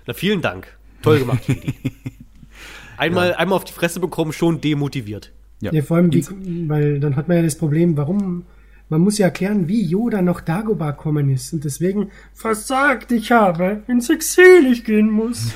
[0.07, 0.67] Na, vielen Dank.
[1.01, 1.75] Toll gemacht, Fidi.
[2.99, 3.37] Einmal, ja.
[3.37, 5.33] einmal auf die Fresse bekommen, schon demotiviert.
[5.63, 8.45] Ja, ja vor allem, wie, weil dann hat man ja das Problem, warum
[8.91, 13.83] man muss ja erklären, wie Yoda nach Dagobah kommen ist und deswegen versagt ich habe,
[13.87, 15.53] ins Exil ich gehen muss.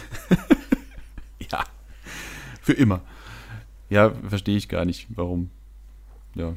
[1.50, 1.64] ja,
[2.62, 3.02] für immer.
[3.90, 5.50] Ja, verstehe ich gar nicht, warum.
[6.34, 6.54] Ja.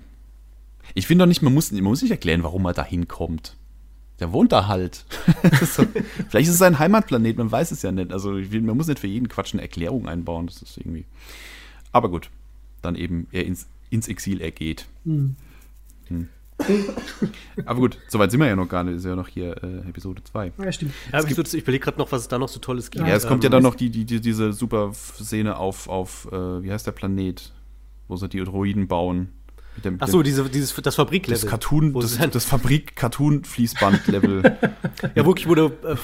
[0.94, 3.58] Ich finde doch nicht, man muss, man muss nicht erklären, warum er da hinkommt.
[4.20, 5.06] Der wohnt da halt.
[5.62, 5.84] so.
[6.30, 8.12] Vielleicht ist es sein Heimatplanet, man weiß es ja nicht.
[8.12, 10.48] Also will, man muss nicht für jeden Quatsch eine Erklärung einbauen.
[10.48, 11.06] Das ist irgendwie.
[11.92, 12.30] Aber gut,
[12.82, 14.88] dann eben er ins, ins Exil ergeht.
[15.04, 15.36] Mhm.
[16.08, 16.30] Hm.
[17.66, 18.96] Aber gut, soweit sind wir ja noch gar nicht.
[18.96, 20.54] Ist ja noch hier äh, Episode 2.
[20.58, 20.94] Ja, stimmt.
[21.12, 23.08] Ja, ich, ich überlege gerade noch, was es da noch so Tolles gibt.
[23.08, 26.28] Ja, es kommt ja ähm, dann noch die, die, die, diese super Szene auf, auf
[26.32, 27.54] äh, wie heißt der Planet,
[28.08, 29.30] wo sie die Droiden bauen.
[29.84, 31.42] Dem, Ach so, diese, dieses, das Fabriklevel.
[31.42, 34.44] Das Cartoon, das, das Fabrik-Cartoon-Fließband-Level.
[35.16, 35.96] ja, wirklich, wo du äh,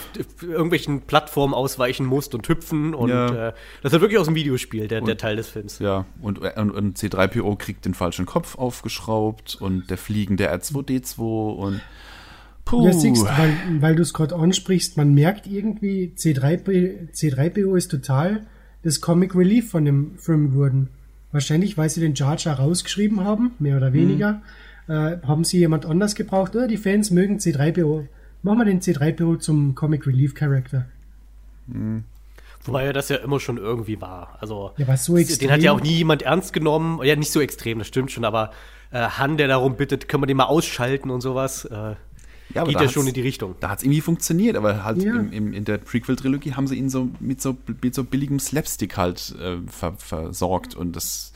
[0.41, 3.49] irgendwelchen Plattformen ausweichen musst und hüpfen und ja.
[3.49, 5.79] äh, das ist wirklich aus dem Videospiel, der, und, der Teil des Films.
[5.79, 11.81] Ja, und, und, und C3PO kriegt den falschen Kopf aufgeschraubt und der fliegende R2D2 und
[12.65, 12.85] Puh.
[12.85, 18.45] Ja, siehst, weil, weil du es gerade ansprichst, man merkt irgendwie, C3, C3PO ist total
[18.83, 20.89] das Comic Relief von dem Film geworden.
[21.33, 24.41] Wahrscheinlich, weil sie den Jar Jar rausgeschrieben haben, mehr oder weniger.
[24.87, 24.93] Mhm.
[24.93, 26.55] Äh, haben sie jemand anders gebraucht?
[26.55, 28.05] Oder die Fans mögen C3PO.
[28.43, 30.85] Machen wir den C3PO zum Comic Relief Character.
[31.67, 32.05] Mhm.
[32.65, 34.37] Wobei er das ja immer schon irgendwie war.
[34.39, 35.47] Also, ja, war so extrem.
[35.47, 37.03] den hat ja auch nie jemand ernst genommen.
[37.03, 38.51] Ja, nicht so extrem, das stimmt schon, aber
[38.91, 41.65] äh, Han, der darum bittet, können wir den mal ausschalten und sowas.
[41.65, 41.95] Äh,
[42.53, 43.55] ja, geht ja schon in die Richtung.
[43.59, 45.15] Da hat es irgendwie funktioniert, aber halt ja.
[45.15, 48.97] im, im, in der Prequel-Trilogie haben sie ihn so mit so, mit so billigem Slapstick
[48.97, 51.33] halt äh, ver, versorgt und das.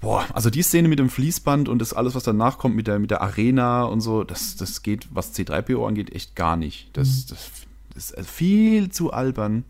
[0.00, 2.98] Boah, also die Szene mit dem Fließband und das alles, was danach kommt mit der,
[2.98, 6.90] mit der Arena und so, das, das geht, was C3PO angeht, echt gar nicht.
[6.92, 7.24] Das, mhm.
[7.30, 7.50] das,
[7.94, 9.64] das ist viel zu albern.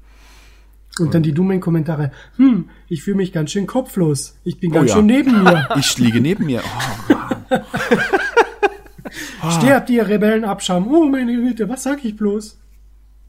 [0.98, 2.12] Und, und dann die dummen Kommentare.
[2.36, 4.36] Hm, ich fühle mich ganz schön kopflos.
[4.44, 4.96] Ich bin oh ganz ja.
[4.96, 5.68] schön neben mir.
[5.76, 6.62] Ich liege neben mir.
[6.64, 7.44] Oh, Mann.
[9.40, 9.50] Ah.
[9.50, 10.86] Sterbt ihr Rebellenabschaum.
[10.92, 12.58] Oh meine Güte, was sag ich bloß?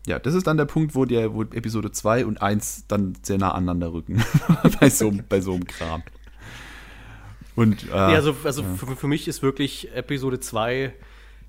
[0.07, 3.37] Ja, das ist dann der Punkt, wo, der, wo Episode 2 und 1 dann sehr
[3.37, 4.23] nah aneinander rücken.
[4.79, 6.03] bei, so, bei so einem Kram.
[7.55, 8.67] Und, äh, ja, also, also ja.
[8.75, 10.93] Für, für mich ist wirklich Episode 2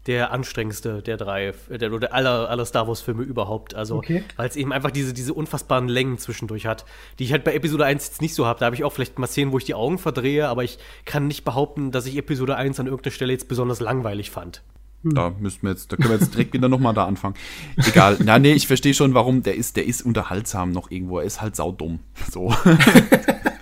[0.06, 3.74] der anstrengendste der drei, der, oder aller, aller Star Wars-Filme überhaupt.
[3.74, 4.22] Also, okay.
[4.36, 6.84] weil es eben einfach diese, diese unfassbaren Längen zwischendurch hat,
[7.18, 8.60] die ich halt bei Episode 1 jetzt nicht so habe.
[8.60, 11.26] Da habe ich auch vielleicht mal Szenen, wo ich die Augen verdrehe, aber ich kann
[11.26, 14.62] nicht behaupten, dass ich Episode 1 an irgendeiner Stelle jetzt besonders langweilig fand.
[15.02, 15.14] Hm.
[15.14, 17.34] Da müssen wir jetzt, da können wir jetzt direkt wieder nochmal da anfangen.
[17.76, 18.16] Egal.
[18.24, 21.18] Na, nee, ich verstehe schon, warum der ist, der ist unterhaltsam noch irgendwo.
[21.18, 22.00] Er ist halt saudumm.
[22.30, 22.54] So.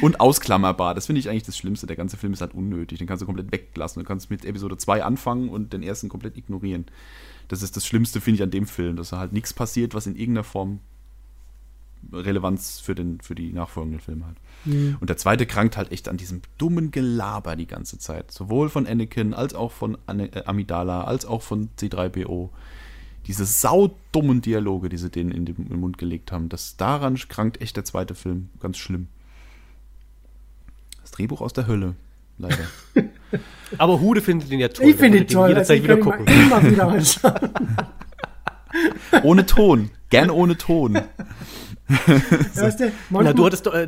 [0.00, 0.94] Und ausklammerbar.
[0.94, 1.86] Das finde ich eigentlich das Schlimmste.
[1.86, 2.98] Der ganze Film ist halt unnötig.
[2.98, 4.02] Den kannst du komplett weglassen.
[4.02, 6.86] Du kannst mit Episode 2 anfangen und den ersten komplett ignorieren.
[7.48, 10.06] Das ist das Schlimmste, finde ich, an dem Film, dass da halt nichts passiert, was
[10.06, 10.80] in irgendeiner Form
[12.12, 14.36] Relevanz für, den, für die nachfolgenden Filme hat.
[14.64, 14.96] Mhm.
[15.00, 18.30] Und der zweite krankt halt echt an diesem dummen Gelaber die ganze Zeit.
[18.30, 22.50] Sowohl von Anakin, als auch von äh, Amidala, als auch von C3PO.
[23.26, 27.76] Diese saudummen Dialoge, die sie denen in den Mund gelegt haben, das daran krankt echt
[27.76, 29.08] der zweite Film ganz schlimm.
[31.20, 31.94] Drehbuch aus der Hölle,
[32.38, 32.56] leider.
[33.78, 34.88] Aber Hude findet den ja toll.
[34.88, 35.48] Ich finde ihn toll.
[35.50, 36.26] Jederzeit also wieder gucken.
[36.26, 37.50] Immer wieder anschauen.
[39.22, 39.90] ohne Ton.
[40.08, 40.98] Gern ohne Ton.
[42.54, 42.62] so.
[42.62, 43.86] weißt du, Na, du hattest doch, äh,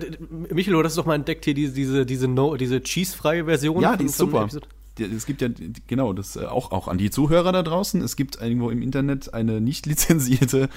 [0.50, 3.80] Michael, du hattest doch mal entdeckt hier diese, diese, diese, no, diese cheese-freie Version.
[3.80, 4.42] Ja, die ist super.
[4.42, 4.66] Episode
[4.98, 5.48] es gibt ja,
[5.86, 8.02] genau, das äh, auch, auch an die Zuhörer da draußen.
[8.02, 10.68] Es gibt irgendwo im Internet eine nicht lizenzierte,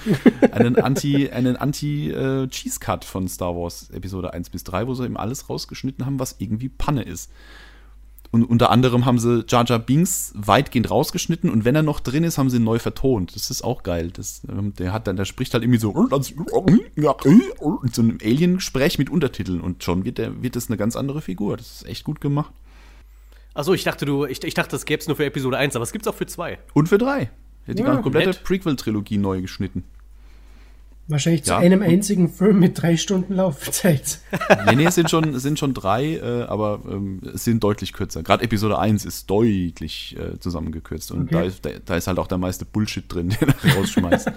[0.52, 5.16] einen Anti, einen Anti-Cheese-Cut äh, von Star Wars Episode 1 bis 3, wo sie eben
[5.16, 7.30] alles rausgeschnitten haben, was irgendwie Panne ist.
[8.32, 12.24] Und unter anderem haben sie Jar Jar Binks weitgehend rausgeschnitten und wenn er noch drin
[12.24, 13.34] ist, haben sie ihn neu vertont.
[13.34, 14.10] Das ist auch geil.
[14.12, 15.94] Das, ähm, der hat dann, der spricht halt irgendwie so,
[17.92, 21.56] so ein Alien-Sprech mit Untertiteln und schon wird, der, wird das eine ganz andere Figur.
[21.56, 22.52] Das ist echt gut gemacht.
[23.56, 25.82] Achso, ich dachte, du, ich, ich dachte, das gäbe es nur für Episode 1, aber
[25.82, 26.58] es gibt es auch für 2.
[26.74, 27.22] Und für 3.
[27.22, 27.28] Er
[27.68, 29.84] hat die ja, komplette Prequel-Trilogie neu geschnitten.
[31.08, 34.18] Wahrscheinlich zu einem einzigen Film mit drei Stunden Laufzeit.
[34.66, 38.22] nee, nee, es sind schon, sind schon drei, äh, aber ähm, es sind deutlich kürzer.
[38.24, 41.34] Gerade Episode 1 ist deutlich äh, zusammengekürzt und okay.
[41.34, 44.32] da, ist, da, da, ist halt auch der meiste Bullshit drin, den er rausschmeißt.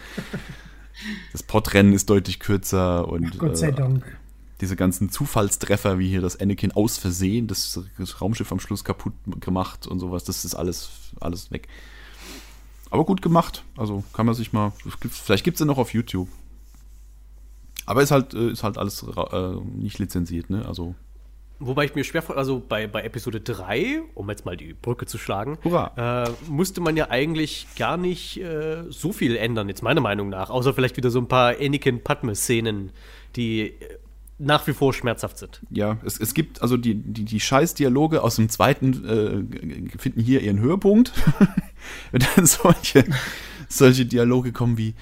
[1.31, 3.31] das Podrennen ist deutlich kürzer und.
[3.33, 4.18] Ach, Gott sei äh, Dank.
[4.61, 9.13] Diese ganzen Zufallstreffer, wie hier das Anakin aus Versehen, das, das Raumschiff am Schluss kaputt
[9.39, 10.89] gemacht und sowas, das ist alles,
[11.19, 11.67] alles weg.
[12.89, 13.63] Aber gut gemacht.
[13.77, 14.73] Also kann man sich mal.
[15.09, 16.27] Vielleicht gibt es ja noch auf YouTube.
[17.85, 20.65] Aber ist halt, äh, ist halt alles äh, nicht lizenziert, ne?
[20.65, 20.95] Also.
[21.61, 25.05] Wobei ich mir schwer vor, also bei, bei Episode 3, um jetzt mal die Brücke
[25.07, 25.57] zu schlagen,
[25.97, 30.49] äh, musste man ja eigentlich gar nicht äh, so viel ändern, jetzt meiner Meinung nach.
[30.49, 32.91] Außer vielleicht wieder so ein paar Anakin-Padme-Szenen,
[33.35, 33.97] die äh,
[34.39, 35.61] nach wie vor schmerzhaft sind.
[35.69, 40.41] Ja, es, es gibt also die, die, die Scheiß-Dialoge aus dem zweiten äh, finden hier
[40.41, 41.13] ihren Höhepunkt.
[42.11, 43.05] Wenn dann solche,
[43.67, 44.95] solche Dialoge kommen wie,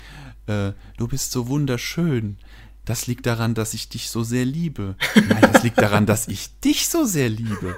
[0.48, 2.38] äh, du bist so wunderschön.
[2.84, 4.96] Das liegt daran, dass ich dich so sehr liebe.
[5.16, 7.78] Nein, das liegt daran, dass ich dich so sehr liebe.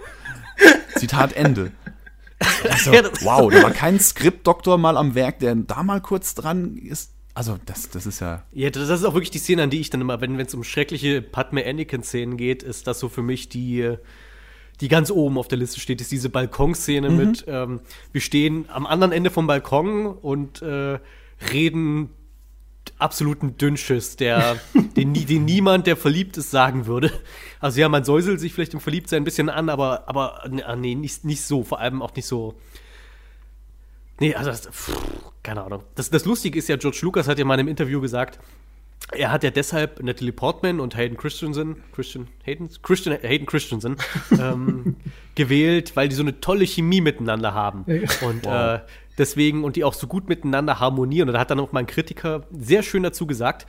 [0.95, 1.71] Zitat Ende.
[2.69, 7.11] Also, wow, da war kein Skriptdoktor mal am Werk, der da mal kurz dran ist.
[7.39, 8.43] Also, das, das ist ja.
[8.51, 10.65] Ja, das ist auch wirklich die Szene, an die ich dann immer, wenn es um
[10.65, 13.95] schreckliche Padme-Anakin-Szenen geht, ist das so für mich die,
[14.81, 17.15] die ganz oben auf der Liste steht, ist diese Balkonszene mhm.
[17.15, 17.79] mit, ähm,
[18.11, 20.99] wir stehen am anderen Ende vom Balkon und äh,
[21.53, 22.09] reden
[22.97, 24.59] absoluten Dünnschiss, der,
[24.97, 27.09] den, den niemand, der verliebt ist, sagen würde.
[27.61, 30.93] Also ja, man säuselt sich vielleicht im Verliebtsein ein bisschen an, aber, aber ah, nee,
[30.93, 32.55] nicht, nicht so, vor allem auch nicht so.
[34.19, 34.95] Nee, also das, pff,
[35.43, 35.83] keine Ahnung.
[35.95, 38.39] Das, das Lustige ist ja, George Lucas hat ja mal in einem Interview gesagt,
[39.11, 43.97] er hat ja deshalb Natalie Portman und Hayden Christensen, Christian Hayden, Christian, Hayden Christensen
[44.39, 44.97] ähm,
[45.35, 47.85] gewählt, weil die so eine tolle Chemie miteinander haben.
[48.21, 48.75] Und wow.
[48.75, 48.79] äh,
[49.17, 51.29] deswegen und die auch so gut miteinander harmonieren.
[51.29, 53.65] Und da hat dann auch mal ein Kritiker sehr schön dazu gesagt,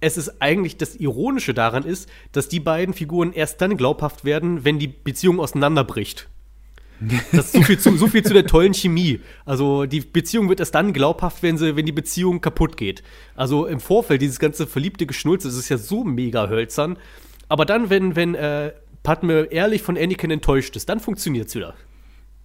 [0.00, 4.64] es ist eigentlich das Ironische daran ist, dass die beiden Figuren erst dann glaubhaft werden,
[4.64, 6.28] wenn die Beziehung auseinanderbricht.
[7.32, 9.20] Das so viel, zu, so viel zu der tollen Chemie.
[9.44, 13.02] Also die Beziehung wird erst dann glaubhaft, wenn, sie, wenn die Beziehung kaputt geht.
[13.34, 16.98] Also im Vorfeld, dieses ganze verliebte Geschnulze, das ist ja so mega hölzern.
[17.48, 18.72] Aber dann, wenn, wenn äh,
[19.02, 21.74] Padme ehrlich von Anakin enttäuscht ist, dann funktioniert es wieder.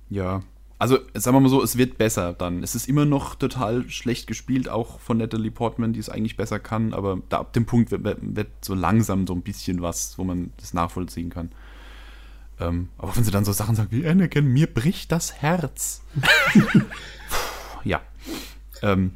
[0.09, 0.41] Ja,
[0.77, 2.61] also sagen wir mal so, es wird besser dann.
[2.61, 6.59] Es ist immer noch total schlecht gespielt, auch von Natalie Portman, die es eigentlich besser
[6.59, 10.23] kann, aber da ab dem Punkt wird, wird so langsam so ein bisschen was, wo
[10.23, 11.51] man das nachvollziehen kann.
[12.59, 16.01] Ähm, aber wenn sie dann so Sachen sagt wie Anakin, mir bricht das Herz.
[17.83, 18.01] ja.
[18.81, 19.11] Ähm,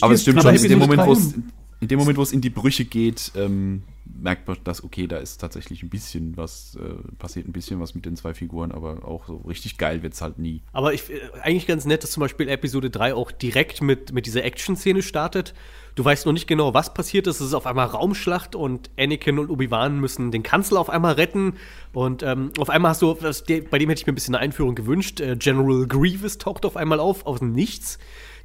[0.00, 1.34] aber es stimmt schon, in dem Moment, wo es
[1.80, 3.82] in dem Moment, wo es in die Brüche geht, ähm,
[4.20, 7.94] merkt man, dass, okay, da ist tatsächlich ein bisschen was, äh, passiert ein bisschen was
[7.94, 10.62] mit den zwei Figuren, aber auch so richtig geil wird es halt nie.
[10.72, 14.26] Aber ich, äh, eigentlich ganz nett, dass zum Beispiel Episode 3 auch direkt mit, mit
[14.26, 15.54] dieser Action-Szene startet.
[15.94, 17.40] Du weißt noch nicht genau, was passiert ist.
[17.40, 21.54] Es ist auf einmal Raumschlacht und Anakin und Obi-Wan müssen den Kanzler auf einmal retten.
[21.92, 24.44] Und ähm, auf einmal hast du, das, bei dem hätte ich mir ein bisschen eine
[24.44, 25.20] Einführung gewünscht.
[25.20, 27.98] Äh, General Grievous taucht auf einmal auf, aus dem Nichts,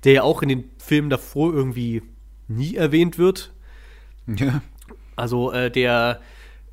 [0.03, 2.01] der ja auch in den Filmen davor irgendwie
[2.47, 3.53] nie erwähnt wird.
[4.25, 4.61] Ja.
[5.15, 6.19] Also äh, der,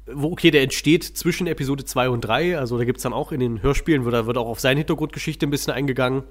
[0.06, 2.58] wo, okay, der entsteht zwischen Episode 2 und 3.
[2.58, 5.46] Also da gibt es dann auch in den Hörspielen, wird, wird auch auf seine Hintergrundgeschichte
[5.46, 6.24] ein bisschen eingegangen.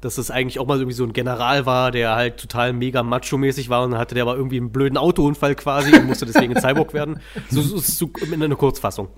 [0.00, 3.70] Dass das eigentlich auch mal irgendwie so ein General war, der halt total mega macho-mäßig
[3.70, 6.92] war und dann hatte der aber irgendwie einen blöden Autounfall quasi und musste deswegen Cyborg
[6.92, 7.20] werden.
[7.48, 9.08] So, so, so in einer Kurzfassung.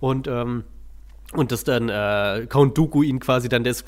[0.00, 0.64] Und, ähm,
[1.34, 3.84] und dass dann äh, Count Dooku ihn quasi dann des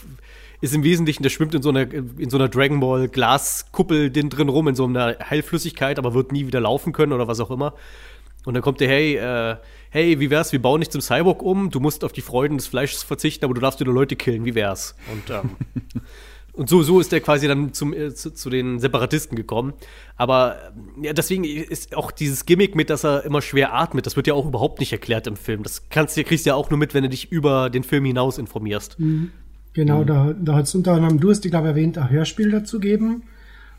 [0.61, 4.49] ist im Wesentlichen, der schwimmt in so einer, in so einer Dragon Ball Glaskuppel drin
[4.49, 7.75] rum, in so einer Heilflüssigkeit, aber wird nie wieder laufen können oder was auch immer.
[8.47, 9.57] Und dann kommt der, hey, äh,
[9.91, 12.69] hey, wie wär's, wir bauen dich zum Cyborg um, du musst auf die Freuden des
[12.69, 14.95] Fleisches verzichten, aber du darfst wieder Leute killen, wie wär's?
[15.13, 15.57] Und, ähm,
[16.53, 19.75] und so, so ist er quasi dann zum, äh, zu, zu, den Separatisten gekommen.
[20.17, 24.29] Aber ja, deswegen ist auch dieses Gimmick mit, dass er immer schwer atmet, das wird
[24.29, 25.65] ja auch überhaupt nicht erklärt im Film.
[25.65, 28.39] Das kannst, kriegst du ja auch nur mit, wenn du dich über den Film hinaus
[28.39, 29.01] informierst.
[29.01, 29.33] Mhm.
[29.77, 30.07] Genau, mhm.
[30.07, 33.25] da, da hat es unter anderem, du hast, ich glaube, erwähnt, ein Hörspiel dazu gegeben.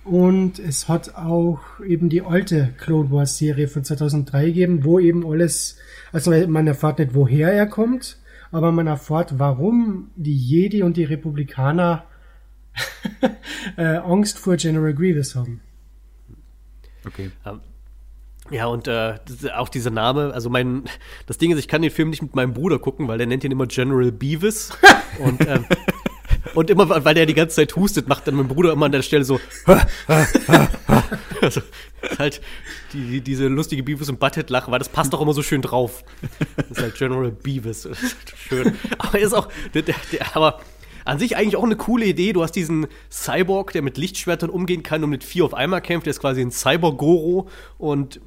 [0.03, 5.25] Und es hat auch eben die alte Clone Wars Serie von 2003 gegeben, wo eben
[5.25, 5.79] alles,
[6.11, 8.19] also man erfahrt nicht, woher er kommt,
[8.51, 12.05] aber man erfahrt, warum die Jedi und die Republikaner
[13.75, 15.61] äh, Angst vor General Grievous haben.
[17.07, 17.31] Okay.
[18.49, 19.15] Ja, und äh,
[19.55, 20.83] auch dieser Name, also mein,
[21.25, 23.43] das Ding ist, ich kann den Film nicht mit meinem Bruder gucken, weil der nennt
[23.43, 24.71] ihn immer General Beavis.
[25.19, 25.65] und, ähm,
[26.53, 29.01] und immer, weil der die ganze Zeit hustet, macht dann mein Bruder immer an der
[29.01, 29.39] Stelle so.
[31.41, 31.61] also,
[32.17, 32.41] halt
[32.93, 36.03] die, diese lustige Beavis und Butthead-Lache, weil das passt doch immer so schön drauf.
[36.55, 37.87] Das ist halt General Beavis.
[38.35, 38.75] schön.
[38.97, 39.95] Aber ist auch, der, der,
[40.33, 40.61] aber
[41.07, 42.33] an sich eigentlich auch eine coole Idee.
[42.33, 46.05] Du hast diesen Cyborg, der mit Lichtschwertern umgehen kann und mit vier auf einmal kämpft.
[46.05, 48.19] Der ist quasi ein Cyborg-Goro und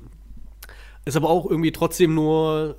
[1.11, 2.77] ist aber auch irgendwie trotzdem nur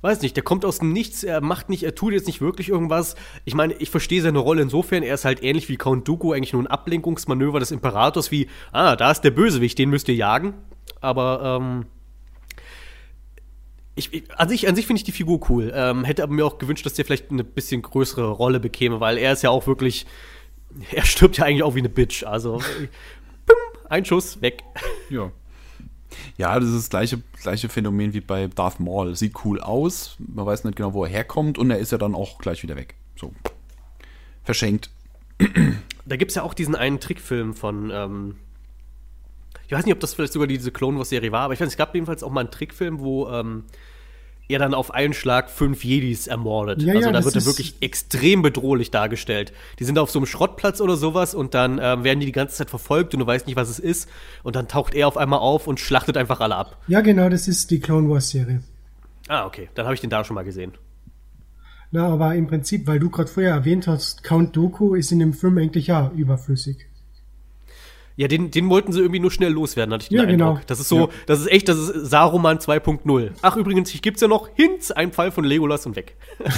[0.00, 2.68] weiß nicht, der kommt aus dem Nichts, er macht nicht, er tut jetzt nicht wirklich
[2.68, 3.16] irgendwas.
[3.44, 6.52] Ich meine, ich verstehe seine Rolle insofern, er ist halt ähnlich wie Count Dooku eigentlich
[6.52, 10.54] nur ein Ablenkungsmanöver des Imperators, wie, ah, da ist der Bösewicht, den müsst ihr jagen.
[11.00, 11.86] Aber, ähm,
[13.96, 15.72] Ich, ich, an sich, an sich finde ich die Figur cool.
[15.74, 19.18] Ähm, hätte aber mir auch gewünscht, dass der vielleicht eine bisschen größere Rolle bekäme, weil
[19.18, 20.06] er ist ja auch wirklich.
[20.92, 22.22] Er stirbt ja eigentlich auch wie eine Bitch.
[22.22, 22.58] Also,
[23.46, 23.56] bim,
[23.88, 24.62] ein Schuss, weg.
[25.10, 25.32] Ja.
[26.36, 29.14] Ja, das ist das gleiche, gleiche Phänomen wie bei Darth Maul.
[29.16, 32.14] Sieht cool aus, man weiß nicht genau, wo er herkommt und er ist ja dann
[32.14, 32.94] auch gleich wieder weg.
[33.16, 33.32] So.
[34.44, 34.90] Verschenkt.
[36.06, 37.90] Da gibt es ja auch diesen einen Trickfilm von.
[37.92, 38.36] Ähm,
[39.66, 41.76] ich weiß nicht, ob das vielleicht sogar diese Clone Wars-Serie war, aber ich weiß, es
[41.76, 43.64] gab jedenfalls auch mal einen Trickfilm, wo ähm,
[44.48, 46.82] er dann auf einen Schlag fünf Jedis ermordet.
[46.82, 49.52] Ja, also ja, da wird er wirklich extrem bedrohlich dargestellt.
[49.78, 52.56] Die sind auf so einem Schrottplatz oder sowas und dann ähm, werden die die ganze
[52.56, 54.08] Zeit verfolgt und du weißt nicht, was es ist.
[54.42, 56.78] Und dann taucht er auf einmal auf und schlachtet einfach alle ab.
[56.88, 58.62] Ja, genau, das ist die Clone Wars Serie.
[59.28, 59.68] Ah, okay.
[59.74, 60.72] Dann habe ich den da schon mal gesehen.
[61.90, 65.32] Na, aber im Prinzip, weil du gerade vorher erwähnt hast, Count Dooku ist in dem
[65.32, 66.86] Film eigentlich ja überflüssig.
[68.18, 70.38] Ja, den, den wollten sie irgendwie nur schnell loswerden, hatte ich den Ja, Eindruck.
[70.56, 70.60] genau.
[70.66, 73.30] Das ist so, das ist echt, das ist Saruman 2.0.
[73.42, 76.16] Ach, übrigens, hier gibt's ja noch Hinz, ein Fall von Legolas und weg.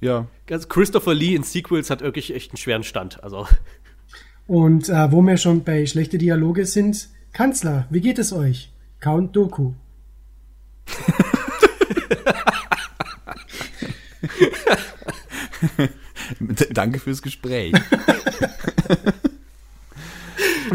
[0.00, 0.26] Ja.
[0.50, 3.24] Also Christopher Lee in Sequels hat wirklich echt einen schweren Stand.
[3.24, 3.46] Also,
[4.46, 8.70] Und äh, wo wir schon bei schlechte Dialoge sind, Kanzler, wie geht es euch?
[9.00, 9.72] Count Dooku.
[16.72, 17.72] Danke fürs Gespräch.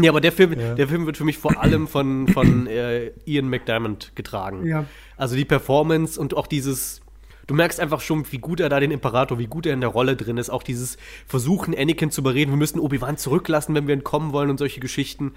[0.00, 3.48] ja, aber der Film, der Film wird für mich vor allem von, von äh, Ian
[3.48, 4.66] McDiarmid getragen.
[4.66, 4.84] Ja.
[5.16, 7.00] Also die Performance und auch dieses,
[7.46, 9.90] du merkst einfach schon, wie gut er da den Imperator, wie gut er in der
[9.90, 10.50] Rolle drin ist.
[10.50, 14.58] Auch dieses Versuchen, Anakin zu überreden, wir müssen Obi-Wan zurücklassen, wenn wir entkommen wollen und
[14.58, 15.32] solche Geschichten.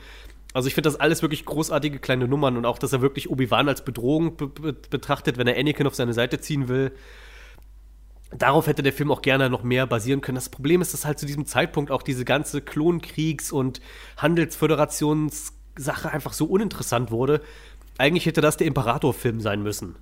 [0.53, 3.67] Also ich finde das alles wirklich großartige kleine Nummern und auch, dass er wirklich Obi-Wan
[3.67, 6.91] als Bedrohung be be betrachtet, wenn er Anakin auf seine Seite ziehen will.
[8.37, 10.35] Darauf hätte der Film auch gerne noch mehr basieren können.
[10.35, 13.81] Das Problem ist, dass halt zu diesem Zeitpunkt auch diese ganze Klonkriegs- und
[14.17, 17.41] Handelsföderationssache einfach so uninteressant wurde.
[17.97, 19.95] Eigentlich hätte das der Imperator-Film sein müssen.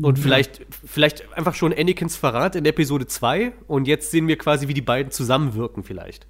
[0.00, 4.68] Und vielleicht, vielleicht einfach schon Anakins Verrat in Episode 2 und jetzt sehen wir quasi,
[4.68, 6.26] wie die beiden zusammenwirken vielleicht.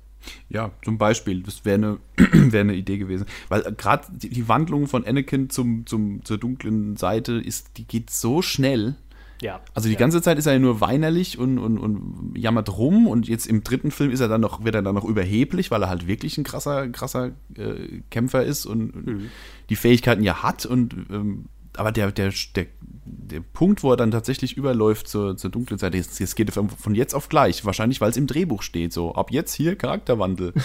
[0.48, 1.98] Ja, zum Beispiel, das wäre eine,
[2.52, 3.26] wär eine Idee gewesen.
[3.48, 8.10] Weil gerade die, die Wandlung von Anakin zum, zum, zur dunklen Seite ist, die geht
[8.10, 8.96] so schnell.
[9.42, 9.60] Ja.
[9.74, 9.98] Also die ja.
[9.98, 13.62] ganze Zeit ist er ja nur weinerlich und, und, und jammert rum und jetzt im
[13.62, 16.38] dritten Film ist er dann noch, wird er dann noch überheblich, weil er halt wirklich
[16.38, 19.30] ein krasser, krasser äh, Kämpfer ist und Mhm.
[19.68, 21.46] die Fähigkeiten ja hat und ähm,
[21.78, 22.66] aber der, der, der,
[23.04, 26.52] der Punkt, wo er dann tatsächlich überläuft zur, zur dunklen Seite, jetzt, jetzt geht er
[26.54, 27.66] von- von jetzt auf gleich.
[27.66, 30.54] Wahrscheinlich, weil es im Drehbuch steht, so ab jetzt hier Charakterwandel.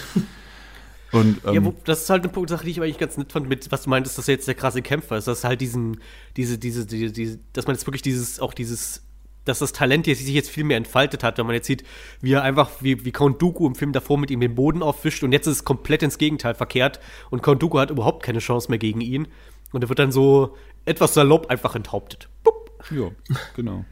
[1.11, 3.31] und ähm, Ja, wo, das ist halt eine Punkt- Sache, die ich eigentlich ganz nett
[3.31, 5.27] fand, mit was du meintest, dass er jetzt der krasse Kämpfer ist.
[5.27, 5.99] Dass halt diesen,
[6.37, 9.03] diese, diese, diese, diese, dass man jetzt wirklich dieses, auch dieses,
[9.45, 11.83] dass das Talent jetzt sich jetzt viel mehr entfaltet hat, wenn man jetzt sieht,
[12.21, 15.23] wie er einfach, wie, wie Count Dooku im Film davor mit ihm den Boden aufwischt
[15.23, 16.99] und jetzt ist es komplett ins Gegenteil verkehrt
[17.31, 19.27] und Count Dooku hat überhaupt keine Chance mehr gegen ihn
[19.71, 22.29] und er wird dann so etwas salopp einfach enthauptet.
[22.43, 22.71] Bup.
[22.91, 23.09] ja,
[23.55, 23.83] genau.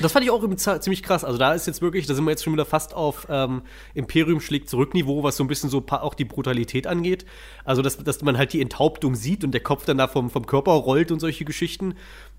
[0.00, 0.42] Das fand ich auch
[0.80, 1.24] ziemlich krass.
[1.24, 3.62] Also da ist jetzt wirklich, da sind wir jetzt schon wieder fast auf ähm,
[3.94, 7.26] Imperium schlägt zurück Niveau, was so ein bisschen so auch die Brutalität angeht.
[7.64, 10.46] Also dass, dass man halt die Enthauptung sieht und der Kopf dann da vom, vom
[10.46, 11.94] Körper rollt und solche Geschichten.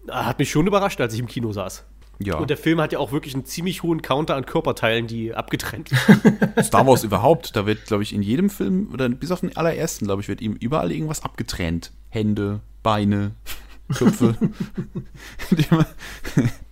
[0.07, 1.85] Ah, Hat mich schon überrascht, als ich im Kino saß.
[2.19, 2.37] Ja.
[2.37, 5.91] Und der Film hat ja auch wirklich einen ziemlich hohen Counter an Körperteilen, die abgetrennt
[5.91, 6.49] werden.
[6.63, 10.05] Star Wars überhaupt, da wird, glaube ich, in jedem Film, oder bis auf den allerersten,
[10.05, 11.91] glaube ich, wird ihm überall irgendwas abgetrennt.
[12.09, 13.35] Hände, Beine,
[13.93, 14.35] Köpfe.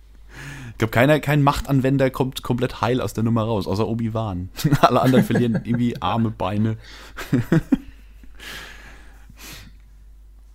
[0.76, 4.50] Ich glaube, keiner, kein Machtanwender kommt komplett heil aus der Nummer raus, außer Obi-Wan.
[4.82, 6.76] Alle anderen verlieren irgendwie Arme, Beine.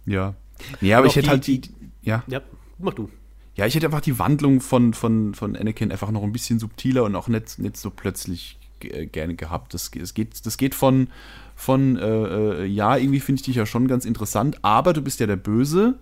[0.06, 0.36] ja.
[0.80, 1.62] Nee, aber ich hätte die- halt die.
[1.62, 1.72] die-
[2.04, 2.24] Ja.
[2.28, 2.42] ja,
[2.78, 3.10] mach du.
[3.56, 7.04] Ja, ich hätte einfach die Wandlung von, von, von Anakin einfach noch ein bisschen subtiler
[7.04, 9.74] und auch nicht, nicht so plötzlich äh, gerne gehabt.
[9.74, 11.10] Das, das, geht, das geht von,
[11.56, 15.20] von äh, äh, ja, irgendwie finde ich dich ja schon ganz interessant, aber du bist
[15.20, 15.98] ja der Böse,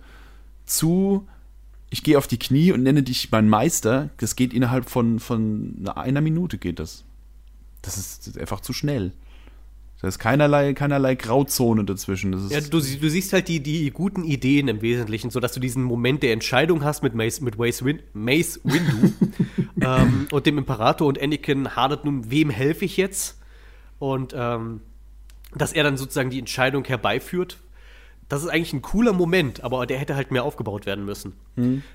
[0.66, 1.26] zu
[1.90, 4.10] ich gehe auf die Knie und nenne dich mein Meister.
[4.18, 7.04] Das geht innerhalb von, von einer- Minute geht das.
[7.82, 9.12] Das ist, einfach zu schnell.
[10.00, 12.32] Da ist keinerlei, keinerlei Grauzone dazwischen.
[12.48, 16.22] Ja, du, du siehst halt die, die guten Ideen im Wesentlichen, sodass du diesen Moment
[16.22, 19.12] der Entscheidung hast mit Mace, mit Mace, Win, Mace Windu
[19.82, 23.38] ähm, und dem Imperator und Anakin hadert nun, wem helfe ich jetzt?
[23.98, 24.80] Und ähm,
[25.54, 27.58] dass er dann sozusagen die Entscheidung herbeiführt.
[28.30, 31.34] Das ist eigentlich ein cooler Moment, aber der hätte halt mehr aufgebaut werden müssen.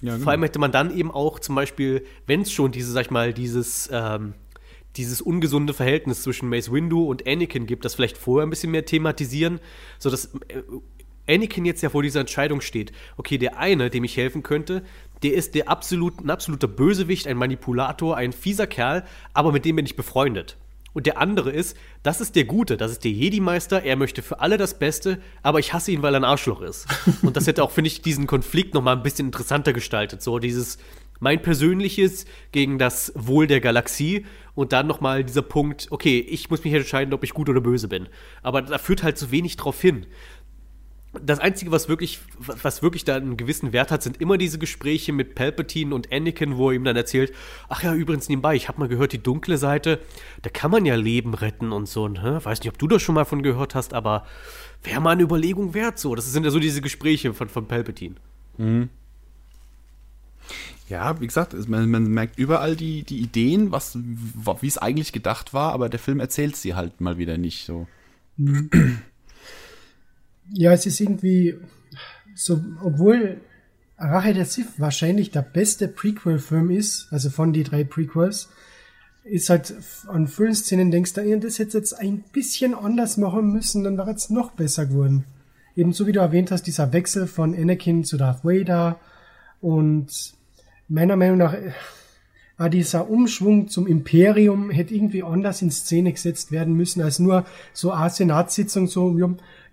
[0.02, 3.06] ja, Vor allem hätte man dann eben auch zum Beispiel, wenn es schon diese, sag
[3.06, 4.34] ich mal, dieses, ähm,
[4.98, 8.84] dieses ungesunde Verhältnis zwischen Mace Windu und Anakin gibt, das vielleicht vorher ein bisschen mehr
[8.84, 9.62] thematisieren,
[9.98, 12.92] sodass äh, Anakin jetzt ja vor dieser Entscheidung steht.
[13.16, 14.84] Okay, der eine, dem ich helfen könnte,
[15.24, 19.78] der ist der absolut, ein absoluter Bösewicht, ein Manipulator, ein fieser Kerl, aber mit dem
[19.78, 20.58] bin ich befreundet.
[20.96, 24.40] Und der andere ist, das ist der Gute, das ist der Jedi-Meister, er möchte für
[24.40, 26.88] alle das Beste, aber ich hasse ihn, weil er ein Arschloch ist.
[27.22, 30.22] Und das hätte auch, finde ich, diesen Konflikt noch mal ein bisschen interessanter gestaltet.
[30.22, 30.78] So dieses,
[31.20, 36.50] mein persönliches gegen das Wohl der Galaxie und dann noch mal dieser Punkt, okay, ich
[36.50, 38.08] muss mich entscheiden, ob ich gut oder böse bin.
[38.42, 40.06] Aber da führt halt so wenig drauf hin
[41.24, 45.14] das Einzige, was wirklich, was wirklich da einen gewissen Wert hat, sind immer diese Gespräche
[45.14, 47.34] mit Palpatine und Anakin, wo er ihm dann erzählt,
[47.70, 50.00] ach ja, übrigens nebenbei, ich habe mal gehört, die dunkle Seite,
[50.42, 52.08] da kann man ja Leben retten und so.
[52.08, 52.40] Ne?
[52.44, 54.26] Weiß nicht, ob du das schon mal von gehört hast, aber
[54.84, 56.16] wäre mal eine Überlegung wert so.
[56.16, 58.16] Das sind ja so diese Gespräche von, von Palpatine.
[58.58, 58.90] Mhm.
[60.88, 65.54] Ja, wie gesagt, man, man, merkt überall die, die Ideen, was, wie es eigentlich gedacht
[65.54, 67.88] war, aber der Film erzählt sie halt mal wieder nicht so.
[70.52, 71.56] Ja, es ist irgendwie
[72.36, 73.42] so, obwohl
[73.98, 78.50] Rache der Sith wahrscheinlich der beste Prequel-Film ist, also von die drei Prequels,
[79.24, 79.74] ist halt
[80.08, 84.12] an vielen Szenen denkst du, das hätte jetzt ein bisschen anders machen müssen, dann wäre
[84.12, 85.26] es noch besser geworden.
[85.76, 89.00] Ebenso wie du erwähnt hast, dieser Wechsel von Anakin zu Darth Vader
[89.62, 90.34] und
[90.88, 91.56] meiner Meinung nach
[92.58, 97.46] war dieser Umschwung zum Imperium hätte irgendwie anders in Szene gesetzt werden müssen, als nur
[97.74, 99.18] so eine Senatssitzung, so,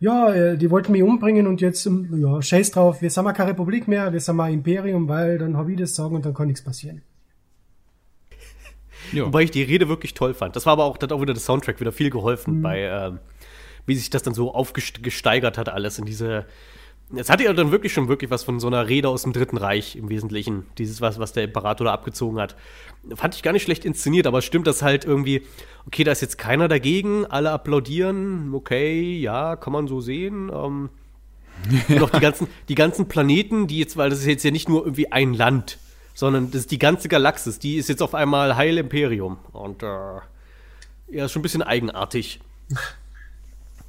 [0.00, 3.32] ja, äh, die wollten mich umbringen und jetzt, ähm, ja, scheiß drauf, wir sind mal
[3.32, 6.34] keine Republik mehr, wir sind mal Imperium, weil dann habe ich das sagen und dann
[6.34, 7.02] kann nichts passieren.
[9.12, 9.26] Ja.
[9.26, 10.54] Wobei ich die Rede wirklich toll fand.
[10.54, 12.62] Das war aber auch, das hat auch wieder das Soundtrack wieder viel geholfen mhm.
[12.62, 13.18] bei, ähm,
[13.84, 16.46] wie sich das dann so aufgesteigert hat, alles in diese,
[17.14, 19.56] es hatte ja dann wirklich schon wirklich was von so einer Rede aus dem Dritten
[19.56, 20.66] Reich im Wesentlichen.
[20.78, 22.56] Dieses was, was der Imperator da abgezogen hat.
[23.14, 25.42] Fand ich gar nicht schlecht inszeniert, aber stimmt das halt irgendwie,
[25.86, 30.50] okay, da ist jetzt keiner dagegen, alle applaudieren, okay, ja, kann man so sehen.
[30.54, 30.88] Ähm,
[31.88, 34.68] und auch die ganzen, die ganzen Planeten, die jetzt, weil das ist jetzt ja nicht
[34.68, 35.78] nur irgendwie ein Land,
[36.14, 39.38] sondern das ist die ganze Galaxis, die ist jetzt auf einmal Heil Imperium.
[39.52, 39.86] Und äh,
[41.10, 42.40] ja, ist schon ein bisschen eigenartig.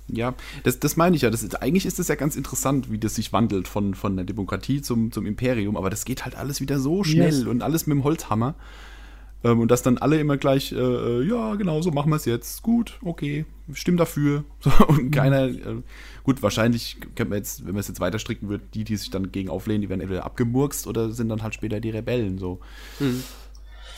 [0.08, 0.34] Ja,
[0.64, 1.30] das, das meine ich ja.
[1.30, 4.26] Das ist, eigentlich ist das ja ganz interessant, wie das sich wandelt von, von der
[4.26, 7.46] Demokratie zum, zum Imperium, aber das geht halt alles wieder so schnell yes.
[7.46, 8.56] und alles mit dem Holzhammer.
[9.44, 12.26] Ähm, und dass dann alle immer gleich, äh, äh ja, genau, so machen wir es
[12.26, 12.62] jetzt.
[12.64, 14.44] Gut, okay, stimm dafür.
[14.60, 15.12] So, und mhm.
[15.12, 15.82] keiner, äh,
[16.24, 19.10] gut, wahrscheinlich könnte man jetzt, wenn man es jetzt weiter stricken würde, die, die sich
[19.10, 22.38] dann gegen auflehnen, die werden entweder abgemurkst oder sind dann halt später die Rebellen.
[22.38, 22.60] So.
[23.00, 23.24] Mhm.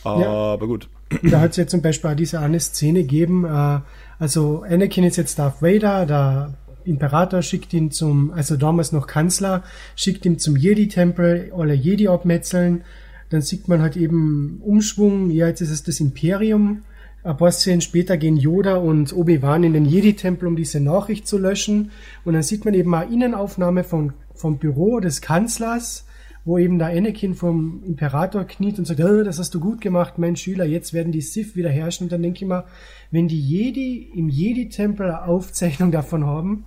[0.04, 0.66] Aber ja.
[0.66, 0.90] gut.
[1.24, 3.82] Da hat es ja zum Beispiel auch diese eine Szene gegeben, äh,
[4.20, 6.54] also Anakin ist jetzt Darth Vader, der
[6.86, 9.64] Imperator schickt ihn zum, also damals noch Kanzler,
[9.96, 12.84] schickt ihn zum Jedi-Tempel, alle Jedi abmetzeln.
[13.30, 16.84] Dann sieht man halt eben Umschwung, ja, jetzt ist es das Imperium.
[17.24, 21.40] Ein paar Szenen später gehen Yoda und Obi-Wan in den Jedi-Tempel, um diese Nachricht zu
[21.40, 21.90] löschen.
[22.24, 26.06] Und dann sieht man eben eine Innenaufnahme von, vom Büro des Kanzlers,
[26.46, 30.20] wo eben der Anakin vom Imperator kniet und sagt, oh, das hast du gut gemacht,
[30.20, 32.06] mein Schüler, jetzt werden die Sith wieder herrschen.
[32.06, 32.66] Und dann denke ich mal,
[33.16, 36.66] wenn die Jedi im Jedi-Tempel eine Aufzeichnung davon haben,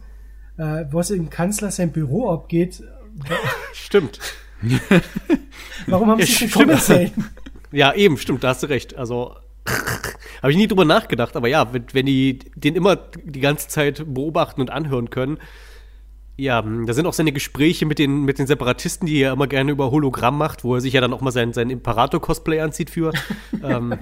[0.57, 2.83] äh, was im Kanzler sein Büro abgeht.
[3.75, 4.19] Stimmt.
[5.87, 7.13] Warum haben ja, sie nicht kommen sehen?
[7.71, 8.97] Ja, eben, stimmt, da hast du recht.
[8.97, 9.37] Also
[10.43, 14.03] habe ich nie drüber nachgedacht, aber ja, wenn, wenn die den immer die ganze Zeit
[14.13, 15.39] beobachten und anhören können,
[16.37, 19.73] ja, da sind auch seine Gespräche mit den, mit den Separatisten, die er immer gerne
[19.73, 23.13] über Hologramm macht, wo er sich ja dann auch mal seinen, seinen Imperator-Cosplay anzieht für.
[23.63, 23.99] ähm,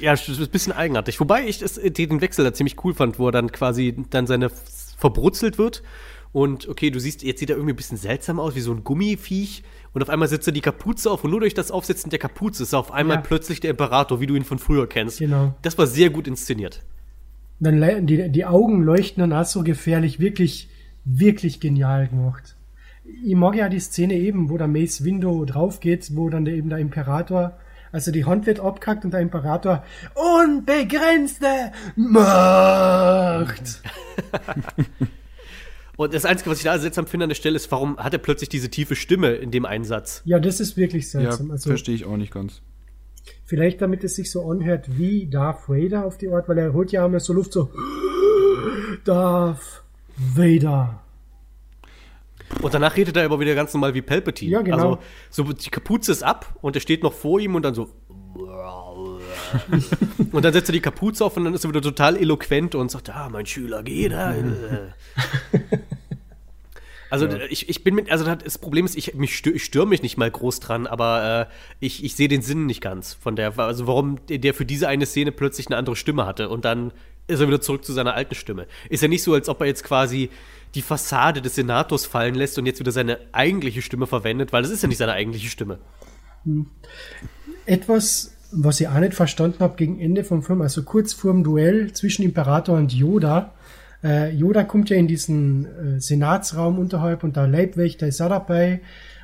[0.00, 1.20] ja, das ist ein bisschen eigenartig.
[1.20, 4.50] Wobei ich das, den Wechsel da ziemlich cool fand, wo er dann quasi dann seine
[4.98, 5.82] verbrutzelt wird.
[6.32, 8.84] Und okay, du siehst, jetzt sieht er irgendwie ein bisschen seltsam aus, wie so ein
[8.84, 9.64] Gummiviech.
[9.92, 12.62] Und auf einmal setzt er die Kapuze auf und nur durch das Aufsetzen der Kapuze
[12.62, 13.22] ist er auf einmal ja.
[13.22, 15.18] plötzlich der Imperator, wie du ihn von früher kennst.
[15.18, 15.54] Genau.
[15.62, 16.82] Das war sehr gut inszeniert.
[17.58, 20.68] Dann die, die Augen leuchten dann auch so gefährlich, wirklich,
[21.04, 22.56] wirklich genial gemacht.
[23.24, 26.54] Ich mag ja die Szene eben, wo der Mace Window drauf geht, wo dann der,
[26.54, 27.58] eben der Imperator
[27.92, 33.82] also die Hand wird abgehackt und der Imperator unbegrenzte Macht.
[35.96, 38.18] und das Einzige, was ich da seltsam finde an der Stelle, ist, warum hat er
[38.18, 40.22] plötzlich diese tiefe Stimme in dem Einsatz?
[40.24, 41.48] Ja, das ist wirklich seltsam.
[41.48, 42.62] Ja, also, verstehe ich auch nicht ganz.
[43.44, 46.92] Vielleicht damit es sich so anhört wie Darth Vader auf die Art, weil er holt
[46.92, 47.70] ja immer so Luft so
[49.04, 49.82] Darth
[50.16, 50.99] Vader.
[52.62, 54.52] Und danach redet er aber wieder ganz normal wie Palpatine.
[54.52, 54.76] Ja, genau.
[55.30, 57.88] Also so die Kapuze ist ab und er steht noch vor ihm und dann so.
[60.32, 62.90] und dann setzt er die Kapuze auf und dann ist er wieder total eloquent und
[62.90, 64.34] sagt, ah, mein Schüler, geh da.
[67.10, 67.38] Also ja.
[67.50, 70.16] ich, ich bin mit, also das Problem ist, ich, mich stör, ich störe mich nicht
[70.16, 73.88] mal groß dran, aber äh, ich, ich sehe den Sinn nicht ganz von der, also
[73.88, 76.92] warum der für diese eine Szene plötzlich eine andere Stimme hatte und dann
[77.30, 78.66] ist er wieder zurück zu seiner alten Stimme.
[78.88, 80.30] Ist ja nicht so, als ob er jetzt quasi
[80.74, 84.70] die Fassade des Senators fallen lässt und jetzt wieder seine eigentliche Stimme verwendet, weil das
[84.70, 85.78] ist ja nicht seine eigentliche Stimme.
[86.44, 86.66] Hm.
[87.66, 91.44] Etwas, was ich auch nicht verstanden habe gegen Ende vom Film, also kurz vor dem
[91.44, 93.52] Duell zwischen Imperator und Yoda,
[94.02, 98.80] äh, Yoda kommt ja in diesen äh, Senatsraum unterhalb und der Leibwächter ist auch dabei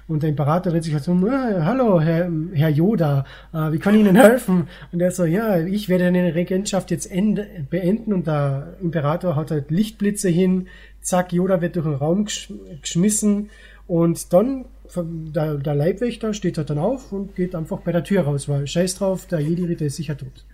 [0.08, 3.94] und der Imperator dreht sich halt um, ah, hallo, Herr, Herr Yoda, äh, wie kann
[3.94, 4.68] ich Ihnen helfen?
[4.92, 9.50] Und er so, ja, ich werde eine Regentschaft jetzt ende, beenden und der Imperator haut
[9.50, 10.68] halt Lichtblitze hin,
[11.00, 13.50] zack, Yoda wird durch den Raum gesch geschmissen
[13.86, 18.22] und dann der, der Leibwächter steht halt dann auf und geht einfach bei der Tür
[18.22, 20.44] raus, weil scheiß drauf, der Jedi-Ritter ist sicher tot.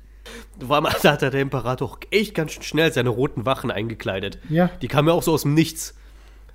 [0.65, 4.39] Vor allem da hat der Imperator auch echt ganz schnell seine roten Wachen eingekleidet.
[4.49, 4.71] Ja.
[4.81, 5.95] Die kamen ja auch so aus dem Nichts.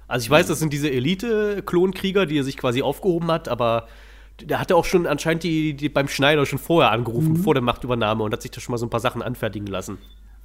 [0.08, 3.88] Also ich weiß, das sind diese Elite-Klonkrieger, die er sich quasi aufgehoben hat, aber
[4.42, 7.38] der hatte auch schon anscheinend die, die beim Schneider schon vorher angerufen, mhm.
[7.38, 9.98] vor der Machtübernahme und hat sich da schon mal so ein paar Sachen anfertigen lassen.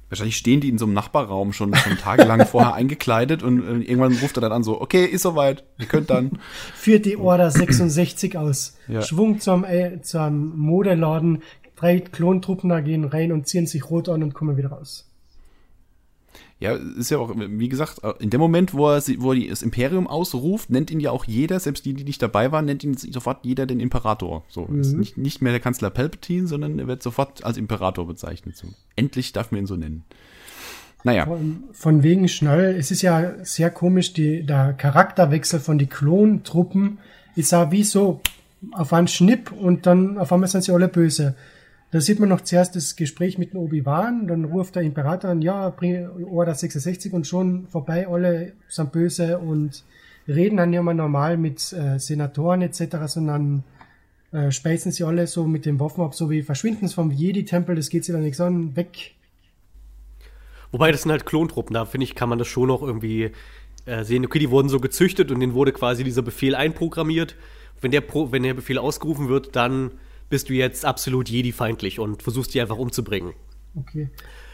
[0.09, 4.13] Wahrscheinlich stehen die in so einem Nachbarraum schon, schon tagelang vorher eingekleidet und äh, irgendwann
[4.17, 6.39] ruft er dann an so, okay, ist soweit, ihr könnt dann.
[6.75, 8.77] Führt die Order 66 aus.
[8.87, 9.01] Ja.
[9.01, 11.41] Schwung zum, äh, zum Modeladen,
[11.75, 15.09] drei Klontruppen da gehen rein und ziehen sich rot an und kommen wieder raus.
[16.63, 20.07] Ja, ist ja auch, wie gesagt, in dem Moment, wo er, wo er das Imperium
[20.07, 23.43] ausruft, nennt ihn ja auch jeder, selbst die, die nicht dabei waren, nennt ihn sofort
[23.43, 24.45] jeder den Imperator.
[24.47, 24.79] So, mhm.
[24.79, 28.55] ist nicht, nicht mehr der Kanzler Palpatine, sondern er wird sofort als Imperator bezeichnet.
[28.55, 28.69] So.
[28.95, 30.05] Endlich darf man ihn so nennen.
[31.03, 31.25] Naja.
[31.25, 36.99] Von, von wegen schnell, es ist ja sehr komisch, die, der Charakterwechsel von den Klontruppen
[37.35, 38.21] ist ja wie so
[38.71, 41.35] auf einen Schnipp und dann auf einmal sind sie alle böse.
[41.93, 45.69] Da sieht man noch zuerst das Gespräch mit Obi-Wan, dann ruft der Imperator an, ja,
[45.69, 49.83] bring Order 66 und schon vorbei, alle sind böse und
[50.27, 53.63] reden dann ja mal normal mit äh, Senatoren etc., sondern
[54.31, 57.75] äh, speisen sie alle so mit den Waffen ab, so wie verschwinden sie vom Jedi-Tempel,
[57.75, 59.11] das geht sie dann nichts an, weg.
[60.71, 63.29] Wobei, das sind halt Klontruppen, da finde ich, kann man das schon noch irgendwie
[63.85, 64.25] äh, sehen.
[64.25, 67.35] Okay, die wurden so gezüchtet und denen wurde quasi dieser Befehl einprogrammiert.
[67.81, 69.91] Wenn der, Pro wenn der Befehl ausgerufen wird, dann
[70.29, 73.33] bist du jetzt absolut Jedi-feindlich und versuchst die einfach umzubringen.
[73.75, 74.09] Okay.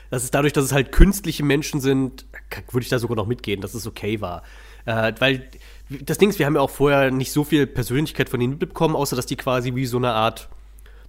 [0.09, 2.25] Das ist dadurch, dass es halt künstliche Menschen sind,
[2.71, 4.43] würde ich da sogar noch mitgehen, dass es okay war.
[4.85, 5.49] Äh, weil
[5.89, 8.95] das Ding ist, wir haben ja auch vorher nicht so viel Persönlichkeit von ihnen mitbekommen,
[8.95, 10.49] außer dass die quasi wie so eine Art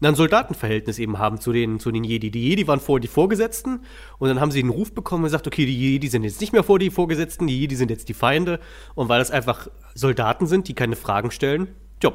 [0.03, 2.31] ein Soldatenverhältnis eben haben zu den, zu den Jedi.
[2.31, 3.81] Die Jedi waren vorher die Vorgesetzten
[4.19, 6.53] und dann haben sie einen Ruf bekommen und gesagt, okay, die Jedi sind jetzt nicht
[6.53, 8.61] mehr vor die Vorgesetzten, die Jedi sind jetzt die Feinde.
[8.95, 11.69] Und weil das einfach Soldaten sind, die keine Fragen stellen,
[12.03, 12.13] ja,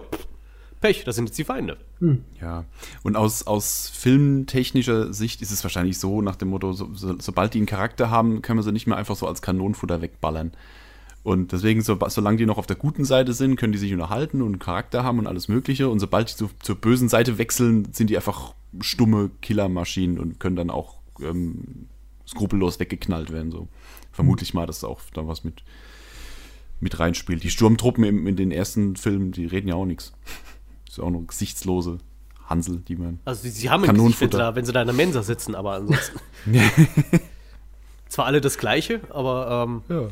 [0.85, 1.77] Pech, das sind jetzt die Feinde.
[1.99, 2.23] Hm.
[2.39, 2.65] Ja,
[3.01, 7.55] und aus, aus filmtechnischer Sicht ist es wahrscheinlich so, nach dem Motto, so, so, sobald
[7.55, 10.51] die einen Charakter haben, können wir sie nicht mehr einfach so als Kanonenfutter wegballern.
[11.23, 14.43] Und deswegen, so, solange die noch auf der guten Seite sind, können die sich unterhalten
[14.43, 15.89] und einen Charakter haben und alles Mögliche.
[15.89, 20.55] Und sobald die zu, zur bösen Seite wechseln, sind die einfach stumme Killermaschinen und können
[20.55, 21.87] dann auch ähm,
[22.27, 23.49] skrupellos weggeknallt werden.
[23.49, 23.69] So.
[24.11, 25.63] Vermutlich mal, dass da auch da was mit,
[26.79, 27.43] mit reinspielt.
[27.43, 30.13] Die Sturmtruppen in, in den ersten Filmen, die reden ja auch nichts.
[30.95, 31.97] Ist auch noch gesichtslose
[32.45, 33.19] Hansel, die man.
[33.25, 35.23] Also sie, sie haben ein Gesicht, wenn sie, da, wenn sie da in der Mensa
[35.23, 36.19] sitzen, aber ansonsten.
[38.07, 40.07] Zwar alle das Gleiche, aber ähm, ja.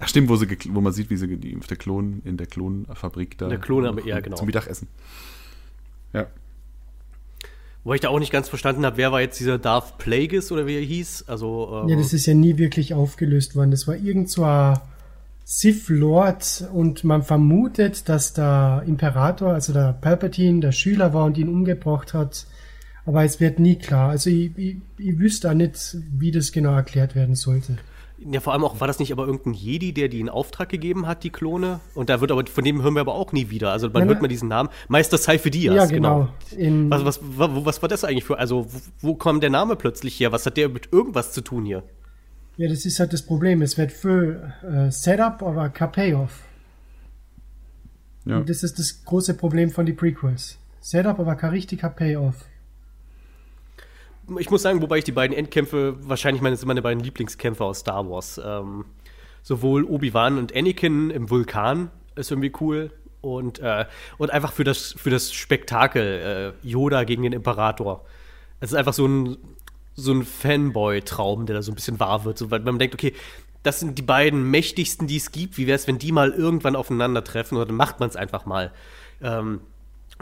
[0.00, 3.38] Ach stimmt, wo, sie, wo man sieht, wie sie die, der Klon in der Klonfabrik
[3.38, 3.44] da.
[3.44, 4.34] In der Klon, aber ja, genau.
[4.34, 4.88] Zum Mittagessen.
[6.12, 6.26] Ja.
[7.84, 10.66] Wo ich da auch nicht ganz verstanden habe, wer war jetzt dieser Darth Plagueis oder
[10.66, 11.28] wie er hieß.
[11.28, 13.70] Also, ähm, ja, das ist ja nie wirklich aufgelöst worden.
[13.70, 14.80] Das war irgend so ein
[15.52, 21.36] Sith Lord und man vermutet, dass der Imperator, also der Palpatine, der Schüler war und
[21.38, 22.46] ihn umgebracht hat.
[23.04, 24.10] Aber es wird nie klar.
[24.10, 27.78] Also ich, ich, ich wüsste auch nicht, wie das genau erklärt werden sollte.
[28.30, 31.08] Ja, vor allem auch, war das nicht aber irgendein Jedi, der die in Auftrag gegeben
[31.08, 31.80] hat, die Klone?
[31.96, 33.72] Und da wird aber, von dem hören wir aber auch nie wieder.
[33.72, 34.68] Also man ja, hört mal diesen Namen.
[34.86, 36.28] Meister Seife Diaz, ja, genau.
[36.56, 36.90] genau.
[36.90, 40.20] Was, was, was, was, war das eigentlich für, also wo, wo kam der Name plötzlich
[40.20, 40.30] her?
[40.30, 41.82] Was hat der mit irgendwas zu tun hier?
[42.60, 43.62] Ja, das ist halt das Problem.
[43.62, 46.42] Es wird viel äh, Setup, aber kein Payoff.
[48.26, 48.36] Ja.
[48.36, 50.58] Und das ist das große Problem von den Prequels.
[50.78, 52.44] Setup, aber kein richtiger Payoff.
[54.38, 57.78] Ich muss sagen, wobei ich die beiden Endkämpfe, wahrscheinlich meine, sind meine beiden Lieblingskämpfe aus
[57.78, 58.38] Star Wars.
[58.44, 58.84] Ähm,
[59.42, 62.90] sowohl Obi-Wan und Anakin im Vulkan ist irgendwie cool.
[63.22, 63.86] Und, äh,
[64.18, 68.04] und einfach für das, für das Spektakel äh, Yoda gegen den Imperator.
[68.60, 69.38] Es ist einfach so ein
[70.00, 72.38] so ein Fanboy-Traum, der da so ein bisschen wahr wird.
[72.38, 73.14] So, weil man denkt, okay,
[73.62, 75.58] das sind die beiden mächtigsten, die es gibt.
[75.58, 77.56] Wie wäre es, wenn die mal irgendwann aufeinandertreffen?
[77.56, 78.72] Oder dann macht man es einfach mal.
[79.22, 79.60] Ähm,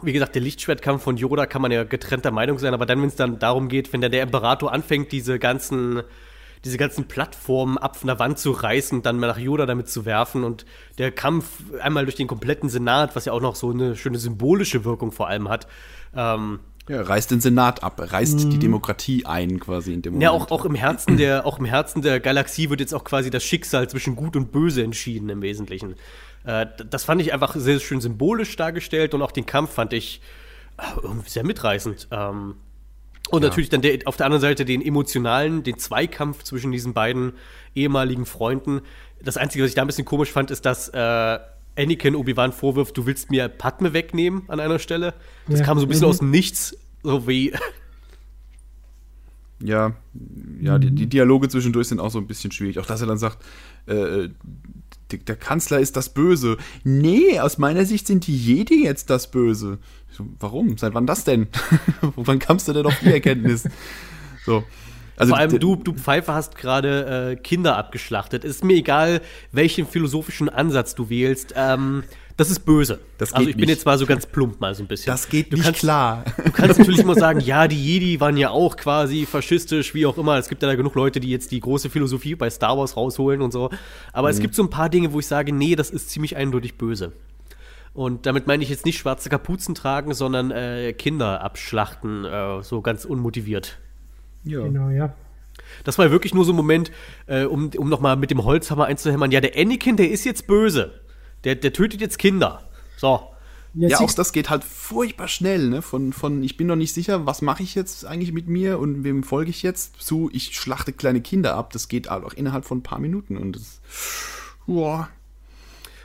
[0.02, 3.08] wie gesagt, der Lichtschwertkampf von Yoda kann man ja getrennter Meinung sein, aber dann, wenn
[3.08, 6.02] es dann darum geht, wenn dann der Imperator anfängt, diese ganzen,
[6.64, 9.88] diese ganzen Plattformen ab von der Wand zu reißen und dann mal nach Yoda damit
[9.88, 10.66] zu werfen und
[10.98, 14.84] der Kampf einmal durch den kompletten Senat, was ja auch noch so eine schöne symbolische
[14.84, 15.66] Wirkung vor allem hat,
[16.14, 18.50] ähm, ja, reißt den Senat ab, reißt mhm.
[18.50, 20.22] die Demokratie ein quasi in dem Moment.
[20.22, 23.30] Ja, auch, auch, im Herzen der, auch im Herzen der Galaxie wird jetzt auch quasi
[23.30, 25.96] das Schicksal zwischen Gut und Böse entschieden im Wesentlichen.
[26.44, 30.20] Äh, das fand ich einfach sehr schön symbolisch dargestellt und auch den Kampf fand ich
[31.02, 32.08] irgendwie sehr mitreißend.
[32.10, 32.54] Ähm,
[33.30, 33.48] und ja.
[33.48, 37.32] natürlich dann der, auf der anderen Seite den emotionalen, den Zweikampf zwischen diesen beiden
[37.74, 38.80] ehemaligen Freunden.
[39.22, 41.38] Das Einzige, was ich da ein bisschen komisch fand, ist, dass äh,
[41.78, 45.14] Anakin Obi-Wan vorwirft, du willst mir Padme wegnehmen an einer Stelle.
[45.46, 45.66] Das ja.
[45.66, 46.10] kam so ein bisschen mhm.
[46.10, 47.52] aus dem Nichts, so wie.
[49.62, 49.96] Ja,
[50.60, 52.78] ja, die, die, Dialoge zwischendurch sind auch so ein bisschen schwierig.
[52.78, 53.44] Auch dass er dann sagt,
[53.86, 54.28] äh,
[55.10, 56.58] der Kanzler ist das Böse.
[56.84, 59.78] Nee, aus meiner Sicht sind die Jedi jetzt das Böse.
[60.10, 60.76] So, warum?
[60.78, 61.48] Seit wann das denn?
[62.16, 63.68] wann kamst du denn auf die Erkenntnis?
[64.44, 64.64] So.
[65.18, 68.44] Also Vor allem du, du Pfeife hast gerade äh, Kinder abgeschlachtet.
[68.44, 69.20] Ist mir egal,
[69.52, 71.54] welchen philosophischen Ansatz du wählst.
[71.56, 72.04] Ähm,
[72.38, 73.00] das ist böse.
[73.18, 73.58] Das also ich nicht.
[73.58, 75.10] bin jetzt mal so ganz plump mal so ein bisschen.
[75.10, 76.24] Das geht du nicht kannst, klar.
[76.44, 80.16] Du kannst natürlich immer sagen, ja, die Jedi waren ja auch quasi faschistisch, wie auch
[80.18, 80.38] immer.
[80.38, 83.42] Es gibt ja da genug Leute, die jetzt die große Philosophie bei Star Wars rausholen
[83.42, 83.70] und so.
[84.12, 84.34] Aber mhm.
[84.34, 87.12] es gibt so ein paar Dinge, wo ich sage, nee, das ist ziemlich eindeutig böse.
[87.92, 92.82] Und damit meine ich jetzt nicht schwarze Kapuzen tragen, sondern äh, Kinder abschlachten, äh, so
[92.82, 93.78] ganz unmotiviert.
[94.44, 94.62] Ja.
[94.62, 95.14] Genau, ja.
[95.84, 96.90] Das war wirklich nur so ein Moment,
[97.26, 99.30] äh, um, um nochmal mit dem Holzhammer einzuhämmern.
[99.30, 101.00] Ja, der Anakin, der ist jetzt böse.
[101.44, 102.62] Der, der tötet jetzt Kinder.
[102.96, 103.20] So.
[103.74, 105.82] Jetzt ja, auch das geht halt furchtbar schnell, ne?
[105.82, 109.04] Von, von ich bin noch nicht sicher, was mache ich jetzt eigentlich mit mir und
[109.04, 111.72] wem folge ich jetzt, zu ich schlachte kleine Kinder ab.
[111.72, 113.80] Das geht halt auch innerhalb von ein paar Minuten und das.
[114.66, 115.08] Boah.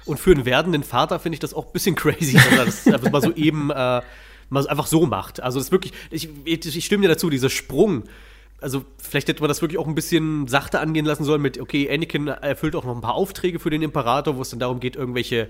[0.05, 2.87] Und für einen werdenden Vater finde ich das auch ein bisschen crazy, dass er das
[2.87, 4.01] einfach mal so eben äh,
[4.53, 5.41] mal einfach so macht.
[5.41, 8.03] Also das ist wirklich, ich, ich stimme dir dazu, dieser Sprung
[8.63, 11.91] also vielleicht hätte man das wirklich auch ein bisschen sachte angehen lassen sollen mit, okay,
[11.91, 14.95] Anakin erfüllt auch noch ein paar Aufträge für den Imperator, wo es dann darum geht,
[14.95, 15.49] irgendwelche,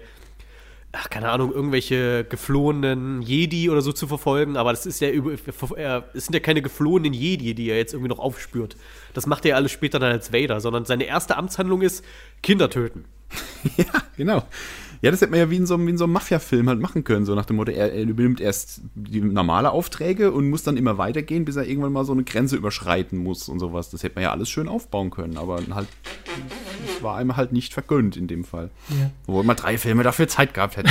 [0.92, 6.26] ach, keine Ahnung, irgendwelche geflohenen Jedi oder so zu verfolgen, aber das ist ja es
[6.26, 8.76] sind ja keine geflohenen Jedi, die er jetzt irgendwie noch aufspürt.
[9.14, 12.04] Das macht er ja alles später dann als Vader, sondern seine erste Amtshandlung ist
[12.42, 13.06] Kinder töten.
[13.78, 13.86] ja,
[14.18, 14.44] genau.
[15.04, 17.26] Ja, das hätte man ja wie in so, einem, so einem Mafia-Film halt machen können,
[17.26, 20.98] so nach dem Motto, er, er übernimmt erst die normale Aufträge und muss dann immer
[20.98, 23.90] weitergehen, bis er irgendwann mal so eine Grenze überschreiten muss und sowas.
[23.90, 25.90] Das hätte man ja alles schön aufbauen können, aber halt
[27.02, 28.70] war einem halt nicht vergönnt in dem Fall.
[28.92, 29.12] Ja.
[29.28, 30.90] Obwohl man drei Filme dafür Zeit gehabt hätte.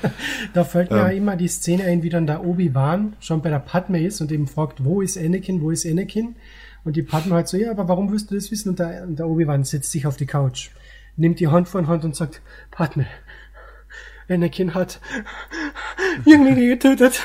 [0.54, 1.06] da fällt mir ähm.
[1.06, 4.30] ja immer die Szene ein, wie dann der Obi-Wan schon bei der Padme ist und
[4.30, 6.36] eben fragt, wo ist Anakin, wo ist Anakin?
[6.84, 8.68] Und die Padme halt so, ja, aber warum wirst du das wissen?
[8.68, 10.70] Und der, der Obi-Wan setzt sich auf die Couch,
[11.16, 13.06] nimmt die Hand von Hand und sagt, Padme,
[14.28, 15.00] Anakin hat
[16.24, 17.22] irgendwie getötet.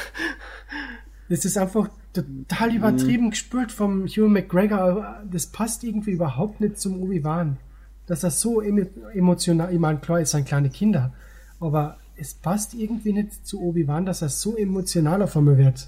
[1.29, 3.29] Das ist einfach total übertrieben mhm.
[3.31, 5.21] gespürt vom Hugh McGregor.
[5.29, 7.57] Das passt irgendwie überhaupt nicht zum Obi-Wan.
[8.05, 11.13] Dass er so emotional, ich meine, klar, es sind kleine Kinder,
[11.59, 15.87] aber es passt irgendwie nicht zu Obi-Wan, dass er so emotional auf einmal wird.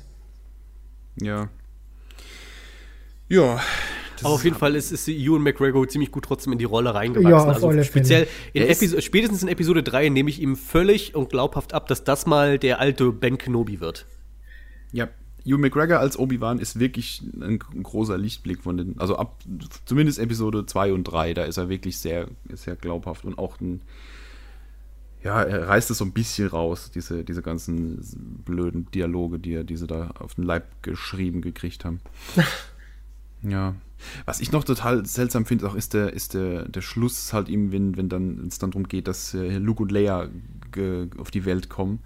[1.22, 1.50] Ja.
[3.28, 3.60] Ja,
[4.24, 7.32] aber auf jeden Fall ist, ist Ewan McGregor ziemlich gut trotzdem in die Rolle reingewachsen.
[7.32, 11.88] Ja, also speziell in spätestens in Episode 3 nehme ich ihm völlig und glaubhaft ab,
[11.88, 14.06] dass das mal der alte Ben Kenobi wird.
[14.92, 15.10] Ja,
[15.46, 19.40] Ewan McGregor als Obi-Wan ist wirklich ein großer Lichtblick von den, also ab
[19.86, 23.82] zumindest Episode 2 und 3, da ist er wirklich sehr, sehr glaubhaft und auch ein,
[25.24, 28.00] ja, er reißt es so ein bisschen raus, diese, diese ganzen
[28.44, 32.00] blöden Dialoge, die er diese da auf den Leib geschrieben gekriegt haben.
[33.44, 33.76] ja.
[34.26, 37.72] Was ich noch total seltsam finde, auch ist der, ist der, der Schluss halt eben,
[37.72, 40.30] wenn, wenn dann es dann darum geht, dass äh, Luke und Leia
[41.18, 42.00] auf die Welt kommen.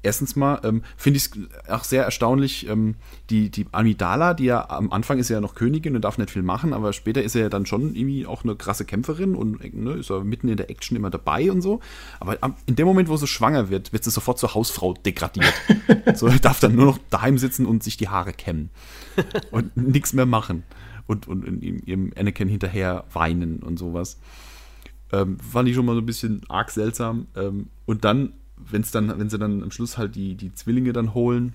[0.00, 2.94] Erstens mal ähm, finde ich es auch sehr erstaunlich, ähm,
[3.30, 6.42] die, die Amidala, die ja am Anfang ist ja noch Königin und darf nicht viel
[6.42, 9.94] machen, aber später ist er ja dann schon irgendwie auch eine krasse Kämpferin und ne,
[9.94, 11.80] ist ja mitten in der Action immer dabei und so.
[12.20, 15.52] Aber in dem Moment, wo sie schwanger wird, wird sie sofort zur Hausfrau degradiert.
[16.14, 18.70] so darf dann nur noch daheim sitzen und sich die Haare kämmen
[19.50, 20.62] und nichts mehr machen
[21.08, 24.20] und, und in ihrem Anakin hinterher weinen und sowas.
[25.10, 27.26] Ähm, fand ich schon mal so ein bisschen arg seltsam.
[27.34, 31.14] Ähm, und dann, wenn's dann, wenn sie dann am Schluss halt die, die Zwillinge dann
[31.14, 31.54] holen,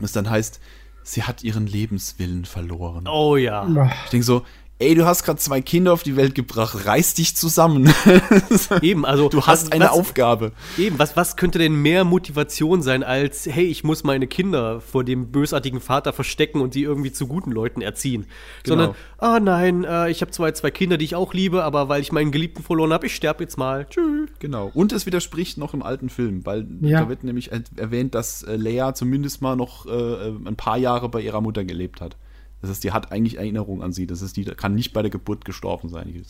[0.00, 0.60] es dann heißt,
[1.02, 3.08] sie hat ihren Lebenswillen verloren.
[3.08, 3.66] Oh ja.
[4.04, 4.44] Ich denke so,
[4.78, 7.92] ey, du hast gerade zwei Kinder auf die Welt gebracht, reiß dich zusammen.
[8.82, 10.52] Eben, also du hast was, eine was, Aufgabe.
[10.76, 15.02] Eben, was, was könnte denn mehr Motivation sein als, hey, ich muss meine Kinder vor
[15.02, 18.26] dem bösartigen Vater verstecken und sie irgendwie zu guten Leuten erziehen.
[18.64, 18.76] Genau.
[18.76, 21.88] Sondern, ah oh nein, äh, ich habe zwar zwei Kinder, die ich auch liebe, aber
[21.88, 23.86] weil ich meinen Geliebten verloren habe, ich sterbe jetzt mal.
[23.88, 24.28] Tschüss.
[24.40, 24.70] Genau.
[24.74, 27.00] Und es widerspricht noch im alten Film, weil ja.
[27.00, 31.22] da wird nämlich erwähnt, dass äh, Leia zumindest mal noch äh, ein paar Jahre bei
[31.22, 32.16] ihrer Mutter gelebt hat.
[32.60, 34.06] Das heißt, die hat eigentlich Erinnerung an sie.
[34.06, 36.24] Das ist, die kann nicht bei der Geburt gestorben sein.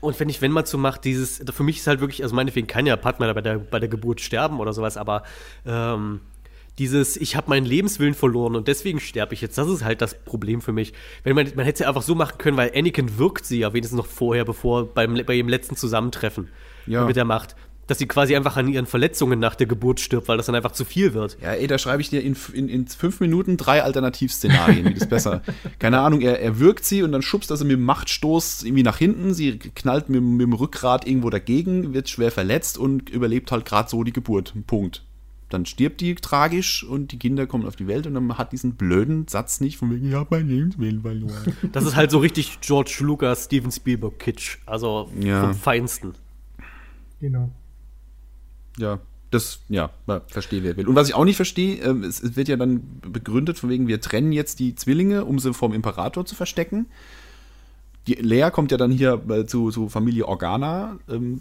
[0.00, 2.66] Und wenn ich wenn mal so macht, dieses, für mich ist halt wirklich, also meinetwegen
[2.66, 5.22] kann ja Padma bei der, bei der Geburt sterben oder sowas, aber
[5.64, 6.20] ähm,
[6.78, 10.24] dieses, ich habe meinen Lebenswillen verloren und deswegen sterbe ich jetzt, das ist halt das
[10.24, 10.92] Problem für mich.
[11.22, 13.72] Wenn man, man hätte es ja einfach so machen können, weil Anakin wirkt sie ja
[13.72, 16.48] wenigstens noch vorher, bevor beim, bei ihrem letzten Zusammentreffen
[16.86, 17.04] ja.
[17.04, 17.54] mit der Macht.
[17.88, 20.72] Dass sie quasi einfach an ihren Verletzungen nach der Geburt stirbt, weil das dann einfach
[20.72, 21.36] zu viel wird.
[21.42, 25.08] Ja, ey, da schreibe ich dir in, in, in fünf Minuten drei Alternativszenarien, wie das
[25.08, 25.42] besser.
[25.78, 28.82] Keine Ahnung, er, er wirkt sie und dann schubst er sie mit dem Machtstoß irgendwie
[28.84, 33.50] nach hinten, sie knallt mit, mit dem Rückgrat irgendwo dagegen, wird schwer verletzt und überlebt
[33.52, 34.54] halt gerade so die Geburt.
[34.66, 35.04] Punkt.
[35.48, 38.76] Dann stirbt die tragisch und die Kinder kommen auf die Welt und dann hat diesen
[38.76, 41.54] blöden Satz nicht von wegen, ich habe mein Lebenswillen verloren.
[41.72, 44.58] Das ist halt so richtig George Lucas, Steven Spielberg Kitsch.
[44.64, 45.42] Also Ja.
[45.42, 46.14] vom Feinsten.
[47.20, 47.50] Genau.
[48.78, 49.00] Ja,
[49.32, 49.90] das, ja,
[50.26, 50.86] verstehe, wer will.
[50.86, 53.88] Und was ich auch nicht verstehe, ähm, es, es wird ja dann begründet, von wegen,
[53.88, 56.86] wir trennen jetzt die Zwillinge, um sie vom Imperator zu verstecken.
[58.06, 60.98] Die Lea kommt ja dann hier äh, zu, zu Familie Organa.
[61.08, 61.40] Ähm,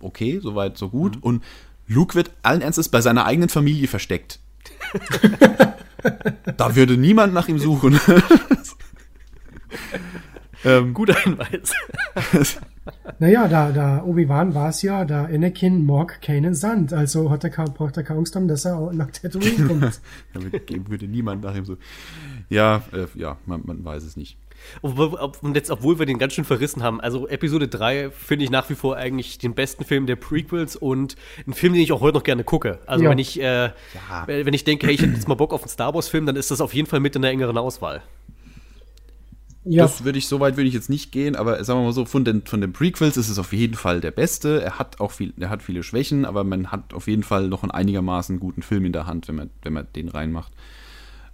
[0.00, 1.18] okay, soweit, so gut.
[1.22, 1.42] Und
[1.88, 4.38] Luke wird allen Ernstes bei seiner eigenen Familie versteckt.
[6.56, 7.98] da würde niemand nach ihm suchen.
[10.64, 11.72] ähm, Guter Hinweis.
[13.18, 16.92] Naja, da, da Obi-Wan war es ja, da Anakin mag keinen Sand.
[16.92, 20.00] Also hat er, braucht er keine Angst haben, dass er auch nach Tatooine kommt.
[20.34, 21.80] da würde, würde niemand nach ihm suchen.
[22.48, 24.36] Ja, äh, ja, man, man weiß es nicht.
[24.80, 27.00] Und jetzt, obwohl wir den ganz schön verrissen haben.
[27.00, 31.16] Also Episode 3 finde ich nach wie vor eigentlich den besten Film der Prequels und
[31.46, 32.78] ein Film, den ich auch heute noch gerne gucke.
[32.86, 33.10] Also Ja.
[33.10, 33.70] wenn ich äh,
[34.26, 36.36] wenn ich denke, hey, ich hätte jetzt mal Bock auf einen Star Wars Film, dann
[36.36, 38.02] ist das auf jeden Fall mit in der engeren Auswahl.
[39.64, 41.92] Ja, Das würde ich, so weit würde ich jetzt nicht gehen, aber sagen wir mal
[41.92, 44.62] so, von den, von den Prequels ist es auf jeden Fall der beste.
[44.62, 47.62] Er hat auch viel, er hat viele Schwächen, aber man hat auf jeden Fall noch
[47.62, 50.52] einen einigermaßen guten Film in der Hand, wenn man, wenn man den reinmacht.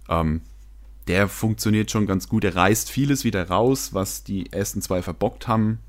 [0.09, 0.41] Ähm,
[1.07, 2.43] der funktioniert schon ganz gut.
[2.45, 5.79] Er reißt vieles wieder raus, was die ersten zwei verbockt haben.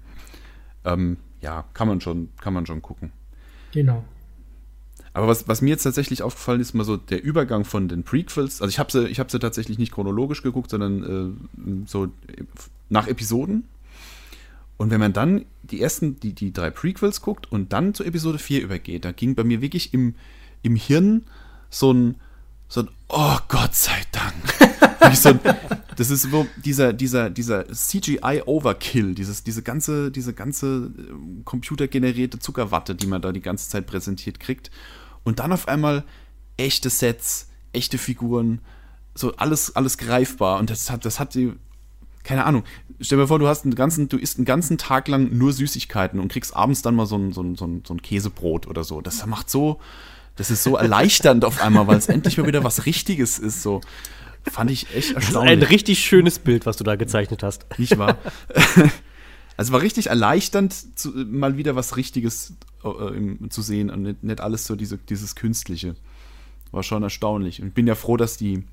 [0.84, 3.12] Ähm, ja, kann man schon, kann man schon gucken.
[3.72, 4.04] genau.
[5.14, 8.62] Aber was, was mir jetzt tatsächlich aufgefallen ist, mal so der Übergang von den Prequels.
[8.62, 12.08] Also ich habe sie, hab sie tatsächlich nicht chronologisch geguckt, sondern äh, so
[12.88, 13.64] nach Episoden.
[14.78, 18.38] Und wenn man dann die ersten, die, die drei Prequels guckt und dann zu Episode
[18.38, 20.14] 4 übergeht, da ging bei mir wirklich im,
[20.62, 21.24] im Hirn
[21.68, 22.16] so ein,
[22.68, 24.72] so ein Oh Gott sei Dank.
[25.14, 25.40] So ein,
[25.96, 33.08] das ist so dieser, dieser, dieser CGI-Overkill, diese ganze, diese ganze äh, computergenerierte Zuckerwatte, die
[33.08, 34.70] man da die ganze Zeit präsentiert kriegt.
[35.24, 36.04] Und dann auf einmal
[36.56, 38.60] echte Sets, echte Figuren,
[39.14, 40.58] so alles, alles greifbar.
[40.58, 41.52] Und das hat, das hat die,
[42.22, 42.64] keine Ahnung.
[43.00, 46.20] Stell dir vor, du hast einen ganzen, du isst einen ganzen Tag lang nur Süßigkeiten
[46.20, 48.84] und kriegst abends dann mal so ein, so ein, so ein, so ein Käsebrot oder
[48.84, 49.00] so.
[49.00, 49.80] Das macht so,
[50.36, 53.62] das ist so erleichternd auf einmal, weil es endlich mal wieder was Richtiges ist.
[53.62, 53.80] So
[54.50, 55.70] fand ich echt Das ist ein erstaunlich.
[55.70, 57.66] richtig schönes Bild, was du da gezeichnet hast.
[57.78, 58.18] Nicht wahr?
[59.56, 64.22] Also war richtig erleichternd, zu, mal wieder was Richtiges äh, im, zu sehen und nicht,
[64.22, 65.94] nicht alles so diese, dieses Künstliche.
[66.70, 67.60] War schon erstaunlich.
[67.60, 68.64] Und ich bin ja froh, dass die,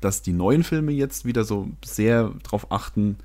[0.00, 3.16] dass die neuen Filme jetzt wieder so sehr darauf achten,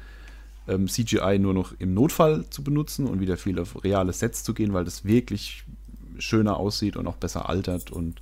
[0.68, 4.54] ähm, CGI nur noch im Notfall zu benutzen und wieder viel auf reale Sets zu
[4.54, 5.64] gehen, weil das wirklich
[6.18, 7.92] schöner aussieht und auch besser altert.
[7.92, 8.22] Und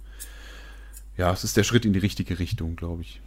[1.17, 3.21] ja, es ist der Schritt in die richtige Richtung, glaube ich.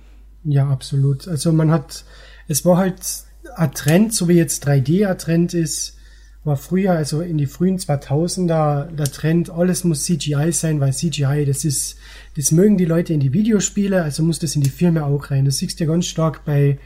[0.44, 1.28] Ja, absolut.
[1.28, 2.04] Also man hat,
[2.48, 3.25] es war halt
[3.74, 5.96] Trend, so wie jetzt 3D ein Trend ist,
[6.44, 11.44] war früher, also in die frühen 2000er, der Trend, alles muss CGI sein, weil CGI,
[11.44, 11.96] das ist,
[12.36, 15.44] das mögen die Leute in die Videospiele, also muss das in die Filme auch rein.
[15.44, 16.78] Das siehst du ganz stark bei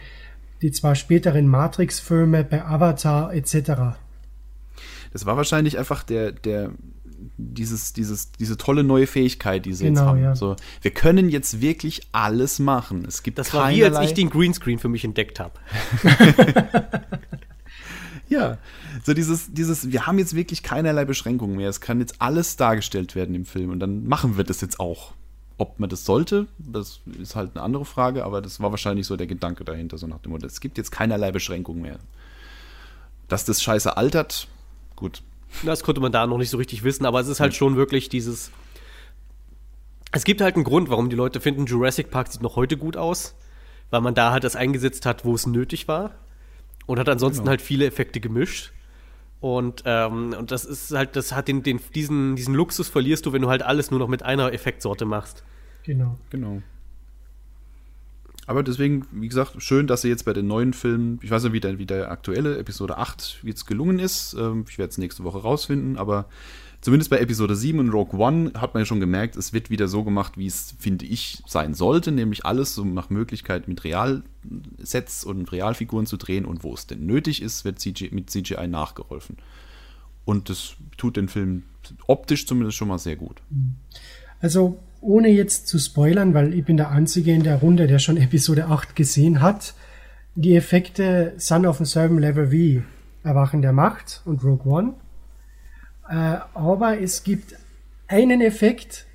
[0.62, 3.97] die zwar späteren Matrix-Filme, bei Avatar etc.
[5.12, 6.70] Das war wahrscheinlich einfach der, der,
[7.36, 10.23] dieses, dieses, diese tolle neue Fähigkeit, die sie Genau, jetzt haben.
[10.23, 10.34] ja.
[10.36, 13.05] So, wir können jetzt wirklich alles machen.
[13.07, 15.55] Es gibt Das war wie, als ich den Greenscreen für mich entdeckt habe.
[18.28, 18.58] Ja,
[19.02, 21.68] so dieses, dieses, wir haben jetzt wirklich keinerlei Beschränkungen mehr.
[21.68, 25.15] Es kann jetzt alles dargestellt werden im Film und dann machen wir das jetzt auch.
[25.58, 29.16] Ob man das sollte, das ist halt eine andere Frage, aber das war wahrscheinlich so
[29.16, 31.99] der Gedanke dahinter, so nach dem Motto, es gibt jetzt keinerlei Beschränkungen mehr.
[33.26, 34.47] Dass das scheiße altert,
[34.94, 35.23] gut.
[35.64, 38.08] Das konnte man da noch nicht so richtig wissen, aber es ist halt schon wirklich
[38.08, 38.50] dieses.
[40.12, 42.96] Es gibt halt einen Grund, warum die Leute finden, Jurassic Park sieht noch heute gut
[42.96, 43.34] aus,
[43.90, 46.14] weil man da halt das eingesetzt hat, wo es nötig war
[46.86, 47.50] und hat ansonsten Genau.
[47.50, 48.72] halt viele Effekte gemischt.
[49.40, 53.32] Und, ähm, und das ist halt, das hat den, den, diesen, diesen Luxus verlierst du,
[53.32, 55.44] wenn du halt alles nur noch mit einer Effektsorte machst.
[55.84, 56.18] Genau.
[56.30, 56.60] Genau.
[58.50, 61.52] Aber deswegen, wie gesagt, schön, dass sie jetzt bei den neuen Filmen, ich weiß nicht,
[61.52, 64.34] wie der, wie der aktuelle Episode 8 jetzt gelungen ist.
[64.36, 66.26] Ähm, Ich werde es nächste Woche rausfinden, aber
[66.80, 69.86] zumindest bei Episode 7 und Rogue One hat man ja schon gemerkt, es wird wieder
[69.86, 75.22] so gemacht, wie es, finde ich, sein sollte, nämlich alles so nach Möglichkeit mit Realsets
[75.22, 79.36] und Realfiguren zu drehen und wo es denn nötig ist, wird CGI, mit CGI nachgeholfen.
[80.24, 81.62] Und das tut den Film
[82.08, 83.42] optisch zumindest schon mal sehr gut.
[84.40, 88.16] Also ohne jetzt zu spoilern, weil ich bin der Einzige in der Runde, der schon
[88.16, 89.74] Episode 8 gesehen hat,
[90.34, 92.82] die Effekte sind auf demselben Level wie
[93.24, 94.94] Erwachen der Macht und Rogue One.
[96.08, 97.54] Äh, aber es gibt
[98.08, 99.06] einen Effekt,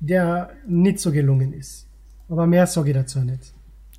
[0.00, 1.86] der nicht so gelungen ist.
[2.28, 3.52] Aber mehr sage ich dazu nicht.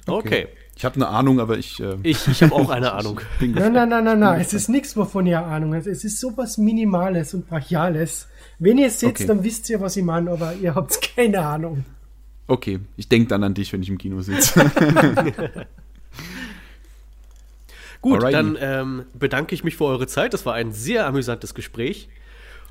[0.08, 0.48] Okay.
[0.76, 1.82] Ich habe eine Ahnung, aber ich.
[1.82, 3.20] Äh, Ich, ich habe auch eine Ahnung.
[3.42, 4.40] Nein, nein, nein, nein, nein.
[4.40, 5.88] Es ist nichts, wovon ihr Ahnung habt.
[5.88, 8.29] Es ist sowas Minimales und Brachiales.
[8.60, 9.26] Wenn ihr es seht, Okay.
[9.26, 11.86] dann wisst ihr, was ich meine, aber ihr habt keine Ahnung.
[12.48, 14.60] Okay, ich denke dann an dich, wenn ich im Kino sitze.
[18.02, 18.32] Gut, Alrighty.
[18.34, 20.34] dann ähm, bedanke ich mich für eure Zeit.
[20.34, 22.08] Das war ein sehr amüsantes Gespräch.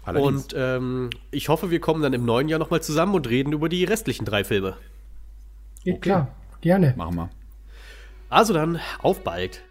[0.05, 0.45] Allerdings.
[0.45, 3.69] Und ähm, ich hoffe, wir kommen dann im neuen Jahr nochmal zusammen und reden über
[3.69, 4.77] die restlichen drei Filme.
[5.85, 6.95] Geht klar, gerne.
[6.97, 7.31] Machen wir.
[8.31, 9.63] Also dann, auf bald.